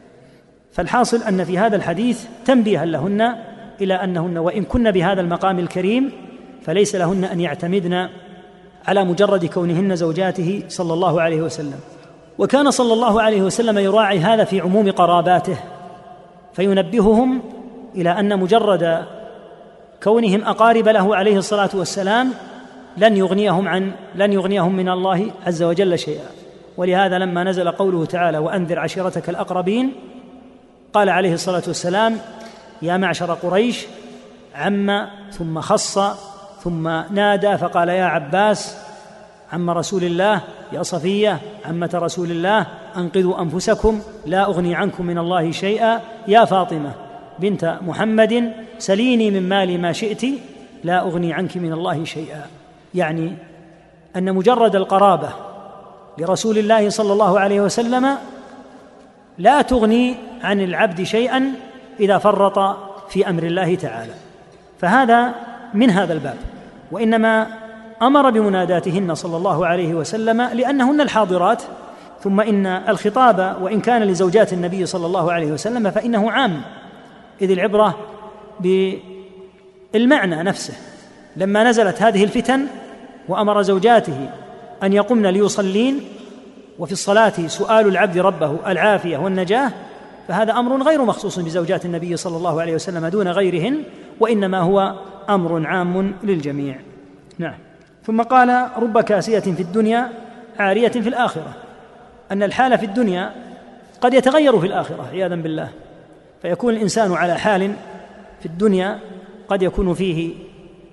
فالحاصل 0.71 1.23
أن 1.23 1.43
في 1.43 1.57
هذا 1.57 1.75
الحديث 1.75 2.25
تنبيها 2.45 2.85
لهن 2.85 3.35
إلى 3.81 3.93
أنهن 3.93 4.37
وإن 4.37 4.63
كن 4.63 4.91
بهذا 4.91 5.21
المقام 5.21 5.59
الكريم 5.59 6.11
فليس 6.61 6.95
لهن 6.95 7.23
أن 7.23 7.41
يعتمدن 7.41 8.09
على 8.87 9.03
مجرد 9.03 9.45
كونهن 9.45 9.95
زوجاته 9.95 10.63
صلى 10.67 10.93
الله 10.93 11.21
عليه 11.21 11.41
وسلم. 11.41 11.79
وكان 12.37 12.71
صلى 12.71 12.93
الله 12.93 13.21
عليه 13.21 13.41
وسلم 13.41 13.77
يراعي 13.77 14.19
هذا 14.19 14.43
في 14.43 14.61
عموم 14.61 14.91
قراباته 14.91 15.57
فينبههم 16.53 17.41
إلى 17.95 18.09
أن 18.09 18.39
مجرد 18.39 19.05
كونهم 20.03 20.43
أقارب 20.43 20.87
له 20.87 21.15
عليه 21.15 21.37
الصلاة 21.37 21.69
والسلام 21.73 22.29
لن 22.97 23.17
يغنيهم 23.17 23.67
عن 23.67 23.91
لن 24.15 24.33
يغنيهم 24.33 24.75
من 24.75 24.89
الله 24.89 25.31
عز 25.47 25.63
وجل 25.63 25.99
شيئا. 25.99 26.29
ولهذا 26.77 27.17
لما 27.17 27.43
نزل 27.43 27.71
قوله 27.71 28.05
تعالى 28.05 28.37
وأنذر 28.37 28.79
عشيرتك 28.79 29.29
الأقربين 29.29 29.93
قال 30.93 31.09
عليه 31.09 31.33
الصلاة 31.33 31.63
والسلام 31.67 32.17
يا 32.81 32.97
معشر 32.97 33.33
قريش 33.33 33.85
عم 34.55 35.07
ثم 35.31 35.61
خص 35.61 35.99
ثم 36.63 36.87
نادى 37.11 37.57
فقال 37.57 37.89
يا 37.89 38.03
عباس 38.03 38.77
عم 39.53 39.69
رسول 39.69 40.03
الله 40.03 40.41
يا 40.73 40.83
صفية 40.83 41.39
عمة 41.65 41.89
رسول 41.93 42.31
الله 42.31 42.67
أنقذوا 42.97 43.41
أنفسكم 43.41 44.01
لا 44.25 44.45
أغني 44.45 44.75
عنكم 44.75 45.05
من 45.05 45.17
الله 45.17 45.51
شيئا. 45.51 46.01
يا 46.27 46.45
فاطمة 46.45 46.91
بنت 47.39 47.79
محمد 47.81 48.53
سليني 48.79 49.31
من 49.31 49.49
مالي 49.49 49.77
ما 49.77 49.91
شئت 49.91 50.21
لا 50.83 51.01
أغني 51.01 51.33
عنك 51.33 51.57
من 51.57 51.73
الله 51.73 52.03
شيئا. 52.03 52.45
يعني 52.97 53.33
أن 54.15 54.33
مجرد 54.33 54.75
القرابة 54.75 55.29
لرسول 56.17 56.57
الله 56.57 56.89
صلى 56.89 57.13
الله 57.13 57.39
عليه 57.39 57.61
وسلم 57.61 58.17
لا 59.37 59.61
تغني 59.61 60.15
عن 60.43 60.61
العبد 60.61 61.03
شيئا 61.03 61.51
إذا 61.99 62.17
فرط 62.17 62.77
في 63.09 63.29
أمر 63.29 63.43
الله 63.43 63.75
تعالى. 63.75 64.13
فهذا 64.81 65.33
من 65.73 65.89
هذا 65.89 66.13
الباب. 66.13 66.37
وإنما 66.91 67.47
أمر 68.01 68.29
بمناداتهن 68.29 69.15
صلى 69.15 69.37
الله 69.37 69.67
عليه 69.67 69.93
وسلم 69.93 70.41
لأنهن 70.41 71.01
الحاضرات 71.01 71.63
ثم 72.23 72.41
إن 72.41 72.65
الخطاب 72.65 73.57
وإن 73.61 73.81
كان 73.81 74.03
لزوجات 74.03 74.53
النبي 74.53 74.85
صلى 74.85 75.05
الله 75.05 75.31
عليه 75.31 75.51
وسلم 75.51 75.91
فإنه 75.91 76.31
عام. 76.31 76.61
إذ 77.41 77.51
العبرة 77.51 77.97
بالمعنى 79.93 80.43
نفسه. 80.43 80.73
لما 81.35 81.63
نزلت 81.63 82.01
هذه 82.01 82.23
الفتن 82.23 82.67
وأمر 83.27 83.61
زوجاته 83.61 84.29
أن 84.83 84.93
يقمن 84.93 85.25
ليصلين 85.25 86.01
وفي 86.79 86.91
الصلاة 86.91 87.47
سؤال 87.47 87.87
العبد 87.87 88.17
ربه 88.17 88.57
العافية 88.67 89.17
والنجاة 89.17 89.71
فهذا 90.27 90.51
أمر 90.51 90.83
غير 90.83 91.05
مخصوص 91.05 91.39
بزوجات 91.39 91.85
النبي 91.85 92.17
صلى 92.17 92.37
الله 92.37 92.61
عليه 92.61 92.75
وسلم 92.75 93.07
دون 93.07 93.27
غيرهن 93.27 93.83
وإنما 94.19 94.59
هو 94.59 94.95
أمر 95.29 95.67
عام 95.67 96.13
للجميع. 96.23 96.75
نعم. 97.37 97.55
ثم 98.03 98.21
قال 98.21 98.69
رب 98.77 98.99
كاسية 98.99 99.39
في 99.39 99.61
الدنيا 99.61 100.09
عارية 100.59 100.87
في 100.87 101.09
الآخرة. 101.09 101.53
أن 102.31 102.43
الحال 102.43 102.77
في 102.77 102.85
الدنيا 102.85 103.31
قد 104.01 104.13
يتغير 104.13 104.59
في 104.59 104.67
الآخرة 104.67 105.07
عياذا 105.11 105.35
بالله. 105.35 105.69
فيكون 106.41 106.73
الإنسان 106.73 107.13
على 107.13 107.35
حال 107.35 107.73
في 108.39 108.45
الدنيا 108.45 108.99
قد 109.49 109.61
يكون 109.61 109.93
فيه 109.93 110.33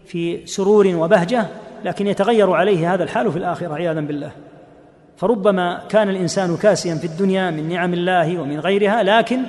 في 0.07 0.47
سرور 0.47 0.87
وبهجة 0.87 1.47
لكن 1.85 2.07
يتغير 2.07 2.51
عليه 2.53 2.95
هذا 2.95 3.05
الحال 3.05 3.33
في 3.33 3.39
الآخرة 3.39 3.75
عياذا 3.75 4.01
بالله. 4.01 4.31
فربما 5.17 5.83
كان 5.89 6.09
الإنسان 6.09 6.57
كاسيا 6.57 6.95
في 6.95 7.07
الدنيا 7.07 7.51
من 7.51 7.69
نعم 7.69 7.95
الله 7.95 8.39
ومن 8.39 8.61
غيرها 8.61 9.03
لكن 9.03 9.43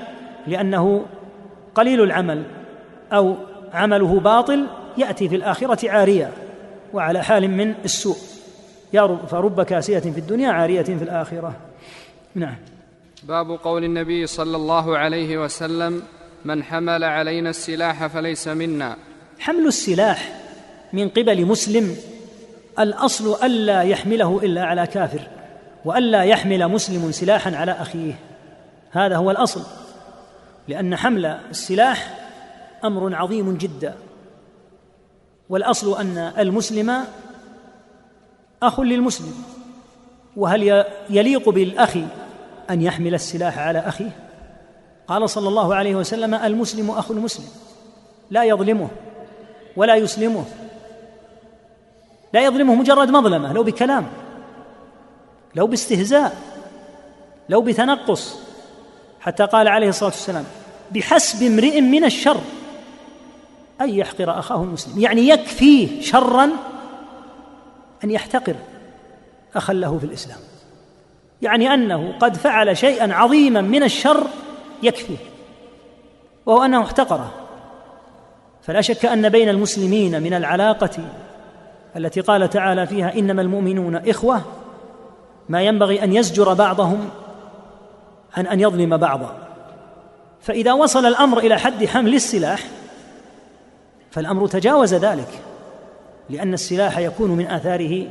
لأنه 0.48 1.06
قليل 1.76 2.02
العمل 2.02 2.44
أو 3.14 3.36
عمله 3.74 4.20
باطل 4.20 4.68
يأتي 4.98 5.30
في 5.30 5.36
الآخرة 5.36 5.90
عاريا 5.90 6.32
وعلى 6.94 7.24
حال 7.24 7.48
من 7.52 7.74
السوء. 7.86 8.18
فرب 9.28 9.62
كاسية 9.62 10.00
في 10.00 10.20
الدنيا 10.20 10.52
عارية 10.52 10.84
في 10.84 11.04
الآخرة. 11.04 11.56
نعم. 12.36 12.56
باب 13.24 13.50
قول 13.52 13.84
النبي 13.84 14.28
صلى 14.28 14.58
الله 14.58 14.98
عليه 14.98 15.38
وسلم 15.38 16.02
من 16.46 16.64
حمل 16.64 17.04
علينا 17.04 17.50
السلاح 17.50 18.08
فليس 18.08 18.48
منا. 18.48 18.96
حمل 19.40 19.68
السلاح 19.68 20.40
من 20.94 21.10
قبل 21.10 21.46
مسلم 21.46 21.96
الأصل 22.80 23.44
ألا 23.44 23.82
يحمله 23.82 24.40
إلا 24.44 24.64
على 24.64 24.88
كافر 24.88 25.22
وألا 25.86 26.24
يحمل 26.24 26.68
مسلم 26.68 27.12
سلاحا 27.12 27.56
على 27.56 27.72
أخيه. 27.72 28.14
هذا 28.92 29.16
هو 29.16 29.32
الأصل 29.32 29.62
لأن 30.68 30.96
حمل 30.96 31.26
السلاح 31.26 32.20
أمر 32.84 33.16
عظيم 33.16 33.58
جدا. 33.58 33.94
والأصل 35.50 36.00
أن 36.00 36.18
المسلم 36.18 37.06
أخ 38.64 38.80
للمسلم 38.80 39.34
وهل 40.38 40.86
يليق 41.10 41.50
بالأخ 41.50 41.98
أن 42.70 42.82
يحمل 42.82 43.14
السلاح 43.14 43.60
على 43.60 43.80
أخيه؟ 43.80 44.12
قال 45.08 45.30
صلى 45.30 45.48
الله 45.48 45.76
عليه 45.76 45.96
وسلم 45.96 46.34
المسلم 46.34 46.92
اخو 46.92 47.14
المسلم 47.14 47.46
لا 48.30 48.44
يظلمه 48.44 48.90
ولا 49.76 49.96
يسلمه. 49.96 50.46
لا 52.36 52.42
يظلمه 52.42 52.76
مجرد 52.76 53.10
مظلمة 53.10 53.54
لو 53.54 53.64
بكلام 53.64 54.06
لو 55.56 55.68
باستهزاء 55.68 56.38
لو 57.50 57.62
بتنقص. 57.62 58.40
حتى 59.20 59.46
قال 59.46 59.68
عليه 59.68 59.90
الصلاة 59.90 60.10
والسلام 60.10 60.44
بحسب 60.92 61.44
امرئ 61.44 61.82
من 61.82 62.04
الشر 62.04 62.42
أن 63.82 63.90
يحقر 63.90 64.40
أخاه 64.40 64.64
المسلم. 64.64 65.00
يعني 65.00 65.30
يكفيه 65.30 66.02
شرا 66.02 66.50
أن 68.04 68.12
يحتقر 68.12 68.56
أخا 69.56 69.74
له 69.74 69.98
في 69.98 70.06
الإسلام. 70.06 70.40
يعني 71.42 71.74
أنه 71.74 72.18
قد 72.20 72.36
فعل 72.36 72.78
شيئا 72.78 73.14
عظيما 73.14 73.62
من 73.62 73.84
الشر 73.84 74.28
يكفيه 74.84 75.18
وهو 76.46 76.64
أنه 76.64 76.84
احتقره. 76.84 77.32
فلا 78.62 78.82
شك 78.82 79.06
أن 79.06 79.30
بين 79.30 79.50
المسلمين 79.50 80.24
من 80.24 80.34
العلاقة 80.34 81.00
التي 81.96 82.22
قال 82.22 82.50
تعالى 82.50 82.88
فيها 82.88 83.16
إنما 83.16 83.42
المؤمنون 83.42 83.96
إخوة 83.96 84.42
ما 85.50 85.62
ينبغي 85.62 86.04
أن 86.04 86.14
يزجر 86.14 86.54
بعضهم 86.54 87.10
عن 88.38 88.48
أن 88.48 88.60
يظلم 88.60 88.98
بعضا. 88.98 89.38
فإذا 90.42 90.74
وصل 90.74 91.06
الأمر 91.06 91.38
إلى 91.38 91.60
حد 91.60 91.86
حمل 91.86 92.14
السلاح 92.14 92.64
فالأمر 94.12 94.48
تجاوز 94.48 94.94
ذلك 94.94 95.42
لأن 96.30 96.54
السلاح 96.54 96.98
يكون 96.98 97.32
من 97.32 97.48
آثاره 97.48 98.08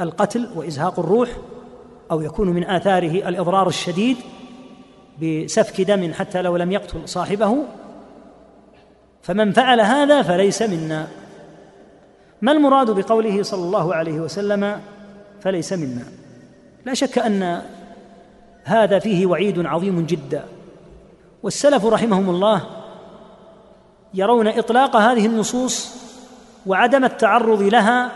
القتل 0.00 0.48
وإزهاق 0.54 0.98
الروح 0.98 1.28
أو 2.10 2.20
يكون 2.20 2.48
من 2.48 2.64
آثاره 2.64 3.28
الإضرار 3.28 3.68
الشديد 3.68 4.16
بسفك 5.22 5.80
دم 5.80 6.12
حتى 6.12 6.42
لو 6.42 6.56
لم 6.56 6.72
يقتل 6.72 7.08
صاحبه. 7.08 7.56
فمن 9.22 9.52
فعل 9.52 9.80
هذا 9.80 10.22
فليس 10.22 10.62
منا. 10.62 11.08
ما 12.44 12.52
المراد 12.52 12.90
بقوله 12.90 13.42
صلى 13.42 13.62
الله 13.62 13.94
عليه 13.94 14.20
وسلم 14.20 14.80
فليس 15.40 15.72
منا؟ 15.72 16.04
لا 16.84 16.94
شك 16.94 17.18
أن 17.18 17.62
هذا 18.64 18.98
فيه 18.98 19.26
وعيد 19.26 19.66
عظيم 19.66 20.06
جدا. 20.06 20.44
والسلف 21.42 21.84
رحمهم 21.84 22.30
الله 22.30 22.62
يرون 24.14 24.48
إطلاق 24.48 24.96
هذه 24.96 25.26
النصوص 25.26 25.96
وعدم 26.66 27.04
التعرض 27.04 27.62
لها 27.62 28.12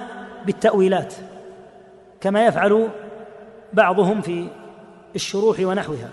بالتأويلات 0.46 1.14
كما 2.20 2.46
يفعل 2.46 2.88
بعضهم 3.72 4.20
في 4.20 4.48
الشروح 5.14 5.60
ونحوها. 5.60 6.10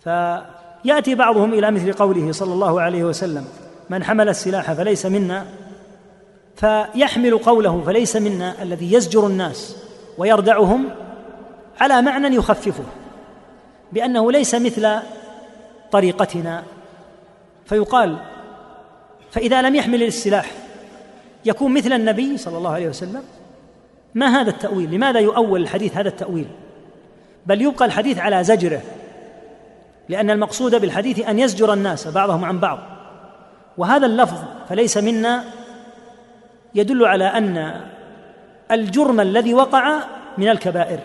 فيأتي 0.00 1.14
بعضهم 1.14 1.54
إلى 1.54 1.70
مثل 1.70 1.92
قوله 1.92 2.32
صلى 2.32 2.52
الله 2.52 2.80
عليه 2.80 3.04
وسلم 3.04 3.44
من 3.90 4.04
حمل 4.04 4.28
السلاح 4.28 4.72
فليس 4.72 5.06
منا 5.06 5.46
فيحمل 6.58 7.38
قوله 7.38 7.82
فليس 7.86 8.16
منا 8.16 8.62
الذي 8.62 8.92
يزجر 8.92 9.26
الناس 9.26 9.76
ويردعهم 10.18 10.90
على 11.80 12.02
معنى 12.02 12.36
يخففه 12.36 12.84
بأنه 13.92 14.32
ليس 14.32 14.54
مثل 14.54 14.98
طريقتنا. 15.92 16.62
فيقال 17.66 18.18
فإذا 19.30 19.62
لم 19.62 19.74
يحمل 19.74 20.02
السلاح 20.02 20.50
يكون 21.44 21.74
مثل 21.74 21.92
النبي 21.92 22.38
صلى 22.38 22.58
الله 22.58 22.70
عليه 22.70 22.88
وسلم. 22.88 23.22
ما 24.14 24.26
هذا 24.26 24.50
التأويل؟ 24.50 24.90
لماذا 24.90 25.20
يؤول 25.20 25.62
الحديث 25.62 25.96
هذا 25.96 26.08
التأويل؟ 26.08 26.46
بل 27.46 27.62
يبقى 27.62 27.84
الحديث 27.84 28.18
على 28.18 28.44
زجره 28.44 28.82
لأن 30.08 30.30
المقصود 30.30 30.74
بالحديث 30.74 31.28
أن 31.28 31.38
يزجر 31.38 31.72
الناس 31.72 32.08
بعضهم 32.08 32.44
عن 32.44 32.60
بعض. 32.60 32.78
وهذا 33.76 34.06
اللفظ 34.06 34.38
فليس 34.68 34.96
منا 34.96 35.44
يدل 36.78 37.04
على 37.04 37.24
أن 37.24 37.80
الجرم 38.70 39.20
الذي 39.20 39.54
وقع 39.54 39.98
من 40.38 40.48
الكبائر. 40.48 40.98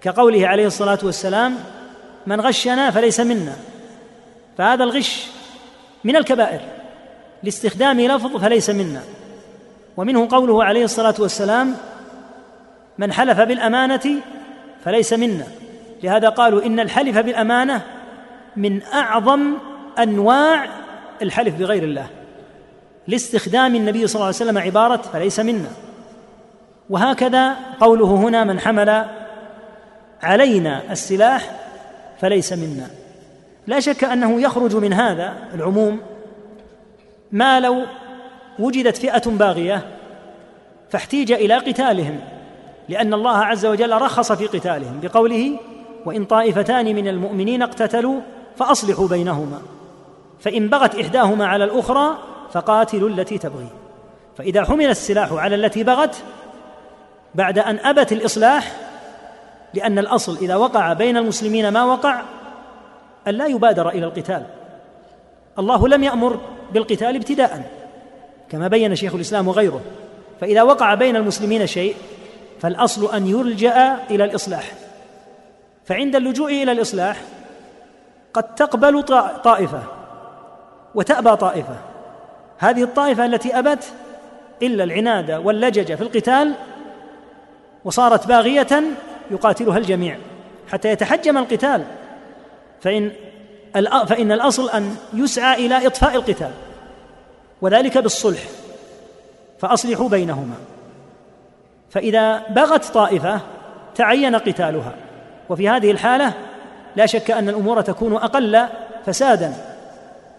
كقوله 0.00 0.48
عليه 0.48 0.66
الصلاة 0.66 0.98
والسلام 1.02 1.54
من 2.26 2.40
غشنا 2.40 2.90
فليس 2.90 3.20
منا. 3.20 3.56
فهذا 4.58 4.84
الغش 4.84 5.26
من 6.04 6.16
الكبائر. 6.16 6.60
لاستخدام 7.42 8.00
لفظ 8.00 8.36
فليس 8.36 8.70
منا. 8.70 9.02
ومنه 9.96 10.28
قوله 10.30 10.64
عليه 10.64 10.84
الصلاة 10.84 11.14
والسلام 11.18 11.74
من 12.98 13.12
حلف 13.12 13.40
بالأمانة 13.40 14.14
فليس 14.84 15.12
منا. 15.12 15.46
لهذا 16.02 16.28
قالوا 16.28 16.66
إن 16.66 16.80
الحلف 16.80 17.18
بالأمانة 17.18 17.82
من 18.56 18.82
أعظم 18.82 19.52
أنواع 19.98 20.66
الحلف 21.22 21.54
بغير 21.54 21.82
الله. 21.82 22.06
لاستخدام 23.08 23.74
النبي 23.74 24.06
صلى 24.06 24.14
الله 24.14 24.26
عليه 24.26 24.36
وسلم 24.36 24.58
عبارة 24.58 24.96
فليس 24.96 25.40
منا. 25.40 25.70
وهكذا 26.90 27.56
قوله 27.80 28.14
هنا 28.14 28.44
من 28.44 28.60
حمل 28.60 29.04
علينا 30.22 30.82
السلاح 30.90 31.50
فليس 32.20 32.52
منا. 32.52 32.90
لا 33.66 33.80
شك 33.80 34.04
أنه 34.04 34.40
يخرج 34.40 34.76
من 34.76 34.92
هذا 34.92 35.34
العموم 35.54 36.00
ما 37.32 37.60
لو 37.60 37.82
وجدت 38.58 38.96
فئة 38.96 39.30
باغية 39.30 39.82
فاحتيج 40.90 41.32
إلى 41.32 41.54
قتالهم 41.54 42.20
لأن 42.88 43.14
الله 43.14 43.36
عز 43.36 43.66
وجل 43.66 44.02
رخص 44.02 44.32
في 44.32 44.46
قتالهم 44.46 45.00
بقوله 45.02 45.58
وإن 46.06 46.24
طائفتان 46.24 46.96
من 46.96 47.08
المؤمنين 47.08 47.62
اقتتلوا 47.62 48.20
فأصلحوا 48.56 49.08
بينهما 49.08 49.62
فإن 50.40 50.68
بغت 50.68 50.94
إحداهما 50.94 51.46
على 51.46 51.64
الأخرى 51.64 52.18
فقاتلوا 52.52 53.08
التي 53.08 53.38
تبغي. 53.38 53.68
فإذا 54.38 54.64
حمل 54.64 54.86
السلاح 54.86 55.32
على 55.32 55.54
التي 55.54 55.84
بغت 55.84 56.16
بعد 57.34 57.58
أن 57.58 57.78
أبت 57.78 58.12
الإصلاح 58.12 58.76
لأن 59.74 59.98
الأصل 59.98 60.36
إذا 60.36 60.56
وقع 60.56 60.92
بين 60.92 61.16
المسلمين 61.16 61.68
ما 61.68 61.84
وقع 61.84 62.22
أن 63.28 63.34
لا 63.34 63.46
يبادر 63.46 63.88
إلى 63.88 64.06
القتال. 64.06 64.42
الله 65.58 65.88
لم 65.88 66.04
يأمر 66.04 66.40
بالقتال 66.72 67.16
ابتداء 67.16 67.70
كما 68.48 68.68
بين 68.68 68.94
شيخ 68.96 69.14
الإسلام 69.14 69.48
وغيره. 69.48 69.80
فإذا 70.40 70.62
وقع 70.62 70.94
بين 70.94 71.16
المسلمين 71.16 71.66
شيء 71.66 71.96
فالأصل 72.60 73.14
أن 73.14 73.26
يلجأ 73.26 73.98
إلى 74.10 74.24
الإصلاح. 74.24 74.72
فعند 75.84 76.16
اللجوء 76.16 76.62
إلى 76.62 76.72
الإصلاح 76.72 77.22
قد 78.34 78.54
تقبل 78.54 79.02
طائفة 79.44 79.82
وتأبى 80.94 81.36
طائفة. 81.36 81.91
هذه 82.62 82.82
الطائفة 82.82 83.24
التي 83.24 83.58
أبت 83.58 83.92
إلا 84.62 84.84
العناد 84.84 85.30
واللجج 85.30 85.94
في 85.94 86.02
القتال 86.02 86.52
وصارت 87.84 88.26
باغية 88.26 88.82
يقاتلها 89.30 89.78
الجميع 89.78 90.18
حتى 90.72 90.88
يتحجم 90.88 91.38
القتال. 91.38 91.84
فإن 92.80 93.12
فإن 94.06 94.32
الأصل 94.32 94.70
أن 94.70 94.96
يسعى 95.14 95.66
إلى 95.66 95.86
إطفاء 95.86 96.14
القتال 96.14 96.50
وذلك 97.62 97.98
بالصلح 97.98 98.40
فأصلحوا 99.58 100.08
بينهما. 100.08 100.54
فإذا 101.90 102.38
بغت 102.48 102.84
طائفة 102.84 103.40
تعين 103.94 104.36
قتالها 104.36 104.94
وفي 105.48 105.68
هذه 105.68 105.90
الحالة 105.90 106.32
لا 106.96 107.06
شك 107.06 107.30
أن 107.30 107.48
الأمور 107.48 107.80
تكون 107.80 108.14
أقل 108.14 108.66
فسادا. 109.06 109.71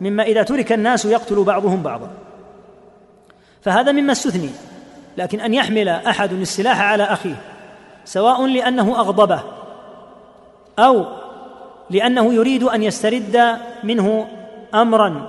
مما 0.01 0.23
إذا 0.23 0.43
ترك 0.43 0.71
الناس 0.71 1.05
يقتل 1.05 1.43
بعضهم 1.43 1.83
بعضا. 1.83 2.09
فهذا 3.61 3.91
مما 3.91 4.11
استثني 4.11 4.49
لكن 5.17 5.39
أن 5.39 5.53
يحمل 5.53 5.89
أحد 5.89 6.33
السلاح 6.33 6.81
على 6.81 7.03
أخيه 7.03 7.35
سواء 8.05 8.45
لأنه 8.45 8.99
أغضبه 8.99 9.39
أو 10.79 11.05
لأنه 11.89 12.33
يريد 12.33 12.63
أن 12.63 12.83
يسترد 12.83 13.57
منه 13.83 14.27
أمرا 14.73 15.27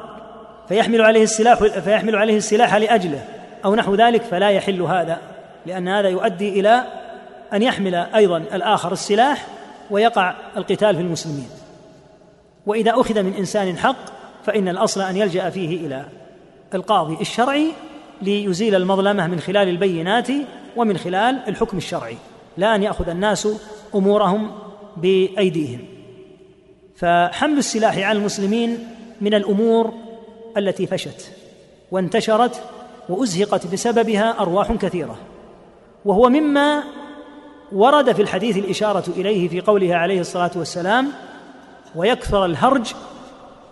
فيحمل 0.69 1.03
عليه 1.03 1.23
السلاح 1.23 1.59
فيحمل 1.59 2.16
عليه 2.16 2.36
السلاح 2.36 2.74
لأجله 2.74 3.24
أو 3.65 3.74
نحو 3.74 3.95
ذلك 3.95 4.23
فلا 4.23 4.51
يحل 4.51 4.82
هذا 4.82 5.19
لأن 5.66 5.89
هذا 5.89 6.09
يؤدي 6.09 6.61
إلى 6.61 6.85
أن 7.53 7.62
يحمل 7.62 7.95
أيضا 7.95 8.36
الآخر 8.36 8.93
السلاح 8.93 9.47
ويقع 9.91 10.35
القتال 10.57 10.97
في 10.97 11.03
المسلمين. 11.03 11.49
وإذا 12.66 12.91
أخذ 13.01 13.23
من 13.23 13.35
إنسان 13.35 13.78
حق 13.78 14.14
فإن 14.45 14.69
الأصل 14.69 15.01
أن 15.01 15.16
يلجأ 15.16 15.51
فيه 15.51 15.87
إلى 15.87 16.05
القاضي 16.75 17.16
الشرعي 17.21 17.73
ليزيل 18.23 18.75
المظلمة 18.75 19.27
من 19.27 19.41
خلال 19.41 19.69
البينات 19.69 20.29
ومن 20.77 20.99
خلال 20.99 21.41
الحكم 21.49 21.77
الشرعي 21.77 22.16
لا 22.57 22.75
أن 22.75 22.83
يأخذ 22.83 23.09
الناس 23.09 23.49
أمورهم 23.95 24.53
بأيديهم. 24.97 25.81
فحمل 26.97 27.59
السلاح 27.59 27.99
على 27.99 28.19
المسلمين 28.19 28.79
من 29.21 29.35
الأمور 29.35 29.95
التي 30.57 30.87
فشت 30.87 31.31
وانتشرت 31.91 32.62
وأزهقت 33.09 33.66
بسببها 33.66 34.41
أرواح 34.41 34.73
كثيرة. 34.73 35.16
وهو 36.05 36.29
مما 36.29 36.83
ورد 37.73 38.12
في 38.12 38.23
الحديث 38.23 38.57
الإشارة 38.57 39.05
إليه 39.16 39.49
في 39.49 39.61
قوله 39.61 39.95
عليه 39.95 40.21
الصلاة 40.21 40.51
والسلام 40.57 41.09
ويكثر 41.97 42.45
الهرج 42.45 42.95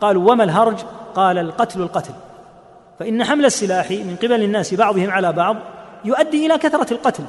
قالوا 0.03 0.33
وما 0.33 0.45
الهرج؟ 0.45 0.77
قال 1.15 1.39
القتل 1.39 1.81
القتل. 1.81 2.13
فإن 2.99 3.25
حمل 3.25 3.45
السلاح 3.45 3.91
من 3.91 4.17
قبل 4.23 4.43
الناس 4.43 4.75
بعضهم 4.75 5.11
على 5.11 5.33
بعض 5.33 5.57
يؤدي 6.05 6.47
إلى 6.47 6.59
كثرة 6.59 6.93
القتل. 6.93 7.25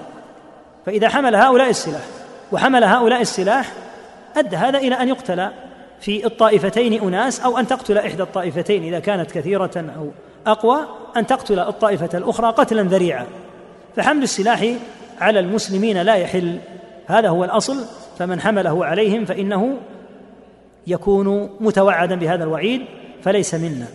فإذا 0.86 1.10
حمل 1.10 1.36
هؤلاء 1.36 1.70
السلاح 1.70 2.02
وحمل 2.52 2.84
هؤلاء 2.84 3.22
السلاح 3.22 3.72
أدى 4.38 4.56
هذا 4.56 4.78
إلى 4.78 4.96
أن 4.96 5.08
يقتل 5.08 5.50
في 6.00 6.26
الطائفتين 6.26 7.02
أناس 7.02 7.42
أو 7.42 7.58
أن 7.58 7.68
تقتل 7.68 7.98
إحدى 7.98 8.24
الطائفتين 8.24 8.84
إذا 8.84 9.00
كانت 9.00 9.32
كثيرة 9.32 9.72
أو 9.98 10.12
أقوى 10.48 10.80
أن 11.18 11.28
تقتل 11.28 11.60
الطائفة 11.60 12.18
الأخرى 12.18 12.48
قتلا 12.48 12.82
ذريعا. 12.84 13.26
فحمل 13.96 14.24
السلاح 14.24 14.66
على 15.22 15.40
المسلمين 15.40 16.02
لا 16.02 16.16
يحل. 16.16 16.60
هذا 17.08 17.30
هو 17.30 17.44
الأصل. 17.44 17.86
فمن 18.20 18.42
حمله 18.42 18.86
عليهم 18.86 19.26
فإنه 19.26 19.78
يكون 20.88 21.50
متوعدا 21.60 22.16
بهذا 22.16 22.44
الوعيد 22.44 22.82
فليس 23.24 23.54
منا. 23.54 23.88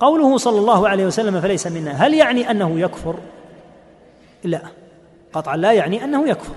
قوله 0.00 0.36
صلى 0.36 0.58
الله 0.58 0.88
عليه 0.88 1.06
وسلم 1.06 1.40
فليس 1.40 1.66
منا 1.66 1.90
هل 1.92 2.14
يعني 2.14 2.50
أنه 2.50 2.80
يكفر؟ 2.80 3.16
لا. 4.44 4.60
قطعا 5.32 5.56
لا 5.56 5.72
يعني 5.72 6.04
أنه 6.04 6.28
يكفر. 6.28 6.54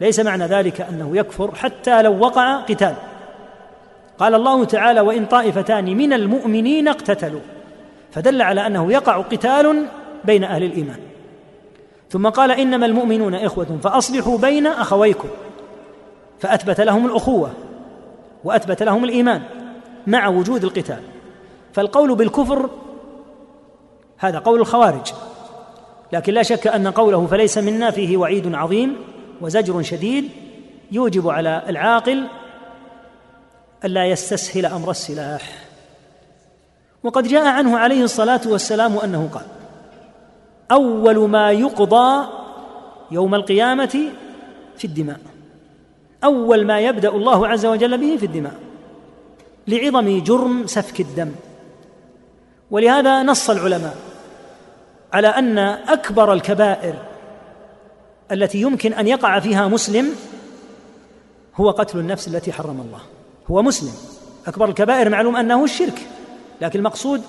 ليس 0.00 0.20
معنى 0.20 0.44
ذلك 0.44 0.80
أنه 0.80 1.16
يكفر 1.16 1.54
حتى 1.54 2.02
لو 2.02 2.18
وقع 2.18 2.56
قتال. 2.60 2.94
قال 4.18 4.34
الله 4.34 4.64
تعالى 4.64 5.00
وإن 5.00 5.26
طائفتان 5.26 5.84
من 5.84 6.12
المؤمنين 6.12 6.88
اقتتلوا 6.88 7.40
فدل 8.12 8.42
على 8.42 8.66
أنه 8.66 8.92
يقع 8.92 9.20
قتال 9.20 9.86
بين 10.24 10.44
أهل 10.44 10.62
الإيمان. 10.62 10.98
ثم 12.10 12.28
قال 12.28 12.50
إنما 12.50 12.86
المؤمنون 12.86 13.34
إخوة 13.34 13.78
فأصلحوا 13.82 14.38
بين 14.38 14.66
أخويكم 14.66 15.28
فأثبت 16.40 16.80
لهم 16.80 17.06
الأخوة. 17.06 17.50
وأثبت 18.46 18.82
لهم 18.82 19.04
الإيمان 19.04 19.42
مع 20.06 20.28
وجود 20.28 20.64
القتال. 20.64 21.02
فالقول 21.72 22.14
بالكفر 22.14 22.70
هذا 24.18 24.38
قول 24.38 24.60
الخوارج 24.60 25.12
لكن 26.12 26.32
لا 26.32 26.42
شك 26.42 26.66
أن 26.66 26.88
قوله 26.88 27.26
فليس 27.26 27.58
منا 27.58 27.90
فيه 27.90 28.16
وعيد 28.16 28.54
عظيم 28.54 28.96
وزجر 29.40 29.82
شديد 29.82 30.30
يوجب 30.92 31.28
على 31.28 31.62
العاقل 31.68 32.26
ألا 33.84 34.06
يستسهل 34.06 34.66
أمر 34.66 34.90
السلاح. 34.90 35.42
وقد 37.02 37.28
جاء 37.28 37.46
عنه 37.46 37.78
عليه 37.78 38.02
الصلاة 38.02 38.40
والسلام 38.46 38.98
أنه 38.98 39.28
قال 39.32 39.46
أول 40.70 41.28
ما 41.28 41.50
يقضى 41.50 42.28
يوم 43.10 43.34
القيامة 43.34 44.10
في 44.76 44.84
الدماء. 44.84 45.20
أول 46.24 46.66
ما 46.66 46.80
يبدأ 46.80 47.08
الله 47.08 47.48
عز 47.48 47.66
وجل 47.66 47.98
به 47.98 48.16
في 48.16 48.26
الدماء 48.26 48.54
لعظم 49.68 50.22
جرم 50.22 50.66
سفك 50.66 51.00
الدم. 51.00 51.32
ولهذا 52.70 53.22
نص 53.22 53.50
العلماء 53.50 53.96
على 55.12 55.28
أن 55.28 55.58
أكبر 55.58 56.32
الكبائر 56.32 56.94
التي 58.32 58.60
يمكن 58.60 58.92
أن 58.92 59.06
يقع 59.08 59.40
فيها 59.40 59.68
مسلم 59.68 60.12
هو 61.56 61.70
قتل 61.70 61.98
النفس 61.98 62.28
التي 62.28 62.52
حرم 62.52 62.80
الله. 62.80 63.00
هو 63.50 63.62
مسلم. 63.62 63.92
أكبر 64.46 64.68
الكبائر 64.68 65.08
معلوم 65.08 65.36
أنه 65.36 65.64
الشرك 65.64 66.06
لكن 66.60 66.78
المقصود 66.78 67.22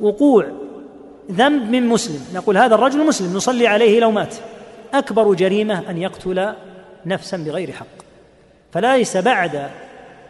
وقوع 0.00 0.46
ذنب 1.30 1.70
من 1.70 1.88
مسلم. 1.88 2.20
نقول 2.34 2.58
هذا 2.58 2.74
الرجل 2.74 3.06
مسلم 3.06 3.36
نصلي 3.36 3.66
عليه 3.66 4.00
لو 4.00 4.10
مات. 4.10 4.34
أكبر 4.94 5.34
جريمة 5.34 5.90
أن 5.90 5.98
يقتل 5.98 6.52
نفسا 7.06 7.36
بغير 7.36 7.72
حق. 7.72 8.07
فليس 8.72 9.16
بعد 9.16 9.70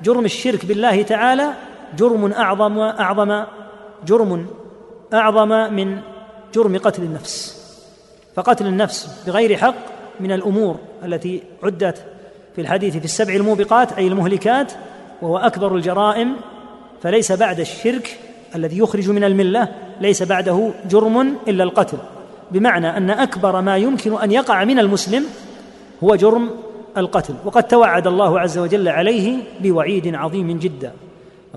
جرم 0.02 0.24
الشرك 0.24 0.66
بالله 0.66 1.02
تعالى 1.02 1.52
جرم 1.98 2.32
أعظم 2.32 2.78
أعظم 2.78 3.44
جرم 4.06 4.46
أعظم 5.14 5.74
من 5.74 5.98
جرم 6.54 6.78
قتل 6.78 7.02
النفس. 7.02 7.58
فقتل 8.36 8.66
النفس 8.66 9.24
بغير 9.26 9.56
حق 9.56 9.74
من 10.20 10.32
الأمور 10.32 10.78
التي 11.04 11.42
عدت 11.62 12.04
في 12.54 12.60
الحديث 12.60 12.96
في 12.96 13.04
السبع 13.04 13.34
الموبقات 13.34 13.92
أي 13.92 14.06
المهلكات 14.06 14.72
وهو 15.22 15.38
أكبر 15.38 15.74
الجرائم. 15.74 16.36
فليس 17.02 17.32
بعد 17.32 17.60
الشرك 17.60 18.18
الذي 18.54 18.78
يخرج 18.78 19.10
من 19.10 19.24
الملة 19.24 19.68
ليس 20.00 20.22
بعده 20.22 20.70
جرم 20.90 21.36
إلا 21.48 21.64
القتل. 21.64 21.98
بمعنى 22.50 22.96
أن 22.96 23.10
أكبر 23.10 23.60
ما 23.60 23.76
يمكن 23.76 24.18
أن 24.18 24.32
يقع 24.32 24.64
من 24.64 24.78
المسلم 24.78 25.24
هو 26.04 26.16
جرم 26.16 26.50
القتل 26.98 27.34
وقد 27.44 27.62
توعد 27.62 28.06
الله 28.06 28.40
عز 28.40 28.58
وجل 28.58 28.88
عليه 28.88 29.36
بوعيد 29.60 30.14
عظيم 30.14 30.58
جدا. 30.58 30.92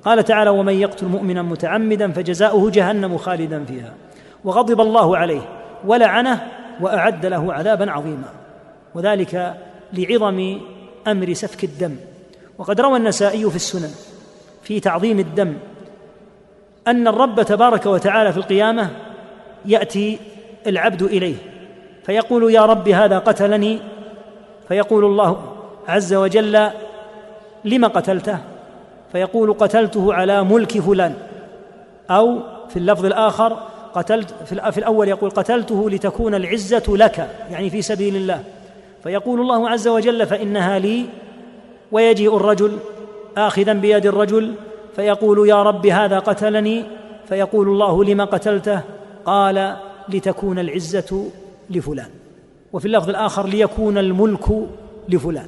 قال 0.06 0.24
تعالى 0.24 0.50
ومن 0.50 0.74
يقتل 0.74 1.06
مؤمنا 1.06 1.42
متعمدا 1.42 2.12
فجزاؤه 2.12 2.72
جهنم 2.72 3.18
خالدا 3.18 3.66
فيها. 3.66 3.94
وغضب 4.44 4.82
الله 4.82 5.18
عليه 5.18 5.42
ولعنه 5.86 6.48
وأعد 6.82 7.26
له 7.26 7.54
عذابا 7.54 7.92
عظيما. 7.92 8.30
وذلك 8.96 9.58
لعظم 9.94 10.60
أمر 11.08 11.34
سفك 11.34 11.64
الدم. 11.64 11.96
وقد 12.58 12.82
روى 12.82 12.98
النسائي 12.98 13.50
في 13.50 13.56
السنن 13.56 13.92
في 14.64 14.80
تعظيم 14.80 15.20
الدم 15.20 15.54
أن 16.88 17.08
الرب 17.08 17.42
تبارك 17.42 17.86
وتعالى 17.86 18.32
في 18.32 18.38
القيامة 18.38 18.90
يأتي 19.66 20.20
العبد 20.68 21.02
إليه 21.02 21.36
فيقول 22.04 22.54
يا 22.54 22.66
رب 22.66 22.90
هذا 22.90 23.18
قتلني 23.20 23.80
فيقول 24.72 25.06
الله 25.06 25.42
عز 25.88 26.14
وجل 26.14 26.70
لم 27.66 27.86
قتلته؟ 27.86 28.38
فيقول 29.12 29.54
قتلته 29.54 30.14
على 30.14 30.44
ملك 30.44 30.80
فلان. 30.80 31.14
أو 32.12 32.40
في 32.70 32.80
اللفظ 32.80 33.06
الآخر 33.06 33.58
قتلت 33.94 34.34
في 34.44 34.78
الأول 34.78 35.08
يقول 35.08 35.30
قتلته 35.30 35.90
لتكون 35.90 36.36
العزة 36.36 36.84
لك. 36.88 37.30
يعني 37.52 37.70
في 37.70 37.82
سبيل 37.82 38.16
الله. 38.16 38.44
فيقول 39.04 39.42
الله 39.42 39.70
عز 39.70 39.88
وجل 39.88 40.26
فإنها 40.26 40.80
لي 40.80 41.06
ويجيء 41.92 42.38
الرجل 42.38 42.78
اخذا 43.38 43.74
بيد 43.74 44.06
الرجل 44.06 44.54
فيقول 44.96 45.50
يا 45.50 45.64
رب 45.64 45.86
هذا 45.86 46.20
قتلني. 46.20 46.84
فيقول 47.30 47.68
الله 47.68 48.04
لم 48.04 48.22
قتلته؟ 48.22 48.82
قال 49.26 49.76
لتكون 50.10 50.60
العزة 50.60 51.26
لفلان. 51.70 52.21
وفي 52.74 52.86
اللفظ 52.86 53.10
الآخر 53.10 53.48
ليكون 53.48 53.98
الملك 53.98 54.70
لفلان. 55.10 55.48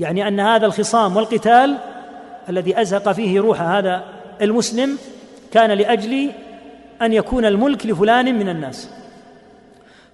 يعني 0.00 0.28
أن 0.28 0.40
هذا 0.40 0.66
الخصام 0.66 1.16
والقتال 1.16 1.78
الذي 2.48 2.80
أزهق 2.80 3.12
فيه 3.12 3.40
روح 3.40 3.60
هذا 3.60 4.04
المسلم 4.42 4.98
كان 5.52 5.70
لأجل 5.70 6.30
أن 7.02 7.12
يكون 7.12 7.44
الملك 7.44 7.86
لفلان 7.86 8.38
من 8.38 8.48
الناس. 8.48 8.90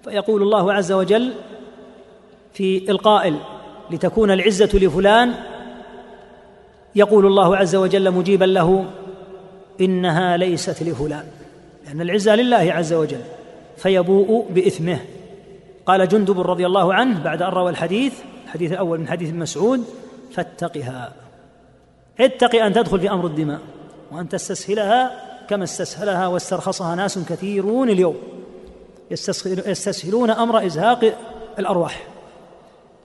فيقول 0.03 0.41
الله 0.41 0.73
عز 0.73 0.91
وجل 0.91 1.33
في 2.53 2.91
القائل 2.91 3.35
لتكون 3.91 4.31
العزة 4.31 4.69
لفلان 4.73 5.33
يقول 6.95 7.25
الله 7.25 7.57
عز 7.57 7.75
وجل 7.75 8.11
مجيبا 8.11 8.45
له 8.45 8.85
إنها 9.81 10.37
ليست 10.37 10.83
لفلان. 10.83 11.23
لأن 11.85 12.01
العزة 12.01 12.35
لله 12.35 12.73
عز 12.73 12.93
وجل 12.93 13.21
فيبوء 13.77 14.45
بإثمه. 14.49 14.99
قال 15.89 16.07
جندب 16.07 16.39
رضي 16.39 16.65
الله 16.65 16.93
عنه 16.93 17.23
بعد 17.23 17.41
أن 17.41 17.49
روى 17.49 17.69
الحديث 17.69 18.13
الحديث 18.45 18.71
الأول 18.71 18.99
من 18.99 19.07
حديث 19.07 19.33
مسعود 19.33 19.85
فاتقها. 20.33 21.13
اتق 22.19 22.55
أن 22.55 22.73
تدخل 22.73 22.99
في 22.99 23.11
أمر 23.11 23.25
الدماء 23.25 23.59
وأن 24.11 24.29
تستسهلها 24.29 25.11
كما 25.49 25.63
استسهلها 25.63 26.27
واسترخصها 26.27 26.95
ناس 26.95 27.19
كثيرون 27.19 27.89
اليوم. 27.89 28.17
يستسهلون 29.11 30.29
أمر 30.29 30.65
إزهاق 30.65 31.13
الأرواح 31.59 32.07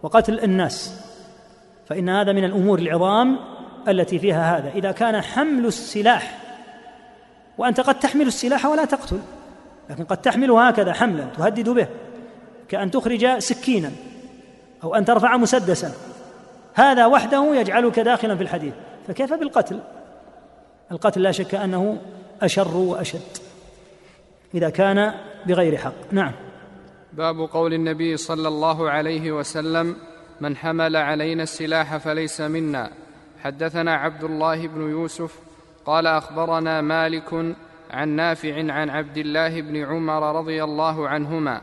وقتل 0.02 0.40
الناس. 0.40 1.04
فإن 1.88 2.08
هذا 2.08 2.32
من 2.32 2.44
الأمور 2.44 2.78
العظام 2.78 3.38
التي 3.88 4.18
فيها 4.18 4.58
هذا. 4.58 4.70
إذا 4.74 4.92
كان 4.92 5.20
حمل 5.20 5.66
السلاح 5.66 6.38
وأنت 7.58 7.80
قد 7.80 7.98
تحمل 7.98 8.26
السلاح 8.26 8.66
ولا 8.66 8.84
تقتل 8.84 9.18
لكن 9.90 10.04
قد 10.04 10.16
تحمله 10.16 10.68
هكذا 10.68 10.92
حملا 10.92 11.24
تهدد 11.24 11.68
به. 11.68 11.86
كأن 12.68 12.90
تخرج 12.90 13.38
سكينا 13.38 13.92
أو 14.84 14.94
أن 14.94 15.04
ترفع 15.04 15.36
مسدسا. 15.36 15.92
هذا 16.74 17.06
وحده 17.06 17.54
يجعلك 17.54 18.00
داخلا 18.00 18.36
في 18.36 18.42
الحديث. 18.42 18.74
فكيف 19.08 19.32
بالقتل؟ 19.32 19.80
القتل 20.92 21.22
لا 21.22 21.32
شك 21.32 21.54
أنه 21.54 21.98
أشر 22.42 22.76
وأشد. 22.76 23.20
إذا 24.54 24.70
كان 24.70 25.14
بغير 25.46 25.76
حق. 25.76 26.12
نعم. 26.12 26.32
باب 27.12 27.36
قول 27.36 27.74
النبي 27.74 28.16
صلى 28.16 28.48
الله 28.48 28.90
عليه 28.90 29.32
وسلم 29.32 29.96
من 30.40 30.56
حمل 30.56 30.96
علينا 30.96 31.42
السلاح 31.42 31.96
فليس 31.96 32.40
منا. 32.40 32.90
حدثنا 33.42 33.94
عبد 33.94 34.24
الله 34.24 34.66
بن 34.66 34.90
يوسف 34.90 35.38
قال 35.86 36.06
أخبرنا 36.06 36.80
مالك 36.80 37.54
عن 37.90 38.08
نافع 38.08 38.72
عن 38.72 38.90
عبد 38.90 39.16
الله 39.16 39.60
بن 39.60 39.84
عمر 39.84 40.38
رضي 40.38 40.64
الله 40.64 41.08
عنهما 41.08 41.60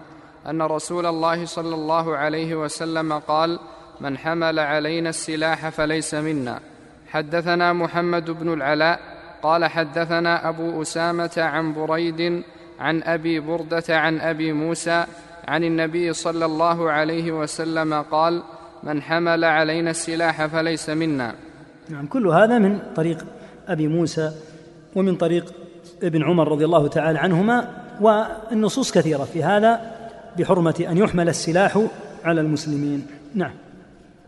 أن 0.50 0.62
رسول 0.62 1.06
الله 1.06 1.46
صلى 1.46 1.76
الله 1.76 2.18
عليه 2.18 2.56
وسلم 2.56 3.14
قال 3.14 3.60
من 4.02 4.18
حمل 4.18 4.60
علينا 4.60 5.10
السلاح 5.10 5.70
فليس 5.70 6.14
منا. 6.14 6.60
حدثنا 7.10 7.74
محمد 7.74 8.32
بن 8.32 8.54
العلاء 8.54 9.00
قال 9.44 9.66
حدثنا 9.66 10.50
أبو 10.50 10.82
أسامة 10.82 11.32
عن 11.38 11.74
بريد 11.74 12.44
عن 12.80 13.04
أبي 13.04 13.40
بردة 13.40 13.84
عن 13.90 14.20
أبي 14.20 14.54
موسى 14.54 15.06
عن 15.48 15.64
النبي 15.64 16.14
صلى 16.14 16.46
الله 16.46 16.92
عليه 16.92 17.32
وسلم 17.32 17.94
قال 17.94 18.44
من 18.84 19.02
حمل 19.02 19.46
علينا 19.46 19.90
السلاح 19.90 20.46
فليس 20.46 20.90
منا. 20.90 21.34
نعم 21.90 22.06
كل 22.08 22.28
هذا 22.28 22.60
من 22.60 22.80
طريق 22.96 23.26
أبي 23.68 23.88
موسى 23.88 24.32
ومن 24.96 25.16
طريق 25.16 25.54
ابن 26.04 26.24
عمر 26.24 26.48
رضي 26.52 26.66
الله 26.66 26.88
تعالى 26.88 27.20
عنهما 27.20 27.68
والنصوص 28.02 28.92
كثيرة 28.92 29.24
في 29.24 29.44
هذا. 29.44 30.01
بحرمة 30.38 30.86
أن 30.90 30.98
يحمل 30.98 31.30
السلاح 31.30 31.80
على 32.24 32.42
المسلمين. 32.42 33.08
نعم. 33.36 33.54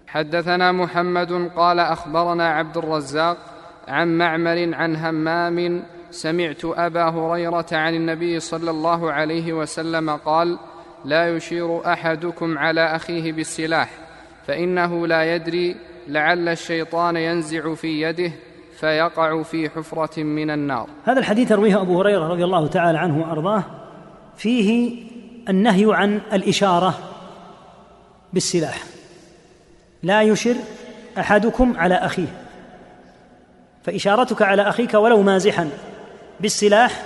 حدثنا 0.08 0.72
محمد 0.72 1.52
قال 1.56 1.80
أخبرنا 1.80 2.50
عبد 2.50 2.78
الرزاق 2.78 3.38
عن 3.88 4.18
معمر 4.18 4.76
عن 4.76 4.96
همام 4.96 5.84
سمعت 6.12 6.66
أبا 6.66 7.04
هريرة 7.04 7.66
عن 7.72 7.96
النبي 7.96 8.40
صلى 8.40 8.72
الله 8.72 9.12
عليه 9.12 9.54
وسلم 9.54 10.10
قال 10.10 10.60
لا 11.06 11.36
يشير 11.36 11.94
أحدكم 11.94 12.58
على 12.58 12.96
أخيه 12.96 13.32
بالسلاح 13.32 13.90
فإنه 14.48 15.08
لا 15.08 15.36
يدري 15.36 15.76
لعل 16.08 16.50
الشيطان 16.50 17.16
ينزع 17.16 17.74
في 17.74 18.02
يده 18.02 18.32
فيقع 18.80 19.42
في 19.42 19.70
حفرة 19.70 20.24
من 20.24 20.50
النار. 20.50 20.90
هذا 21.04 21.20
الحديث 21.20 21.52
يرويه 21.52 21.82
أبو 21.82 22.00
هريرة 22.02 22.28
رضي 22.28 22.44
الله 22.44 22.68
تعالى 22.68 22.98
عنه 22.98 23.22
وأرضاه. 23.22 23.64
فيه 24.36 24.98
النهي 25.50 25.86
عن 25.90 26.22
الإشارة 26.34 27.00
بالسلاح. 28.34 28.84
لا 30.04 30.22
يشر 30.22 30.56
أحدكم 31.18 31.78
على 31.78 31.96
أخيه. 31.96 32.28
فإشارتك 33.84 34.42
على 34.42 34.62
أخيك 34.62 34.94
ولو 34.94 35.22
مازحا 35.22 35.70
بالسلاح 36.40 37.04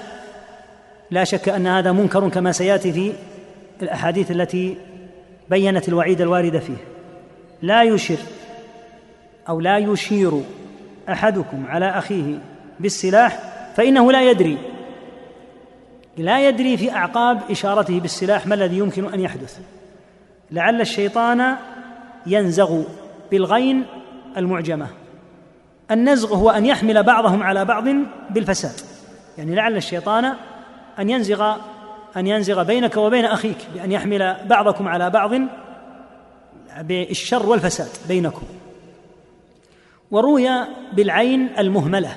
لا 1.11 1.23
شك 1.23 1.49
أن 1.49 1.67
هذا 1.67 1.91
منكر 1.91 2.29
كما 2.29 2.51
سيأتي 2.51 2.93
في 2.93 3.13
الأحاديث 3.81 4.31
التي 4.31 4.77
بينت 5.49 5.89
الوعيد 5.89 6.21
الوارد 6.21 6.57
فيه. 6.57 6.77
لا 7.61 7.83
يشر 7.83 8.17
أو 9.49 9.59
لا 9.59 9.77
يشير 9.77 10.41
أحدكم 11.09 11.65
على 11.67 11.89
أخيه 11.89 12.39
بالسلاح 12.79 13.39
فإنه 13.75 14.11
لا 14.11 14.29
يدري 14.29 14.57
لا 16.17 16.47
يدري 16.47 16.77
في 16.77 16.91
أعقاب 16.91 17.39
إشارته 17.51 17.99
بالسلاح 17.99 18.47
ما 18.47 18.55
الذي 18.55 18.77
يمكن 18.77 19.13
أن 19.13 19.19
يحدث. 19.19 19.59
لعل 20.51 20.81
الشيطان 20.81 21.55
ينزغ 22.25 22.81
بالغين 23.31 23.85
المعجمة. 24.37 24.87
النزغ 25.91 26.35
هو 26.35 26.49
أن 26.49 26.65
يحمل 26.65 27.03
بعضهم 27.03 27.43
على 27.43 27.65
بعض 27.65 27.83
بالفساد. 28.29 28.75
يعني 29.37 29.55
لعل 29.55 29.77
الشيطان 29.77 30.33
أن 30.99 31.09
ينزغ 31.09 31.55
أن 32.17 32.27
ينزغ 32.27 32.63
بينك 32.63 32.97
وبين 32.97 33.25
أخيك 33.25 33.57
بأن 33.73 33.91
يحمل 33.91 34.35
بعضكم 34.45 34.87
على 34.87 35.09
بعض 35.09 35.31
بالشر 36.81 37.45
والفساد 37.45 37.89
بينكم. 38.07 38.43
وروي 40.11 40.49
بالعين 40.93 41.49
المهملة. 41.59 42.15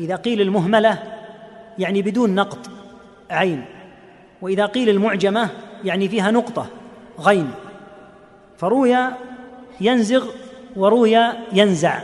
إذا 0.00 0.16
قيل 0.16 0.40
المهملة 0.40 0.98
يعني 1.78 2.02
بدون 2.02 2.34
نقط. 2.34 2.70
عين. 3.32 3.64
وإذا 4.42 4.66
قيل 4.66 4.88
المعجمة 4.88 5.48
يعني 5.84 6.08
فيها 6.08 6.30
نقطة 6.30 6.66
غين. 7.20 7.50
فروي 8.58 8.96
ينزغ 9.80 10.26
وروي 10.76 11.18
ينزع. 11.52 11.98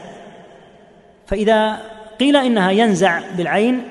فإذا 1.27 1.79
قيل 2.21 2.37
إنها 2.37 2.71
ينزع 2.71 3.21
بالعين 3.37 3.83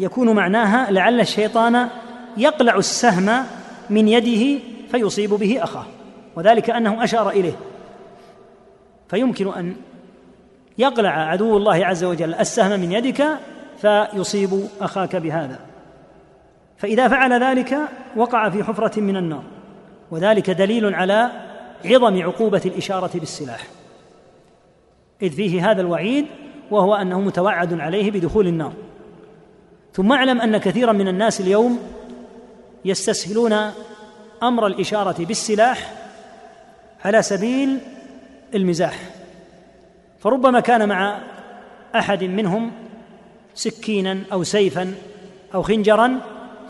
يكون 0.00 0.30
معناها 0.30 0.90
لعل 0.90 1.20
الشيطان 1.20 1.88
يقلع 2.36 2.76
السهم 2.76 3.44
من 3.90 4.08
يده 4.08 4.62
فيصيب 4.90 5.30
به 5.30 5.62
أخاه. 5.62 5.86
وذلك 6.36 6.70
أنه 6.70 7.04
أشار 7.04 7.30
إليه. 7.30 7.56
فيمكن 9.08 9.52
أن 9.52 9.76
يقلع 10.78 11.10
عدو 11.10 11.56
الله 11.56 11.86
عز 11.86 12.04
وجل 12.04 12.34
السهم 12.34 12.80
من 12.80 12.92
يدك 12.92 13.26
فيصيب 13.80 14.68
أخاك 14.80 15.16
بهذا. 15.16 15.67
فإذا 16.78 17.08
فعل 17.08 17.42
ذلك 17.42 17.78
وقع 18.16 18.50
في 18.50 18.64
حفرة 18.64 19.00
من 19.00 19.16
النار 19.16 19.42
وذلك 20.10 20.50
دليل 20.50 20.94
على 20.94 21.30
عظم 21.84 22.22
عقوبة 22.22 22.62
الإشارة 22.66 23.10
بالسلاح. 23.14 23.66
إذ 25.22 25.30
فيه 25.30 25.70
هذا 25.70 25.80
الوعيد 25.80 26.26
وهو 26.70 26.94
أنه 26.94 27.20
متوعد 27.20 27.80
عليه 27.80 28.10
بدخول 28.10 28.46
النار. 28.46 28.72
ثم 29.92 30.12
اعلم 30.12 30.40
أن 30.40 30.58
كثيرا 30.58 30.92
من 30.92 31.08
الناس 31.08 31.40
اليوم 31.40 31.78
يستسهلون 32.84 33.52
أمر 34.42 34.66
الإشارة 34.66 35.24
بالسلاح 35.24 35.92
على 37.04 37.22
سبيل 37.22 37.78
المزاح. 38.54 38.98
فربما 40.18 40.60
كان 40.60 40.88
مع 40.88 41.18
أحد 41.94 42.24
منهم 42.24 42.72
سكينا 43.54 44.18
أو 44.32 44.42
سيفا 44.42 44.94
أو 45.54 45.62
خنجرا 45.62 46.20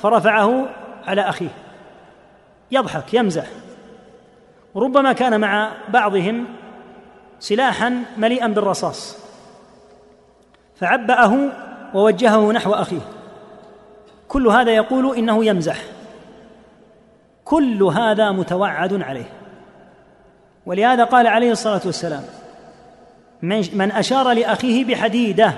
فرفعه 0.02 0.68
على 1.06 1.20
أخيه. 1.20 1.48
يضحك 2.70 3.14
يمزح. 3.14 3.46
وربما 4.74 5.12
كان 5.12 5.40
مع 5.40 5.72
بعضهم 5.88 6.46
سلاحا 7.40 8.02
مليئا 8.16 8.46
بالرصاص. 8.46 9.16
فعبأه 10.76 11.48
ووجهه 11.94 12.52
نحو 12.52 12.74
أخيه. 12.74 13.00
كل 14.28 14.46
هذا 14.46 14.70
يقول 14.70 15.16
إنه 15.16 15.44
يمزح. 15.44 15.78
كل 17.44 17.82
هذا 17.82 18.32
متوعد 18.32 19.02
عليه. 19.02 19.30
ولهذا 20.66 21.04
قال 21.04 21.26
عليه 21.26 21.52
الصلاة 21.52 21.80
والسلام 21.84 22.22
من 23.72 23.92
أشار 23.92 24.32
لأخيه 24.32 24.84
بحديدة 24.84 25.52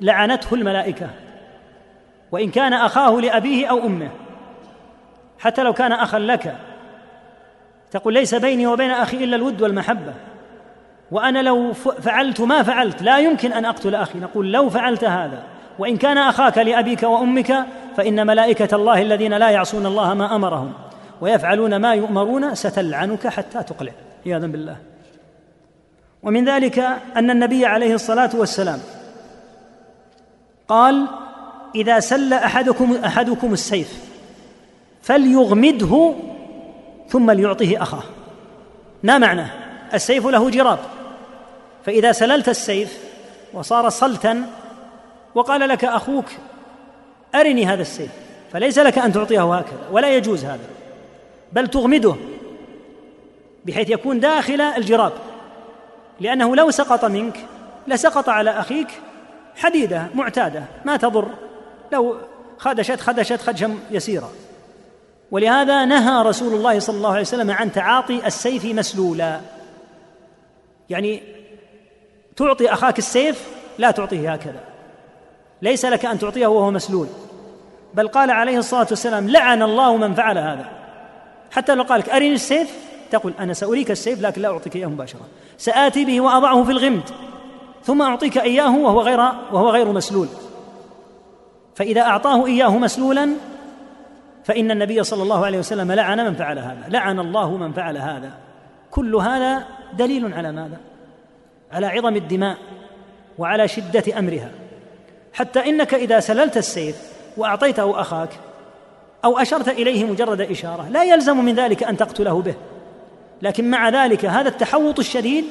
لعنته 0.00 0.54
الملائكة. 0.54 1.08
وإن 2.32 2.50
كان 2.50 2.72
أخاه 2.72 3.20
لأبيه 3.20 3.66
أو 3.66 3.86
أمه 3.86 4.10
حتى 5.38 5.62
لو 5.62 5.72
كان 5.72 5.92
أخا 5.92 6.18
لك. 6.18 6.56
تقول 7.90 8.14
ليس 8.14 8.34
بيني 8.34 8.66
وبين 8.66 8.90
أخي 8.90 9.24
إلا 9.24 9.36
الود 9.36 9.62
والمحبة. 9.62 10.14
وأنا 11.10 11.42
لو 11.42 11.72
فعلت 11.72 12.40
ما 12.40 12.62
فعلت 12.62 13.02
لا 13.02 13.18
يمكن 13.18 13.52
أن 13.52 13.64
أقتل 13.64 13.94
أخي. 13.94 14.18
نقول 14.18 14.52
لو 14.52 14.70
فعلت 14.70 15.04
هذا 15.04 15.42
وإن 15.78 15.96
كان 15.96 16.18
أخاك 16.18 16.58
لأبيك 16.58 17.02
وأمك 17.02 17.66
فإن 17.96 18.26
ملائكة 18.26 18.76
الله 18.76 19.02
الذين 19.02 19.34
لا 19.34 19.50
يعصون 19.50 19.86
الله 19.86 20.14
ما 20.14 20.36
أمرهم 20.36 20.72
ويفعلون 21.20 21.76
ما 21.76 21.94
يؤمرون 21.94 22.54
ستلعنك 22.54 23.26
حتى 23.26 23.62
تقلع. 23.62 23.92
عياذا 24.26 24.46
بالله. 24.46 24.76
ومن 26.22 26.44
ذلك 26.48 26.78
أن 27.16 27.30
النبي 27.30 27.66
عليه 27.66 27.94
الصلاة 27.94 28.30
والسلام 28.34 28.78
قال 30.68 31.06
إذا 31.74 32.00
سل 32.00 32.32
احدكم 32.32 32.96
أحدكم 33.04 33.52
السيف 33.52 34.04
فليغمده 35.02 36.14
ثم 37.08 37.30
ليعطه 37.30 37.82
أخاه. 37.82 38.02
ما 39.02 39.18
معناه 39.18 39.50
السيف 39.94 40.26
له 40.26 40.50
جراب. 40.50 40.78
فإذا 41.86 42.12
سللت 42.12 42.48
السيف 42.48 42.98
وصار 43.52 43.88
صلتا 43.88 44.46
وقال 45.34 45.68
لك 45.68 45.84
أخوك 45.84 46.24
أرني 47.34 47.66
هذا 47.66 47.82
السيف 47.82 48.10
فليس 48.52 48.78
لك 48.78 48.98
أن 48.98 49.12
تعطيه 49.12 49.54
هكذا 49.54 49.88
ولا 49.92 50.16
يجوز 50.16 50.44
هذا 50.44 50.68
بل 51.52 51.68
تغمده 51.68 52.14
بحيث 53.64 53.90
يكون 53.90 54.20
داخل 54.20 54.60
الجراب. 54.60 55.12
لأنه 56.20 56.56
لو 56.56 56.70
سقط 56.70 57.04
منك 57.04 57.46
لسقط 57.86 58.28
على 58.28 58.50
أخيك 58.50 58.88
حديدة 59.56 60.06
معتادة 60.14 60.64
ما 60.84 60.96
تضر. 60.96 61.28
لو 61.92 62.16
خدشت 62.58 63.00
خدشت 63.00 63.40
خدشا 63.40 63.74
يسيرا. 63.90 64.28
ولهذا 65.30 65.84
نهى 65.84 66.22
رسول 66.22 66.54
الله 66.54 66.78
صلى 66.78 66.96
الله 66.96 67.10
عليه 67.10 67.20
وسلم 67.20 67.50
عن 67.50 67.72
تعاطي 67.72 68.26
السيف 68.26 68.64
مسلولا. 68.64 69.40
يعني 70.90 71.22
تعطي 72.36 72.72
أخاك 72.72 72.98
السيف 72.98 73.46
لا 73.78 73.90
تعطيه 73.90 74.32
هكذا. 74.32 74.60
ليس 75.62 75.84
لك 75.84 76.04
أن 76.04 76.18
تعطيه 76.18 76.46
وهو 76.46 76.70
مسلول. 76.70 77.06
بل 77.94 78.08
قال 78.08 78.30
عليه 78.30 78.58
الصلاة 78.58 78.86
والسلام 78.90 79.28
لعن 79.28 79.62
الله 79.62 79.96
من 79.96 80.14
فعل 80.14 80.38
هذا. 80.38 80.68
حتى 81.50 81.74
لو 81.74 81.82
قال 81.82 82.00
لك 82.00 82.08
أرني 82.08 82.32
السيف؟ 82.32 82.70
تقول 83.10 83.32
أنا 83.38 83.52
سأريك 83.52 83.90
السيف 83.90 84.22
لكن 84.22 84.42
لا 84.42 84.48
أعطيك 84.48 84.76
إياه 84.76 84.86
مباشرة. 84.86 85.20
سآتي 85.58 86.04
به 86.04 86.20
وأضعه 86.20 86.64
في 86.64 86.70
الغمد 86.70 87.10
ثم 87.84 88.02
أعطيك 88.02 88.38
إياه 88.38 88.76
وهو 88.76 89.00
غير 89.00 89.20
وهو 89.52 89.70
غير 89.70 89.92
مسلول. 89.92 90.28
فإذا 91.82 92.00
أعطاه 92.00 92.46
إياه 92.46 92.78
مسلولا 92.78 93.28
فإن 94.44 94.70
النبي 94.70 95.02
صلى 95.02 95.22
الله 95.22 95.46
عليه 95.46 95.58
وسلم 95.58 95.92
لعن 95.92 96.24
من 96.24 96.34
فعل 96.34 96.58
هذا. 96.58 96.84
لعن 96.88 97.20
الله 97.20 97.56
من 97.56 97.72
فعل 97.72 97.96
هذا. 97.96 98.30
كل 98.90 99.16
هذا 99.16 99.64
دليل 99.98 100.34
على 100.34 100.52
ماذا؟ 100.52 100.76
على 101.72 101.86
عظم 101.86 102.16
الدماء 102.16 102.56
وعلى 103.38 103.68
شدة 103.68 104.18
أمرها. 104.18 104.50
حتى 105.32 105.60
إنك 105.70 105.94
إذا 105.94 106.20
سللت 106.20 106.56
السيف 106.56 106.96
وأعطيته 107.36 108.00
أخاك 108.00 108.30
أو 109.24 109.38
أشرت 109.38 109.68
إليه 109.68 110.04
مجرد 110.04 110.40
إشارة 110.40 110.88
لا 110.88 111.04
يلزم 111.04 111.44
من 111.44 111.54
ذلك 111.54 111.82
أن 111.82 111.96
تقتله 111.96 112.42
به. 112.42 112.54
لكن 113.42 113.70
مع 113.70 113.88
ذلك 113.88 114.24
هذا 114.24 114.48
التحوط 114.48 114.98
الشديد 114.98 115.44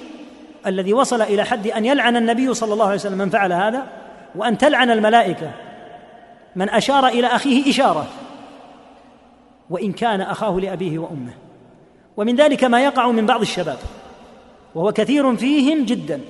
الذي 0.68 0.94
وصل 0.94 1.22
إلى 1.22 1.44
حد 1.44 1.68
أن 1.68 1.86
يلعن 1.86 2.18
النبي 2.18 2.54
صلى 2.54 2.74
الله 2.74 2.86
عليه 2.86 2.96
وسلم 2.96 3.18
من 3.18 3.30
فعل 3.30 3.54
هذا 3.54 3.88
وأن 4.36 4.58
تلعن 4.58 4.92
الملائكة 4.92 5.52
من 6.56 6.70
أشار 6.70 7.08
إلى 7.08 7.28
أخيه 7.28 7.70
إشارة. 7.70 8.08
وإن 9.70 9.92
كان 9.92 10.22
أخاه 10.22 10.60
لأبيه 10.60 11.00
وأمه. 11.00 11.34
ومن 12.18 12.36
ذلك 12.36 12.64
ما 12.64 12.84
يقع 12.84 13.12
من 13.12 13.26
بعض 13.26 13.42
الشباب. 13.42 13.78
وهو 14.76 14.92
كثير 14.92 15.36
فيهم 15.36 15.86
جدا. 15.86 16.22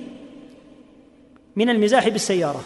من 1.56 1.70
المزاح 1.70 2.08
بالسيارة. 2.08 2.60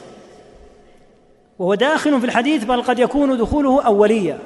وهو 1.58 1.74
داخل 1.74 2.20
في 2.20 2.26
الحديث 2.26 2.64
بل 2.64 2.82
قد 2.82 2.98
يكون 2.98 3.38
دخوله 3.38 3.82
اوليا. 3.82 4.38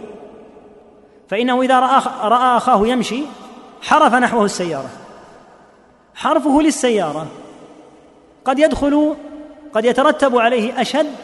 فإنه 1.28 1.62
إذا 1.62 1.81
راى 1.81 2.03
رأى 2.23 2.57
أخاه 2.57 2.87
يمشي 2.87 3.23
حرف 3.82 4.15
نحوه 4.15 4.45
السيارة. 4.45 4.91
حرفه 6.15 6.62
للسيارة. 6.62 7.27
قد 8.45 8.59
يدخل 8.59 9.16
قد 9.74 9.85
يترتب 9.85 10.37
عليه 10.37 10.81
أشد 10.81 11.16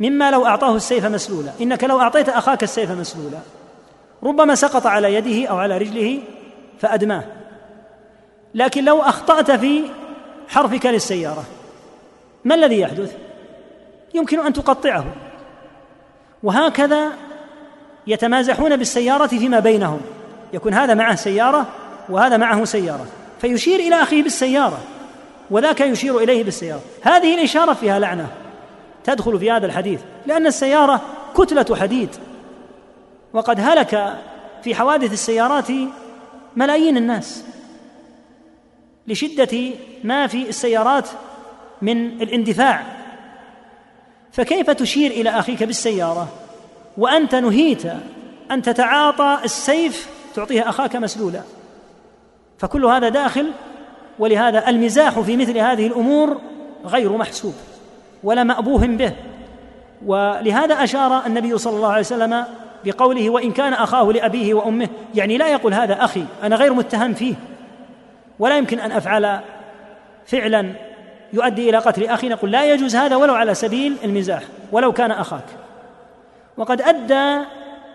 مما 0.00 0.30
لو 0.30 0.46
أعطاه 0.46 0.76
السيف 0.76 1.04
مسلولا. 1.04 1.52
إنك 1.60 1.84
لو 1.84 2.00
أعطيت 2.00 2.28
أخاك 2.28 2.62
السيف 2.62 2.90
مسلولا. 2.90 3.38
ربما 4.22 4.54
سقط 4.54 4.86
على 4.86 5.14
يده 5.14 5.48
أو 5.48 5.58
على 5.58 5.78
رجله 5.78 6.20
فأدماه. 6.78 7.24
لكن 8.54 8.84
لو 8.84 9.02
أخطأت 9.02 9.50
في 9.50 9.84
حرفك 10.48 10.86
للسيارة 10.86 11.44
ما 12.44 12.54
الذي 12.54 12.80
يحدث؟ 12.80 13.16
يمكن 14.14 14.46
أن 14.46 14.52
تقطعه. 14.52 15.04
وهكذا 16.42 17.08
يتمازحون 18.06 18.76
بالسيارة 18.76 19.26
فيما 19.26 19.60
بينهم. 19.60 20.00
يكون 20.52 20.74
هذا 20.74 20.94
معه 20.94 21.14
سيارة 21.14 21.66
وهذا 22.08 22.36
معه 22.36 22.64
سيارة. 22.64 23.06
فيشير 23.40 23.80
إلى 23.80 24.02
أخيه 24.02 24.22
بالسيارة 24.22 24.78
وذاك 25.50 25.80
يشير 25.80 26.18
إليه 26.18 26.44
بالسيارة. 26.44 26.80
هذه 27.02 27.34
الإشارة 27.34 27.72
فيها 27.72 27.98
لعنة. 27.98 28.28
تدخل 29.08 29.38
في 29.38 29.50
هذا 29.50 29.66
الحديث 29.66 30.00
لأن 30.26 30.46
السيارة 30.46 31.00
كتلة 31.36 31.76
حديد. 31.76 32.08
وقد 33.32 33.60
هلك 33.60 34.18
في 34.62 34.74
حوادث 34.74 35.12
السيارات 35.12 35.68
ملايين 36.56 36.96
الناس 36.96 37.44
لشدة 39.06 39.58
ما 40.04 40.26
في 40.26 40.48
السيارات 40.48 41.08
من 41.82 42.22
الاندفاع. 42.22 42.82
فكيف 44.32 44.70
تشير 44.70 45.10
إلى 45.10 45.30
أخيك 45.30 45.62
بالسيارة 45.62 46.28
وأنت 46.98 47.34
نهيت 47.34 47.82
أن 48.50 48.62
تتعاطى 48.62 49.38
السيف 49.44 50.08
تعطيه 50.34 50.68
أخاك 50.68 50.96
مسلولا؟ 50.96 51.42
فكل 52.58 52.84
هذا 52.84 53.08
داخل 53.08 53.52
ولهذا 54.18 54.68
المزاح 54.68 55.20
في 55.20 55.36
مثل 55.36 55.58
هذه 55.58 55.86
الأمور 55.86 56.40
غير 56.84 57.16
محسوب. 57.16 57.54
ولا 58.24 58.44
مأبوه 58.44 58.86
به. 58.86 59.12
ولهذا 60.06 60.74
أشار 60.84 61.26
النبي 61.26 61.58
صلى 61.58 61.76
الله 61.76 61.88
عليه 61.88 62.00
وسلم 62.00 62.44
بقوله 62.84 63.30
وإن 63.30 63.52
كان 63.52 63.72
أخاه 63.72 64.12
لأبيه 64.12 64.54
وأمه 64.54 64.88
يعني 65.14 65.38
لا 65.38 65.48
يقول 65.48 65.74
هذا 65.74 66.04
أخي 66.04 66.24
أنا 66.42 66.56
غير 66.56 66.74
متهم 66.74 67.14
فيه. 67.14 67.34
ولا 68.38 68.58
يمكن 68.58 68.80
أن 68.80 68.92
أفعل 68.92 69.40
فعلا 70.26 70.72
يؤدي 71.32 71.70
إلى 71.70 71.78
قتل 71.78 72.06
أخي. 72.06 72.28
نقول 72.28 72.50
لا 72.50 72.72
يجوز 72.72 72.96
هذا 72.96 73.16
ولو 73.16 73.34
على 73.34 73.54
سبيل 73.54 73.96
المزاح 74.04 74.42
ولو 74.72 74.92
كان 74.92 75.10
أخاك. 75.10 75.46
وقد 76.56 76.82
أدى 76.82 77.44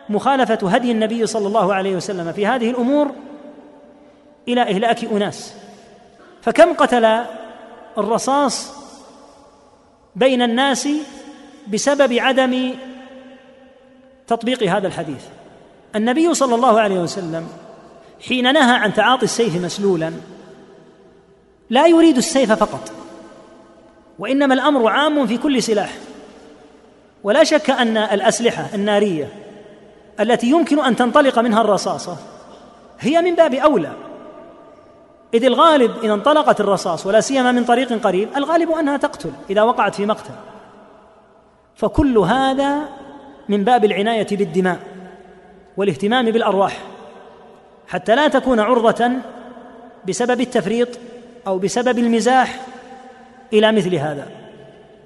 مخالفة 0.09 0.69
هدي 0.69 0.91
النبي 0.91 1.25
صلى 1.25 1.47
الله 1.47 1.73
عليه 1.73 1.95
وسلم 1.95 2.31
في 2.31 2.47
هذه 2.47 2.69
الأمور 2.69 3.11
إلى 4.47 4.61
إهلاك 4.61 5.03
أناس. 5.03 5.55
فكم 6.41 6.73
قتل 6.73 7.19
الرصاص 7.97 8.82
بين 10.15 10.41
الناس 10.41 10.87
بسبب 11.67 12.13
عدم 12.13 12.73
تطبيق 14.27 14.63
هذا 14.63 14.87
الحديث. 14.87 15.23
النبي 15.95 16.33
صلى 16.33 16.55
الله 16.55 16.79
عليه 16.79 16.99
وسلم 16.99 17.47
حين 18.27 18.53
نهى 18.53 18.75
عن 18.75 18.93
تعاطي 18.93 19.23
السيف 19.23 19.63
مسلولا 19.63 20.11
لا 21.69 21.87
يريد 21.87 22.17
السيف 22.17 22.51
فقط 22.51 22.91
وإنما 24.19 24.53
الأمر 24.53 24.87
عام 24.87 25.27
في 25.27 25.37
كل 25.37 25.63
سلاح. 25.63 25.93
ولا 27.23 27.43
شك 27.43 27.69
أن 27.69 27.97
الأسلحة 27.97 28.69
النارية 28.73 29.33
التي 30.19 30.47
يمكن 30.47 30.79
أن 30.79 30.95
تنطلق 30.95 31.39
منها 31.39 31.61
الرصاصة 31.61 32.17
هي 32.99 33.21
من 33.21 33.35
باب 33.35 33.53
أولى. 33.53 33.91
إذ 35.33 35.45
الغالب 35.45 35.91
إذا 36.03 36.13
انطلقت 36.13 36.59
الرصاص 36.59 37.05
ولا 37.05 37.21
سيما 37.21 37.51
من 37.51 37.63
طريق 37.63 37.93
قريب 37.93 38.29
الغالب 38.37 38.71
أنها 38.71 38.97
تقتل 38.97 39.31
إذا 39.49 39.61
وقعت 39.61 39.95
في 39.95 40.05
مقتل. 40.05 40.33
فكل 41.75 42.17
هذا 42.17 42.79
من 43.49 43.63
باب 43.63 43.85
العناية 43.85 44.27
بالدماء 44.31 44.79
والاهتمام 45.77 46.31
بالأرواح 46.31 46.81
حتى 47.87 48.15
لا 48.15 48.27
تكون 48.27 48.59
عرضة 48.59 49.11
بسبب 50.07 50.41
التفريط 50.41 50.89
أو 51.47 51.57
بسبب 51.57 51.99
المزاح 51.99 52.59
إلى 53.53 53.71
مثل 53.71 53.95
هذا. 53.95 54.27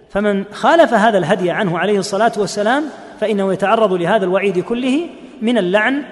فمن 0.10 0.46
خالف 0.52 0.94
هذا 0.94 1.18
الهدي 1.18 1.52
عنه 1.52 1.80
عليه 1.80 2.00
الصلاة 2.00 2.32
والسلام 2.38 2.84
فإنه 3.20 3.54
يتعرض 3.54 3.94
لهذا 3.94 4.26
الوعيد 4.26 4.60
كله 4.60 5.10
من 5.42 5.58
اللعن 5.58 6.04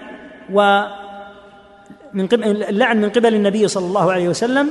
و 0.53 0.85
من 2.15 2.27
قبل 2.27 2.63
اللعن 2.63 3.01
من 3.01 3.09
قبل 3.09 3.35
النبي 3.35 3.67
صلى 3.67 3.85
الله 3.85 4.11
عليه 4.11 4.29
وسلم 4.29 4.69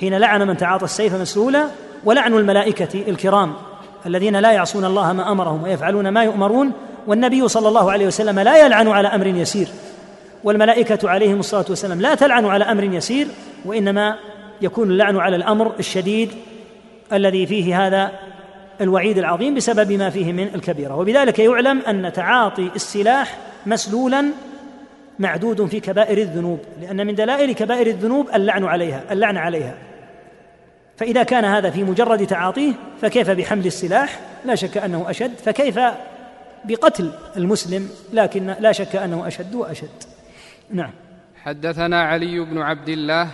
حين 0.00 0.18
لعن 0.18 0.46
من 0.46 0.56
تعاطى 0.56 0.84
السيف 0.84 1.14
مسلولا 1.14 1.66
ولعن 2.04 2.34
الملائكة 2.34 3.04
الكرام 3.08 3.54
الذين 4.06 4.36
لا 4.36 4.52
يعصون 4.52 4.84
الله 4.84 5.12
ما 5.12 5.32
أمرهم 5.32 5.62
ويفعلون 5.62 6.08
ما 6.08 6.24
يؤمرون 6.24 6.72
والنبي 7.06 7.48
صلى 7.48 7.68
الله 7.68 7.92
عليه 7.92 8.06
وسلم 8.06 8.40
لا 8.40 8.66
يلعن 8.66 8.88
على 8.88 9.08
أمر 9.08 9.26
يسير. 9.26 9.68
والملائكة 10.44 11.10
عليهم 11.10 11.40
الصلاة 11.40 11.64
والسلام 11.68 12.00
لا 12.00 12.14
تلعن 12.14 12.46
على 12.46 12.64
أمر 12.64 12.84
يسير 12.84 13.26
وإنما 13.64 14.16
يكون 14.62 14.90
اللعن 14.90 15.16
على 15.16 15.36
الأمر 15.36 15.72
الشديد 15.78 16.30
الذي 17.12 17.46
فيه 17.46 17.86
هذا 17.86 18.12
الوعيد 18.80 19.18
العظيم 19.18 19.54
بسبب 19.54 19.92
ما 19.92 20.10
فيه 20.10 20.32
من 20.32 20.54
الكبيرة. 20.54 20.96
وبذلك 20.96 21.38
يعلم 21.38 21.78
أن 21.78 22.12
تعاطي 22.12 22.70
السلاح 22.76 23.38
مسلولا 23.66 24.24
معدود 25.18 25.66
في 25.66 25.80
كبائر 25.80 26.18
الذنوب 26.18 26.60
لأن 26.80 27.06
من 27.06 27.14
دلائل 27.14 27.52
كبائر 27.52 27.86
الذنوب 27.86 28.28
اللعن 28.34 28.64
عليها 28.64 29.02
اللعن 29.10 29.36
عليها. 29.36 29.74
فإذا 30.96 31.22
كان 31.22 31.44
هذا 31.44 31.70
في 31.70 31.84
مجرد 31.84 32.26
تعاطيه 32.26 32.72
فكيف 33.00 33.30
بحمل 33.30 33.66
السلاح؟ 33.66 34.20
لا 34.44 34.54
شك 34.54 34.78
أنه 34.78 35.10
أشد. 35.10 35.34
فكيف 35.34 35.78
بقتل 36.64 37.12
المسلم؟ 37.36 37.88
لكن 38.12 38.54
لا 38.60 38.72
شك 38.72 38.96
أنه 38.96 39.26
أشد 39.26 39.54
وأشد. 39.54 40.02
نعم. 40.70 40.90
حدثنا 41.42 42.02
علي 42.02 42.40
بن 42.40 42.58
عبد 42.58 42.88
الله 42.88 43.28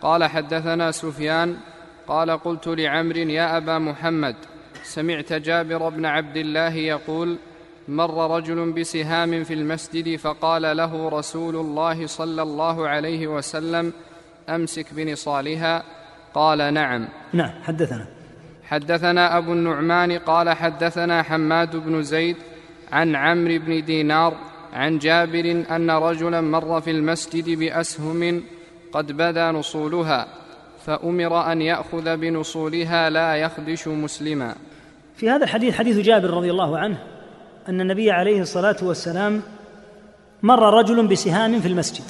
قال 0.00 0.24
حدثنا 0.24 0.90
سفيان 0.90 1.56
قال 2.06 2.30
قلت 2.30 2.66
لعمر 2.66 3.16
يا 3.16 3.56
أبا 3.56 3.78
محمد 3.78 4.36
سمعت 4.82 5.32
جابر 5.32 5.88
بن 5.88 6.06
عبد 6.06 6.36
الله 6.36 6.74
يقول 6.74 7.38
مر 7.88 8.36
رجل 8.36 8.72
بسهام 8.72 9.44
في 9.44 9.54
المسجد 9.54 10.16
فقال 10.16 10.76
له 10.76 11.08
رسول 11.08 11.56
الله 11.56 12.06
صلى 12.06 12.42
الله 12.42 12.88
عليه 12.88 13.26
وسلم 13.26 13.92
أمسك 14.48 14.86
بنصالها؟ 14.94 15.82
قال 16.34 16.74
نعم. 16.74 17.08
نعم 17.32 17.50
حدثنا. 17.62 18.06
حدثنا 18.64 19.38
أبو 19.38 19.52
النعمان 19.52 20.12
قال 20.12 20.50
حدثنا 20.50 21.22
حماد 21.22 21.76
بن 21.76 22.02
زيد 22.02 22.36
عن 22.92 23.16
عمرو 23.16 23.58
بن 23.58 23.84
دينار 23.84 24.36
عن 24.72 24.98
جابر 24.98 25.64
أن 25.70 25.90
رجلا 25.90 26.40
مر 26.40 26.80
في 26.80 26.90
المسجد 26.90 27.58
بأسهم 27.58 28.44
قد 28.92 29.12
بدا 29.12 29.52
نصولها 29.52 30.26
فأمر 30.86 31.52
أن 31.52 31.62
يأخذ 31.62 32.16
بنصولها 32.16 33.10
لا 33.10 33.36
يخدش 33.36 33.88
مسلما. 33.88 34.54
في 35.16 35.30
هذا 35.30 35.44
الحديث 35.44 35.74
حديث 35.74 35.98
جابر 35.98 36.30
رضي 36.30 36.50
الله 36.50 36.78
عنه 36.78 37.13
أن 37.68 37.80
النبي 37.80 38.10
عليه 38.10 38.40
الصلاة 38.40 38.76
والسلام 38.82 39.42
مر 40.42 40.74
رجل 40.74 41.06
بسهام 41.06 41.60
في 41.60 41.68
المسجد. 41.68 42.04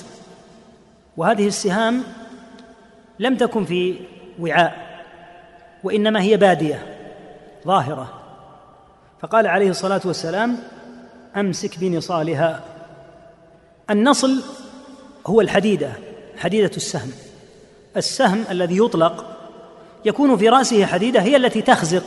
وهذه 1.16 1.47
السهام 1.47 2.02
لم 3.18 3.36
تكن 3.36 3.64
في 3.64 3.97
وعاء 4.40 5.05
وإنما 5.85 6.20
هي 6.22 6.36
بادية 6.36 6.97
ظاهرة. 7.66 8.20
فقال 9.20 9.47
عليه 9.47 9.70
الصلاة 9.70 10.01
والسلام 10.05 10.59
أمسك 11.36 11.78
بنصالها. 11.78 12.60
النصل 13.90 14.43
هو 15.26 15.40
الحديدة 15.40 15.93
حديدة 16.39 16.70
السهم. 16.76 17.12
السهم 17.97 18.44
الذي 18.51 18.78
يطلق 18.78 19.24
يكون 20.05 20.36
في 20.36 20.48
رأسه 20.48 20.86
حديدة 20.86 21.20
هي 21.20 21.36
التي 21.36 21.62
تخزق 21.62 22.05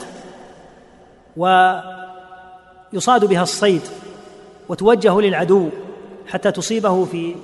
ويصاد 2.94 3.26
بها 3.26 3.44
الصيد 3.44 3.82
وتوجه 4.70 5.22
للعدو 5.22 5.70
حتى 6.28 6.52
تصيبه 6.52 7.06
في 7.06 7.36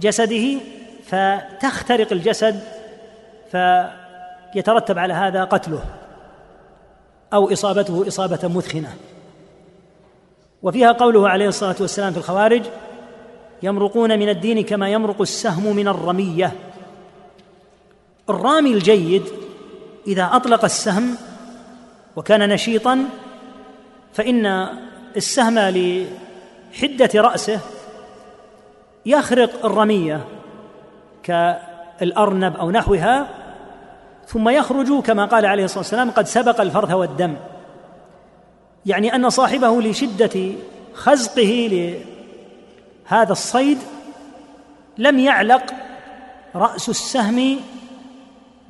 جسده 0.00 0.60
فتخترق 1.04 2.12
الجسد 2.12 2.60
فيترتب 3.50 4.98
على 4.98 5.14
هذا 5.14 5.44
قتله 5.44 5.84
أو 7.32 7.52
إصابته 7.52 8.08
إصابة 8.08 8.48
مثخنه 8.48 8.94
وفيها 10.62 10.92
قوله 10.92 11.28
عليه 11.28 11.48
الصلاة 11.48 11.76
والسلام 11.80 12.12
في 12.12 12.18
الخوارج 12.18 12.62
يمرقون 13.62 14.18
من 14.18 14.28
الدين 14.28 14.64
كما 14.64 14.88
يمرق 14.88 15.20
السهم 15.20 15.76
من 15.76 15.88
الرمية. 15.88 16.52
الرامي 18.30 18.72
الجيد 18.72 19.22
إذا 20.06 20.30
أطلق 20.32 20.64
السهم 20.64 21.16
وكان 22.16 22.48
نشيطا 22.48 23.04
فإن 24.12 24.68
السهم 25.16 25.58
لحدة 25.58 27.10
رأسه 27.14 27.60
يخرق 29.06 29.66
الرمية 29.66 30.24
كالأرنب 31.22 32.56
أو 32.56 32.70
نحوها 32.70 33.28
ثم 34.26 34.48
يخرج 34.48 35.02
كما 35.02 35.24
قال 35.24 35.46
عليه 35.46 35.64
الصلاة 35.64 35.78
والسلام 35.78 36.10
قد 36.10 36.26
سبق 36.26 36.60
الفرث 36.60 36.92
والدم. 36.92 37.36
يعني 38.86 39.14
أن 39.14 39.30
صاحبه 39.30 39.82
لشدة 39.82 40.52
خزقه 40.94 41.68
لهذا 43.10 43.32
الصيد 43.32 43.78
لم 44.98 45.18
يعلق 45.18 45.62
رأس 46.54 46.88
السهم 46.88 47.56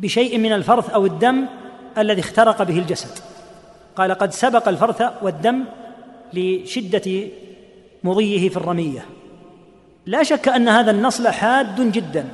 بشيء 0.00 0.38
من 0.38 0.52
الفرث 0.52 0.90
أو 0.90 1.06
الدم 1.06 1.46
الذي 1.98 2.20
اخترق 2.20 2.62
به 2.62 2.78
الجسد. 2.78 3.18
قال 3.98 4.14
قد 4.14 4.32
سبق 4.32 4.68
الفرث 4.68 5.02
والدم 5.22 5.64
لشدة 6.32 7.28
مضيه 8.04 8.48
في 8.48 8.56
الرمية. 8.56 9.04
لا 10.06 10.22
شك 10.22 10.48
أن 10.48 10.68
هذا 10.68 10.90
النصل 10.90 11.28
حاد 11.28 11.92
جدا 11.92 12.24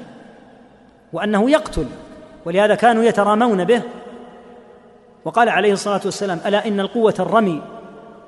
وأنه 1.13 1.51
يقتل 1.51 1.87
ولهذا 2.45 2.75
كانوا 2.75 3.05
يترامون 3.05 3.65
به. 3.65 3.83
وقال 5.25 5.49
عليه 5.49 5.73
الصلاة 5.73 6.01
والسلام 6.05 6.41
ألا 6.47 6.69
إن 6.69 6.81
القوة 6.81 7.15
الرمي 7.21 7.63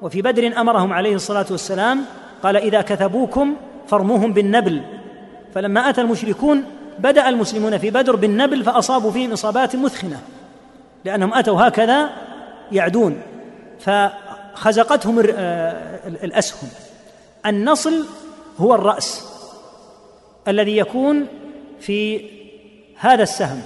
وفي 0.02 0.22
بدر 0.22 0.60
أمرهم 0.60 0.92
عليه 0.92 1.14
الصلاة 1.14 1.46
والسلام؟ 1.50 2.04
قال 2.42 2.56
إذا 2.56 2.80
كثبوكم 2.80 3.56
فارموهم 3.86 4.32
بالنبل. 4.32 4.82
فلما 5.54 5.90
أتى 5.90 6.00
المشركون 6.00 6.64
بدأ 6.98 7.28
المسلمون 7.28 7.78
في 7.78 7.90
بدر 7.90 8.16
بالنبل 8.16 8.64
فأصابوا 8.64 9.10
فيهم 9.10 9.32
إصابات 9.32 9.76
مثخنة 9.76 10.20
لأنهم 11.04 11.34
أتوا 11.34 11.68
هكذا 11.68 12.10
يعدون 12.72 13.22
فخزقتهم 13.80 15.18
آه، 15.18 16.08
الأسهم. 16.08 16.68
النصل 17.46 18.04
هو 18.58 18.74
الرأس 18.74 19.24
الذي 20.48 20.76
يكون 20.76 21.26
في 21.80 22.30
هذا 22.98 23.22
السهم. 23.22 23.62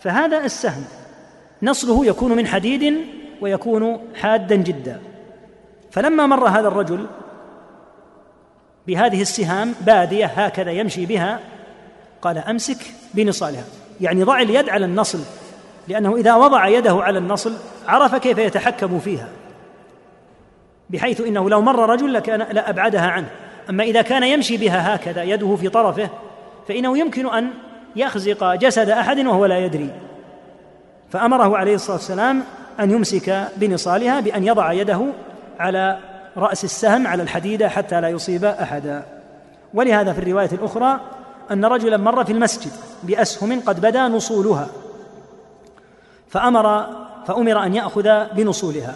فهذا 0.00 0.44
السهم 0.44 0.84
نصله 1.62 2.06
يكون 2.06 2.32
من 2.32 2.46
حديد 2.46 2.96
ويكون 3.40 3.98
حادا 4.14 4.56
جدا. 4.56 5.00
فلما 5.90 6.26
مر 6.26 6.48
هذا 6.48 6.68
الرجل 6.68 7.06
بهذه 8.86 9.22
السهام 9.22 9.74
بادية 9.80 10.26
هكذا 10.26 10.70
يمشي 10.70 11.06
بها 11.06 11.40
قال 12.22 12.38
أمسك 12.38 12.78
بنصالها. 13.14 13.64
يعني 14.00 14.22
ضع 14.22 14.40
اليد 14.40 14.68
على 14.68 14.84
النصل 14.84 15.20
لأنه 15.88 16.16
إذا 16.16 16.34
وضع 16.34 16.68
يده 16.68 17.02
على 17.02 17.18
النصل 17.18 17.52
عرف 17.88 18.14
كيف 18.14 18.38
يتحكم 18.38 18.98
فيها 18.98 19.28
بحيث 20.90 21.20
إنه 21.20 21.50
لو 21.50 21.60
مر 21.62 21.90
رجل 21.90 22.12
لكان 22.12 22.38
لأبعدها 22.38 23.10
عنه. 23.10 23.28
أما 23.70 23.84
إذا 23.84 24.02
كان 24.02 24.22
يمشي 24.22 24.56
بها 24.56 24.94
هكذا 24.94 25.22
يده 25.22 25.56
في 25.56 25.68
طرفه 25.68 26.08
فإنه 26.68 26.98
يمكن 26.98 27.34
أن 27.34 27.50
يخزق 27.96 28.54
جسد 28.54 28.88
أحد 28.88 29.18
وهو 29.18 29.46
لا 29.46 29.58
يدري. 29.58 29.90
فأمره 31.10 31.56
عليه 31.56 31.74
الصلاة 31.74 31.96
والسلام 31.96 32.42
أن 32.80 32.90
يمسك 32.90 33.48
بنصالها 33.56 34.20
بأن 34.20 34.44
يضع 34.44 34.72
يده 34.72 35.00
على 35.58 35.98
رأس 36.36 36.64
السهم 36.64 37.06
على 37.06 37.22
الحديدة 37.22 37.68
حتى 37.68 38.00
لا 38.00 38.08
يصيب 38.08 38.44
أحدا. 38.44 39.02
ولهذا 39.74 40.12
في 40.12 40.18
الرواية 40.18 40.50
الأخرى 40.52 41.00
أن 41.50 41.64
رجلا 41.64 41.96
مر 41.96 42.24
في 42.24 42.32
المسجد 42.32 42.72
بأسهم 43.02 43.60
قد 43.60 43.80
بدا 43.80 44.08
نصولها. 44.08 44.68
فأمر 46.34 46.86
فأمر 47.26 47.64
أن 47.64 47.74
يأخذ 47.74 48.24
بنصولها. 48.32 48.94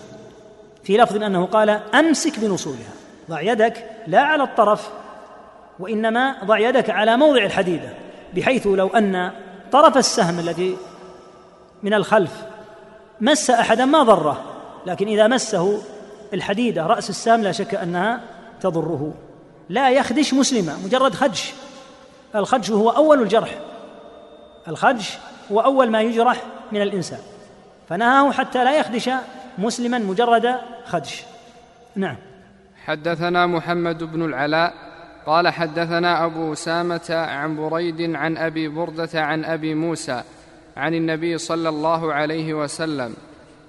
في 0.84 0.96
لفظ 0.96 1.22
أنه 1.22 1.46
قال 1.46 1.70
أمسك 1.70 2.38
بنصولها. 2.38 2.90
ضع 3.30 3.40
يدك 3.40 3.84
لا 4.06 4.20
على 4.20 4.42
الطرف 4.42 4.88
وإنما 5.78 6.36
ضع 6.44 6.58
يدك 6.58 6.90
على 6.90 7.16
موضع 7.16 7.44
الحديده 7.44 7.88
بحيث 8.34 8.66
لو 8.66 8.88
أن 8.88 9.30
طرف 9.72 9.96
السهم 9.96 10.38
الذي 10.38 10.76
من 11.82 11.94
الخلف 11.94 12.32
مس 13.20 13.50
أحدا 13.50 13.84
ما 13.84 14.02
ضره 14.02 14.44
لكن 14.86 15.08
إذا 15.08 15.26
مسه 15.26 15.82
الحديده 16.34 16.86
رأس 16.86 17.10
السهم 17.10 17.42
لا 17.42 17.52
شك 17.52 17.74
أنها 17.74 18.20
تضره. 18.60 19.14
لا 19.68 19.90
يخدش 19.90 20.34
مسلما 20.34 20.76
مجرد 20.84 21.14
خدش. 21.14 21.52
الخدش 22.34 22.70
هو 22.70 22.90
أول 22.90 23.22
الجرح. 23.22 23.58
الخدش 24.68 25.18
هو 25.52 25.60
أول 25.60 25.90
ما 25.90 26.02
يجرح 26.02 26.42
من 26.72 26.82
الإنسان. 26.82 27.20
فنهاه 27.88 28.32
حتى 28.32 28.64
لا 28.64 28.78
يخدش 28.78 29.10
مسلما 29.58 29.98
مجرد 29.98 30.56
خدش. 30.84 31.24
نعم. 31.96 32.16
حدثنا 32.84 33.46
محمد 33.46 34.04
بن 34.04 34.24
العلاء 34.24 34.74
قال 35.26 35.48
حدثنا 35.48 36.24
أبو 36.24 36.52
اسامه 36.52 37.10
عن 37.10 37.56
بريد 37.56 38.14
عن 38.14 38.36
أبي 38.36 38.68
بردة 38.68 39.10
عن 39.14 39.44
أبي 39.44 39.74
موسى 39.74 40.22
عن 40.76 40.94
النبي 40.94 41.38
صلى 41.38 41.68
الله 41.68 42.12
عليه 42.12 42.54
وسلم 42.54 43.14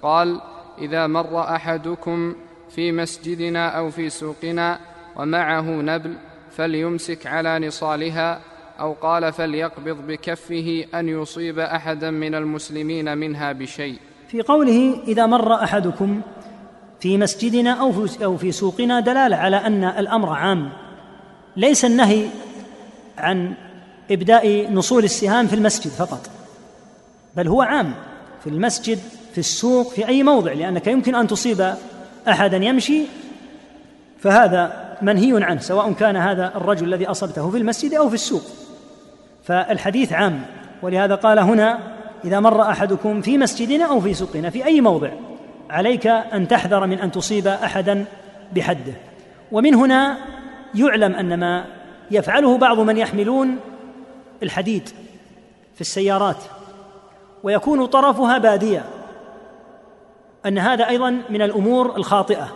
قال 0.02 0.40
إذا 0.78 1.06
مر 1.06 1.40
أحدكم 1.40 2.34
في 2.70 2.92
مسجدنا 2.92 3.68
أو 3.68 3.90
في 3.90 4.10
سوقنا 4.10 4.78
ومعه 5.16 5.62
نبل 5.62 6.14
فليمسك 6.56 7.26
على 7.26 7.58
نصالها 7.58 8.40
أو 8.80 8.92
قال 8.92 9.32
فليقبض 9.32 10.06
بكفه 10.06 10.84
أن 10.94 11.08
يصيب 11.08 11.58
أحدا 11.58 12.10
من 12.10 12.34
المسلمين 12.34 13.18
منها 13.18 13.52
بشيء. 13.52 13.98
في 14.28 14.42
قوله 14.42 15.02
إذا 15.08 15.26
مر 15.26 15.54
أحدكم 15.54 16.20
في 17.00 17.18
مسجدنا 17.18 17.70
أو 17.70 17.92
في 17.92 18.24
أو 18.24 18.36
في 18.36 18.52
سوقنا 18.52 19.00
دلالة 19.00 19.36
على 19.36 19.56
أن 19.56 19.84
الأمر 19.84 20.32
عام. 20.32 20.72
ليس 21.56 21.84
النهي 21.84 22.26
عن 23.18 23.54
إبداء 24.10 24.72
نصول 24.72 25.04
السهام 25.04 25.46
في 25.46 25.54
المسجد 25.54 25.90
فقط 25.90 26.30
بل 27.36 27.48
هو 27.48 27.62
عام 27.62 27.94
في 28.44 28.50
المسجد 28.50 28.98
في 29.32 29.38
السوق 29.38 29.88
في 29.90 30.08
أي 30.08 30.22
موضع 30.22 30.52
لأنك 30.52 30.86
يمكن 30.86 31.14
أن 31.14 31.26
تصيب 31.26 31.74
أحدا 32.28 32.56
يمشي. 32.56 33.02
فهذا 34.18 34.90
منهي 35.02 35.44
عنه 35.44 35.60
سواء 35.60 35.92
كان 35.92 36.16
هذا 36.16 36.52
الرجل 36.56 36.86
الذي 36.86 37.06
أصبته 37.06 37.50
في 37.50 37.56
المسجد 37.56 37.94
أو 37.94 38.08
في 38.08 38.14
السوق. 38.14 38.42
فالحديث 39.50 40.12
عام 40.12 40.42
ولهذا 40.82 41.14
قال 41.14 41.38
هنا 41.38 41.78
إذا 42.24 42.40
مر 42.40 42.62
أحدكم 42.62 43.20
في 43.20 43.38
مسجدنا 43.38 43.84
أو 43.84 44.00
في 44.00 44.14
سوقنا 44.14 44.50
في 44.50 44.64
أي 44.64 44.80
موضع 44.80 45.10
عليك 45.70 46.06
أن 46.06 46.48
تحذر 46.48 46.86
من 46.86 46.98
أن 46.98 47.12
تصيب 47.12 47.46
أحدا 47.46 48.04
بحده. 48.54 48.92
ومن 49.52 49.74
هنا 49.74 50.16
يعلم 50.74 51.14
أن 51.14 51.40
ما 51.40 51.64
يفعله 52.10 52.58
بعض 52.58 52.80
من 52.80 52.96
يحملون 52.96 53.56
الحديد 54.42 54.88
في 55.74 55.80
السيارات 55.80 56.42
ويكون 57.42 57.86
طرفها 57.86 58.38
بادية 58.38 58.84
أن 60.46 60.58
هذا 60.58 60.88
أيضا 60.88 61.10
من 61.30 61.42
الأمور 61.42 61.96
الخاطئة 61.96 62.48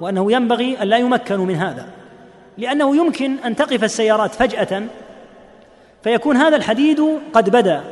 وأنه 0.00 0.32
ينبغي 0.32 0.82
أن 0.82 0.88
لا 0.88 0.96
يمكنوا 0.96 1.46
من 1.46 1.54
هذا 1.54 1.86
لأنه 2.58 2.96
يمكن 2.96 3.36
أن 3.44 3.56
تقف 3.56 3.84
السيارات 3.84 4.34
فجأة 4.34 4.82
فيكون 6.04 6.36
هذا 6.36 6.56
الحديد 6.56 7.00
قد 7.32 7.50
بدا. 7.50 7.84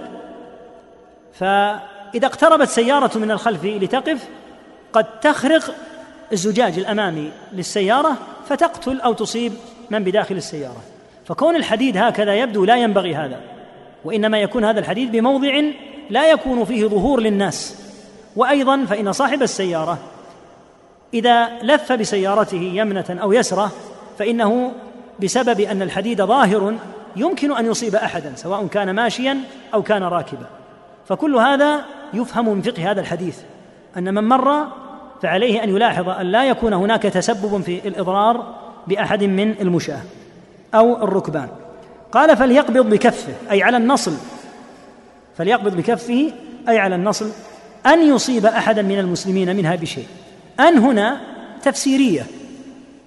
فإذا 1.33 2.27
اقتربت 2.27 2.69
سيارة 2.69 3.19
من 3.19 3.31
الخلف 3.31 3.65
لتقف 3.65 4.29
قد 4.93 5.21
تخرق 5.21 5.75
الزجاج 6.33 6.79
الأمامي 6.79 7.31
للسيارة 7.53 8.17
فتقتل 8.49 9.01
أو 9.01 9.13
تصيب 9.13 9.53
من 9.91 10.05
بداخل 10.05 10.37
السيارة. 10.37 10.83
فكون 11.25 11.57
الحديد 11.57 11.97
هكذا 11.97 12.35
يبدو 12.35 12.65
لا 12.65 12.77
ينبغي 12.77 13.15
هذا 13.15 13.41
وإنما 14.05 14.39
يكون 14.39 14.65
هذا 14.65 14.81
الحديد 14.81 15.13
بموضع 15.13 15.61
لا 16.11 16.31
يكون 16.31 16.65
فيه 16.65 16.87
ظهور 16.87 17.21
للناس. 17.21 17.85
وأيضا 18.37 18.85
فإن 18.85 19.13
صاحب 19.13 19.43
السيارة 19.43 19.99
إذا 21.15 21.49
لف 21.63 21.93
بسيارته 21.93 22.73
يمنة 22.75 23.19
أو 23.23 23.33
يسرة 23.33 23.73
فإنه 24.19 24.73
بسبب 25.23 25.61
أن 25.61 25.83
الحديد 25.83 26.23
ظاهر 26.23 26.75
يمكن 27.19 27.57
أن 27.57 27.67
يصيب 27.67 27.95
أحدا 27.95 28.33
سواء 28.37 28.67
كان 28.67 28.91
ماشيا 28.91 29.39
أو 29.75 29.83
كان 29.83 30.03
راكبا. 30.03 30.47
فكل 31.09 31.37
هذا 31.37 31.85
يفهم 32.15 32.49
من 32.49 32.63
فقه 32.63 32.91
هذا 32.91 33.01
الحديث 33.01 33.39
أن 33.97 34.15
من 34.15 34.25
مر 34.25 34.67
فعليه 35.23 35.65
أن 35.65 35.69
يلاحظ 35.69 36.09
أن 36.09 36.27
لا 36.27 36.45
يكون 36.45 36.73
هناك 36.73 37.03
تسبب 37.03 37.63
في 37.63 37.89
الإضرار 37.89 38.55
بأحد 38.87 39.25
من 39.25 39.55
المشاة 39.61 40.01
أو 40.75 41.05
الركبان. 41.05 41.49
قال 42.13 42.37
فليقبض 42.37 42.91
بكفه 42.91 43.33
أي 43.51 43.63
على 43.63 43.77
النصل. 43.77 44.13
فليقبض 45.39 45.77
بكفه 45.77 46.33
أي 46.69 46.79
على 46.79 46.95
النصل. 46.95 47.31
أن 47.87 48.15
يصيب 48.15 48.47
أحدا 48.47 48.83
من 48.83 48.99
المسلمين 48.99 49.57
منها 49.57 49.77
بشيء. 49.77 50.07
أن 50.61 50.79
هنا 50.79 51.21
تفسيرية 51.63 52.27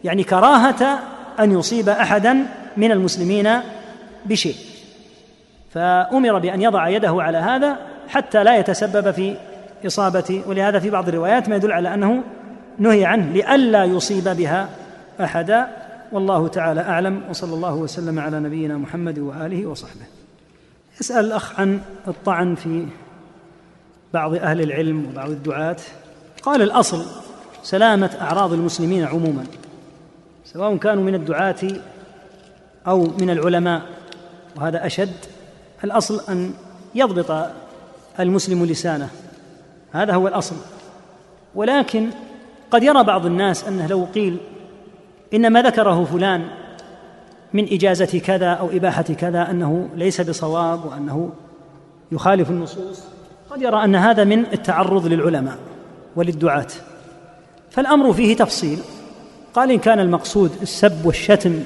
يعني 0.03 0.23
كراهة 0.23 0.99
أن 1.39 1.59
يصيب 1.59 1.89
أحدا 1.89 2.45
من 2.77 2.91
المسلمين 2.91 3.61
بشيء. 4.25 4.55
فأمر 5.69 6.39
بأن 6.39 6.61
يضع 6.61 6.89
يده 6.89 7.15
على 7.21 7.37
هذا 7.37 7.77
حتى 8.07 8.43
لا 8.43 8.57
يتسبب 8.57 9.11
في 9.11 9.37
إصابة 9.85 10.43
ولهذا 10.47 10.79
في 10.79 10.89
بعض 10.89 11.07
الروايات 11.07 11.49
ما 11.49 11.55
يدل 11.55 11.71
على 11.71 11.93
أنه 11.93 12.23
نهي 12.77 13.05
عنه 13.05 13.31
لئلا 13.33 13.83
يصيب 13.83 14.23
بها 14.23 14.69
أحدا. 15.21 15.67
والله 16.11 16.47
تعالى 16.47 16.81
أعلم 16.81 17.21
وصلى 17.29 17.53
الله 17.53 17.75
وسلم 17.75 18.19
على 18.19 18.39
نبينا 18.39 18.77
محمد 18.77 19.19
وآله 19.19 19.65
وصحبه. 19.65 20.05
يسأل 20.99 21.25
الأخ 21.25 21.59
عن 21.59 21.81
الطعن 22.07 22.55
في 22.55 22.85
بعض 24.13 24.35
أهل 24.35 24.61
العلم 24.61 25.05
وبعض 25.05 25.29
الدعاة. 25.29 25.77
قال 26.43 26.61
الأصل 26.61 27.05
سلامة 27.63 28.17
أعراض 28.21 28.53
المسلمين 28.53 29.05
عموما 29.05 29.43
سواء 30.45 30.77
كانوا 30.77 31.03
من 31.03 31.15
الدعاة 31.15 31.55
أو 32.87 33.03
من 33.03 33.29
العلماء. 33.29 33.81
وهذا 34.57 34.85
أشد 34.85 35.13
الأصل 35.83 36.21
أن 36.29 36.53
يضبط 36.95 37.49
المسلم 38.19 38.65
لسانه. 38.65 39.09
هذا 39.91 40.13
هو 40.13 40.27
الأصل. 40.27 40.55
ولكن 41.55 42.09
قد 42.71 42.83
يرى 42.83 43.03
بعض 43.03 43.25
الناس 43.25 43.67
أنه 43.67 43.87
لو 43.87 44.07
قيل 44.15 44.37
ان 45.33 45.53
ما 45.53 45.61
ذكره 45.61 46.03
فلان 46.03 46.47
من 47.53 47.73
إجازة 47.73 48.19
كذا 48.19 48.49
أو 48.49 48.69
إباحة 48.69 49.01
كذا 49.01 49.51
أنه 49.51 49.89
ليس 49.95 50.21
بصواب 50.21 50.85
وأنه 50.85 51.31
يخالف 52.11 52.49
النصوص 52.49 53.03
قد 53.49 53.61
يرى 53.61 53.83
أن 53.83 53.95
هذا 53.95 54.23
من 54.23 54.39
التعرض 54.39 55.07
للعلماء 55.07 55.57
وللدعاة. 56.15 56.67
فالأمر 57.69 58.13
فيه 58.13 58.35
تفصيل. 58.35 58.79
قال 59.53 59.71
إن 59.71 59.79
كان 59.79 59.99
المقصود 59.99 60.51
السب 60.61 61.05
والشتم 61.05 61.59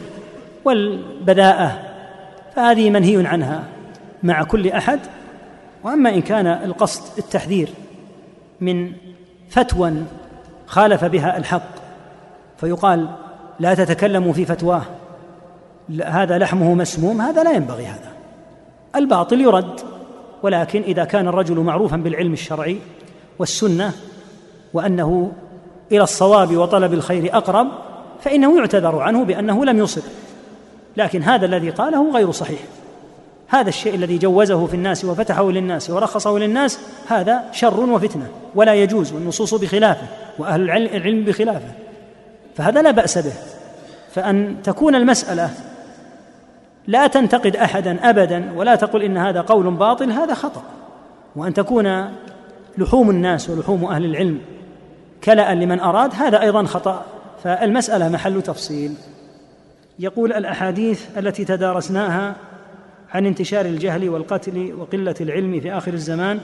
والبذاءة 0.66 1.85
فهذه 2.56 2.90
منهي 2.90 3.28
عنها 3.28 3.64
مع 4.24 4.44
كل 4.44 4.68
أحد 4.68 5.00
وأما 5.84 6.10
إن 6.10 6.22
كان 6.22 6.48
القصد 6.48 7.18
التحذير 7.18 7.70
من 8.62 8.92
فتوى 9.50 9.94
خالف 10.66 11.06
بها 11.06 11.38
الحق 11.38 11.70
فيقال 12.58 13.10
لا 13.60 13.74
تتكلموا 13.74 14.34
في 14.34 14.46
فتواه 14.46 14.82
هذا 16.06 16.38
لحمه 16.38 16.74
مسموم 16.74 17.22
هذا 17.22 17.44
لا 17.44 17.52
ينبغي 17.52 17.86
هذا 17.86 18.12
الباطل 18.96 19.42
يرد 19.42 19.80
ولكن 20.44 20.82
إذا 20.82 21.06
كان 21.06 21.28
الرجل 21.28 21.60
معروفا 21.60 21.98
بالعلم 21.98 22.34
الشرعي 22.34 22.80
والسنة 23.40 23.94
وأنه 24.74 25.32
إلى 25.92 26.04
الصواب 26.04 26.58
وطلب 26.58 26.94
الخير 26.94 27.38
أقرب 27.38 27.68
فإنه 28.22 28.58
يعتذر 28.58 29.00
عنه 29.00 29.26
بأنه 29.26 29.66
لم 29.66 29.80
يصب 29.80 30.02
لكن 30.98 31.24
هذا 31.24 31.46
الذي 31.46 31.70
قاله 31.70 32.12
غير 32.12 32.32
صحيح. 32.32 32.60
هذا 33.48 33.70
الشيء 33.70 33.96
الذي 33.96 34.18
جوزه 34.18 34.66
في 34.66 34.74
الناس 34.74 35.06
وفتحه 35.06 35.52
للناس 35.52 35.90
ورخصه 35.90 36.38
للناس 36.38 36.80
هذا 37.08 37.44
شر 37.52 37.80
وفتنة 37.80 38.28
ولا 38.56 38.74
يجوز 38.74 39.14
والنصوص 39.14 39.54
بخلافه 39.54 40.08
وأهل 40.40 40.62
العلم 40.72 41.26
بخلافه. 41.26 41.72
فهذا 42.56 42.82
لا 42.82 42.92
بأس 42.92 43.18
به. 43.18 43.34
فأن 44.12 44.56
تكون 44.64 44.96
المسألة 44.96 45.50
لا 46.88 47.08
تنتقد 47.08 47.56
أحدا 47.56 48.10
أبدا 48.10 48.52
ولا 48.56 48.76
تقل 48.76 49.04
إن 49.04 49.18
هذا 49.18 49.42
قول 49.42 49.72
باطل 49.72 50.12
هذا 50.12 50.34
خطأ. 50.34 50.64
وأن 51.36 51.54
تكون 51.54 52.12
لحوم 52.78 53.10
الناس 53.10 53.50
ولحوم 53.50 53.86
أهل 53.86 54.06
العلم 54.06 54.42
كلأ 55.24 55.56
لمن 55.56 55.80
أراد 55.80 56.14
هذا 56.14 56.42
أيضا 56.42 56.64
خطأ. 56.64 57.06
فالمسألة 57.44 58.10
محل 58.10 58.42
تفصيل. 58.42 58.94
يقول 60.00 60.34
الأحاديث 60.34 61.18
التي 61.18 61.46
تدارسناها 61.46 62.36
عن 63.14 63.26
انتشار 63.26 63.66
الجهل 63.66 64.10
والقتل 64.10 64.74
وقلة 64.74 65.16
العلم 65.22 65.60
في 65.60 65.72
آخر 65.72 65.94
الزمان 65.94 66.40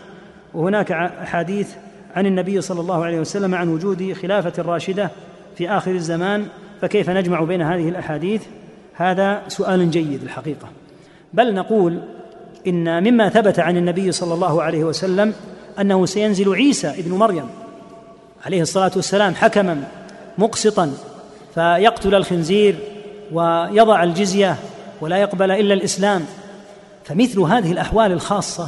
وهناك 0.53 0.91
أحاديث 0.91 1.69
عن 2.15 2.25
النبي 2.25 2.61
صلى 2.61 2.81
الله 2.81 3.05
عليه 3.05 3.19
وسلم 3.19 3.55
عن 3.55 3.69
وجود 3.69 4.13
خلافة 4.13 4.53
الراشده 4.59 5.09
في 5.57 5.69
آخر 5.69 5.91
الزمان 5.91 6.45
فكيف 6.81 7.09
نجمع 7.09 7.43
بين 7.43 7.61
هذه 7.61 7.89
الأحاديث؟ 7.89 8.43
هذا 8.93 9.41
سؤال 9.47 9.91
جيد 9.91 10.23
الحقيقة. 10.23 10.69
بل 11.33 11.53
نقول 11.53 11.99
إن 12.67 13.03
مما 13.03 13.29
ثبت 13.29 13.59
عن 13.59 13.77
النبي 13.77 14.11
صلى 14.11 14.33
الله 14.33 14.63
عليه 14.63 14.83
وسلم 14.83 15.33
أنه 15.79 16.05
سينزل 16.05 16.55
عيسى 16.55 16.87
ابن 16.87 17.11
مريم 17.11 17.45
عليه 18.45 18.61
الصلاة 18.61 18.91
والسلام 18.95 19.35
حكما 19.35 19.83
مقسطا 20.37 20.93
فيقتل 21.53 22.15
الخنزير 22.15 22.75
ويضع 23.33 24.03
الجزية 24.03 24.55
ولا 25.01 25.17
يقبل 25.17 25.51
إلا 25.51 25.73
الإسلام. 25.73 26.25
فمثل 27.03 27.39
هذه 27.39 27.71
الأحوال 27.71 28.11
الخاصة 28.11 28.67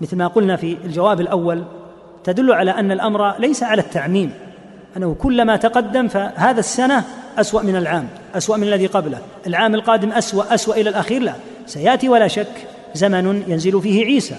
مثل 0.00 0.16
ما 0.16 0.26
قلنا 0.26 0.56
في 0.56 0.76
الجواب 0.84 1.20
الأول 1.20 1.64
تدل 2.24 2.52
على 2.52 2.70
أن 2.70 2.92
الأمر 2.92 3.38
ليس 3.38 3.62
على 3.62 3.82
التعميم. 3.82 4.32
أنه 4.96 5.14
كلما 5.14 5.56
تقدم 5.56 6.08
فهذا 6.08 6.60
السنة 6.60 7.04
أسوأ 7.38 7.62
من 7.62 7.76
العام 7.76 8.08
أسوأ 8.34 8.56
من 8.56 8.62
الذي 8.62 8.86
قبله. 8.86 9.18
العام 9.46 9.74
القادم 9.74 10.12
أسوأ 10.12 10.54
أسوأ 10.54 10.74
إلى 10.74 10.90
الأخير 10.90 11.22
لا. 11.22 11.34
سيأتي 11.66 12.08
ولا 12.08 12.28
شك 12.28 12.66
زمن 12.94 13.42
ينزل 13.46 13.82
فيه 13.82 14.04
عيسى 14.04 14.34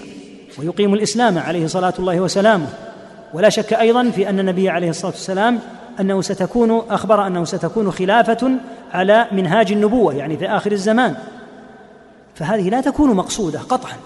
ويقيم 0.58 0.94
الإسلام 0.94 1.38
عليه 1.38 1.66
صلاة 1.66 1.94
الله 1.98 2.20
وسلامه. 2.20 2.66
ولا 3.34 3.48
شك 3.48 3.72
أيضا 3.72 4.10
في 4.10 4.28
أن 4.28 4.40
النبي 4.40 4.70
عليه 4.70 4.90
الصلاة 4.90 5.12
والسلام 5.12 5.58
أنه 6.00 6.20
ستكون 6.20 6.82
أخبر 6.90 7.26
أنه 7.26 7.44
ستكون 7.44 7.90
خلافة 7.90 8.50
على 8.92 9.26
منهاج 9.32 9.72
النبوة 9.72 10.14
يعني 10.14 10.36
في 10.36 10.48
آخر 10.48 10.72
الزمان. 10.72 11.14
فهذه 12.34 12.70
لا 12.70 12.80
تكون 12.80 13.14
مقصودة 13.14 13.60
قطعا 13.60 13.96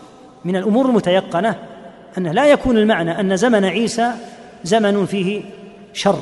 من 0.45 0.57
الأمور 0.57 0.87
المتيقنة 0.87 1.55
أنه 2.19 2.33
لا 2.33 2.47
يكون 2.47 2.79
المعنى 2.79 3.21
أن 3.21 3.37
زمن 3.37 3.65
عيسى 3.65 4.13
زمن 4.65 5.07
فيه 5.07 5.43
شر. 5.93 6.19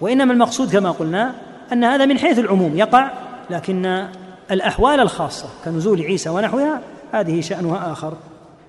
وإنما 0.00 0.32
المقصود 0.32 0.72
كما 0.72 0.90
قلنا 0.90 1.32
أن 1.72 1.84
هذا 1.84 2.06
من 2.06 2.18
حيث 2.18 2.38
العموم 2.38 2.78
يقع 2.78 3.10
لكن 3.50 4.06
الأحوال 4.50 5.00
الخاصة 5.00 5.48
كنزول 5.64 6.02
عيسى 6.02 6.30
ونحوها 6.30 6.80
هذه 7.12 7.40
شأنها 7.40 7.92
آخر. 7.92 8.12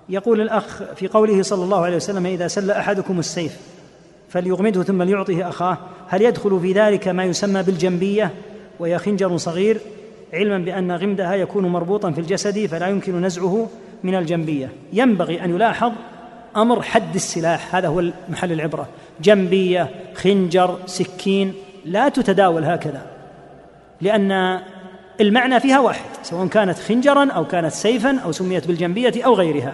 يقول 0.10 0.42
الأخ 0.42 0.84
في 0.96 1.08
قوله 1.08 1.42
صلى 1.42 1.64
الله 1.64 1.86
عليه 1.86 1.96
وسلم 1.96 2.26
إذا 2.26 2.48
سل 2.48 2.72
أحدكم 2.72 3.20
السيف 3.20 3.58
فليغمده 4.30 4.84
ثم 4.84 5.04
ليعطه 5.04 5.50
أخاه. 5.50 5.78
هل 6.08 6.22
يدخل 6.22 6.60
في 6.60 6.74
ذلك 6.74 7.08
ما 7.08 7.24
يسمى 7.24 7.64
بالجنبية؟ 7.64 8.32
وهي 8.80 8.98
خنجر 8.98 9.38
صغير 9.38 9.78
علما 10.34 10.58
بأن 10.58 10.92
غمدها 10.92 11.34
يكون 11.34 11.66
مربوطا 11.66 12.12
في 12.12 12.22
الجسد 12.22 12.66
فلا 12.66 12.88
يمكن 12.88 13.22
نزعه 13.22 13.70
من 14.04 14.16
الجنبية. 14.16 14.70
ينبغي 14.94 15.44
أن 15.46 15.50
يلاحظ 15.50 15.92
أمر 16.56 16.82
حد 16.82 17.16
السلاح. 17.16 17.76
هذا 17.76 17.88
هو 17.88 18.04
محل 18.30 18.52
العبرة. 18.52 18.88
جنبية 19.22 19.90
خنجر 20.16 20.78
سكين 20.86 21.54
لا 21.86 22.10
تتداول 22.10 22.64
هكذا 22.64 23.06
لأن 24.02 24.60
المعنى 25.22 25.60
فيها 25.60 25.80
واحد 25.80 26.10
سواء 26.24 26.48
كانت 26.48 26.80
خنجرا 26.80 27.32
أو 27.32 27.46
كانت 27.46 27.72
سيفا 27.72 28.20
أو 28.20 28.32
سميت 28.32 28.68
بالجنبية 28.68 29.26
أو 29.26 29.34
غيرها. 29.34 29.74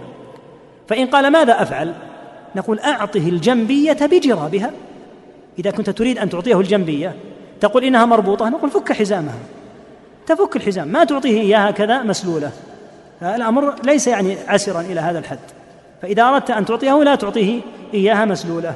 فإن 0.88 1.08
قال 1.08 1.32
ماذا 1.32 1.62
أفعل؟ 1.62 1.94
نقول 2.56 2.80
أعطه 2.80 3.30
الجنبية 3.30 3.98
بجرابها. 4.02 4.72
إذا 5.60 5.72
كنت 5.72 5.90
تريد 5.90 6.18
أن 6.18 6.30
تعطيه 6.30 6.60
الجنبية 6.60 7.16
تقول 7.62 7.84
إنها 7.84 8.06
مربوطة 8.06 8.50
نقول 8.50 8.70
فك 8.70 8.94
حزامها. 8.94 9.40
تفك 10.28 10.56
الحزام 10.56 10.88
ما 10.88 11.04
تعطيه 11.04 11.42
إياها 11.42 11.72
كذا 11.72 12.04
مسلولة. 12.04 12.52
الأمر 13.22 13.76
ليس 13.84 14.08
يعني 14.08 14.38
عسرا 14.48 14.82
إلى 14.82 15.00
هذا 15.00 15.20
الحد. 15.20 15.40
فإذا 16.02 16.24
أردت 16.24 16.52
أن 16.52 16.66
تعطيه 16.66 17.04
لا 17.04 17.16
تعطيه 17.16 17.62
إياها 17.94 18.26
مسلولة. 18.26 18.74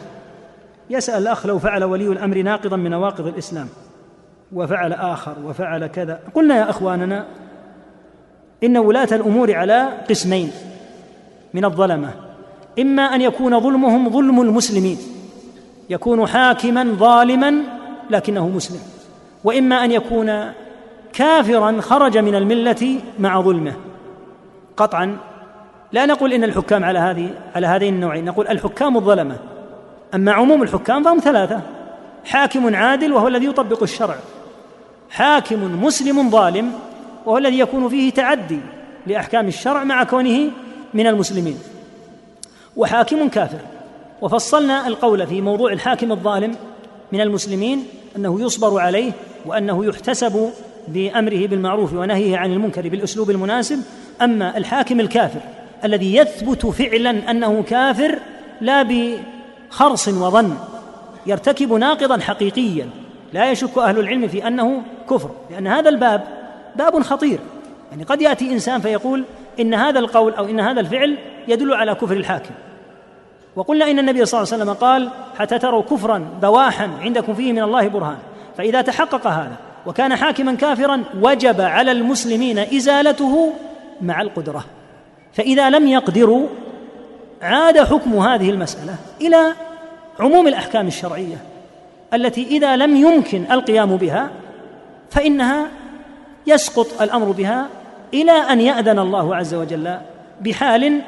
يسأل 0.89 1.21
الأخ 1.21 1.45
لو 1.45 1.59
فعل 1.59 1.83
ولي 1.83 2.07
الأمر 2.07 2.41
ناقضا 2.41 2.77
من 2.77 2.89
نواقض 2.89 3.27
الإسلام. 3.27 3.67
وفعل 4.53 4.93
آخر 4.93 5.35
وفعل 5.45 5.87
كذا. 5.87 6.19
قلنا 6.33 6.57
يا 6.57 6.69
أخواننا 6.69 7.25
إن 8.63 8.77
ولاة 8.77 9.07
الأمور 9.11 9.55
على 9.55 9.89
قسمين 10.09 10.51
من 11.53 11.65
الظلمة 11.65 12.28
إما 12.79 13.15
أن 13.15 13.21
يكون 13.21 13.59
ظلمهم 13.59 14.09
ظلم 14.09 14.41
المسلمين 14.41 14.97
يكون 15.89 16.27
حاكما 16.27 16.83
ظالما 16.83 17.63
لكنه 18.09 18.47
مسلم 18.47 18.79
وإما 19.43 19.85
أن 19.85 19.91
يكون 19.91 20.51
كافرا 21.13 21.81
خرج 21.81 22.17
من 22.17 22.35
الملة 22.35 22.99
مع 23.19 23.41
ظلمه. 23.41 23.73
قطعا 24.77 25.17
لا 25.91 26.05
نقول 26.05 26.33
إن 26.33 26.43
الحكام 26.43 26.83
على 26.83 26.99
هذه 26.99 27.29
على 27.55 27.67
هذين 27.67 27.93
النوعين 27.93 28.25
نقول 28.25 28.47
الحكام 28.47 28.97
الظلمة. 28.97 29.37
أما 30.15 30.31
عموم 30.31 30.63
الحكام 30.63 31.03
فهم 31.03 31.19
ثلاثة 31.19 31.61
حاكم 32.25 32.75
عادل 32.75 33.13
وهو 33.13 33.27
الذي 33.27 33.45
يطبق 33.45 33.83
الشرع 33.83 34.15
حاكم 35.09 35.83
مسلم 35.83 36.29
ظالم 36.29 36.71
وهو 37.25 37.37
الذي 37.37 37.59
يكون 37.59 37.89
فيه 37.89 38.11
تعدي 38.11 38.59
لأحكام 39.07 39.47
الشرع 39.47 39.83
مع 39.83 40.03
كونه 40.03 40.51
من 40.93 41.07
المسلمين. 41.07 41.57
وحاكم 42.75 43.29
كافر. 43.29 43.59
وفصلنا 44.21 44.87
القول 44.87 45.27
في 45.27 45.41
موضوع 45.41 45.73
الحاكم 45.73 46.11
الظالم 46.11 46.55
من 47.11 47.21
المسلمين 47.21 47.83
أنه 48.15 48.41
يصبر 48.41 48.79
عليه 48.79 49.11
وأنه 49.45 49.85
يحتسب 49.85 50.51
بأمره 50.87 51.47
بالمعروف 51.47 51.93
ونهيه 51.93 52.37
عن 52.37 52.51
المنكر 52.51 52.89
بالأسلوب 52.89 53.29
المناسب. 53.29 53.79
أما 54.21 54.57
الحاكم 54.57 54.99
الكافر 54.99 55.39
الذي 55.83 56.15
يثبت 56.15 56.65
فعلا 56.65 57.31
أنه 57.31 57.63
كافر 57.63 58.19
لا 58.61 58.83
بخرص 58.83 60.07
وظن 60.07 60.57
يرتكب 61.25 61.73
ناقضا 61.73 62.19
حقيقيا 62.19 62.89
لا 63.33 63.51
يشك 63.51 63.77
أهل 63.77 63.99
العلم 63.99 64.27
في 64.27 64.47
أنه 64.47 64.81
كفر 65.09 65.31
لأن 65.51 65.67
هذا 65.67 65.89
الباب 65.89 66.23
باب 66.75 67.01
خطير. 67.01 67.39
يعني 67.91 68.03
قد 68.03 68.21
يأتي 68.21 68.51
إنسان 68.51 68.81
فيقول 68.81 69.23
إن 69.59 69.73
هذا 69.73 69.99
القول 69.99 70.33
أو 70.33 70.45
إن 70.45 70.59
هذا 70.59 70.79
الفعل 70.79 71.17
يدل 71.47 71.73
على 71.73 71.95
كفر 71.95 72.15
الحاكم. 72.15 72.53
وقلنا 73.55 73.91
إن 73.91 73.99
النبي 73.99 74.25
صلى 74.25 74.41
الله 74.41 74.53
عليه 74.53 74.63
وسلم 74.63 74.73
قال 74.73 75.09
حتى 75.39 75.59
تروا 75.59 75.81
كفرا 75.81 76.29
بواحا 76.41 76.89
عندكم 77.01 77.33
فيه 77.33 77.53
من 77.53 77.61
الله 77.61 77.87
برهان. 77.87 78.17
فإذا 78.57 78.81
تحقق 78.81 79.27
هذا 79.27 79.55
وكان 79.85 80.15
حاكما 80.15 80.55
كافرا 80.55 81.03
وجب 81.21 81.61
على 81.61 81.91
المسلمين 81.91 82.59
إزالته 82.59 83.53
مع 84.01 84.21
القدرة. 84.21 84.65
فإذا 85.33 85.69
لم 85.69 85.87
يقدروا 85.87 86.47
عاد 87.41 87.79
حكم 87.79 88.17
هذه 88.17 88.49
المسألة 88.49 88.95
إلى 89.21 89.53
عموم 90.19 90.47
الأحكام 90.47 90.87
الشرعية 90.87 91.37
التي 92.13 92.47
إذا 92.47 92.75
لم 92.75 92.95
يمكن 92.95 93.43
القيام 93.51 93.95
بها 93.97 94.29
فإنها 95.09 95.67
يسقط 96.47 97.01
الأمر 97.01 97.31
بها 97.31 97.67
إلى 98.13 98.31
أن 98.31 98.61
يأذن 98.61 98.99
الله 98.99 99.35
عز 99.35 99.53
وجل 99.53 99.97
بحال 100.41 101.01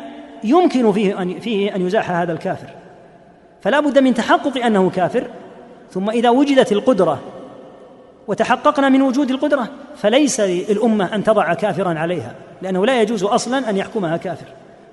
يمكن 0.44 0.92
فيه 0.92 1.22
أن 1.22 1.40
فيه 1.40 1.76
أن 1.76 1.88
يزاح 1.88 2.12
هذا 2.12 2.34
الكافر. 2.34 2.68
فلا 3.62 3.80
بد 3.80 4.00
من 4.00 4.14
تحقق 4.14 4.66
أنه 4.66 4.90
كافر 4.90 5.28
ثم 5.92 6.10
إذا 6.10 6.30
وجدت 6.30 6.72
القدرة 6.72 7.20
وتحققنا 8.28 8.90
من 8.90 9.02
وجود 9.02 9.32
القدرة 9.32 9.68
فليس 9.98 10.40
للأمة 10.40 11.16
أن 11.16 11.24
تضع 11.24 11.54
كافرا 11.54 12.00
عليها 12.00 12.36
لأنه 12.62 12.86
لا 12.86 13.02
يجوز 13.02 13.24
أصلا 13.24 13.70
أن 13.70 13.78
يحكمها 13.78 14.18
كافر. 14.18 14.46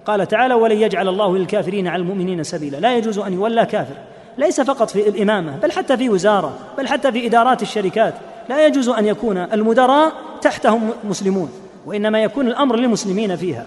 قال 0.06 0.28
تعالى 0.28 0.54
ولن 0.54 0.76
يجعل 0.76 1.08
الله 1.08 1.38
للكافرين 1.38 1.88
على 1.88 2.02
المؤمنين 2.02 2.42
سبيلا 2.42 2.76
لا 2.76 2.96
يجوز 2.96 3.18
أن 3.18 3.32
يولى 3.32 3.66
كافر. 3.66 3.94
ليس 4.38 4.60
فقط 4.60 4.90
في 4.90 5.08
الإمامة 5.08 5.56
بل 5.62 5.72
حتى 5.72 5.96
في 5.96 6.10
وزارة 6.10 6.58
بل 6.78 6.88
حتى 6.88 7.12
في 7.12 7.26
إدارات 7.26 7.62
الشركات. 7.62 8.14
لا 8.48 8.66
يجوز 8.66 8.88
أن 8.88 9.06
يكون 9.06 9.36
المدراء 9.36 10.12
تحتهم 10.42 10.90
مسلمون. 11.04 11.67
وإنما 11.88 12.22
يكون 12.22 12.46
الأمر 12.46 12.76
للمسلمين 12.76 13.36
فيها. 13.36 13.66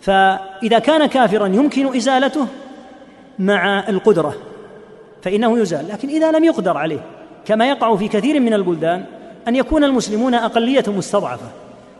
فإذا 0.00 0.78
كان 0.78 1.06
كافرا 1.06 1.46
يمكن 1.46 1.96
إزالته 1.96 2.46
مع 3.38 3.88
القدرة 3.88 4.34
فإنه 5.22 5.58
يزال. 5.58 5.88
لكن 5.88 6.08
إذا 6.08 6.32
لم 6.32 6.44
يقدر 6.44 6.76
عليه 6.76 7.00
كما 7.46 7.68
يقع 7.68 7.96
في 7.96 8.08
كثير 8.08 8.40
من 8.40 8.54
البلدان 8.54 9.04
أن 9.48 9.56
يكون 9.56 9.84
المسلمون 9.84 10.34
أقلية 10.34 10.84
مستضعفة 10.88 11.46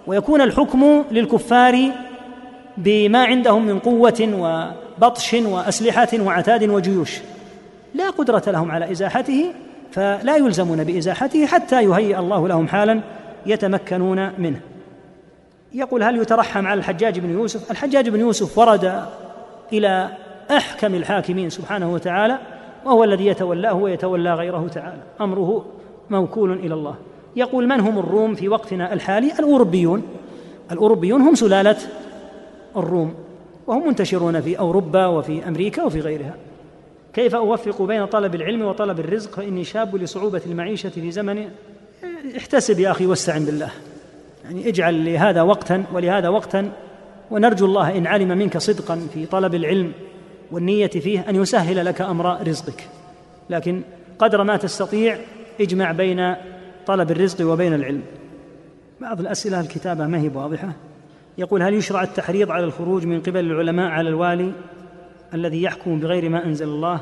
ويكون 0.07 0.41
الحكم 0.41 1.05
للكفار 1.11 1.91
بما 2.77 3.25
عندهم 3.25 3.67
من 3.67 3.79
قوة 3.79 4.29
وبطش 5.01 5.35
وأسلحة 5.35 6.09
وعتاد 6.21 6.65
وجيوش. 6.65 7.19
لا 7.95 8.11
قدرة 8.11 8.43
لهم 8.47 8.71
على 8.71 8.91
إزاحته 8.91 9.53
فلا 9.93 10.37
يلزمون 10.37 10.85
بإزاحته 10.85 11.47
حتى 11.47 11.83
يهيئ 11.83 12.19
الله 12.19 12.49
لهم 12.49 12.69
حالا 12.69 13.01
يتمكنون 13.47 14.31
منه. 14.39 14.61
يقول 15.75 16.03
هل 16.03 16.17
يترحم 16.17 16.67
على 16.67 16.79
الحجاج 16.79 17.19
بن 17.19 17.31
يوسف؟ 17.31 17.71
الحجاج 17.71 18.09
بن 18.09 18.21
يوسف 18.21 18.59
ورد 18.59 19.05
إلى 19.73 20.09
أحكم 20.51 20.95
الحاكمين 20.95 21.51
سبحانه 21.51 21.93
وتعالى 21.93 22.39
وهو 22.85 23.05
الذي 23.05 23.27
يتولاه 23.27 23.75
ويتولى 23.75 24.35
غيره 24.35 24.69
تعالى. 24.69 25.03
أمره 25.21 25.65
موكول 26.11 26.53
إلى 26.53 26.75
الله. 26.75 26.95
يقول 27.37 27.69
من 27.69 27.81
هم 27.81 27.99
الروم 27.99 28.35
في 28.35 28.49
وقتنا 28.49 28.93
الحالي؟ 28.93 29.33
الأوروبيون. 29.33 30.03
الأوروبيون 30.73 31.21
هم 31.21 31.35
سلالة 31.35 31.77
الروم 32.77 33.15
وهم 33.67 33.87
منتشرون 33.87 34.41
في 34.41 34.59
أوروبا 34.59 35.07
وفي 35.07 35.49
أمريكا 35.49 35.83
وفي 35.83 36.01
غيرها. 36.01 36.35
كيف 37.13 37.35
أوفق 37.35 37.83
بين 37.83 38.07
طلب 38.07 38.35
العلم 38.35 38.63
وطلب 38.63 39.01
الرزق؟ 39.01 39.31
فإني 39.31 39.65
شاب 39.65 39.97
لصعوبة 39.97 40.43
المعيشة 40.47 40.89
في 40.89 41.11
زمن 41.11 41.49
احتسب 42.37 42.81
يا 42.81 42.91
أخي 42.91 43.07
واستعن 43.07 43.45
بالله. 43.45 43.71
يعني 44.51 44.69
اجعل 44.69 45.05
لهذا 45.05 45.43
وقتا 45.43 45.85
ولهذا 45.93 46.29
وقتا 46.29 46.73
ونرجو 47.31 47.67
الله 47.67 47.99
إن 47.99 48.07
علم 48.07 48.29
منك 48.29 48.59
صدقا 48.59 49.09
في 49.15 49.27
طلب 49.27 49.55
العلم 49.55 49.93
والنية 50.51 50.87
فيه 50.87 51.29
أن 51.29 51.37
يسهل 51.37 51.85
لك 51.87 52.01
أمر 52.01 52.49
رزقك. 52.49 52.89
لكن 53.51 53.83
قدر 54.19 54.45
ما 54.45 54.57
تستطيع 54.57 55.19
اجمع 55.61 55.93
بين 55.93 56.35
طلب 56.87 57.11
الرزق 57.11 57.47
وبين 57.47 57.75
العلم. 57.75 58.03
بعض 59.01 59.21
الأسئلة 59.21 59.61
الكتابة 59.61 60.07
ما 60.07 60.19
هي 60.19 60.29
واضحة. 60.35 60.73
يقول 61.39 61.63
هل 61.63 61.75
يشرع 61.75 62.03
التحريض 62.03 62.51
على 62.51 62.65
الخروج 62.65 63.07
من 63.07 63.21
قبل 63.21 63.41
العلماء 63.41 63.91
على 63.91 64.09
الوالي 64.09 64.53
الذي 65.35 65.63
يحكم 65.63 66.01
بغير 66.01 66.29
ما 66.29 66.45
أنزل 66.45 66.69
الله؟ 66.69 67.01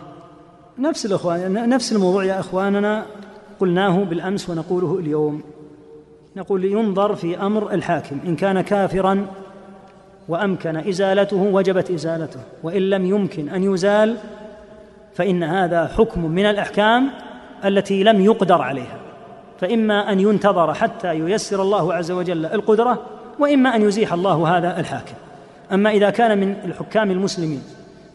نفس 0.79 1.07
الإخوان 1.07 1.69
نفس 1.69 1.93
الموضوع 1.93 2.25
يا 2.25 2.41
إخواننا 2.41 3.07
قلناه 3.61 4.05
بالأمس 4.05 4.51
ونقوله 4.51 4.99
اليوم. 4.99 5.43
نقول 6.37 6.65
ينظر 6.65 7.15
في 7.15 7.41
أمر 7.41 7.73
الحاكم 7.73 8.19
إن 8.27 8.37
كان 8.37 8.61
كافرا 8.61 9.27
وأمكن 10.29 10.77
إزالته 10.77 11.37
وجبت 11.37 11.91
إزالته 11.91 12.41
وإن 12.63 12.83
لم 12.83 13.07
يمكن 13.07 13.49
أن 13.49 13.75
يزال 13.75 14.17
فإن 15.15 15.43
هذا 15.43 15.87
حكم 15.87 16.25
من 16.25 16.47
الأحكام 16.47 17.11
التي 17.65 18.03
لم 18.05 18.21
يقدر 18.21 18.63
عليها. 18.63 18.99
فإما 19.61 20.13
أن 20.13 20.21
ينتظر 20.21 20.75
حتى 20.75 21.15
ييسر 21.15 21.63
الله 21.63 21.95
عز 21.95 22.11
وجل 22.11 22.47
القدرة 22.47 23.03
وإما 23.39 23.77
أن 23.77 23.83
يزيح 23.83 24.13
الله 24.13 24.59
هذا 24.59 24.81
الحاكم. 24.81 25.15
أما 25.73 25.91
إذا 25.91 26.11
كان 26.11 26.39
من 26.39 26.57
الحكام 26.65 27.11
المسلمين 27.11 27.63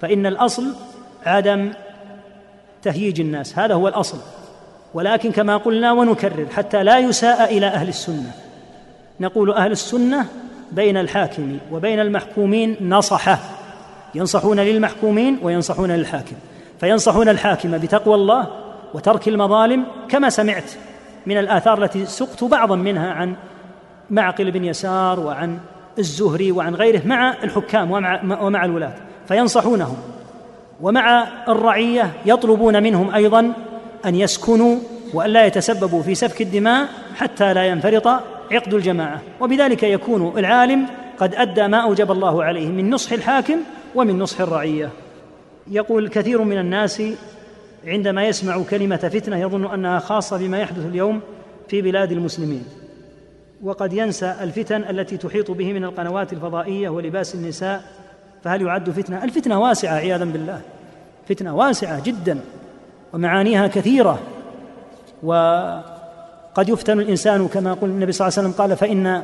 فإن 0.02 0.26
الأصل 0.26 0.64
عدم 1.26 1.72
تهييج 2.81 3.22
الناس 3.22 3.60
هذا 3.60 3.73
هو 3.73 3.88
الأصل. 3.88 4.18
ولكن 4.94 5.32
كما 5.32 5.57
قلنا 5.57 5.91
ونكرر 5.91 6.48
حتى 6.56 6.84
لا 6.84 6.99
يساء 6.99 7.57
إلى 7.57 7.68
أهل 7.68 7.88
السنة. 7.88 8.32
نقول 9.20 9.52
أهل 9.52 9.72
السنة 9.72 10.26
بين 10.72 10.98
الحاكم 10.98 11.57
وبين 11.72 11.99
المحكومين 11.99 12.78
نصحة. 12.82 13.40
ينصحون 14.15 14.60
للمحكومين 14.60 15.40
وينصحون 15.41 15.91
للحاكم. 15.91 16.36
فينصحون 16.80 17.30
الحاكم 17.30 17.78
بتقوى 17.78 18.15
الله 18.15 18.48
وترك 18.94 19.28
المظالم 19.28 19.86
كما 20.10 20.30
سمعت 20.30 20.72
من 21.26 21.38
الآثار 21.38 21.84
التي 21.84 22.06
سقت 22.06 22.44
بعضا 22.44 22.76
منها 22.76 23.11
عن 23.11 23.36
معقل 24.10 24.52
بن 24.52 24.65
يسار 24.65 25.20
وعن 25.20 25.57
الزهري 25.99 26.52
وعن 26.52 26.76
غيره 26.76 27.02
مع 27.06 27.34
الحكام 27.44 27.91
ومع, 27.91 28.22
ومع 28.41 28.65
الولاة. 28.65 28.94
فينصحونهم. 29.28 29.98
ومع 30.82 31.28
الرعية 31.48 32.11
يطلبون 32.26 32.84
منهم 32.84 33.15
أيضا 33.15 33.53
أن 34.06 34.16
يسكنوا 34.16 34.78
وأن 35.14 35.30
لا 35.30 35.46
يتسببوا 35.46 36.02
في 36.02 36.16
سفك 36.16 36.42
الدماء 36.42 36.90
حتى 37.16 37.54
لا 37.54 37.66
ينفرط 37.66 38.08
عقد 38.52 38.74
الجماعة. 38.74 39.22
وبذلك 39.40 39.84
يكون 39.84 40.38
العالم 40.38 40.86
قد 41.18 41.36
أدى 41.36 41.68
ما 41.68 41.78
أوجب 41.78 42.12
الله 42.12 42.44
عليه 42.44 42.68
من 42.68 42.90
نصح 42.90 43.12
الحاكم 43.12 43.58
ومن 43.96 44.20
نصح 44.20 44.42
الرعية. 44.42 44.90
يقول 45.72 46.08
كثير 46.08 46.44
من 46.44 46.58
الناس 46.58 47.04
عندما 47.88 48.26
يسمع 48.26 48.62
كلمة 48.70 48.98
فتنة 48.98 49.38
يظن 49.38 49.74
أنها 49.74 50.00
خاصة 50.00 50.38
بما 50.38 50.60
يحدث 50.60 50.86
اليوم 50.86 51.22
في 51.68 51.82
بلاد 51.82 52.12
المسلمين. 52.12 52.66
وقد 53.64 53.94
ينسى 53.94 54.36
الفتن 54.42 54.84
التي 54.90 55.18
تحيط 55.18 55.52
به 55.52 55.74
من 55.74 55.84
القنوات 55.84 56.34
الفضائية 56.34 56.90
ولباس 56.90 57.36
النساء. 57.36 57.84
فهل 58.44 58.62
يعد 58.62 58.90
فتنة؟ 58.90 59.24
الفتنة 59.24 59.62
واسعة 59.62 59.94
عياذا 59.94 60.26
بالله. 60.26 60.62
فتنة 61.30 61.56
واسعة 61.56 62.04
جدا. 62.04 62.40
ومعانيها 63.14 63.68
كثيرة. 63.68 64.19
وقد 65.23 66.69
يفتن 66.69 66.99
الإنسان 66.99 67.48
كما 67.48 67.73
قال 67.73 67.90
النبي 67.90 68.11
صلى 68.11 68.27
الله 68.27 68.40
عليه 68.40 68.49
وسلم 68.49 68.61
قال 68.61 68.77
فإن 68.77 69.23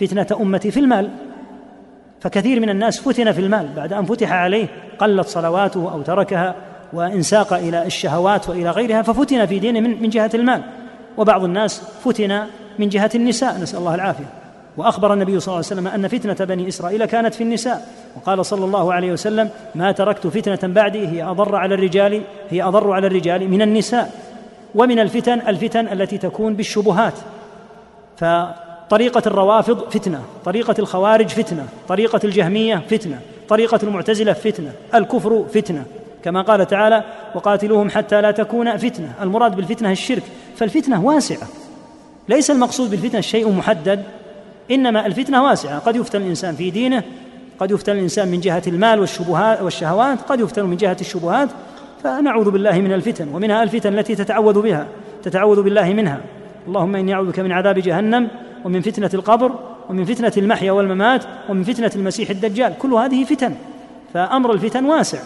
فتنة 0.00 0.40
أمتي 0.40 0.70
في 0.70 0.80
المال. 0.80 1.10
فكثير 2.20 2.60
من 2.60 2.70
الناس 2.70 3.00
فتن 3.00 3.32
في 3.32 3.40
المال 3.40 3.68
بعد 3.76 3.92
أن 3.92 4.04
فتح 4.04 4.32
عليه 4.32 4.66
قلت 4.98 5.26
صلواته 5.26 5.92
أو 5.92 6.02
تركها 6.02 6.54
وإنساق 6.92 7.52
إلى 7.52 7.86
الشهوات 7.86 8.48
وإلى 8.48 8.70
غيرها 8.70 9.02
ففتن 9.02 9.46
في 9.46 9.58
دينه 9.58 9.80
من, 9.80 10.08
جهة 10.08 10.30
المال. 10.34 10.62
وبعض 11.16 11.44
الناس 11.44 11.82
فتن 12.04 12.44
من 12.78 12.88
جهة 12.88 13.10
النساء 13.14 13.60
نسأل 13.60 13.78
الله 13.78 13.94
العافية. 13.94 14.39
وأخبر 14.80 15.12
النبي 15.12 15.40
صلى 15.40 15.52
الله 15.52 15.56
عليه 15.56 15.80
وسلم 15.80 15.86
أن 15.88 16.08
فتنة 16.08 16.46
بني 16.46 16.68
إسرائيل 16.68 17.04
كانت 17.04 17.34
في 17.34 17.42
النساء 17.42 17.88
وقال 18.16 18.46
صلى 18.46 18.64
الله 18.64 18.92
عليه 18.92 19.12
وسلم 19.12 19.50
ما 19.74 19.92
تركت 19.92 20.26
فتنة 20.26 20.74
بعدي 20.74 21.08
هي 21.08 21.22
أضر 21.22 21.56
على 21.56 21.74
الرجال 21.74 22.22
هي 22.50 22.62
أضر 22.62 22.92
على 22.92 23.06
الرجال 23.06 23.48
من 23.48 23.62
النساء. 23.62 24.12
ومن 24.74 24.98
الفتن 24.98 25.40
الفتن 25.48 25.88
التي 25.88 26.18
تكون 26.18 26.54
بالشبهات. 26.54 27.14
فطريقة 28.16 29.22
الروافض 29.26 29.90
فتنة 29.90 30.22
طريقة 30.44 30.74
الخوارج 30.78 31.28
فتنة 31.28 31.66
طريقة 31.88 32.20
الجهمية 32.24 32.82
فتنة 32.90 33.20
طريقة 33.48 33.80
المعتزلة 33.82 34.32
فتنة 34.32 34.72
الكفر 34.94 35.44
فتنة. 35.54 35.84
كما 36.24 36.42
قال 36.42 36.66
تعالى 36.66 37.04
وقاتلوهم 37.34 37.90
حتى 37.90 38.20
لا 38.20 38.30
تكون 38.30 38.76
فتنة. 38.76 39.12
المراد 39.22 39.56
بالفتنة 39.56 39.90
الشرك. 39.90 40.22
فالفتنة 40.56 41.04
واسعة. 41.04 41.48
ليس 42.28 42.50
المقصود 42.50 42.90
بالفتنة 42.90 43.20
شيء 43.20 43.52
محدد. 43.52 44.02
إنما 44.70 45.06
الفتنة 45.06 45.44
واسعة. 45.44 45.78
قد 45.78 45.96
يفتن 45.96 46.22
الإنسان 46.22 46.54
في 46.54 46.70
دينه 46.70 47.02
قد 47.58 47.70
يفتن 47.70 47.92
الإنسان 47.92 48.28
من 48.28 48.40
جهة 48.40 48.62
المال 48.66 49.00
والشبهات 49.00 49.62
والشهوات 49.62 50.20
قد 50.20 50.40
يفتن 50.40 50.64
من 50.64 50.76
جهة 50.76 50.96
الشبهات 51.00 51.48
فنعوذ 52.02 52.50
بالله 52.50 52.80
من 52.80 52.92
الفتن 52.92 53.28
ومنها 53.28 53.62
الفتن 53.62 53.98
التي 53.98 54.14
تتعوذ 54.14 54.62
بها 54.62 54.86
تتعوذ 55.22 55.62
بالله 55.62 55.92
منها. 55.92 56.20
اللهم 56.68 56.96
إني 56.96 57.14
أعوذ 57.14 57.30
بك 57.30 57.40
من 57.40 57.52
عذاب 57.52 57.78
جهنم 57.78 58.28
ومن 58.64 58.80
فتنة 58.80 59.10
القبر 59.14 59.52
ومن 59.88 60.04
فتنة 60.04 60.32
المحيا 60.36 60.72
والممات 60.72 61.24
ومن 61.48 61.62
فتنة 61.62 61.90
المسيح 61.96 62.30
الدجال. 62.30 62.74
كل 62.78 62.94
هذه 62.94 63.24
فتن 63.24 63.54
فأمر 64.14 64.52
الفتن 64.52 64.84
واسع. 64.84 65.18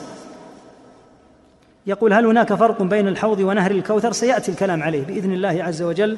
يقول 1.87 2.13
هل 2.13 2.27
هناك 2.27 2.55
فرق 2.55 2.83
بين 2.83 3.09
الحوض 3.09 3.41
ونهر 3.41 3.71
الكوثر؟ 3.71 4.13
سيأتي 4.13 4.53
الكلام 4.53 4.83
عليه 4.83 5.05
بإذن 5.05 5.33
الله 5.33 5.65
عز 5.65 5.83
وجل 5.83 6.17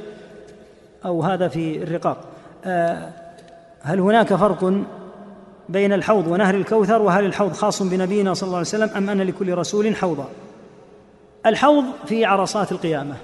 أو 1.04 1.22
هذا 1.22 1.48
في 1.48 1.82
الرقاق. 1.82 2.35
هل 3.82 4.00
هناك 4.00 4.34
فرق 4.34 4.72
بين 5.68 5.92
الحوض 5.92 6.26
ونهر 6.26 6.54
الكوثر؟ 6.54 7.02
وهل 7.02 7.24
الحوض 7.24 7.52
خاص 7.52 7.82
بنبينا 7.82 8.34
صلى 8.34 8.46
الله 8.46 8.58
عليه 8.58 8.68
وسلم 8.68 8.90
أم 8.96 9.10
أن 9.10 9.22
لكل 9.22 9.54
رسول 9.54 9.96
حوضا؟ 9.96 10.28
الحوض 11.46 11.84
في 12.06 12.24
عرصات 12.24 12.72
القيامة 12.72 13.14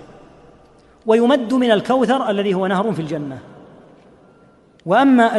ويمد 1.07 1.55
من 1.55 1.71
الكوثر 1.71 2.31
الذي 2.31 2.55
هو 2.55 2.67
نهر 2.67 2.93
في 2.93 3.03
الجنة. 3.03 3.39
وأما 4.87 5.37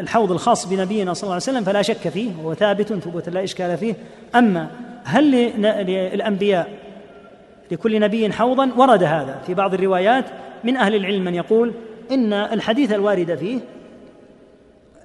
الحوض 0.00 0.32
الخاص 0.32 0.68
بنبينا 0.68 1.14
صلى 1.14 1.22
الله 1.22 1.34
عليه 1.34 1.42
وسلم 1.42 1.64
فلا 1.64 1.82
شك 1.82 2.08
فيه 2.08 2.30
وهو 2.38 2.54
ثابت 2.54 2.92
ثبوتا 2.92 3.30
لا 3.30 3.44
إشكال 3.44 3.76
فيه. 3.76 3.94
أما 4.34 4.68
هل 5.04 5.30
للأنبياء 5.86 6.68
لكل 7.70 8.00
نبي 8.00 8.32
حوضا 8.32 8.70
ورد 8.76 9.02
هذا 9.02 9.38
في 9.46 9.54
بعض 9.54 9.74
الروايات 9.74 10.24
من 10.64 10.76
أهل 10.76 10.94
العلم 10.94 11.24
من 11.24 11.34
يقول 11.34 11.72
إن 12.10 12.32
الحديث 12.32 12.92
الوارد 12.92 13.34
فيه 13.34 13.60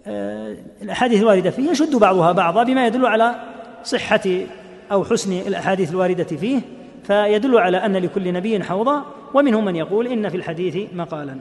آه، 0.08 0.56
الأحاديث 0.82 1.22
الواردة 1.22 1.50
فيه 1.50 1.72
يشد 1.72 1.96
بعضها 1.96 2.32
بعضا 2.32 2.64
بما 2.64 2.88
يدل 2.88 3.06
على 3.06 3.36
صحة 3.84 4.22
أو 4.92 5.04
حسن 5.04 5.34
الأحاديث 5.34 5.92
الواردة 5.92 6.24
فيه 6.24 6.62
فيدل 7.04 7.58
على 7.58 7.78
أن 7.78 7.98
لكل 7.98 8.34
نبي 8.34 8.64
حوضا 8.64 9.06
ومنهم 9.34 9.66
من 9.66 9.76
يقول 9.76 10.08
إن 10.08 10.30
في 10.30 10.38
الحديث 10.38 10.94
مقالا. 10.94 11.40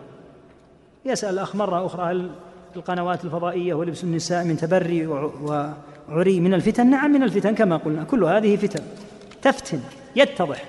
يسأل 1.05 1.35
الأخ 1.35 1.57
مرة 1.57 1.87
أخرى 1.87 2.11
هل 2.13 2.31
القنوات 2.77 3.25
الفضائية 3.25 3.75
ولبس 3.75 4.05
النساء 4.05 4.45
من 4.45 4.57
تبري 4.57 5.09
عري 6.09 6.41
من 6.41 6.55
الفتن؟ 6.55 6.87
نعم 6.91 7.11
من 7.11 7.23
الفتن 7.23 7.55
كما 7.55 7.77
قلنا 7.77 8.05
كل 8.05 8.25
هذه 8.25 8.57
فتن. 8.57 8.85
تفتن 9.43 9.81
يتضح. 10.17 10.65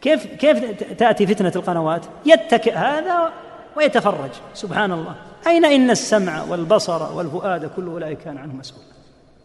كيف 0.00 0.26
كيف 0.26 0.82
تأتي 0.98 1.26
فتنة 1.26 1.52
القنوات؟ 1.56 2.06
يتكئ 2.26 2.74
هذا 2.74 3.32
ويتفرج. 3.76 4.30
سبحان 4.54 4.92
الله. 4.92 5.14
أين 5.46 5.64
إن 5.64 5.90
السمع 5.90 6.42
والبصر 6.42 7.12
والفؤاد 7.16 7.70
كل 7.76 7.86
أولئك 7.86 8.18
كان 8.18 8.38
عنه 8.38 8.54
مسؤولا 8.54 8.84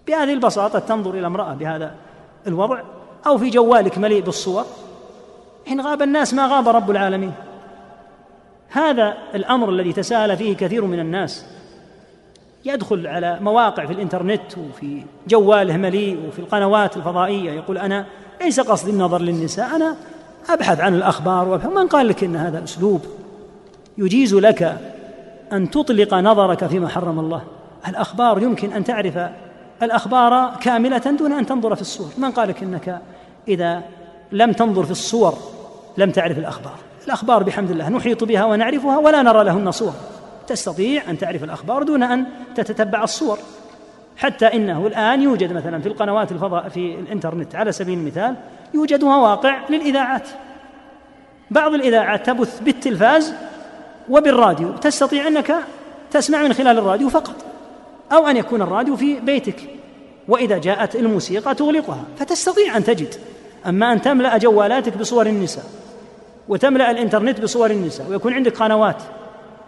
بهذه 0.07 0.33
البساطة 0.33 0.79
تنظر 0.79 1.11
إلى 1.11 1.27
امرأة 1.27 1.53
بهذا 1.53 1.91
الوضع 2.47 2.81
أو 3.27 3.37
في 3.37 3.49
جوالك 3.49 3.97
مليء 3.97 4.21
بالصور. 4.21 4.65
حين 5.67 5.81
غاب 5.81 6.01
الناس 6.01 6.33
ما 6.33 6.47
غاب 6.47 6.67
رب 6.67 6.91
العالمين. 6.91 7.33
هذا 8.69 9.17
الأمر 9.35 9.69
الذي 9.69 9.93
تساءل 9.93 10.37
فيه 10.37 10.55
كثير 10.55 10.85
من 10.85 10.99
الناس. 10.99 11.45
يدخل 12.65 13.07
على 13.07 13.37
مواقع 13.41 13.85
في 13.85 13.93
الإنترنت 13.93 14.57
وفي 14.57 15.03
جواله 15.27 15.77
مليء 15.77 16.27
وفي 16.27 16.39
القنوات 16.39 16.97
الفضائية. 16.97 17.51
يقول 17.51 17.77
أنا 17.77 18.05
ليس 18.41 18.59
قصدي 18.59 18.91
النظر 18.91 19.21
للنساء 19.21 19.75
أنا 19.75 19.95
أبحث 20.49 20.79
عن 20.79 20.95
الأخبار 20.95 21.47
وأبحث. 21.47 21.69
من 21.69 21.87
قال 21.87 22.07
لك 22.07 22.23
إن 22.23 22.35
هذا 22.35 22.63
أسلوب؟ 22.63 23.05
يجيز 23.97 24.35
لك 24.35 24.77
أن 25.53 25.69
تطلق 25.69 26.13
نظرك 26.13 26.65
فيما 26.65 26.87
حرم 26.87 27.19
الله. 27.19 27.41
الأخبار 27.87 28.43
يمكن 28.43 28.73
أن 28.73 28.83
تعرف 28.83 29.19
الأخبار 29.83 30.55
كاملة 30.61 30.97
دون 31.19 31.33
أن 31.33 31.45
تنظر 31.45 31.75
في 31.75 31.81
الصور. 31.81 32.09
من 32.17 32.31
قال 32.31 32.49
لك 32.49 32.63
إنك 32.63 33.01
إذا 33.47 33.81
لم 34.31 34.51
تنظر 34.51 34.83
في 34.83 34.91
الصور 34.91 35.37
لم 35.97 36.11
تعرف 36.11 36.37
الأخبار؟ 36.37 36.75
الأخبار 37.05 37.43
بحمد 37.43 37.71
الله 37.71 37.89
نحيط 37.89 38.23
بها 38.23 38.45
ونعرفها 38.45 38.97
ولا 38.97 39.21
نرى 39.21 39.43
لهن 39.43 39.71
صور. 39.71 39.93
تستطيع 40.47 41.09
أن 41.09 41.17
تعرف 41.17 41.43
الأخبار 41.43 41.83
دون 41.83 42.03
أن 42.03 42.25
تتتبع 42.55 43.03
الصور. 43.03 43.39
حتى 44.17 44.45
إنه 44.45 44.87
الآن 44.87 45.21
يوجد 45.21 45.53
مثلا 45.53 45.81
في 45.81 45.87
القنوات 45.87 46.31
الفضاء 46.31 46.69
في 46.69 46.95
الإنترنت 46.99 47.55
على 47.55 47.71
سبيل 47.71 47.99
المثال 47.99 48.35
يوجد 48.73 49.03
مواقع 49.03 49.59
للإذاعات. 49.69 50.27
بعض 51.51 51.73
الإذاعات 51.73 52.25
تبث 52.25 52.59
بالتلفاز 52.59 53.33
وبالراديو 54.09 54.71
تستطيع 54.71 55.27
أنك 55.27 55.55
تسمع 56.11 56.43
من 56.43 56.53
خلال 56.53 56.77
الراديو 56.77 57.09
فقط 57.09 57.35
أو 58.11 58.27
أن 58.27 58.37
يكون 58.37 58.61
الراديو 58.61 58.95
في 58.95 59.19
بيتك 59.19 59.59
وإذا 60.27 60.57
جاءت 60.57 60.95
الموسيقى 60.95 61.55
تغلقها 61.55 62.03
فتستطيع 62.19 62.77
أن 62.77 62.83
تجد. 62.83 63.15
أما 63.65 63.93
أن 63.93 64.01
تملأ 64.01 64.37
جوالاتك 64.37 64.97
بصور 64.97 65.27
النساء 65.27 65.63
وتملأ 66.47 66.91
الإنترنت 66.91 67.41
بصور 67.41 67.71
النساء 67.71 68.09
ويكون 68.09 68.33
عندك 68.33 68.57
قنوات 68.57 69.01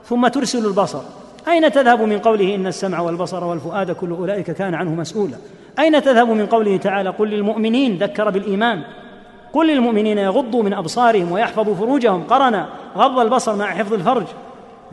ثم 0.05 0.27
ترسل 0.27 0.65
البصر 0.65 1.01
أين 1.47 1.71
تذهب 1.71 2.01
من 2.01 2.19
قوله 2.19 2.55
إن 2.55 2.67
السمع 2.67 2.99
والبصر 2.99 3.43
والفؤاد 3.43 3.91
كل 3.91 4.11
أولئك 4.11 4.51
كان 4.51 4.73
عنه 4.73 4.95
مسؤولا؟ 4.95 5.37
أين 5.79 6.01
تذهب 6.01 6.29
من 6.29 6.45
قوله 6.45 6.77
تعالى 6.77 7.09
قل 7.09 7.29
للمؤمنين 7.29 7.97
ذكر 7.97 8.29
بالإيمان؟ 8.29 8.83
قل 9.53 9.67
للمؤمنين 9.67 10.17
يغضوا 10.17 10.63
من 10.63 10.73
أبصارهم 10.73 11.31
ويحفظوا 11.31 11.75
فروجهم 11.75 12.23
قرنا 12.23 12.69
غض 12.97 13.19
البصر 13.19 13.55
مع 13.55 13.65
حفظ 13.65 13.93
الفرج. 13.93 14.25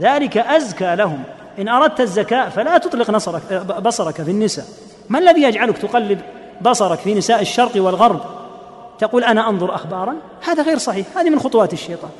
ذلك 0.00 0.38
أزكى 0.38 0.96
لهم. 0.96 1.22
إن 1.58 1.68
أردت 1.68 2.00
الزكاء 2.00 2.48
فلا 2.48 2.78
تطلق 2.78 3.10
نصرك 3.10 3.42
بصرك 3.82 4.22
في 4.22 4.30
النساء. 4.30 4.64
ما 5.08 5.18
الذي 5.18 5.42
يجعلك 5.42 5.78
تقلب 5.78 6.20
بصرك 6.60 6.98
في 6.98 7.14
نساء 7.14 7.40
الشرق 7.40 7.72
والغرب؟ 7.76 8.20
تقول 8.98 9.24
أنا 9.24 9.48
أنظر 9.48 9.74
أخبارا؟ 9.74 10.14
هذا 10.44 10.62
غير 10.62 10.78
صحيح 10.78 11.06
هذه 11.16 11.30
من 11.30 11.38
خطوات 11.38 11.72
الشيطان. 11.72 12.10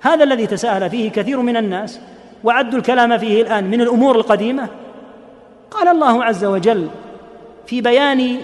هذا 0.00 0.24
الذي 0.24 0.46
تساهل 0.46 0.90
فيه 0.90 1.10
كثير 1.10 1.40
من 1.40 1.56
الناس 1.56 2.00
وعدوا 2.44 2.78
الكلام 2.78 3.18
فيه 3.18 3.42
الآن 3.42 3.70
من 3.70 3.80
الأمور 3.80 4.16
القديمة. 4.16 4.68
قال 5.70 5.88
الله 5.88 6.24
عز 6.24 6.44
وجل 6.44 6.88
في 7.66 7.80
بيان 7.80 8.36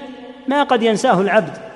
ما 0.49 0.62
قد 0.62 0.83
ينساه 0.83 1.20
العبد. 1.20 1.68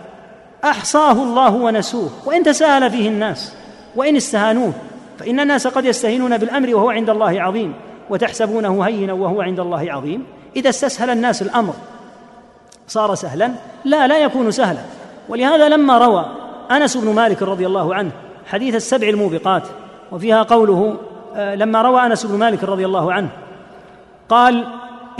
أحصاه 0.65 1.13
الله 1.13 1.55
ونسوه 1.55 2.11
وإن 2.27 2.43
تساهل 2.43 2.91
فيه 2.91 3.09
الناس 3.09 3.55
وإن 3.97 4.17
استهانوه 4.17 4.73
فإن 5.19 5.41
الناس 5.41 5.67
قد 5.67 5.85
يستهينون 5.85 6.39
بالأمر 6.39 6.75
وهو 6.75 6.91
عند 6.91 7.11
الله 7.11 7.43
عظيم 7.43 7.75
وتحسبونه 8.11 8.83
هينا 8.83 9.13
وهو 9.13 9.43
عند 9.43 9.61
الله 9.61 9.93
عظيم. 9.93 10.25
إذا 10.57 10.69
استسهل 10.69 11.11
الناس 11.11 11.43
الأمر 11.43 11.75
صار 12.89 13.15
سهلا 13.15 13.53
لا 13.85 14.07
لا 14.07 14.19
يكون 14.19 14.51
سهلا. 14.51 14.81
ولهذا 15.29 15.69
لما 15.69 15.99
روى 15.99 16.27
أنس 16.71 16.97
بن 16.97 17.15
مالك 17.15 17.43
رضي 17.43 17.67
الله 17.67 17.95
عنه 17.95 18.11
حديث 18.47 18.75
السبع 18.75 19.09
الموبقات 19.09 19.63
وفيها 20.13 20.43
قوله 20.43 20.97
آه، 21.37 21.55
لما 21.55 21.83
روى 21.83 22.07
أنس 22.07 22.27
بن 22.27 22.39
مالك 22.39 22.65
رضي 22.65 22.87
الله 22.87 23.13
عنه 23.13 23.29
قال 24.29 24.67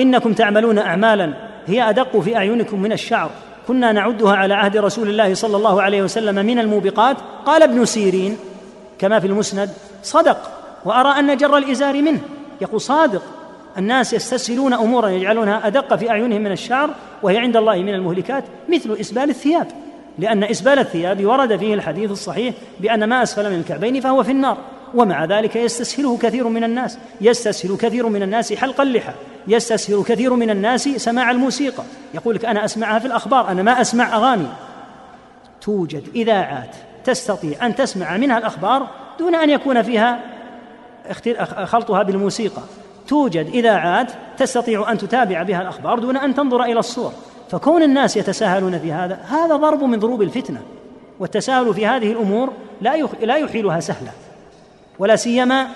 إنكم 0.01 0.33
تعملون 0.33 0.79
اعمالا 0.79 1.35
هي 1.67 1.89
أدق 1.89 2.21
في 2.21 2.37
أعينكم 2.37 2.83
من 2.83 2.93
الشعر. 2.93 3.31
كنا 3.69 3.93
نعدها 3.93 4.37
على 4.37 4.55
عهد 4.55 4.77
رسول 4.77 5.09
الله 5.09 5.35
صلى 5.35 5.57
الله 5.57 5.83
عليه 5.83 6.03
وسلم 6.03 6.47
من 6.47 6.59
الموبقات. 6.59 7.17
قال 7.47 7.63
ابن 7.63 7.85
سيرين 7.85 8.37
كما 8.99 9.21
في 9.21 9.27
المسند 9.27 9.71
صدق 10.03 10.51
وأرى 10.85 11.09
أن 11.09 11.37
جر 11.37 11.57
الإزار 11.57 12.03
منه. 12.03 12.21
يقول 12.61 12.81
صادق 12.81 13.23
الناس 13.79 14.13
يستسهلون 14.13 14.73
أمورا 14.73 15.09
يجعلونها 15.09 15.67
أدق 15.67 15.97
في 15.97 16.11
أعينهم 16.11 16.41
من 16.41 16.53
الشعر 16.53 16.91
وهي 17.23 17.39
عند 17.39 17.57
الله 17.57 17.77
من 17.77 17.95
المهلكات 17.95 18.45
مثل 18.69 18.97
إسبال 19.01 19.31
الثياب. 19.31 19.67
لأن 20.19 20.45
إسبال 20.45 20.79
الثياب 20.79 21.25
ورد 21.27 21.57
فيه 21.57 21.75
الحديث 21.75 22.11
الصحيح 22.11 22.55
بأن 22.81 23.05
ما 23.05 23.23
أسفل 23.23 23.51
من 23.51 23.59
الكعبين 23.59 24.01
فهو 24.01 24.23
في 24.23 24.31
النار 24.31 24.57
ومع 24.95 25.25
ذلك 25.25 25.57
يستسهله 25.57 26.19
كثير 26.19 26.49
من 26.49 26.65
الناس 26.65 26.99
يستسهل 27.21 27.77
كثير 27.77 28.09
من 28.09 28.23
الناس 28.23 28.53
حلق 28.53 28.81
اللحى 28.81 29.13
يستسهل 29.49 30.05
كثير 30.05 30.35
من 30.35 30.51
الناس 30.51 30.83
سماع 30.83 31.31
الموسيقى. 31.31 31.83
يقول 32.15 32.35
لك 32.35 32.45
أنا 32.45 32.65
أسمعها 32.65 32.99
في 32.99 33.07
الأخبار 33.07 33.49
أنا 33.49 33.63
ما 33.63 33.81
أسمع 33.81 34.17
أغاني. 34.17 34.47
توجد 35.61 36.09
إذاعات 36.15 36.77
تستطيع 37.05 37.67
أن 37.67 37.75
تسمع 37.75 38.17
منها 38.17 38.39
الأخبار 38.39 38.87
دون 39.19 39.35
أن 39.35 39.51
يكون 39.51 39.83
فيها 39.83 40.21
خلطها 41.65 42.03
بالموسيقى. 42.03 42.63
توجد 43.09 43.47
إذاعات 43.47 44.13
تستطيع 44.39 44.93
أن 44.93 44.99
تتابع 44.99 45.43
بها 45.43 45.63
الأخبار 45.63 45.99
دون 45.99 46.17
أن 46.17 46.35
تنظر 46.35 46.63
إلى 46.63 46.79
الصور. 46.79 47.13
فكون 47.51 47.83
الناس 47.83 48.17
يتساهلون 48.17 48.79
في 48.79 48.93
هذا 48.93 49.15
هذا 49.15 49.57
ضرب 49.57 49.83
من 49.83 49.99
ضروب 49.99 50.23
الفتنة. 50.23 50.63
والتساهل 51.21 51.75
في 51.75 51.87
هذه 51.87 52.13
الأمور 52.13 52.53
لا 52.81 53.09
لا 53.21 53.37
يحيلها 53.37 53.81
سهلا 53.81 54.11
ولا 54.99 55.17
سيما 55.17 55.67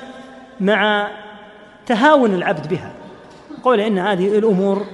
مع 0.60 1.10
تهاون 1.86 2.34
العبد 2.34 2.68
بها. 2.68 2.93
قول 3.66 3.80
إن 3.80 3.98
هذه 3.98 4.38
الأمور 4.38 4.86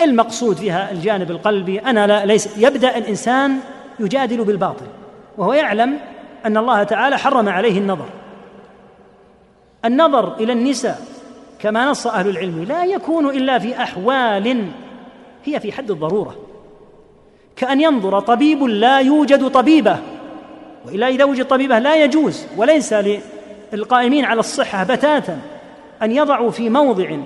المقصود 0.00 0.56
فيها 0.56 0.90
الجانب 0.90 1.30
القلبي 1.30 1.78
أنا 1.78 2.06
لا 2.06 2.26
ليس 2.26 2.58
يبدأ 2.58 2.98
الإنسان 2.98 3.58
يجادل 4.00 4.44
بالباطل 4.44 4.86
وهو 5.38 5.52
يعلم 5.52 5.98
أن 6.46 6.56
الله 6.56 6.82
تعالى 6.82 7.18
حرم 7.18 7.48
عليه 7.48 7.78
النظر. 7.78 8.08
النظر 9.84 10.36
إلى 10.36 10.52
النساء 10.52 11.00
كما 11.58 11.90
نص 11.90 12.06
أهل 12.06 12.28
العلم 12.28 12.64
لا 12.68 12.84
يكون 12.84 13.28
إلا 13.28 13.58
في 13.58 13.82
أحوال 13.82 14.66
هي 15.44 15.60
في 15.60 15.72
حد 15.72 15.90
الضرورة. 15.90 16.36
كأن 17.56 17.80
ينظر 17.80 18.20
طبيب 18.20 18.62
لا 18.62 19.00
يوجد 19.00 19.50
طبيبة 19.50 19.98
والا 20.86 21.08
اذا 21.08 21.24
وجد 21.24 21.44
طبيبة 21.44 21.78
لا 21.78 22.04
يجوز 22.04 22.46
وليس 22.56 22.94
للقائمين 23.72 24.24
على 24.24 24.40
الصحة 24.40 24.84
بتاتا 24.84 25.38
أن 26.02 26.12
يضعوا 26.12 26.50
في 26.50 26.70
موضع 26.70 27.16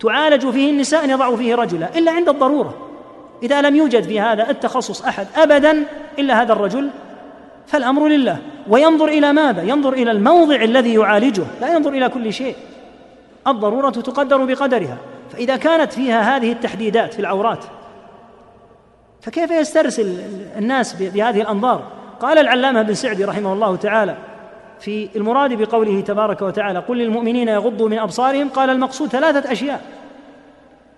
تعالج 0.00 0.50
فيه 0.50 0.70
النساء 0.70 1.04
أن 1.04 1.10
يضعوا 1.10 1.36
فيه 1.36 1.54
رجلا 1.54 1.98
إلا 1.98 2.12
عند 2.12 2.28
الضرورة. 2.28 2.74
إذا 3.42 3.60
لم 3.60 3.76
يوجد 3.76 4.02
في 4.02 4.20
هذا 4.20 4.50
التخصص 4.50 5.02
أحد 5.02 5.26
ابدا 5.36 5.84
إلا 6.18 6.42
هذا 6.42 6.52
الرجل 6.52 6.90
فالأمر 7.66 8.08
لله. 8.08 8.38
وينظر 8.68 9.08
إلى 9.08 9.32
ماذا؟ 9.32 9.62
ينظر 9.62 9.92
إلى 9.92 10.10
الموضع 10.10 10.54
الذي 10.54 10.94
يعالجه. 10.94 11.44
لا 11.60 11.74
ينظر 11.74 11.90
إلى 11.90 12.08
كل 12.08 12.32
شيء. 12.32 12.56
الضرورة 13.46 13.90
تقدر 13.90 14.44
بقدرها. 14.44 14.96
فإذا 15.32 15.56
كانت 15.56 15.92
فيها 15.92 16.36
هذه 16.36 16.52
التحديدات 16.52 17.14
في 17.14 17.20
العورات 17.20 17.64
فكيف 19.20 19.50
يسترسل 19.50 20.18
الناس 20.56 20.94
بهذه 20.94 21.40
الأنظار؟ 21.40 21.82
قال 22.20 22.38
العلامة 22.38 22.82
بن 22.82 22.94
سعدي 22.94 23.24
رحمه 23.24 23.52
الله 23.52 23.76
تعالى 23.76 24.16
في 24.80 25.08
المراد 25.16 25.52
بقوله 25.52 26.00
تبارك 26.00 26.42
وتعالى 26.42 26.78
قل 26.78 26.98
للمؤمنين 26.98 27.48
يغضوا 27.48 27.88
من 27.88 27.98
أبصارهم 27.98 28.48
قال 28.48 28.70
المقصود 28.70 29.08
ثلاثة 29.08 29.52
أشياء. 29.52 29.80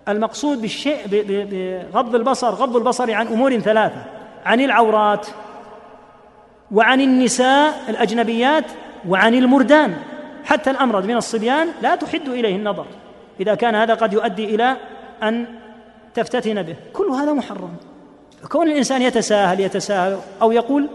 المقصود 0.07 0.61
بالشيء 0.61 0.97
بغض 1.91 2.15
البصر 2.15 2.49
غض 2.49 2.75
البصر 2.75 3.13
عن 3.13 3.27
أمور 3.27 3.59
ثلاثة 3.59 4.03
عن 4.45 4.59
العورات 4.59 5.27
وعن 6.71 7.01
النساء 7.01 7.73
الأجنبيات 7.89 8.65
وعن 9.07 9.33
المردان. 9.33 9.95
حتى 10.43 10.71
الامرد 10.71 11.05
من 11.05 11.15
الصبيان 11.15 11.67
لا 11.81 11.95
تحد 11.95 12.29
إليه 12.29 12.55
النظر. 12.55 12.85
إذا 13.39 13.55
كان 13.55 13.75
هذا 13.75 13.93
قد 13.93 14.13
يؤدي 14.13 14.55
إلى 14.55 14.77
أن 15.23 15.45
تفتتن 16.13 16.61
به. 16.63 16.75
كل 16.93 17.07
هذا 17.07 17.33
محرم. 17.33 17.75
فكون 18.43 18.67
الإنسان 18.67 19.01
يتساهل 19.01 19.59
يتساهل 19.59 20.17
أو 20.41 20.51
يقول 20.51 20.89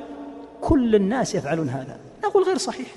كل 0.60 0.94
الناس 0.94 1.34
يفعلون 1.34 1.68
هذا. 1.68 2.07
نقول 2.24 2.42
غير 2.42 2.58
صحيح. 2.58 2.88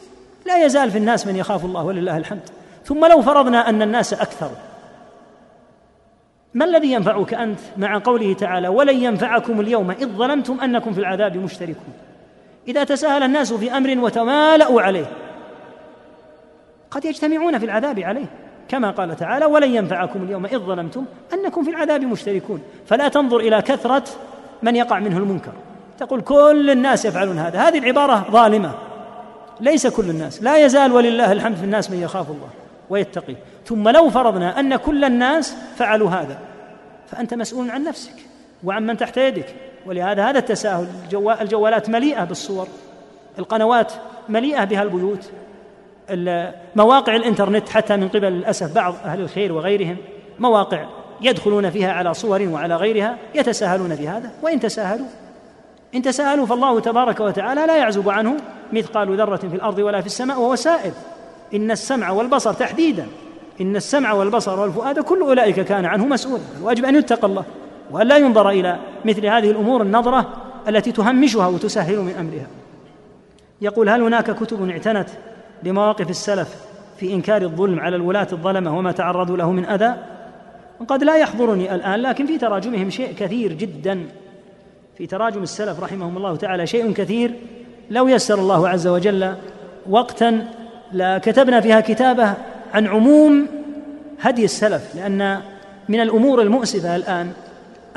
لا 0.45 0.65
يزال 0.65 0.91
في 0.91 0.97
الناس 0.97 1.27
من 1.27 1.35
يخاف 1.35 1.65
الله 1.65 1.83
ولله 1.83 2.17
الحمد. 2.17 2.49
ثم 2.85 3.05
لو 3.05 3.21
فرضنا 3.21 3.69
أن 3.69 3.81
الناس 3.81 4.13
أكثر 4.13 4.51
ما 6.53 6.65
الذي 6.65 6.91
ينفعك 6.91 7.33
أنت 7.33 7.59
مع 7.77 8.01
قوله 8.03 8.33
تعالى 8.33 8.67
ولن 8.67 9.03
ينفعكم 9.03 9.61
اليوم 9.61 9.91
إذ 9.91 10.07
ظلمتم 10.07 10.59
أنكم 10.61 10.93
في 10.93 10.99
العذاب 10.99 11.37
مشتركون 11.37 11.93
إذا 12.67 12.83
تساهل 12.83 13.23
الناس 13.23 13.53
في 13.53 13.77
أمر 13.77 14.03
وتمالأوا 14.03 14.81
عليه 14.81 15.05
قد 16.91 17.05
يجتمعون 17.05 17.59
في 17.59 17.65
العذاب 17.65 17.99
عليه. 17.99 18.25
كما 18.67 18.91
قال 18.91 19.15
تعالى 19.15 19.45
ولن 19.45 19.75
ينفعكم 19.75 20.23
اليوم 20.23 20.45
إذ 20.45 20.59
ظلمتم 20.59 21.05
أنكم 21.33 21.63
في 21.63 21.69
العذاب 21.69 22.01
مشتركون 22.01 22.61
فلا 22.85 23.07
تنظر 23.07 23.39
إلى 23.39 23.61
كثرة 23.61 24.03
من 24.61 24.75
يقع 24.75 24.99
منه 24.99 25.17
المنكر. 25.17 25.53
تقول 25.99 26.21
كل 26.21 26.69
الناس 26.69 27.05
يفعلون 27.05 27.37
هذا. 27.39 27.59
هذه 27.59 27.77
العبارة 27.77 28.25
ظالمة. 28.31 28.73
ليس 29.59 29.87
كل 29.87 30.09
الناس. 30.09 30.43
لا 30.43 30.65
يزال 30.65 30.91
ولله 30.91 31.31
الحمد 31.31 31.55
في 31.55 31.63
الناس 31.63 31.91
من 31.91 32.01
يخاف 32.01 32.29
الله 32.29 32.49
ويتقي 32.89 33.35
ثم 33.65 33.89
لو 33.89 34.09
فرضنا 34.09 34.59
أن 34.59 34.75
كل 34.75 35.03
الناس 35.03 35.55
فعلوا 35.77 36.09
هذا 36.09 36.39
فأنت 37.07 37.33
مسؤول 37.33 37.69
عن 37.69 37.83
نفسك 37.83 38.15
وعن 38.63 38.85
من 38.85 38.97
تحت 38.97 39.17
يدك. 39.17 39.55
ولهذا 39.85 40.29
هذا 40.29 40.39
التساهل 40.39 40.87
الجوالات 41.41 41.89
مليئة 41.89 42.23
بالصور 42.23 42.67
القنوات 43.39 43.93
مليئة 44.29 44.63
بها 44.63 44.83
البيوت 44.83 45.31
مواقع 46.75 47.15
الإنترنت 47.15 47.69
حتى 47.69 47.97
من 47.97 48.07
قبل 48.07 48.31
للاسف 48.31 48.75
بعض 48.75 48.95
أهل 49.05 49.21
الخير 49.21 49.53
وغيرهم 49.53 49.97
مواقع 50.39 50.85
يدخلون 51.21 51.69
فيها 51.69 51.91
على 51.91 52.13
صور 52.13 52.41
وعلى 52.41 52.75
غيرها 52.75 53.17
يتساهلون 53.35 53.95
في 53.95 54.07
هذا. 54.07 54.31
وإن 54.41 54.59
تساهلوا 54.59 55.07
إن 55.95 56.01
تساهلوا 56.01 56.45
فالله 56.45 56.79
تبارك 56.79 57.19
وتعالى 57.19 57.65
لا 57.65 57.77
يعزب 57.77 58.09
عنه 58.09 58.37
مثقال 58.73 59.17
ذرة 59.17 59.35
في 59.35 59.55
الأرض 59.55 59.79
ولا 59.79 60.01
في 60.01 60.07
السماء 60.07 60.39
وهو 60.39 60.55
سائل. 60.55 60.91
إن 61.53 61.71
السمع 61.71 62.11
والبصر 62.11 62.53
تحديدا. 62.53 63.07
إن 63.61 63.75
السمع 63.75 64.13
والبصر 64.13 64.59
والفؤاد 64.59 64.99
كل 64.99 65.21
أولئك 65.21 65.59
كان 65.59 65.85
عنه 65.85 66.05
مسؤولا. 66.05 66.43
الواجب 66.59 66.85
أن 66.85 66.95
يتقى 66.95 67.27
الله 67.27 67.43
وأن 67.91 68.07
لا 68.07 68.17
ينظر 68.17 68.49
إلى 68.49 68.79
مثل 69.05 69.25
هذه 69.25 69.51
الأمور 69.51 69.81
النظرة 69.81 70.33
التي 70.67 70.91
تهمشها 70.91 71.47
وتسهل 71.47 71.97
من 71.97 72.15
أمرها. 72.19 72.47
يقول 73.61 73.89
هل 73.89 74.01
هناك 74.01 74.31
كتب 74.31 74.69
اعتنت 74.69 75.09
بمواقف 75.63 76.09
السلف 76.09 76.55
في 76.97 77.13
إنكار 77.13 77.41
الظلم 77.41 77.79
على 77.79 77.95
الولاة 77.95 78.27
الظلمة 78.31 78.77
وما 78.77 78.91
تعرضوا 78.91 79.37
له 79.37 79.51
من 79.51 79.65
أذى؟ 79.65 79.95
قد 80.87 81.03
لا 81.03 81.17
يحضرني 81.17 81.75
الآن 81.75 81.99
لكن 81.99 82.25
في 82.25 82.37
تراجمهم 82.37 82.89
شيء 82.89 83.13
كثير 83.13 83.53
جدا. 83.53 84.05
في 84.97 85.07
تراجم 85.07 85.43
السلف 85.43 85.79
رحمهم 85.79 86.17
الله 86.17 86.35
تعالى 86.35 86.67
شيء 86.67 86.93
كثير. 86.93 87.33
لو 87.89 88.07
يسر 88.07 88.39
الله 88.39 88.69
عز 88.69 88.87
وجل 88.87 89.35
وقتا 89.89 90.47
لكتبنا 90.93 91.61
فيها 91.61 91.79
كتابة 91.79 92.33
عن 92.73 92.87
عموم 92.87 93.47
هدي 94.21 94.45
السلف 94.45 94.95
لأن 94.95 95.41
من 95.89 95.99
الأمور 95.99 96.41
المؤسفة 96.41 96.95
الآن 96.95 97.31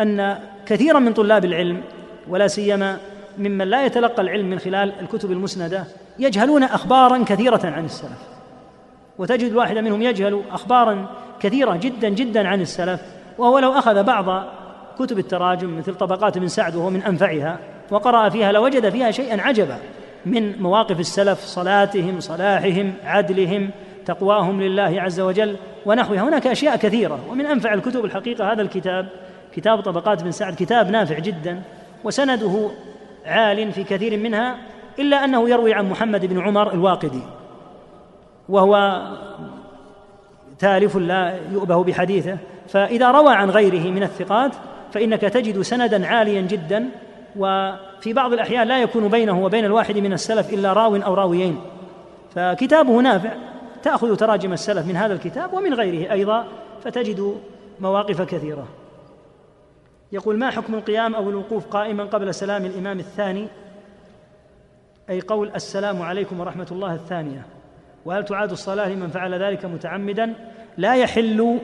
أن 0.01 0.39
كثيرا 0.66 0.99
من 0.99 1.12
طلاب 1.12 1.45
العلم 1.45 1.81
ولا 2.29 2.47
سيما 2.47 2.99
ممن 3.39 3.65
لا 3.69 3.85
يتلقى 3.87 4.23
العلم 4.23 4.51
من 4.51 4.59
خلال 4.59 4.93
الكتب 5.01 5.33
المسندة 5.33 5.85
يجهلون 6.19 6.62
أخبارا 6.62 7.25
كثيرة 7.25 7.61
عن 7.65 7.85
السلف. 7.85 8.19
وتجد 9.19 9.51
الواحد 9.51 9.79
منهم 9.79 10.03
يجهل 10.03 10.43
أخبارا 10.51 11.07
كثيرة 11.41 11.77
جدا 11.77 12.09
جدا 12.09 12.49
عن 12.49 12.61
السلف 12.61 13.01
وهو 13.39 13.59
لو 13.59 13.73
أخذ 13.73 14.03
بعض 14.03 14.45
كتب 14.99 15.19
التراجم 15.19 15.79
مثل 15.79 15.95
طبقات 15.95 16.39
من 16.39 16.49
سعد 16.49 16.77
وهو 16.77 16.91
من 16.91 17.03
أنفعها 17.03 17.59
وقرأ 17.91 18.29
فيها 18.29 18.53
لوجد 18.53 18.89
فيها 18.89 19.11
شيئا 19.11 19.43
عجبا 19.43 19.79
من 20.27 20.62
مواقف 20.62 21.01
السلف 21.01 21.41
صلاتهم 21.41 22.21
صلاحهم 22.21 22.93
عدلهم 23.05 23.71
تقواهم 24.07 24.62
لله 24.62 25.03
عز 25.03 25.21
وجل 25.21 25.57
ونحوها. 25.87 26.21
هناك 26.21 26.47
أشياء 26.47 26.77
كثيرة 26.77 27.19
ومن 27.31 27.47
أنفع 27.47 27.75
الكتب 27.75 28.05
الحقيقة 28.05 28.53
هذا 28.53 28.62
الكتاب 28.62 29.09
كتاب 29.53 29.81
طبقات 29.81 30.23
بن 30.23 30.31
سعد 30.31 30.55
كتاب 30.55 30.91
نافع 30.91 31.19
جدا 31.19 31.62
وسنده 32.05 32.71
عال 33.27 33.73
في 33.73 33.85
كثير 33.85 34.19
منها 34.19 34.57
إلا 34.99 35.25
أنه 35.25 35.49
يروي 35.51 35.75
عن 35.75 35.91
محمد 35.91 36.27
بن 36.27 36.41
عمر 36.41 36.73
الواقدي 36.73 37.23
وهو 38.49 39.03
تالف 40.59 40.97
لا 40.97 41.39
يؤبه 41.53 41.85
بحديثه. 41.85 42.39
فإذا 42.69 43.11
روى 43.11 43.35
عن 43.35 43.51
غيره 43.51 43.91
من 43.91 44.03
الثقات 44.03 44.53
فإنك 44.95 45.21
تجد 45.21 45.61
سندا 45.61 46.07
عاليا 46.07 46.41
جدا 46.41 46.89
وفي 47.37 48.12
بعض 48.12 48.33
الأحيان 48.33 48.69
لا 48.69 48.83
يكون 48.83 49.09
بينه 49.09 49.45
وبين 49.45 49.65
الواحد 49.65 49.99
من 49.99 50.12
السلف 50.12 50.55
إلا 50.55 50.73
راو 50.73 50.97
أو 50.97 51.15
راويين. 51.15 51.61
فكتابه 52.35 53.01
نافع 53.01 53.33
تأخذ 53.83 54.16
تراجم 54.16 54.53
السلف 54.53 54.87
من 54.87 54.97
هذا 54.97 55.12
الكتاب 55.12 55.53
ومن 55.53 55.75
غيره 55.75 56.12
أيضا 56.12 56.47
فتجد 56.85 57.41
مواقف 57.81 58.23
كثيرة. 58.23 58.69
يقول 60.12 60.39
ما 60.39 60.51
حكم 60.51 60.75
القيام 60.75 61.15
أو 61.15 61.31
الوقوف 61.31 61.66
قائما 61.66 62.05
قبل 62.05 62.35
سلام 62.35 62.65
الإمام 62.65 62.99
الثاني؟ 62.99 63.49
أي 65.11 65.21
قول 65.21 65.51
السلام 65.55 66.03
عليكم 66.03 66.41
ورحمة 66.41 66.69
الله 66.71 66.95
الثانية. 66.95 67.47
وهل 68.05 68.25
تعاد 68.25 68.51
الصلاة 68.51 68.89
لمن 68.89 69.09
فعل 69.09 69.35
ذلك 69.43 69.65
متعمدا؟ 69.65 70.35
لا 70.77 70.95
يحل 70.95 71.59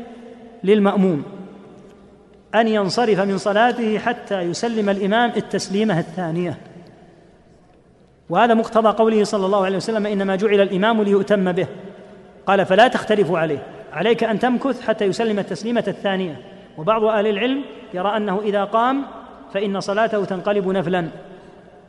للمأموم. 0.65 1.40
أن 2.55 2.69
ينصرف 2.69 3.21
من 3.21 3.39
صلاته 3.39 3.99
حتى 3.99 4.41
يسلم 4.41 4.89
الإمام 4.89 5.33
التسليمة 5.37 5.99
الثانية. 5.99 6.59
وهذا 8.31 8.55
مقتضى 8.55 8.89
قوله 8.89 9.25
صلى 9.25 9.47
الله 9.47 9.65
عليه 9.65 9.77
وسلم 9.77 10.07
إنما 10.07 10.37
جعل 10.37 10.61
الإمام 10.61 11.03
ليؤتم 11.03 11.53
به. 11.53 11.67
قال 12.47 12.67
فلا 12.67 12.89
تختلفوا 12.89 13.39
عليه. 13.39 13.63
عليك 13.93 14.25
أن 14.25 14.39
تمكث 14.39 14.87
حتى 14.87 15.05
يسلم 15.05 15.39
التسليمة 15.39 15.85
الثانية. 15.89 16.37
وبعض 16.79 17.05
أهل 17.05 17.27
العلم 17.27 17.65
يرى 17.95 18.17
أنه 18.17 18.41
إذا 18.45 18.65
قام 18.65 19.05
فإن 19.55 19.81
صلاته 19.81 20.25
تنقلب 20.25 20.69
نفلا. 20.69 21.09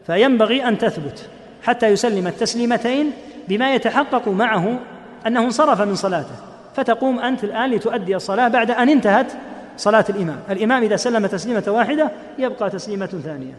فينبغي 0.07 0.67
أن 0.67 0.77
تثبت 0.77 1.29
حتى 1.63 1.87
يسلم 1.87 2.27
التسليمتين 2.27 3.11
بما 3.47 3.75
يتحقق 3.75 4.27
معه 4.27 4.79
أنه 5.27 5.43
انصرف 5.43 5.81
من 5.81 5.95
صلاته. 5.95 6.35
فتقوم 6.75 7.19
أنت 7.19 7.43
الآن 7.43 7.71
لتؤدي 7.71 8.15
الصلاة 8.15 8.47
بعد 8.47 8.71
أن 8.71 8.89
انتهت 8.89 9.33
صلاة 9.81 10.05
الإمام. 10.09 10.39
الإمام 10.49 10.83
إذا 10.83 10.95
سلم 10.95 11.25
تسليمة 11.25 11.63
واحدة 11.67 12.11
يبقى 12.37 12.69
تسليمة 12.69 13.05
ثانية. 13.05 13.53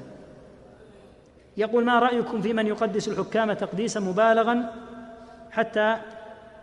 يقول 1.57 1.85
ما 1.85 1.99
رأيكم 1.99 2.41
في 2.41 2.53
من 2.53 2.67
يقدس 2.67 3.09
الحكام 3.09 3.53
تقديسا 3.53 4.01
مبالغا 4.01 4.73
حتى 5.51 5.97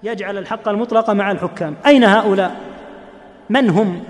يجعل 0.04 0.38
الحق 0.38 0.70
المطلق 0.70 1.10
مع 1.10 1.32
الحكام؟ 1.32 1.76
أين 1.86 2.04
هؤلاء؟ 2.04 2.56
من 3.50 3.70
هم؟ 3.70 4.04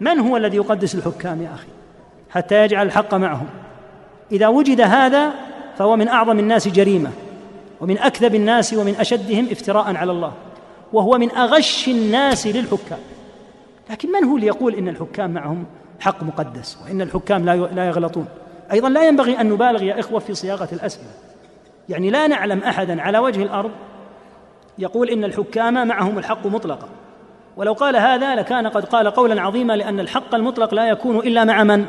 من 0.00 0.18
هو 0.18 0.36
الذي 0.36 0.56
يقدس 0.56 0.94
الحكام 0.94 1.42
يا 1.42 1.54
أخي 1.54 1.68
حتى 2.30 2.64
يجعل 2.64 2.86
الحق 2.86 3.14
معهم؟ 3.14 3.46
إذا 4.32 4.48
وجد 4.48 4.80
هذا 4.80 5.30
فهو 5.78 5.96
من 5.96 6.08
أعظم 6.08 6.38
الناس 6.38 6.68
جريمة 6.68 7.10
ومن 7.80 7.98
أكذب 7.98 8.34
الناس 8.34 8.74
ومن 8.74 8.94
أشدهم 8.94 9.48
افتراء 9.50 9.96
على 9.96 10.12
الله 10.12 10.32
وهو 10.92 11.18
من 11.18 11.30
أغش 11.30 11.88
الناس 11.88 12.46
للحكام. 12.46 12.98
لكن 13.90 14.12
من 14.12 14.24
هو 14.24 14.36
اللي 14.36 14.46
يقول 14.46 14.74
إن 14.74 14.88
الحكام 14.88 15.30
معهم 15.30 15.64
حق 16.00 16.22
مقدس 16.22 16.78
وإن 16.84 17.00
الحكام 17.00 17.44
لا 17.74 17.88
يغلطون؟ 17.88 18.26
أيضا 18.72 18.88
لا 18.88 19.08
ينبغي 19.08 19.40
أن 19.40 19.48
نبالغ 19.48 19.82
يا 19.82 20.00
إخوة 20.00 20.18
في 20.20 20.34
صياغة 20.34 20.68
الأسئلة. 20.72 21.08
يعني 21.88 22.10
لا 22.10 22.26
نعلم 22.26 22.58
احدا 22.58 23.02
على 23.02 23.18
وجه 23.18 23.42
الأرض 23.42 23.70
يقول 24.78 25.10
إن 25.10 25.24
الحكام 25.24 25.88
معهم 25.88 26.18
الحق 26.18 26.46
مطلقا. 26.46 26.88
ولو 27.56 27.72
قال 27.72 27.96
هذا 27.96 28.34
لكان 28.34 28.66
قد 28.66 28.84
قال 28.84 29.10
قولا 29.10 29.42
عظيما 29.42 29.76
لأن 29.76 30.00
الحق 30.00 30.34
المطلق 30.34 30.74
لا 30.74 30.88
يكون 30.88 31.16
إلا 31.16 31.44
مع 31.44 31.64
من؟ 31.64 31.84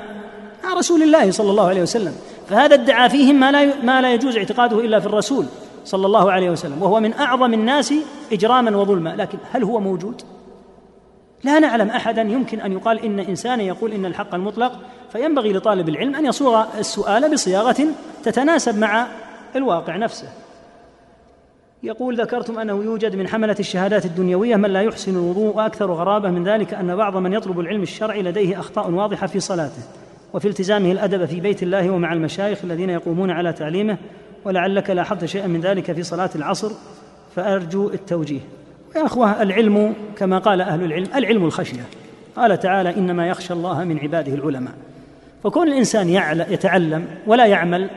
مع 0.64 0.74
رسول 0.74 1.04
الله 1.04 1.32
صلى 1.32 1.52
الله 1.52 1.68
عليه 1.68 1.82
وسلم. 1.82 2.16
فهذا 2.50 2.76
ادعى 2.76 3.10
فيهم 3.10 3.40
ما 3.40 3.52
لا 3.52 3.84
ما 3.84 4.02
لا 4.02 4.14
يجوز 4.14 4.38
اعتقاده 4.38 4.80
إلا 4.80 5.00
في 5.00 5.06
الرسول 5.06 5.46
صلى 5.86 6.06
الله 6.06 6.32
عليه 6.32 6.50
وسلم. 6.50 6.82
وهو 6.82 7.00
من 7.00 7.14
أعظم 7.14 7.54
الناس 7.54 7.94
اجراما 8.32 8.78
وظلما. 8.78 9.16
لكن 9.18 9.38
هل 9.52 9.64
هو 9.64 9.80
موجود؟ 9.80 10.22
لا 11.44 11.60
نعلم 11.60 11.90
أحدا 11.90 12.22
يمكن 12.22 12.60
أن 12.60 12.72
يقال 12.72 13.06
إن 13.06 13.20
انسانا 13.20 13.64
يقول 13.64 13.92
إن 13.92 14.06
الحق 14.06 14.36
المطلق 14.36 14.80
فينبغي 15.12 15.54
لطالب 15.54 15.90
العلم 15.90 16.16
أن 16.16 16.26
يصوغ 16.26 16.66
السؤال 16.80 17.32
بصياغة 17.34 17.88
تتناسب 18.24 18.78
مع 18.78 19.08
الواقع 19.56 19.98
نفسه. 19.98 20.28
يقول 21.84 22.22
ذكرتم 22.22 22.60
أنه 22.60 22.84
يوجد 22.84 23.16
من 23.16 23.28
حملة 23.28 23.56
الشهادات 23.60 24.06
الدنيوية 24.06 24.56
من 24.56 24.70
لا 24.70 24.82
يحسن 24.82 25.16
الوضوء 25.16 25.56
وأكثر 25.56 25.92
غرابة 25.92 26.30
من 26.30 26.44
ذلك 26.44 26.74
أن 26.74 26.96
بعض 26.96 27.18
من 27.18 27.34
يطلب 27.34 27.60
العلم 27.60 27.82
الشرعي 27.82 28.22
لديه 28.22 28.60
أخطاء 28.60 28.92
واضحة 28.92 29.28
في 29.28 29.40
صلاته 29.40 29.82
وفي 30.34 30.48
التزامه 30.48 30.92
الأدب 30.92 31.26
في 31.26 31.40
بيت 31.40 31.64
الله 31.64 31.90
ومع 31.90 32.14
المشايخ 32.14 32.60
الذين 32.64 32.90
يقومون 32.90 33.32
على 33.32 33.54
تعليمه 33.54 33.98
ولعلك 34.46 34.90
لاحظت 34.90 35.26
شيئا 35.26 35.48
من 35.48 35.62
ذلك 35.62 35.92
في 35.92 36.04
صلاة 36.04 36.30
العصر 36.36 36.72
فأرجو 37.36 37.90
التوجيه. 37.90 38.59
يا 38.96 39.06
أخوة 39.06 39.42
العلم 39.42 39.94
كما 40.18 40.38
قال 40.38 40.62
أهل 40.62 40.84
العلم 40.84 41.08
العلم 41.16 41.46
الخشية. 41.46 41.84
قال 42.36 42.60
تعالى 42.60 42.98
إنما 42.98 43.28
يخشى 43.28 43.54
الله 43.54 43.84
من 43.84 44.00
عباده 44.00 44.34
العلماء. 44.34 44.74
فكون 45.44 45.68
الإنسان 45.68 46.10
يتعلم 46.50 47.08
ولا 47.28 47.46
يعمل 47.46 47.90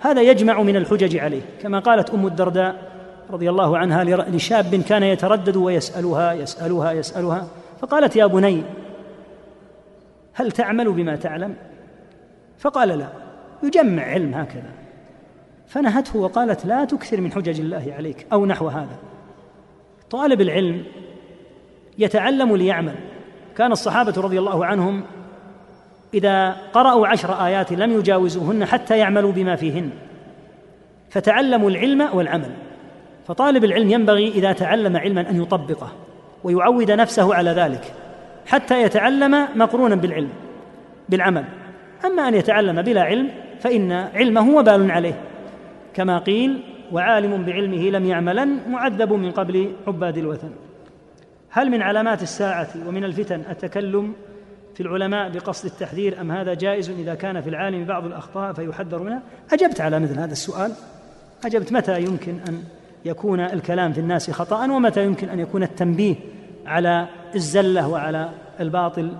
هذا 0.00 0.22
يجمع 0.22 0.62
من 0.62 0.76
الحجج 0.76 1.16
عليه. 1.16 1.42
كما 1.62 1.78
قالت 1.78 2.10
أم 2.10 2.26
الدرداء 2.26 2.76
رضي 3.30 3.50
الله 3.50 3.78
عنها 3.78 4.04
لشاب 4.04 4.74
كان 4.74 5.02
يتردد 5.02 5.56
ويسألها 5.56 6.32
يسألها 6.32 6.92
يسألها. 6.92 7.46
فقالت 7.80 8.16
يا 8.16 8.26
بني 8.26 8.62
هل 10.34 10.52
تعمل 10.52 10.92
بما 10.92 11.16
تعلم؟ 11.16 11.54
فقال 12.58 12.88
لا. 12.88 13.08
يجمع 13.62 14.02
علم 14.02 14.34
هكذا. 14.34 14.70
فنهته 15.68 16.18
وقالت 16.18 16.66
لا 16.66 16.84
تكثر 16.84 17.20
من 17.20 17.32
حجج 17.32 17.60
الله 17.60 17.94
عليك 17.96 18.26
أو 18.32 18.46
نحو 18.46 18.68
هذا. 18.68 18.96
طالب 20.10 20.40
العلم 20.40 20.84
يتعلم 21.98 22.56
ليعمل. 22.56 22.94
كان 23.56 23.72
الصحابة 23.72 24.20
رضي 24.20 24.38
الله 24.38 24.66
عنهم 24.66 25.04
إذا 26.14 26.56
قرأوا 26.72 27.06
عشر 27.06 27.46
آيات 27.46 27.72
لم 27.72 27.92
يجاوزوهن 27.92 28.64
حتى 28.64 28.98
يعملوا 28.98 29.32
بما 29.32 29.56
فيهن 29.56 29.90
فتعلموا 31.10 31.70
العلم 31.70 32.08
والعمل. 32.12 32.50
فطالب 33.26 33.64
العلم 33.64 33.90
ينبغي 33.90 34.28
إذا 34.28 34.52
تعلم 34.52 34.96
علما 34.96 35.30
أن 35.30 35.42
يطبقه 35.42 35.92
ويعود 36.44 36.90
نفسه 36.90 37.34
على 37.34 37.50
ذلك 37.50 37.94
حتى 38.46 38.82
يتعلم 38.82 39.48
مقرونا 39.54 39.94
بالعلم 39.94 40.30
بالعمل. 41.08 41.44
أما 42.04 42.28
أن 42.28 42.34
يتعلم 42.34 42.82
بلا 42.82 43.02
علم 43.02 43.30
فإن 43.60 43.92
علمه 43.92 44.56
وبال 44.56 44.90
عليه. 44.90 45.20
كما 45.94 46.18
قيل 46.18 46.62
وعالم 46.92 47.44
بعلمه 47.44 47.90
لم 47.90 48.04
يعملا 48.04 48.44
معذب 48.44 49.12
من 49.12 49.30
قبل 49.30 49.72
عباد 49.86 50.18
الوثن. 50.18 50.50
هل 51.50 51.70
من 51.70 51.82
علامات 51.82 52.22
الساعة 52.22 52.68
ومن 52.86 53.04
الفتن 53.04 53.42
التكلم 53.50 54.12
في 54.74 54.82
العلماء 54.82 55.30
بقصد 55.30 55.66
التحذير 55.66 56.20
أم 56.20 56.32
هذا 56.32 56.54
جائز 56.54 56.90
إذا 56.90 57.14
كان 57.14 57.40
في 57.40 57.50
العالم 57.50 57.84
بعض 57.84 58.04
الأخطاء 58.04 58.52
فيحذر 58.52 59.02
منها؟ 59.02 59.22
أجبت 59.52 59.80
على 59.80 60.00
مثل 60.00 60.18
هذا 60.18 60.32
السؤال. 60.32 60.72
أجبت 61.44 61.72
متى 61.72 62.02
يمكن 62.02 62.38
أن 62.48 62.62
يكون 63.04 63.40
الكلام 63.40 63.92
في 63.92 64.00
الناس 64.00 64.30
خطأ 64.30 64.64
ومتى 64.64 65.04
يمكن 65.04 65.28
أن 65.28 65.38
يكون 65.38 65.62
التنبيه 65.62 66.14
على 66.66 67.08
الزلة 67.34 67.88
وعلى 67.88 68.30
الباطل 68.60 69.12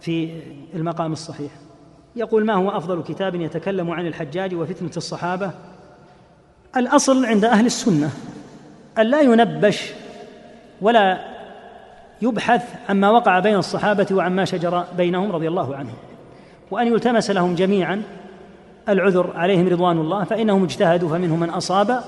في 0.00 0.40
المقام 0.74 1.12
الصحيح. 1.12 1.52
يقول 2.16 2.44
ما 2.44 2.54
هو 2.54 2.70
أفضل 2.70 3.02
كتاب 3.02 3.34
يتكلم 3.34 3.90
عن 3.90 4.06
الحجاج 4.06 4.54
وفتنة 4.54 4.90
الصحابة 4.96 5.50
الأصل 6.76 7.24
عند 7.24 7.44
أهل 7.44 7.66
السنة 7.66 8.10
أن 8.98 9.06
لا 9.06 9.20
ينبش 9.20 9.92
ولا 10.80 11.18
يبحث 12.22 12.62
عما 12.88 13.10
وقع 13.10 13.38
بين 13.38 13.56
الصحابة 13.56 14.06
وعما 14.12 14.44
شجر 14.44 14.84
بينهم 14.96 15.32
رضي 15.32 15.48
الله 15.48 15.76
عنهم. 15.76 15.94
وأن 16.70 16.86
يلتمس 16.86 17.30
لهم 17.30 17.54
جميعا 17.54 18.02
العذر 18.88 19.32
عليهم 19.36 19.68
رضوان 19.68 19.98
الله 19.98 20.24
فإنهم 20.24 20.64
اجتهدوا 20.64 21.08
فمنهم 21.08 21.40
من 21.40 21.50
أصاب 21.50 22.00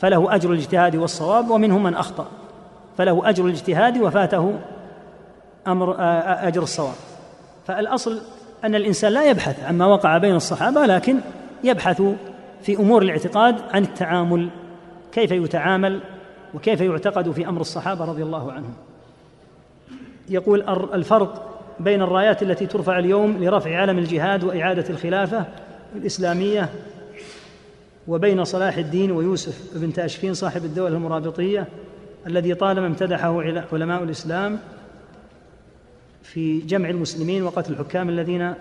فله 0.00 0.34
أجر 0.34 0.52
الاجتهاد 0.52 0.96
والصواب 0.96 1.50
ومنهم 1.50 1.82
من 1.82 1.94
أخطأ 1.94 2.26
فله 2.98 3.28
أجر 3.28 3.46
الاجتهاد 3.46 3.98
وفاته 3.98 4.54
أمر 5.66 5.96
أجر 6.48 6.62
الصواب. 6.62 6.94
فالأصل 7.66 8.20
أن 8.64 8.74
الإنسان 8.74 9.12
لا 9.12 9.30
يبحث 9.30 9.64
عما 9.64 9.86
وقع 9.86 10.18
بين 10.18 10.34
الصحابة 10.34 10.86
لكن 10.86 11.20
يبحث 11.64 12.02
في 12.62 12.76
أمور 12.76 13.02
الاعتقاد 13.02 13.60
عن 13.70 13.82
التعامل 13.82 14.48
كيف 15.12 15.32
يتعامل 15.32 16.00
وكيف 16.54 16.80
يعتقد 16.80 17.30
في 17.30 17.48
أمر 17.48 17.60
الصحابة 17.60 18.04
رضي 18.04 18.22
الله 18.22 18.52
عنهم. 18.52 18.74
يقول 20.28 20.62
الفرق 20.94 21.60
بين 21.80 22.02
الرايات 22.02 22.42
التي 22.42 22.66
ترفع 22.66 22.98
اليوم 22.98 23.44
لرفع 23.44 23.76
علم 23.76 23.98
الجهاد 23.98 24.44
وإعادة 24.44 24.84
الخلافة 24.90 25.44
الإسلامية 25.96 26.68
وبين 28.08 28.44
صلاح 28.44 28.76
الدين 28.76 29.10
ويوسف 29.12 29.78
بن 29.78 29.92
تاشفين 29.92 30.34
صاحب 30.34 30.64
الدولة 30.64 30.96
المرابطية 30.96 31.66
الذي 32.26 32.54
طالما 32.54 32.86
امتدحه 32.86 33.42
علماء 33.72 34.02
الإسلام 34.02 34.58
في 36.22 36.58
جمع 36.58 36.90
المسلمين 36.90 37.42
وقتل 37.42 37.72
الحكام 37.72 38.08
الذين 38.08 38.54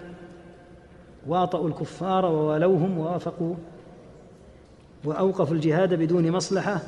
واطأوا 1.27 1.67
الكفار 1.67 2.25
ووالوهم 2.25 2.97
ووافقوا 2.97 3.55
وأوقفوا 5.07 5.55
الجهاد 5.55 5.93
بدون 5.93 6.31
مصلحة 6.31 6.79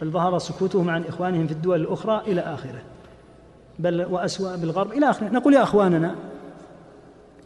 بل 0.00 0.10
ظهر 0.10 0.38
سكوتهم 0.38 0.90
عن 0.90 1.04
إخوانهم 1.08 1.46
في 1.46 1.52
الدول 1.52 1.80
الأخرى 1.80 2.22
إلى 2.26 2.40
آخره. 2.40 2.82
بل 3.78 4.06
وأسوأ 4.10 4.56
بالغرب 4.56 4.92
إلى 4.92 5.10
آخره. 5.10 5.28
نقول 5.28 5.54
يا 5.54 5.62
أخواننا 5.62 6.14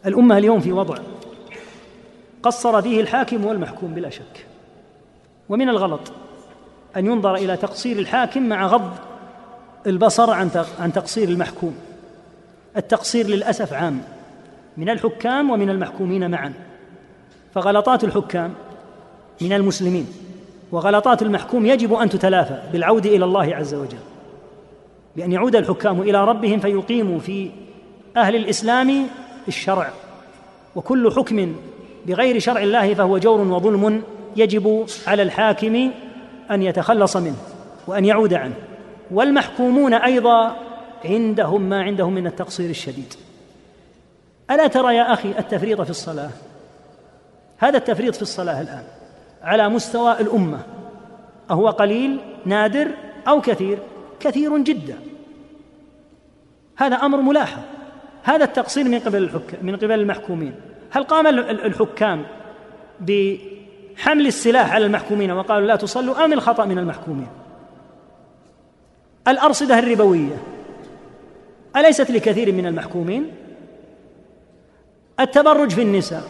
الأمة 0.05 0.37
اليوم 0.37 0.59
في 0.59 0.71
وضع 0.71 0.97
قصر 2.43 2.81
فيه 2.81 3.01
الحاكم 3.01 3.45
والمحكوم 3.45 3.93
بلا 3.93 4.09
شك. 4.09 4.45
ومن 5.49 5.69
الغلط 5.69 6.11
أن 6.97 7.05
ينظر 7.05 7.35
إلى 7.35 7.57
تقصير 7.57 7.99
الحاكم 7.99 8.49
مع 8.49 8.65
غض 8.65 8.91
البصر 9.87 10.31
عن 10.31 10.49
عن 10.79 10.93
تقصير 10.93 11.29
المحكوم. 11.29 11.75
التقصير 12.77 13.27
للأسف 13.27 13.73
عام. 13.73 14.01
من 14.77 14.89
الحكام 14.89 15.49
ومن 15.49 15.69
المحكومين 15.69 16.31
معا. 16.31 16.53
فغلطات 17.53 18.03
الحكام 18.03 18.53
من 19.41 19.53
المسلمين. 19.53 20.07
وغلطات 20.71 21.21
المحكوم 21.21 21.65
يجب 21.65 21.93
أن 21.93 22.09
تتلافى 22.09 22.61
بالعود 22.73 23.05
إلى 23.05 23.25
الله 23.25 23.55
عز 23.55 23.73
وجل. 23.73 23.97
بأن 25.15 25.31
يعود 25.31 25.55
الحكام 25.55 26.01
إلى 26.01 26.25
ربهم 26.25 26.59
فيقيموا 26.59 27.19
في 27.19 27.49
أهل 28.17 28.35
الإسلام 28.35 29.07
الشرع. 29.47 29.89
وكل 30.75 31.11
حكم 31.11 31.55
بغير 32.05 32.39
شرع 32.39 32.63
الله 32.63 32.93
فهو 32.93 33.17
جور 33.17 33.41
وظلم 33.41 34.03
يجب 34.35 34.85
على 35.07 35.21
الحاكم 35.21 35.91
أن 36.51 36.61
يتخلص 36.61 37.17
منه 37.17 37.37
وأن 37.87 38.05
يعود 38.05 38.33
عنه. 38.33 38.55
والمحكومون 39.11 39.93
أيضا 39.93 40.55
عندهم 41.05 41.61
ما 41.61 41.81
عندهم 41.83 42.13
من 42.13 42.27
التقصير 42.27 42.69
الشديد. 42.69 43.13
ألا 44.51 44.67
ترى 44.67 44.95
يا 44.95 45.13
أخي 45.13 45.29
التفريط 45.29 45.81
في 45.81 45.89
الصلاة؟ 45.89 46.29
هذا 47.57 47.77
التفريط 47.77 48.15
في 48.15 48.21
الصلاة 48.21 48.61
الآن 48.61 48.83
على 49.43 49.69
مستوى 49.69 50.19
الأمة. 50.19 50.59
أهو 51.51 51.69
قليل 51.69 52.19
نادر 52.45 52.87
أو 53.27 53.41
كثير؟ 53.41 53.79
كثير 54.19 54.57
جدا. 54.57 54.99
هذا 56.77 56.95
أمر 56.95 57.21
ملاحظ. 57.21 57.61
هذا 58.23 58.43
التقصير 58.43 58.83
من 58.83 58.99
قبل 58.99 59.23
الحكام 59.23 59.65
من 59.65 59.75
قبل 59.75 59.91
المحكومين. 59.91 60.55
هل 60.91 61.03
قام 61.03 61.27
الحكام 61.27 62.25
بحمل 62.99 64.27
السلاح 64.27 64.73
على 64.73 64.85
المحكومين 64.85 65.31
وقالوا 65.31 65.67
لا 65.67 65.75
تصلوا؟ 65.75 66.25
أم 66.25 66.33
الخطأ 66.33 66.65
من 66.65 66.79
المحكومين؟ 66.79 67.27
الأرصدة 69.27 69.79
الربوية. 69.79 70.37
أليست 71.75 72.11
لكثير 72.11 72.51
من 72.51 72.65
المحكومين؟ 72.65 73.31
التبرج 75.19 75.71
في 75.71 75.81
النساء. 75.81 76.23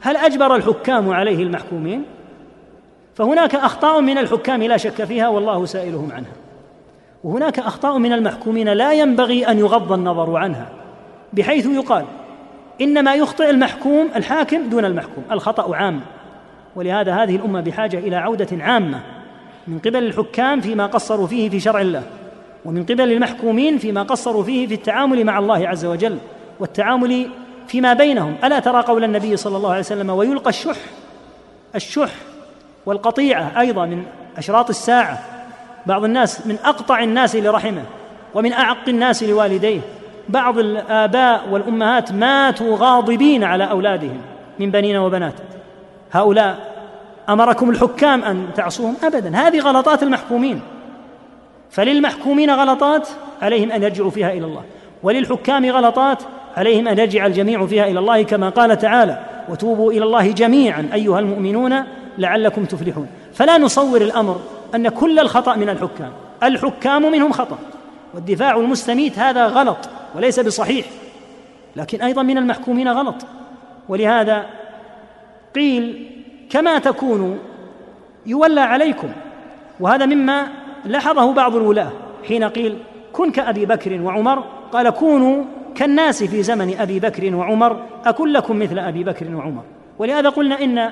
هل 0.00 0.16
أجبر 0.16 0.56
الحكام 0.56 1.10
عليه 1.10 1.42
المحكومين؟ 1.42 2.04
فهناك 3.16 3.54
أخطاء 3.54 4.00
من 4.00 4.18
الحكام 4.18 4.62
لا 4.62 4.76
شك 4.76 5.04
فيها 5.04 5.28
والله 5.28 5.64
سائلهم 5.64 6.12
عنها. 6.12 6.32
وهناك 7.24 7.58
أخطاء 7.58 7.98
من 7.98 8.12
المحكومين 8.12 8.68
لا 8.68 8.92
ينبغي 8.92 9.48
أن 9.48 9.58
يغض 9.58 9.92
النظر 9.92 10.36
عنها 10.36 10.68
بحيث 11.32 11.66
يقال 11.66 12.04
إنما 12.80 13.14
يخطئ 13.14 13.50
المحكوم 13.50 14.08
الحاكم 14.16 14.68
دون 14.68 14.84
المحكوم 14.84 15.24
الخطأ 15.30 15.76
عام. 15.76 16.00
ولهذا 16.76 17.14
هذه 17.14 17.36
الأمة 17.36 17.60
بحاجة 17.60 17.98
إلى 17.98 18.16
عودة 18.16 18.64
عامة 18.64 19.00
من 19.68 19.78
قبل 19.78 19.96
الحكام 19.96 20.60
فيما 20.60 20.86
قصروا 20.86 21.26
فيه 21.26 21.50
في 21.50 21.60
شرع 21.60 21.80
الله 21.80 22.02
ومن 22.64 22.84
قبل 22.84 23.12
المحكومين 23.12 23.78
فيما 23.78 24.02
قصروا 24.02 24.42
فيه 24.42 24.66
في 24.66 24.74
التعامل 24.74 25.24
مع 25.24 25.38
الله 25.38 25.68
عز 25.68 25.84
وجل 25.84 26.18
والتعامل 26.60 27.28
فيما 27.66 27.92
بينهم. 27.92 28.34
ألا 28.44 28.58
ترى 28.58 28.82
قول 28.82 29.04
النبي 29.04 29.36
صلى 29.36 29.56
الله 29.56 29.70
عليه 29.70 29.80
وسلم 29.80 30.10
ويلقى 30.10 30.50
الشح 30.50 30.76
الشح 31.74 32.10
والقطيعة 32.86 33.52
أيضا 33.58 33.86
من 33.86 34.02
أشراط 34.38 34.68
الساعة. 34.68 35.18
بعض 35.86 36.04
الناس 36.04 36.46
من 36.46 36.56
أقطع 36.64 37.02
الناس 37.02 37.36
لرحمه 37.36 37.82
ومن 38.34 38.52
أعق 38.52 38.88
الناس 38.88 39.22
لوالديه. 39.22 39.80
بعض 40.28 40.58
الآباء 40.58 41.48
والأمهات 41.50 42.12
ماتوا 42.12 42.76
غاضبين 42.76 43.44
على 43.44 43.70
أولادهم 43.70 44.20
من 44.58 44.70
بنين 44.70 44.96
وبنات. 44.96 45.34
هؤلاء 46.12 46.58
أمركم 47.28 47.70
الحكام 47.70 48.24
أن 48.24 48.46
تعصوهم 48.54 48.96
ابدا. 49.04 49.36
هذه 49.36 49.60
غلطات 49.60 50.02
المحكومين. 50.02 50.60
فللمحكومين 51.70 52.50
غلطات 52.50 53.08
عليهم 53.42 53.72
أن 53.72 53.82
يرجعوا 53.82 54.10
فيها 54.10 54.32
إلى 54.32 54.44
الله. 54.44 54.62
وللحكام 55.02 55.66
غلطات 55.66 56.22
عليهم 56.56 56.88
أن 56.88 56.98
يرجع 56.98 57.26
الجميع 57.26 57.66
فيها 57.66 57.86
إلى 57.86 57.98
الله 57.98 58.22
كما 58.22 58.48
قال 58.48 58.78
تعالى 58.78 59.18
وتوبوا 59.48 59.92
إلى 59.92 60.04
الله 60.04 60.32
جميعا 60.32 60.88
أيها 60.94 61.18
المؤمنون 61.18 61.84
لعلكم 62.18 62.64
تفلحون. 62.64 63.08
فلا 63.34 63.58
نصور 63.58 64.00
الأمر 64.00 64.40
أن 64.74 64.88
كل 64.88 65.18
الخطأ 65.18 65.56
من 65.56 65.68
الحكام. 65.68 66.12
الحكام 66.42 67.12
منهم 67.12 67.32
خطأ. 67.32 67.58
والدفاع 68.14 68.56
المستميت 68.56 69.18
هذا 69.18 69.46
غلط 69.46 69.76
وليس 70.14 70.40
بصحيح. 70.40 70.86
لكن 71.76 72.02
أيضا 72.02 72.22
من 72.22 72.38
المحكومين 72.38 72.88
غلط. 72.88 73.26
ولهذا 73.88 74.46
قيل 75.54 76.10
كما 76.50 76.78
تكونوا 76.78 77.36
يولى 78.26 78.60
عليكم. 78.60 79.08
وهذا 79.80 80.06
مما 80.06 80.46
لاحظه 80.84 81.32
بعض 81.32 81.56
الولاة 81.56 81.90
حين 82.28 82.44
قيل 82.44 82.78
كن 83.12 83.30
كأبي 83.30 83.66
بكر 83.66 84.00
وعمر. 84.02 84.44
قال 84.72 84.90
كونوا 84.90 85.44
كالناس 85.74 86.24
في 86.24 86.42
زمن 86.42 86.76
أبي 86.78 87.00
بكر 87.00 87.34
وعمر. 87.34 87.82
أكن 88.04 88.28
لكم 88.28 88.58
مثل 88.58 88.78
أبي 88.78 89.04
بكر 89.04 89.34
وعمر. 89.34 89.62
ولهذا 89.98 90.28
قلنا 90.28 90.64
إن 90.64 90.90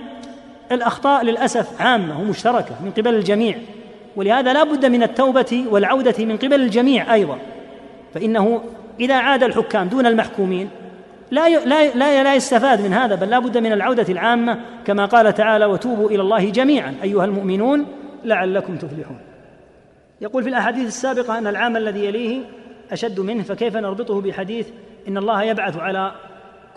الأخطاء 0.73 1.25
للأسف 1.25 1.83
عامة 1.83 2.21
ومشتركة 2.21 2.75
من 2.85 2.91
قبل 2.91 3.15
الجميع 3.15 3.59
ولهذا 4.17 4.53
لا 4.53 4.65
بد 4.65 4.87
من 4.87 5.03
التوبة 5.03 5.65
والعودة 5.71 6.25
من 6.25 6.37
قبل 6.37 6.55
الجميع 6.55 7.15
أيضا. 7.15 7.39
فإنه 8.15 8.63
إذا 9.01 9.15
عاد 9.15 9.43
الحكام 9.43 9.89
دون 9.89 10.07
المحكومين 10.07 10.71
لا 11.31 11.49
لا 11.95 12.23
لا 12.23 12.35
يستفاد 12.35 12.81
من 12.81 12.93
هذا 12.93 13.15
بل 13.15 13.31
لا 13.31 13.39
بد 13.39 13.59
من 13.59 13.73
العودة 13.73 14.07
العامة 14.09 14.61
كما 14.85 15.07
قال 15.07 15.35
تعالى 15.35 15.65
وتوبوا 15.65 16.11
إلى 16.11 16.23
الله 16.23 16.51
جميعا 16.51 16.95
أيها 17.03 17.25
المؤمنون 17.25 17.87
لعلكم 18.25 18.77
تفلحون. 18.77 19.19
يقول 20.21 20.43
في 20.43 20.49
الأحاديث 20.49 20.87
السابقة 20.87 21.39
أن 21.39 21.47
العام 21.47 21.77
الذي 21.77 22.05
يليه 22.05 22.43
أشد 22.93 23.21
منه 23.21 23.43
فكيف 23.43 23.77
نربطه 23.77 24.21
بحديث 24.21 24.69
إن 25.09 25.19
الله 25.19 25.43
يبعث 25.43 25.77
على 25.77 26.13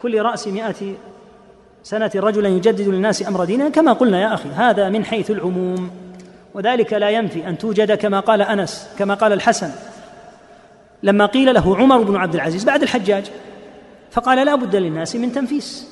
كل 0.02 0.22
رأس 0.22 0.48
مائه 0.48 0.94
سنة 1.88 2.12
رجلا 2.16 2.50
يجدد 2.50 2.88
للناس 2.88 3.28
أمر 3.28 3.46
دينه 3.46 3.70
كما 3.70 3.94
قلنا 3.94 4.22
يا 4.22 4.34
أخي 4.34 4.50
هذا 4.50 4.90
من 4.90 5.06
حيث 5.06 5.32
العموم. 5.32 5.90
وذلك 6.54 6.94
لا 6.94 7.10
ينفي 7.10 7.48
أن 7.50 7.58
توجد 7.58 7.92
كما 7.92 8.20
قال 8.20 8.42
أنس 8.42 8.90
كما 9.00 9.14
قال 9.14 9.34
الحسن. 9.34 9.72
لما 11.04 11.26
قيل 11.26 11.54
له 11.54 11.78
عمر 11.78 12.02
بن 12.02 12.16
عبد 12.16 12.36
العزيز 12.36 12.64
بعد 12.64 12.82
الحجاج 12.82 13.32
فقال 14.12 14.46
لا 14.46 14.56
بد 14.56 14.76
للناس 14.76 15.16
من 15.16 15.32
تنفيس. 15.32 15.88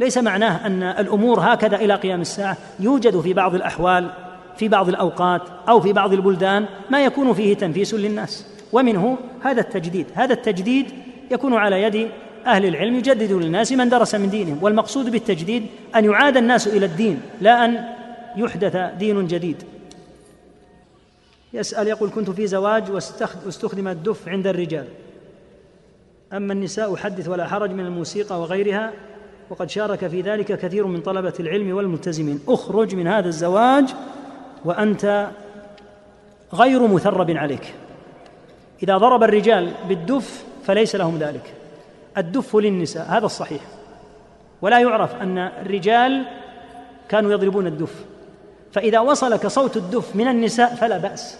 ليس 0.00 0.18
معناه 0.18 0.66
أن 0.66 0.82
الأمور 0.82 1.40
هكذا 1.40 1.76
إلى 1.76 1.94
قيام 1.94 2.20
الساعة 2.20 2.56
يوجد 2.80 3.20
في 3.20 3.32
بعض 3.32 3.54
الأحوال 3.54 4.10
في 4.56 4.68
بعض 4.68 4.88
الأوقات 4.88 5.42
أو 5.68 5.80
في 5.80 5.92
بعض 5.92 6.12
البلدان 6.12 6.66
ما 6.90 7.04
يكون 7.04 7.32
فيه 7.32 7.54
تنفيس 7.54 7.94
للناس. 7.94 8.46
ومنه 8.72 9.18
هذا 9.42 9.60
التجديد. 9.60 10.06
هذا 10.14 10.32
التجديد 10.32 10.86
يكون 11.30 11.54
على 11.54 11.82
يد 11.82 12.10
أهل 12.46 12.66
العلم 12.66 12.94
يجددوا 12.94 13.40
للناس 13.40 13.72
من 13.72 13.88
درس 13.88 14.14
من 14.14 14.30
دينهم 14.30 14.58
والمقصود 14.62 15.10
بالتجديد 15.10 15.66
أن 15.96 16.04
يعاد 16.04 16.36
الناس 16.36 16.68
إلى 16.68 16.86
الدين 16.86 17.20
لا 17.40 17.64
أن 17.64 17.84
يحدث 18.36 18.76
دين 18.98 19.26
جديد. 19.26 19.62
يسأل 21.52 21.88
يقول 21.88 22.10
كنت 22.10 22.30
في 22.30 22.46
زواج 22.46 22.90
واستخدم 23.46 23.88
الدف 23.88 24.28
عند 24.28 24.46
الرجال. 24.46 24.86
أما 26.32 26.52
النساء 26.52 26.96
حدث 26.96 27.28
ولا 27.28 27.48
حرج 27.48 27.70
من 27.70 27.86
الموسيقى 27.86 28.40
وغيرها 28.40 28.92
وقد 29.50 29.70
شارك 29.70 30.06
في 30.06 30.20
ذلك 30.20 30.46
كثير 30.46 30.86
من 30.86 31.00
طلبة 31.00 31.34
العلم 31.40 31.76
والملتزمين. 31.76 32.40
اخرج 32.48 32.94
من 32.94 33.06
هذا 33.06 33.28
الزواج 33.28 33.94
وأنت 34.64 35.30
غير 36.54 36.86
مثرب 36.86 37.30
عليك. 37.30 37.74
إذا 38.82 38.96
ضرب 38.98 39.22
الرجال 39.22 39.72
بالدف 39.88 40.44
فليس 40.64 40.96
لهم 40.96 41.18
ذلك. 41.18 41.54
الدف 42.18 42.56
للنساء 42.56 43.06
هذا 43.08 43.26
الصحيح. 43.26 43.60
ولا 44.62 44.78
يعرف 44.78 45.14
أن 45.14 45.38
الرجال 45.38 46.24
كانوا 47.08 47.32
يضربون 47.32 47.66
الدف. 47.66 48.04
فإذا 48.72 49.00
وصلك 49.00 49.46
صوت 49.46 49.76
الدف 49.76 50.16
من 50.16 50.28
النساء 50.28 50.74
فلا 50.74 50.98
بأس. 50.98 51.38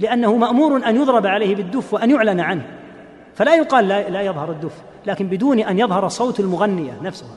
لأنه 0.00 0.36
مأمور 0.36 0.76
أن 0.88 0.96
يضرب 0.96 1.26
عليه 1.26 1.54
بالدف 1.54 1.94
وأن 1.94 2.10
يعلن 2.10 2.40
عنه. 2.40 2.66
فلا 3.34 3.54
يقال 3.54 3.88
لا, 3.88 4.10
لا 4.10 4.20
يظهر 4.22 4.50
الدف 4.50 4.72
لكن 5.06 5.26
بدون 5.26 5.58
أن 5.58 5.78
يظهر 5.78 6.08
صوت 6.08 6.40
المغنية 6.40 6.98
نفسها. 7.02 7.36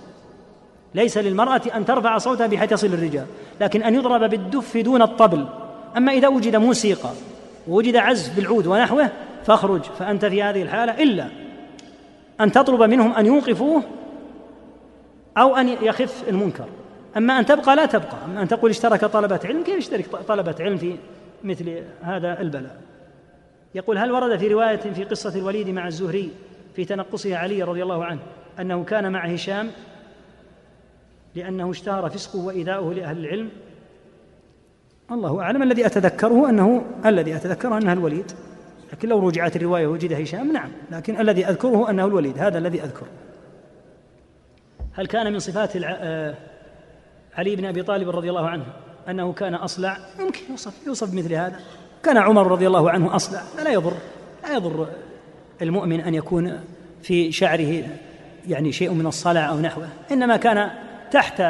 ليس 0.96 1.18
للمرأة 1.18 1.62
أن 1.76 1.86
ترفع 1.86 2.18
صوتها 2.18 2.48
بحيث 2.48 2.72
يصل 2.72 2.88
الرجال 2.88 3.26
لكن 3.62 3.84
أن 3.84 3.96
يضرب 3.96 4.30
بالدف 4.30 4.78
دون 4.78 5.02
الطبل. 5.02 5.46
أما 5.98 6.12
إذا 6.12 6.28
وجد 6.28 6.56
موسيقى 6.56 7.10
ووجد 7.68 7.96
عزف 7.96 8.36
بالعود 8.36 8.68
ونحوه 8.68 9.10
فاخرج 9.46 9.82
فأنت 9.82 10.26
في 10.26 10.44
هذه 10.44 10.62
الحالة 10.62 11.04
إلا 11.04 11.28
أن 12.44 12.52
تطلب 12.52 12.84
منهم 12.84 13.12
أن 13.14 13.26
يوقفوه 13.26 13.84
أو 15.38 15.56
أن 15.56 15.68
يخف 15.68 16.30
المنكر. 16.30 16.66
أما 17.18 17.40
أن 17.40 17.46
تبقى 17.46 17.76
لا 17.76 17.86
تبقى. 17.86 18.18
أما 18.26 18.42
أن 18.42 18.48
تقول 18.48 18.70
اشترك 18.70 19.06
طلبة 19.06 19.40
علم 19.46 19.64
كيف 19.64 19.78
يشترك 19.78 20.06
طلبة 20.06 20.56
علم 20.60 20.78
في 20.78 20.96
مثل 21.44 21.84
هذا 22.02 22.42
البلاء؟ 22.42 22.82
يقول 23.76 23.98
هل 23.98 24.12
ورد 24.12 24.40
في 24.40 24.48
رواية 24.48 24.78
في 24.78 25.04
قصة 25.04 25.40
الوليد 25.40 25.70
مع 25.70 25.88
الزهري 25.88 26.32
في 26.76 26.86
تنقصه 26.86 27.38
علي 27.38 27.64
رضي 27.64 27.84
الله 27.84 28.06
عنه 28.06 28.20
أنه 28.60 28.84
كان 28.84 29.12
مع 29.12 29.26
هشام؟ 29.26 29.72
لأنه 31.36 31.72
اشتهر 31.72 32.10
فسقه 32.10 32.40
وإيذاؤه 32.40 32.94
لأهل 32.94 33.18
العلم. 33.18 33.50
الله 35.12 35.42
أعلم 35.42 35.64
الذي 35.64 35.86
أتذكره 35.86 36.50
أنه 36.50 36.86
الذي 37.06 37.36
أتذكره 37.36 37.78
أنها 37.78 37.94
الوليد. 37.94 38.32
لكن 38.94 39.10
لو 39.10 39.28
رجعت 39.28 39.56
الرواية 39.56 39.88
وجد 39.88 40.14
هشام 40.14 40.52
نعم. 40.52 40.70
لكن 40.92 41.22
الذي 41.22 41.46
أذكره 41.46 41.90
أنه 41.90 42.06
الوليد 42.06 42.38
هذا 42.38 42.58
الذي 42.58 42.84
أذكره. 42.84 43.08
هل 44.94 45.08
كان 45.08 45.34
من 45.34 45.40
صفات 45.40 45.72
آه، 45.76 46.36
علي 47.38 47.56
بن 47.56 47.66
أبي 47.66 47.84
طالب 47.84 48.10
رضي 48.10 48.30
الله 48.30 48.50
عنه 48.50 48.66
أنه 49.10 49.34
كان 49.34 49.56
أصلع؟ 49.56 49.98
يمكن 50.20 50.40
يوصف 50.50 50.88
يوصف 50.88 51.14
مثل 51.14 51.34
هذا. 51.34 51.60
كان 52.04 52.18
عمر 52.18 52.48
رضي 52.48 52.68
الله 52.68 52.92
عنه 52.92 53.16
أصلع 53.16 53.42
لا 53.64 53.72
يضر 53.72 53.94
لا 54.44 54.54
يضر 54.54 54.88
المؤمن 55.62 56.02
أن 56.02 56.14
يكون 56.14 56.60
في 57.02 57.32
شعره 57.32 57.84
يعني 58.48 58.72
شيء 58.72 58.94
من 58.94 59.08
الصلع 59.08 59.50
أو 59.50 59.60
نحوه. 59.60 59.88
إنما 60.12 60.38
كان 60.38 60.70
تحت 61.12 61.44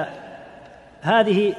هذه 1.02 1.54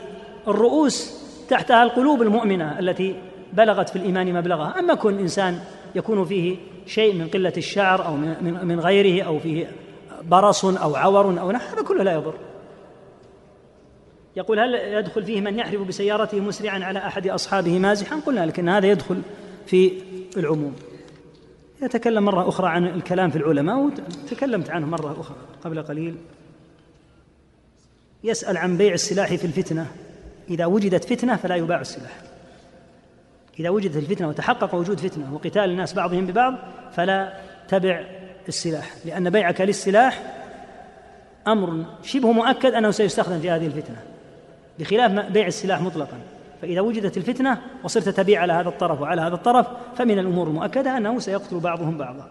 الرؤوس 0.49 1.23
تحتها 1.49 1.83
القلوب 1.83 2.23
المؤمنة 2.23 2.79
التي 2.79 3.17
بلغت 3.53 3.89
في 3.89 3.97
الإيمان 3.97 4.33
مبلغها 4.33 4.79
أما 4.79 4.95
كون 4.95 5.19
إنسان 5.19 5.59
يكون 5.95 6.25
فيه 6.25 6.57
شيء 6.87 7.15
من 7.15 7.29
قلة 7.29 7.53
الشعر 7.57 8.07
أو 8.07 8.17
من 8.41 8.81
غيره 8.81 9.25
أو 9.25 9.39
فيه 9.39 9.73
برص 10.23 10.65
أو 10.65 10.97
عور 10.97 11.41
أو 11.41 11.51
نحو 11.51 11.77
هذا 11.77 11.83
كله 11.83 12.03
لا 12.05 12.13
يضر. 12.13 12.35
يقول 14.37 14.61
هل 14.61 14.75
يدخل 14.75 15.25
فيه 15.25 15.41
من 15.41 15.59
يحرف 15.59 15.81
بسيارته 15.81 16.41
مسرعا 16.41 16.85
على 16.85 16.99
أحد 16.99 17.27
أصحابه 17.27 17.79
مازحا؟ 17.79 18.21
قلنا 18.21 18.47
لكن 18.47 18.69
هذا 18.69 18.87
يدخل 18.87 19.23
في 19.67 19.93
العموم. 20.37 20.77
يتكلم 21.83 22.25
مرة 22.25 22.49
أخرى 22.49 22.69
عن 22.69 22.87
الكلام 22.87 23.31
في 23.31 23.37
العلماء 23.37 23.91
وتكلمت 24.27 24.71
عنه 24.71 24.87
مرة 24.87 25.21
أخرى 25.21 25.37
قبل 25.65 25.83
قليل. 25.83 26.15
يسأل 28.25 28.57
عن 28.57 28.77
بيع 28.77 28.93
السلاح 28.93 29.35
في 29.35 29.45
الفتنة. 29.45 29.87
إذا 30.51 30.67
وجدت 30.67 31.05
فتنة 31.05 31.37
فلا 31.37 31.57
يباع 31.57 31.81
السلاح. 31.81 32.32
إذا 33.61 33.71
وجدت 33.71 33.97
الفتنة 33.97 34.29
وتحقق 34.29 34.75
وجود 34.75 35.01
فتنة 35.01 35.35
وقتال 35.35 35.65
الناس 35.65 35.93
بعضهم 35.93 36.27
ببعض 36.27 36.55
فلا 36.93 37.33
تبع 37.69 38.05
السلاح 38.49 38.91
لأن 39.05 39.31
بيعك 39.31 39.61
للسلاح 39.61 40.23
أمر 41.47 41.85
شبه 42.03 42.33
مؤكد 42.33 42.75
أنه 42.75 42.91
سيستخدم 42.91 43.41
في 43.41 43.51
هذه 43.51 43.67
الفتنة 43.67 43.97
بخلاف 44.79 45.33
بيع 45.33 45.47
السلاح 45.47 45.81
مطلقا. 45.81 46.19
فإذا 46.63 46.81
وجدت 46.81 47.17
الفتنة 47.17 47.59
وصرت 47.85 48.09
تبيع 48.09 48.41
على 48.41 48.53
هذا 48.53 48.69
الطرف 48.69 49.01
وعلى 49.01 49.21
هذا 49.21 49.35
الطرف 49.35 49.67
فمن 49.97 50.19
الأمور 50.19 50.47
المؤكدة 50.47 50.97
أنه 50.97 51.19
سيقتل 51.19 51.59
بعضهم 51.59 51.99
بعضا. 51.99 52.31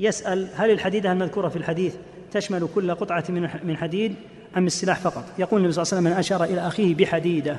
يسأل 0.00 0.48
هل 0.54 0.70
الحديدة 0.70 1.12
المذكورة 1.12 1.48
في 1.48 1.56
الحديث 1.56 1.94
تشمل 2.30 2.68
كل 2.74 2.94
قطعة 2.94 3.24
من 3.64 3.76
حديد 3.76 4.14
أم 4.56 4.66
السلاح 4.66 4.98
فقط؟ 5.00 5.24
يقول 5.38 5.60
النبي 5.60 5.72
صلى 5.72 5.82
الله 5.82 5.92
عليه 5.92 6.02
وسلم 6.02 6.12
من 6.12 6.18
أشار 6.18 6.44
إلى 6.44 6.66
أخيه 6.66 6.94
بحديدة. 6.94 7.56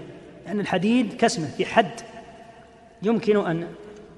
لأن 0.50 0.60
الحديد 0.60 1.14
كسمة 1.14 1.48
في 1.48 1.66
حد. 1.66 1.92
يمكن 3.02 3.48
أن 3.48 3.68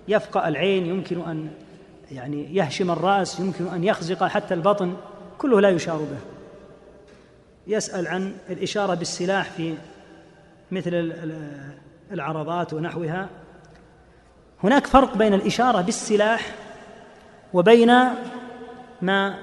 يفقأ 0.07 0.47
العين 0.47 0.85
يمكن 0.85 1.21
أن 1.21 1.49
يعني 2.11 2.55
يهشم 2.55 2.91
الرأس 2.91 3.39
يمكن 3.39 3.67
أن 3.67 3.83
يخزق 3.83 4.23
حتى 4.23 4.53
البطن. 4.53 4.93
كله 5.37 5.61
لا 5.61 5.69
يشار 5.69 5.97
به. 5.97 6.17
يسأل 7.67 8.07
عن 8.07 8.33
الإشارة 8.49 8.93
بالسلاح 8.93 9.49
في 9.49 9.75
مثل 10.71 11.13
العرضات 12.11 12.73
ونحوها. 12.73 13.29
هناك 14.63 14.87
فرق 14.87 15.17
بين 15.17 15.33
الإشارة 15.33 15.81
بالسلاح 15.81 16.55
وبين 17.53 17.91
ما 19.01 19.35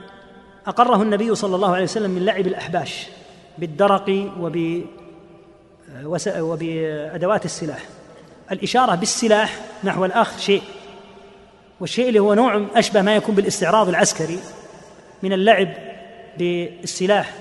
أقره 0.67 1.03
النبي 1.03 1.35
صلى 1.35 1.57
الله 1.57 1.75
عليه 1.75 1.85
وسلم 1.85 2.11
من 2.11 2.25
لعب 2.25 2.47
الأحباش 2.47 3.07
بالدرق 3.59 4.33
وب 4.41 4.85
وبأدوات 6.39 7.45
السلاح. 7.45 7.85
الإشارة 8.53 8.95
بالسلاح 8.95 9.61
نحو 9.85 10.05
الأخ 10.05 10.39
شيء. 10.39 10.63
والشيء 11.81 12.09
اللي 12.09 12.19
هو 12.19 12.35
نوع 12.35 12.67
أشبه 12.75 13.03
ما 13.03 13.17
يكون 13.17 13.35
بالاستعراض 13.35 13.89
العسكري 13.89 14.39
من 15.23 15.33
اللعب 15.33 15.69
بالسلاح 16.39 17.35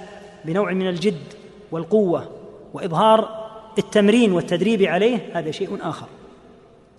بنوع 0.45 0.71
من 0.71 0.89
الجد 0.89 1.21
والقوة 1.71 2.31
وإظهار 2.73 3.47
التمرين 3.77 4.31
والتدريب 4.31 4.83
عليه 4.83 5.19
هذا 5.33 5.51
شيء 5.51 5.77
آخر. 5.81 6.07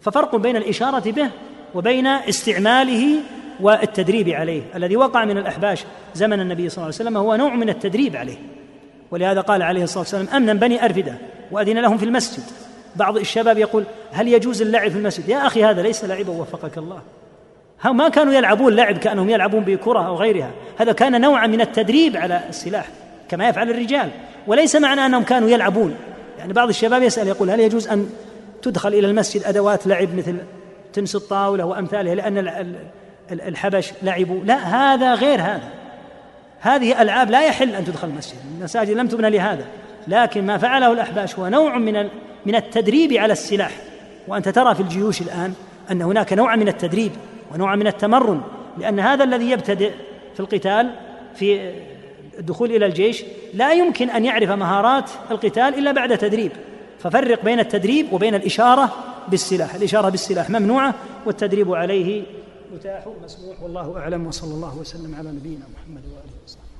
ففرق 0.01 0.37
بين 0.37 0.57
الإشارة 0.57 1.11
به 1.11 1.31
وبين 1.75 2.07
استعماله 2.07 3.17
والتدريب 3.61 4.29
عليه. 4.29 4.63
الذي 4.75 4.97
وقع 4.97 5.25
من 5.25 5.39
الأحباش 5.39 5.85
زمن 6.15 6.41
النبي 6.41 6.69
صلى 6.69 6.77
الله 6.77 6.85
عليه 6.85 6.95
وسلم 6.95 7.17
هو 7.17 7.37
نوع 7.37 7.55
من 7.55 7.69
التدريب 7.69 8.17
عليه. 8.17 8.39
ولهذا 9.11 9.41
قال 9.41 9.63
عليه 9.63 9.83
الصلاة 9.83 9.99
والسلام 9.99 10.29
أمنا 10.29 10.55
بني 10.55 10.85
أرفدة. 10.85 11.15
وأذن 11.51 11.79
لهم 11.79 11.99
في 11.99 12.05
المسجد. 12.05 12.43
بعض 12.97 13.17
الشباب 13.17 13.59
يقول 13.59 13.85
هل 14.13 14.29
يجوز 14.29 14.63
اللعب 14.63 14.91
في 14.91 14.99
المسجد؟ 14.99 15.29
يا 15.29 15.47
أخي 15.47 15.65
هذا 15.65 15.83
ليس 15.83 16.05
لعبا 16.05 16.33
وفقك 16.33 16.79
الله. 16.79 17.03
ما 17.85 18.09
كانوا 18.09 18.33
يلعبون 18.33 18.77
لعب 18.77 18.99
كأنهم 18.99 19.31
يلعبون 19.31 19.61
بكرة 19.61 20.07
أو 20.07 20.17
غيرها. 20.17 20.51
هذا 20.79 20.93
كان 20.93 21.21
نوعا 21.21 21.47
من 21.47 21.61
التدريب 21.61 22.17
على 22.17 22.41
السلاح 22.49 22.89
كما 23.29 23.49
يفعل 23.49 23.71
الرجال. 23.71 24.11
وليس 24.47 24.77
معنى 24.77 25.07
أنهم 25.07 25.23
كانوا 25.23 25.49
يلعبون. 25.49 25.95
يعني 26.39 26.53
بعض 26.53 26.69
الشباب 26.69 27.03
يسأل 27.03 27.29
يقول 27.29 27.51
هل 27.51 27.61
يجوز 27.61 27.89
أن 27.89 28.11
تدخل 28.63 28.89
إلى 28.89 29.07
المسجد 29.07 29.45
أدوات 29.45 29.87
لعب 29.87 30.15
مثل 30.15 30.37
تنس 30.93 31.17
الطاولة 31.17 31.65
وأمثالها 31.65 32.15
لأن 32.15 32.65
الحبش 33.31 33.93
لعبوا؟ 34.03 34.41
لا 34.45 34.57
هذا 34.57 35.15
غير 35.15 35.41
هذا. 35.41 35.69
هذه 36.61 37.03
ألعاب 37.03 37.31
لا 37.31 37.47
يحل 37.47 37.75
أن 37.75 37.85
تدخل 37.85 38.09
المسجد. 38.09 38.37
المساجد 38.59 38.91
لم 38.91 39.09
تبنى 39.09 39.31
لهذا. 39.31 39.65
لكن 40.09 40.47
ما 40.47 40.59
فعله 40.59 40.93
الأحباش 40.93 41.39
هو 41.39 41.49
نوع 41.49 41.79
من 41.79 42.09
من 42.47 42.55
التدريب 42.55 43.13
على 43.13 43.33
السلاح. 43.33 43.77
وأنت 44.29 44.49
ترى 44.49 44.75
في 44.75 44.81
الجيوش 44.81 45.23
الآن 45.23 45.55
أن 45.91 46.03
هناك 46.03 46.33
نوع 46.33 46.57
من 46.57 46.69
التدريب 46.69 47.13
ونوع 47.55 47.77
من 47.77 47.87
التمرن 47.87 48.41
لأن 48.79 49.01
هذا 49.01 49.25
الذي 49.25 49.51
يبتدئ 49.51 49.93
في 50.35 50.41
القتال 50.41 50.91
في 51.35 51.73
الدخول 52.39 52.71
إلى 52.77 52.87
الجيش 52.87 53.25
لا 53.55 53.73
يمكن 53.73 54.11
أن 54.11 54.25
يعرف 54.25 54.51
مهارات 54.51 55.11
القتال 55.31 55.79
إلا 55.79 55.93
بعد 55.93 56.19
تدريب. 56.19 56.53
ففرق 56.99 57.45
بين 57.45 57.61
التدريب 57.61 58.13
وبين 58.13 58.35
الإشارة 58.35 58.93
بالسلاح. 59.29 59.75
الإشارة 59.75 60.09
بالسلاح 60.09 60.51
ممنوعة 60.51 60.95
والتدريب 61.27 61.73
عليه 61.73 62.23
متاح 62.75 63.05
مسموح 63.25 63.63
والله 63.63 63.99
أعلم 63.99 64.27
وصلى 64.27 64.55
الله 64.55 64.79
وسلم 64.79 65.15
على 65.15 65.29
نبينا 65.29 65.65
محمد. 65.75 66.03
وصحبه 66.05 66.18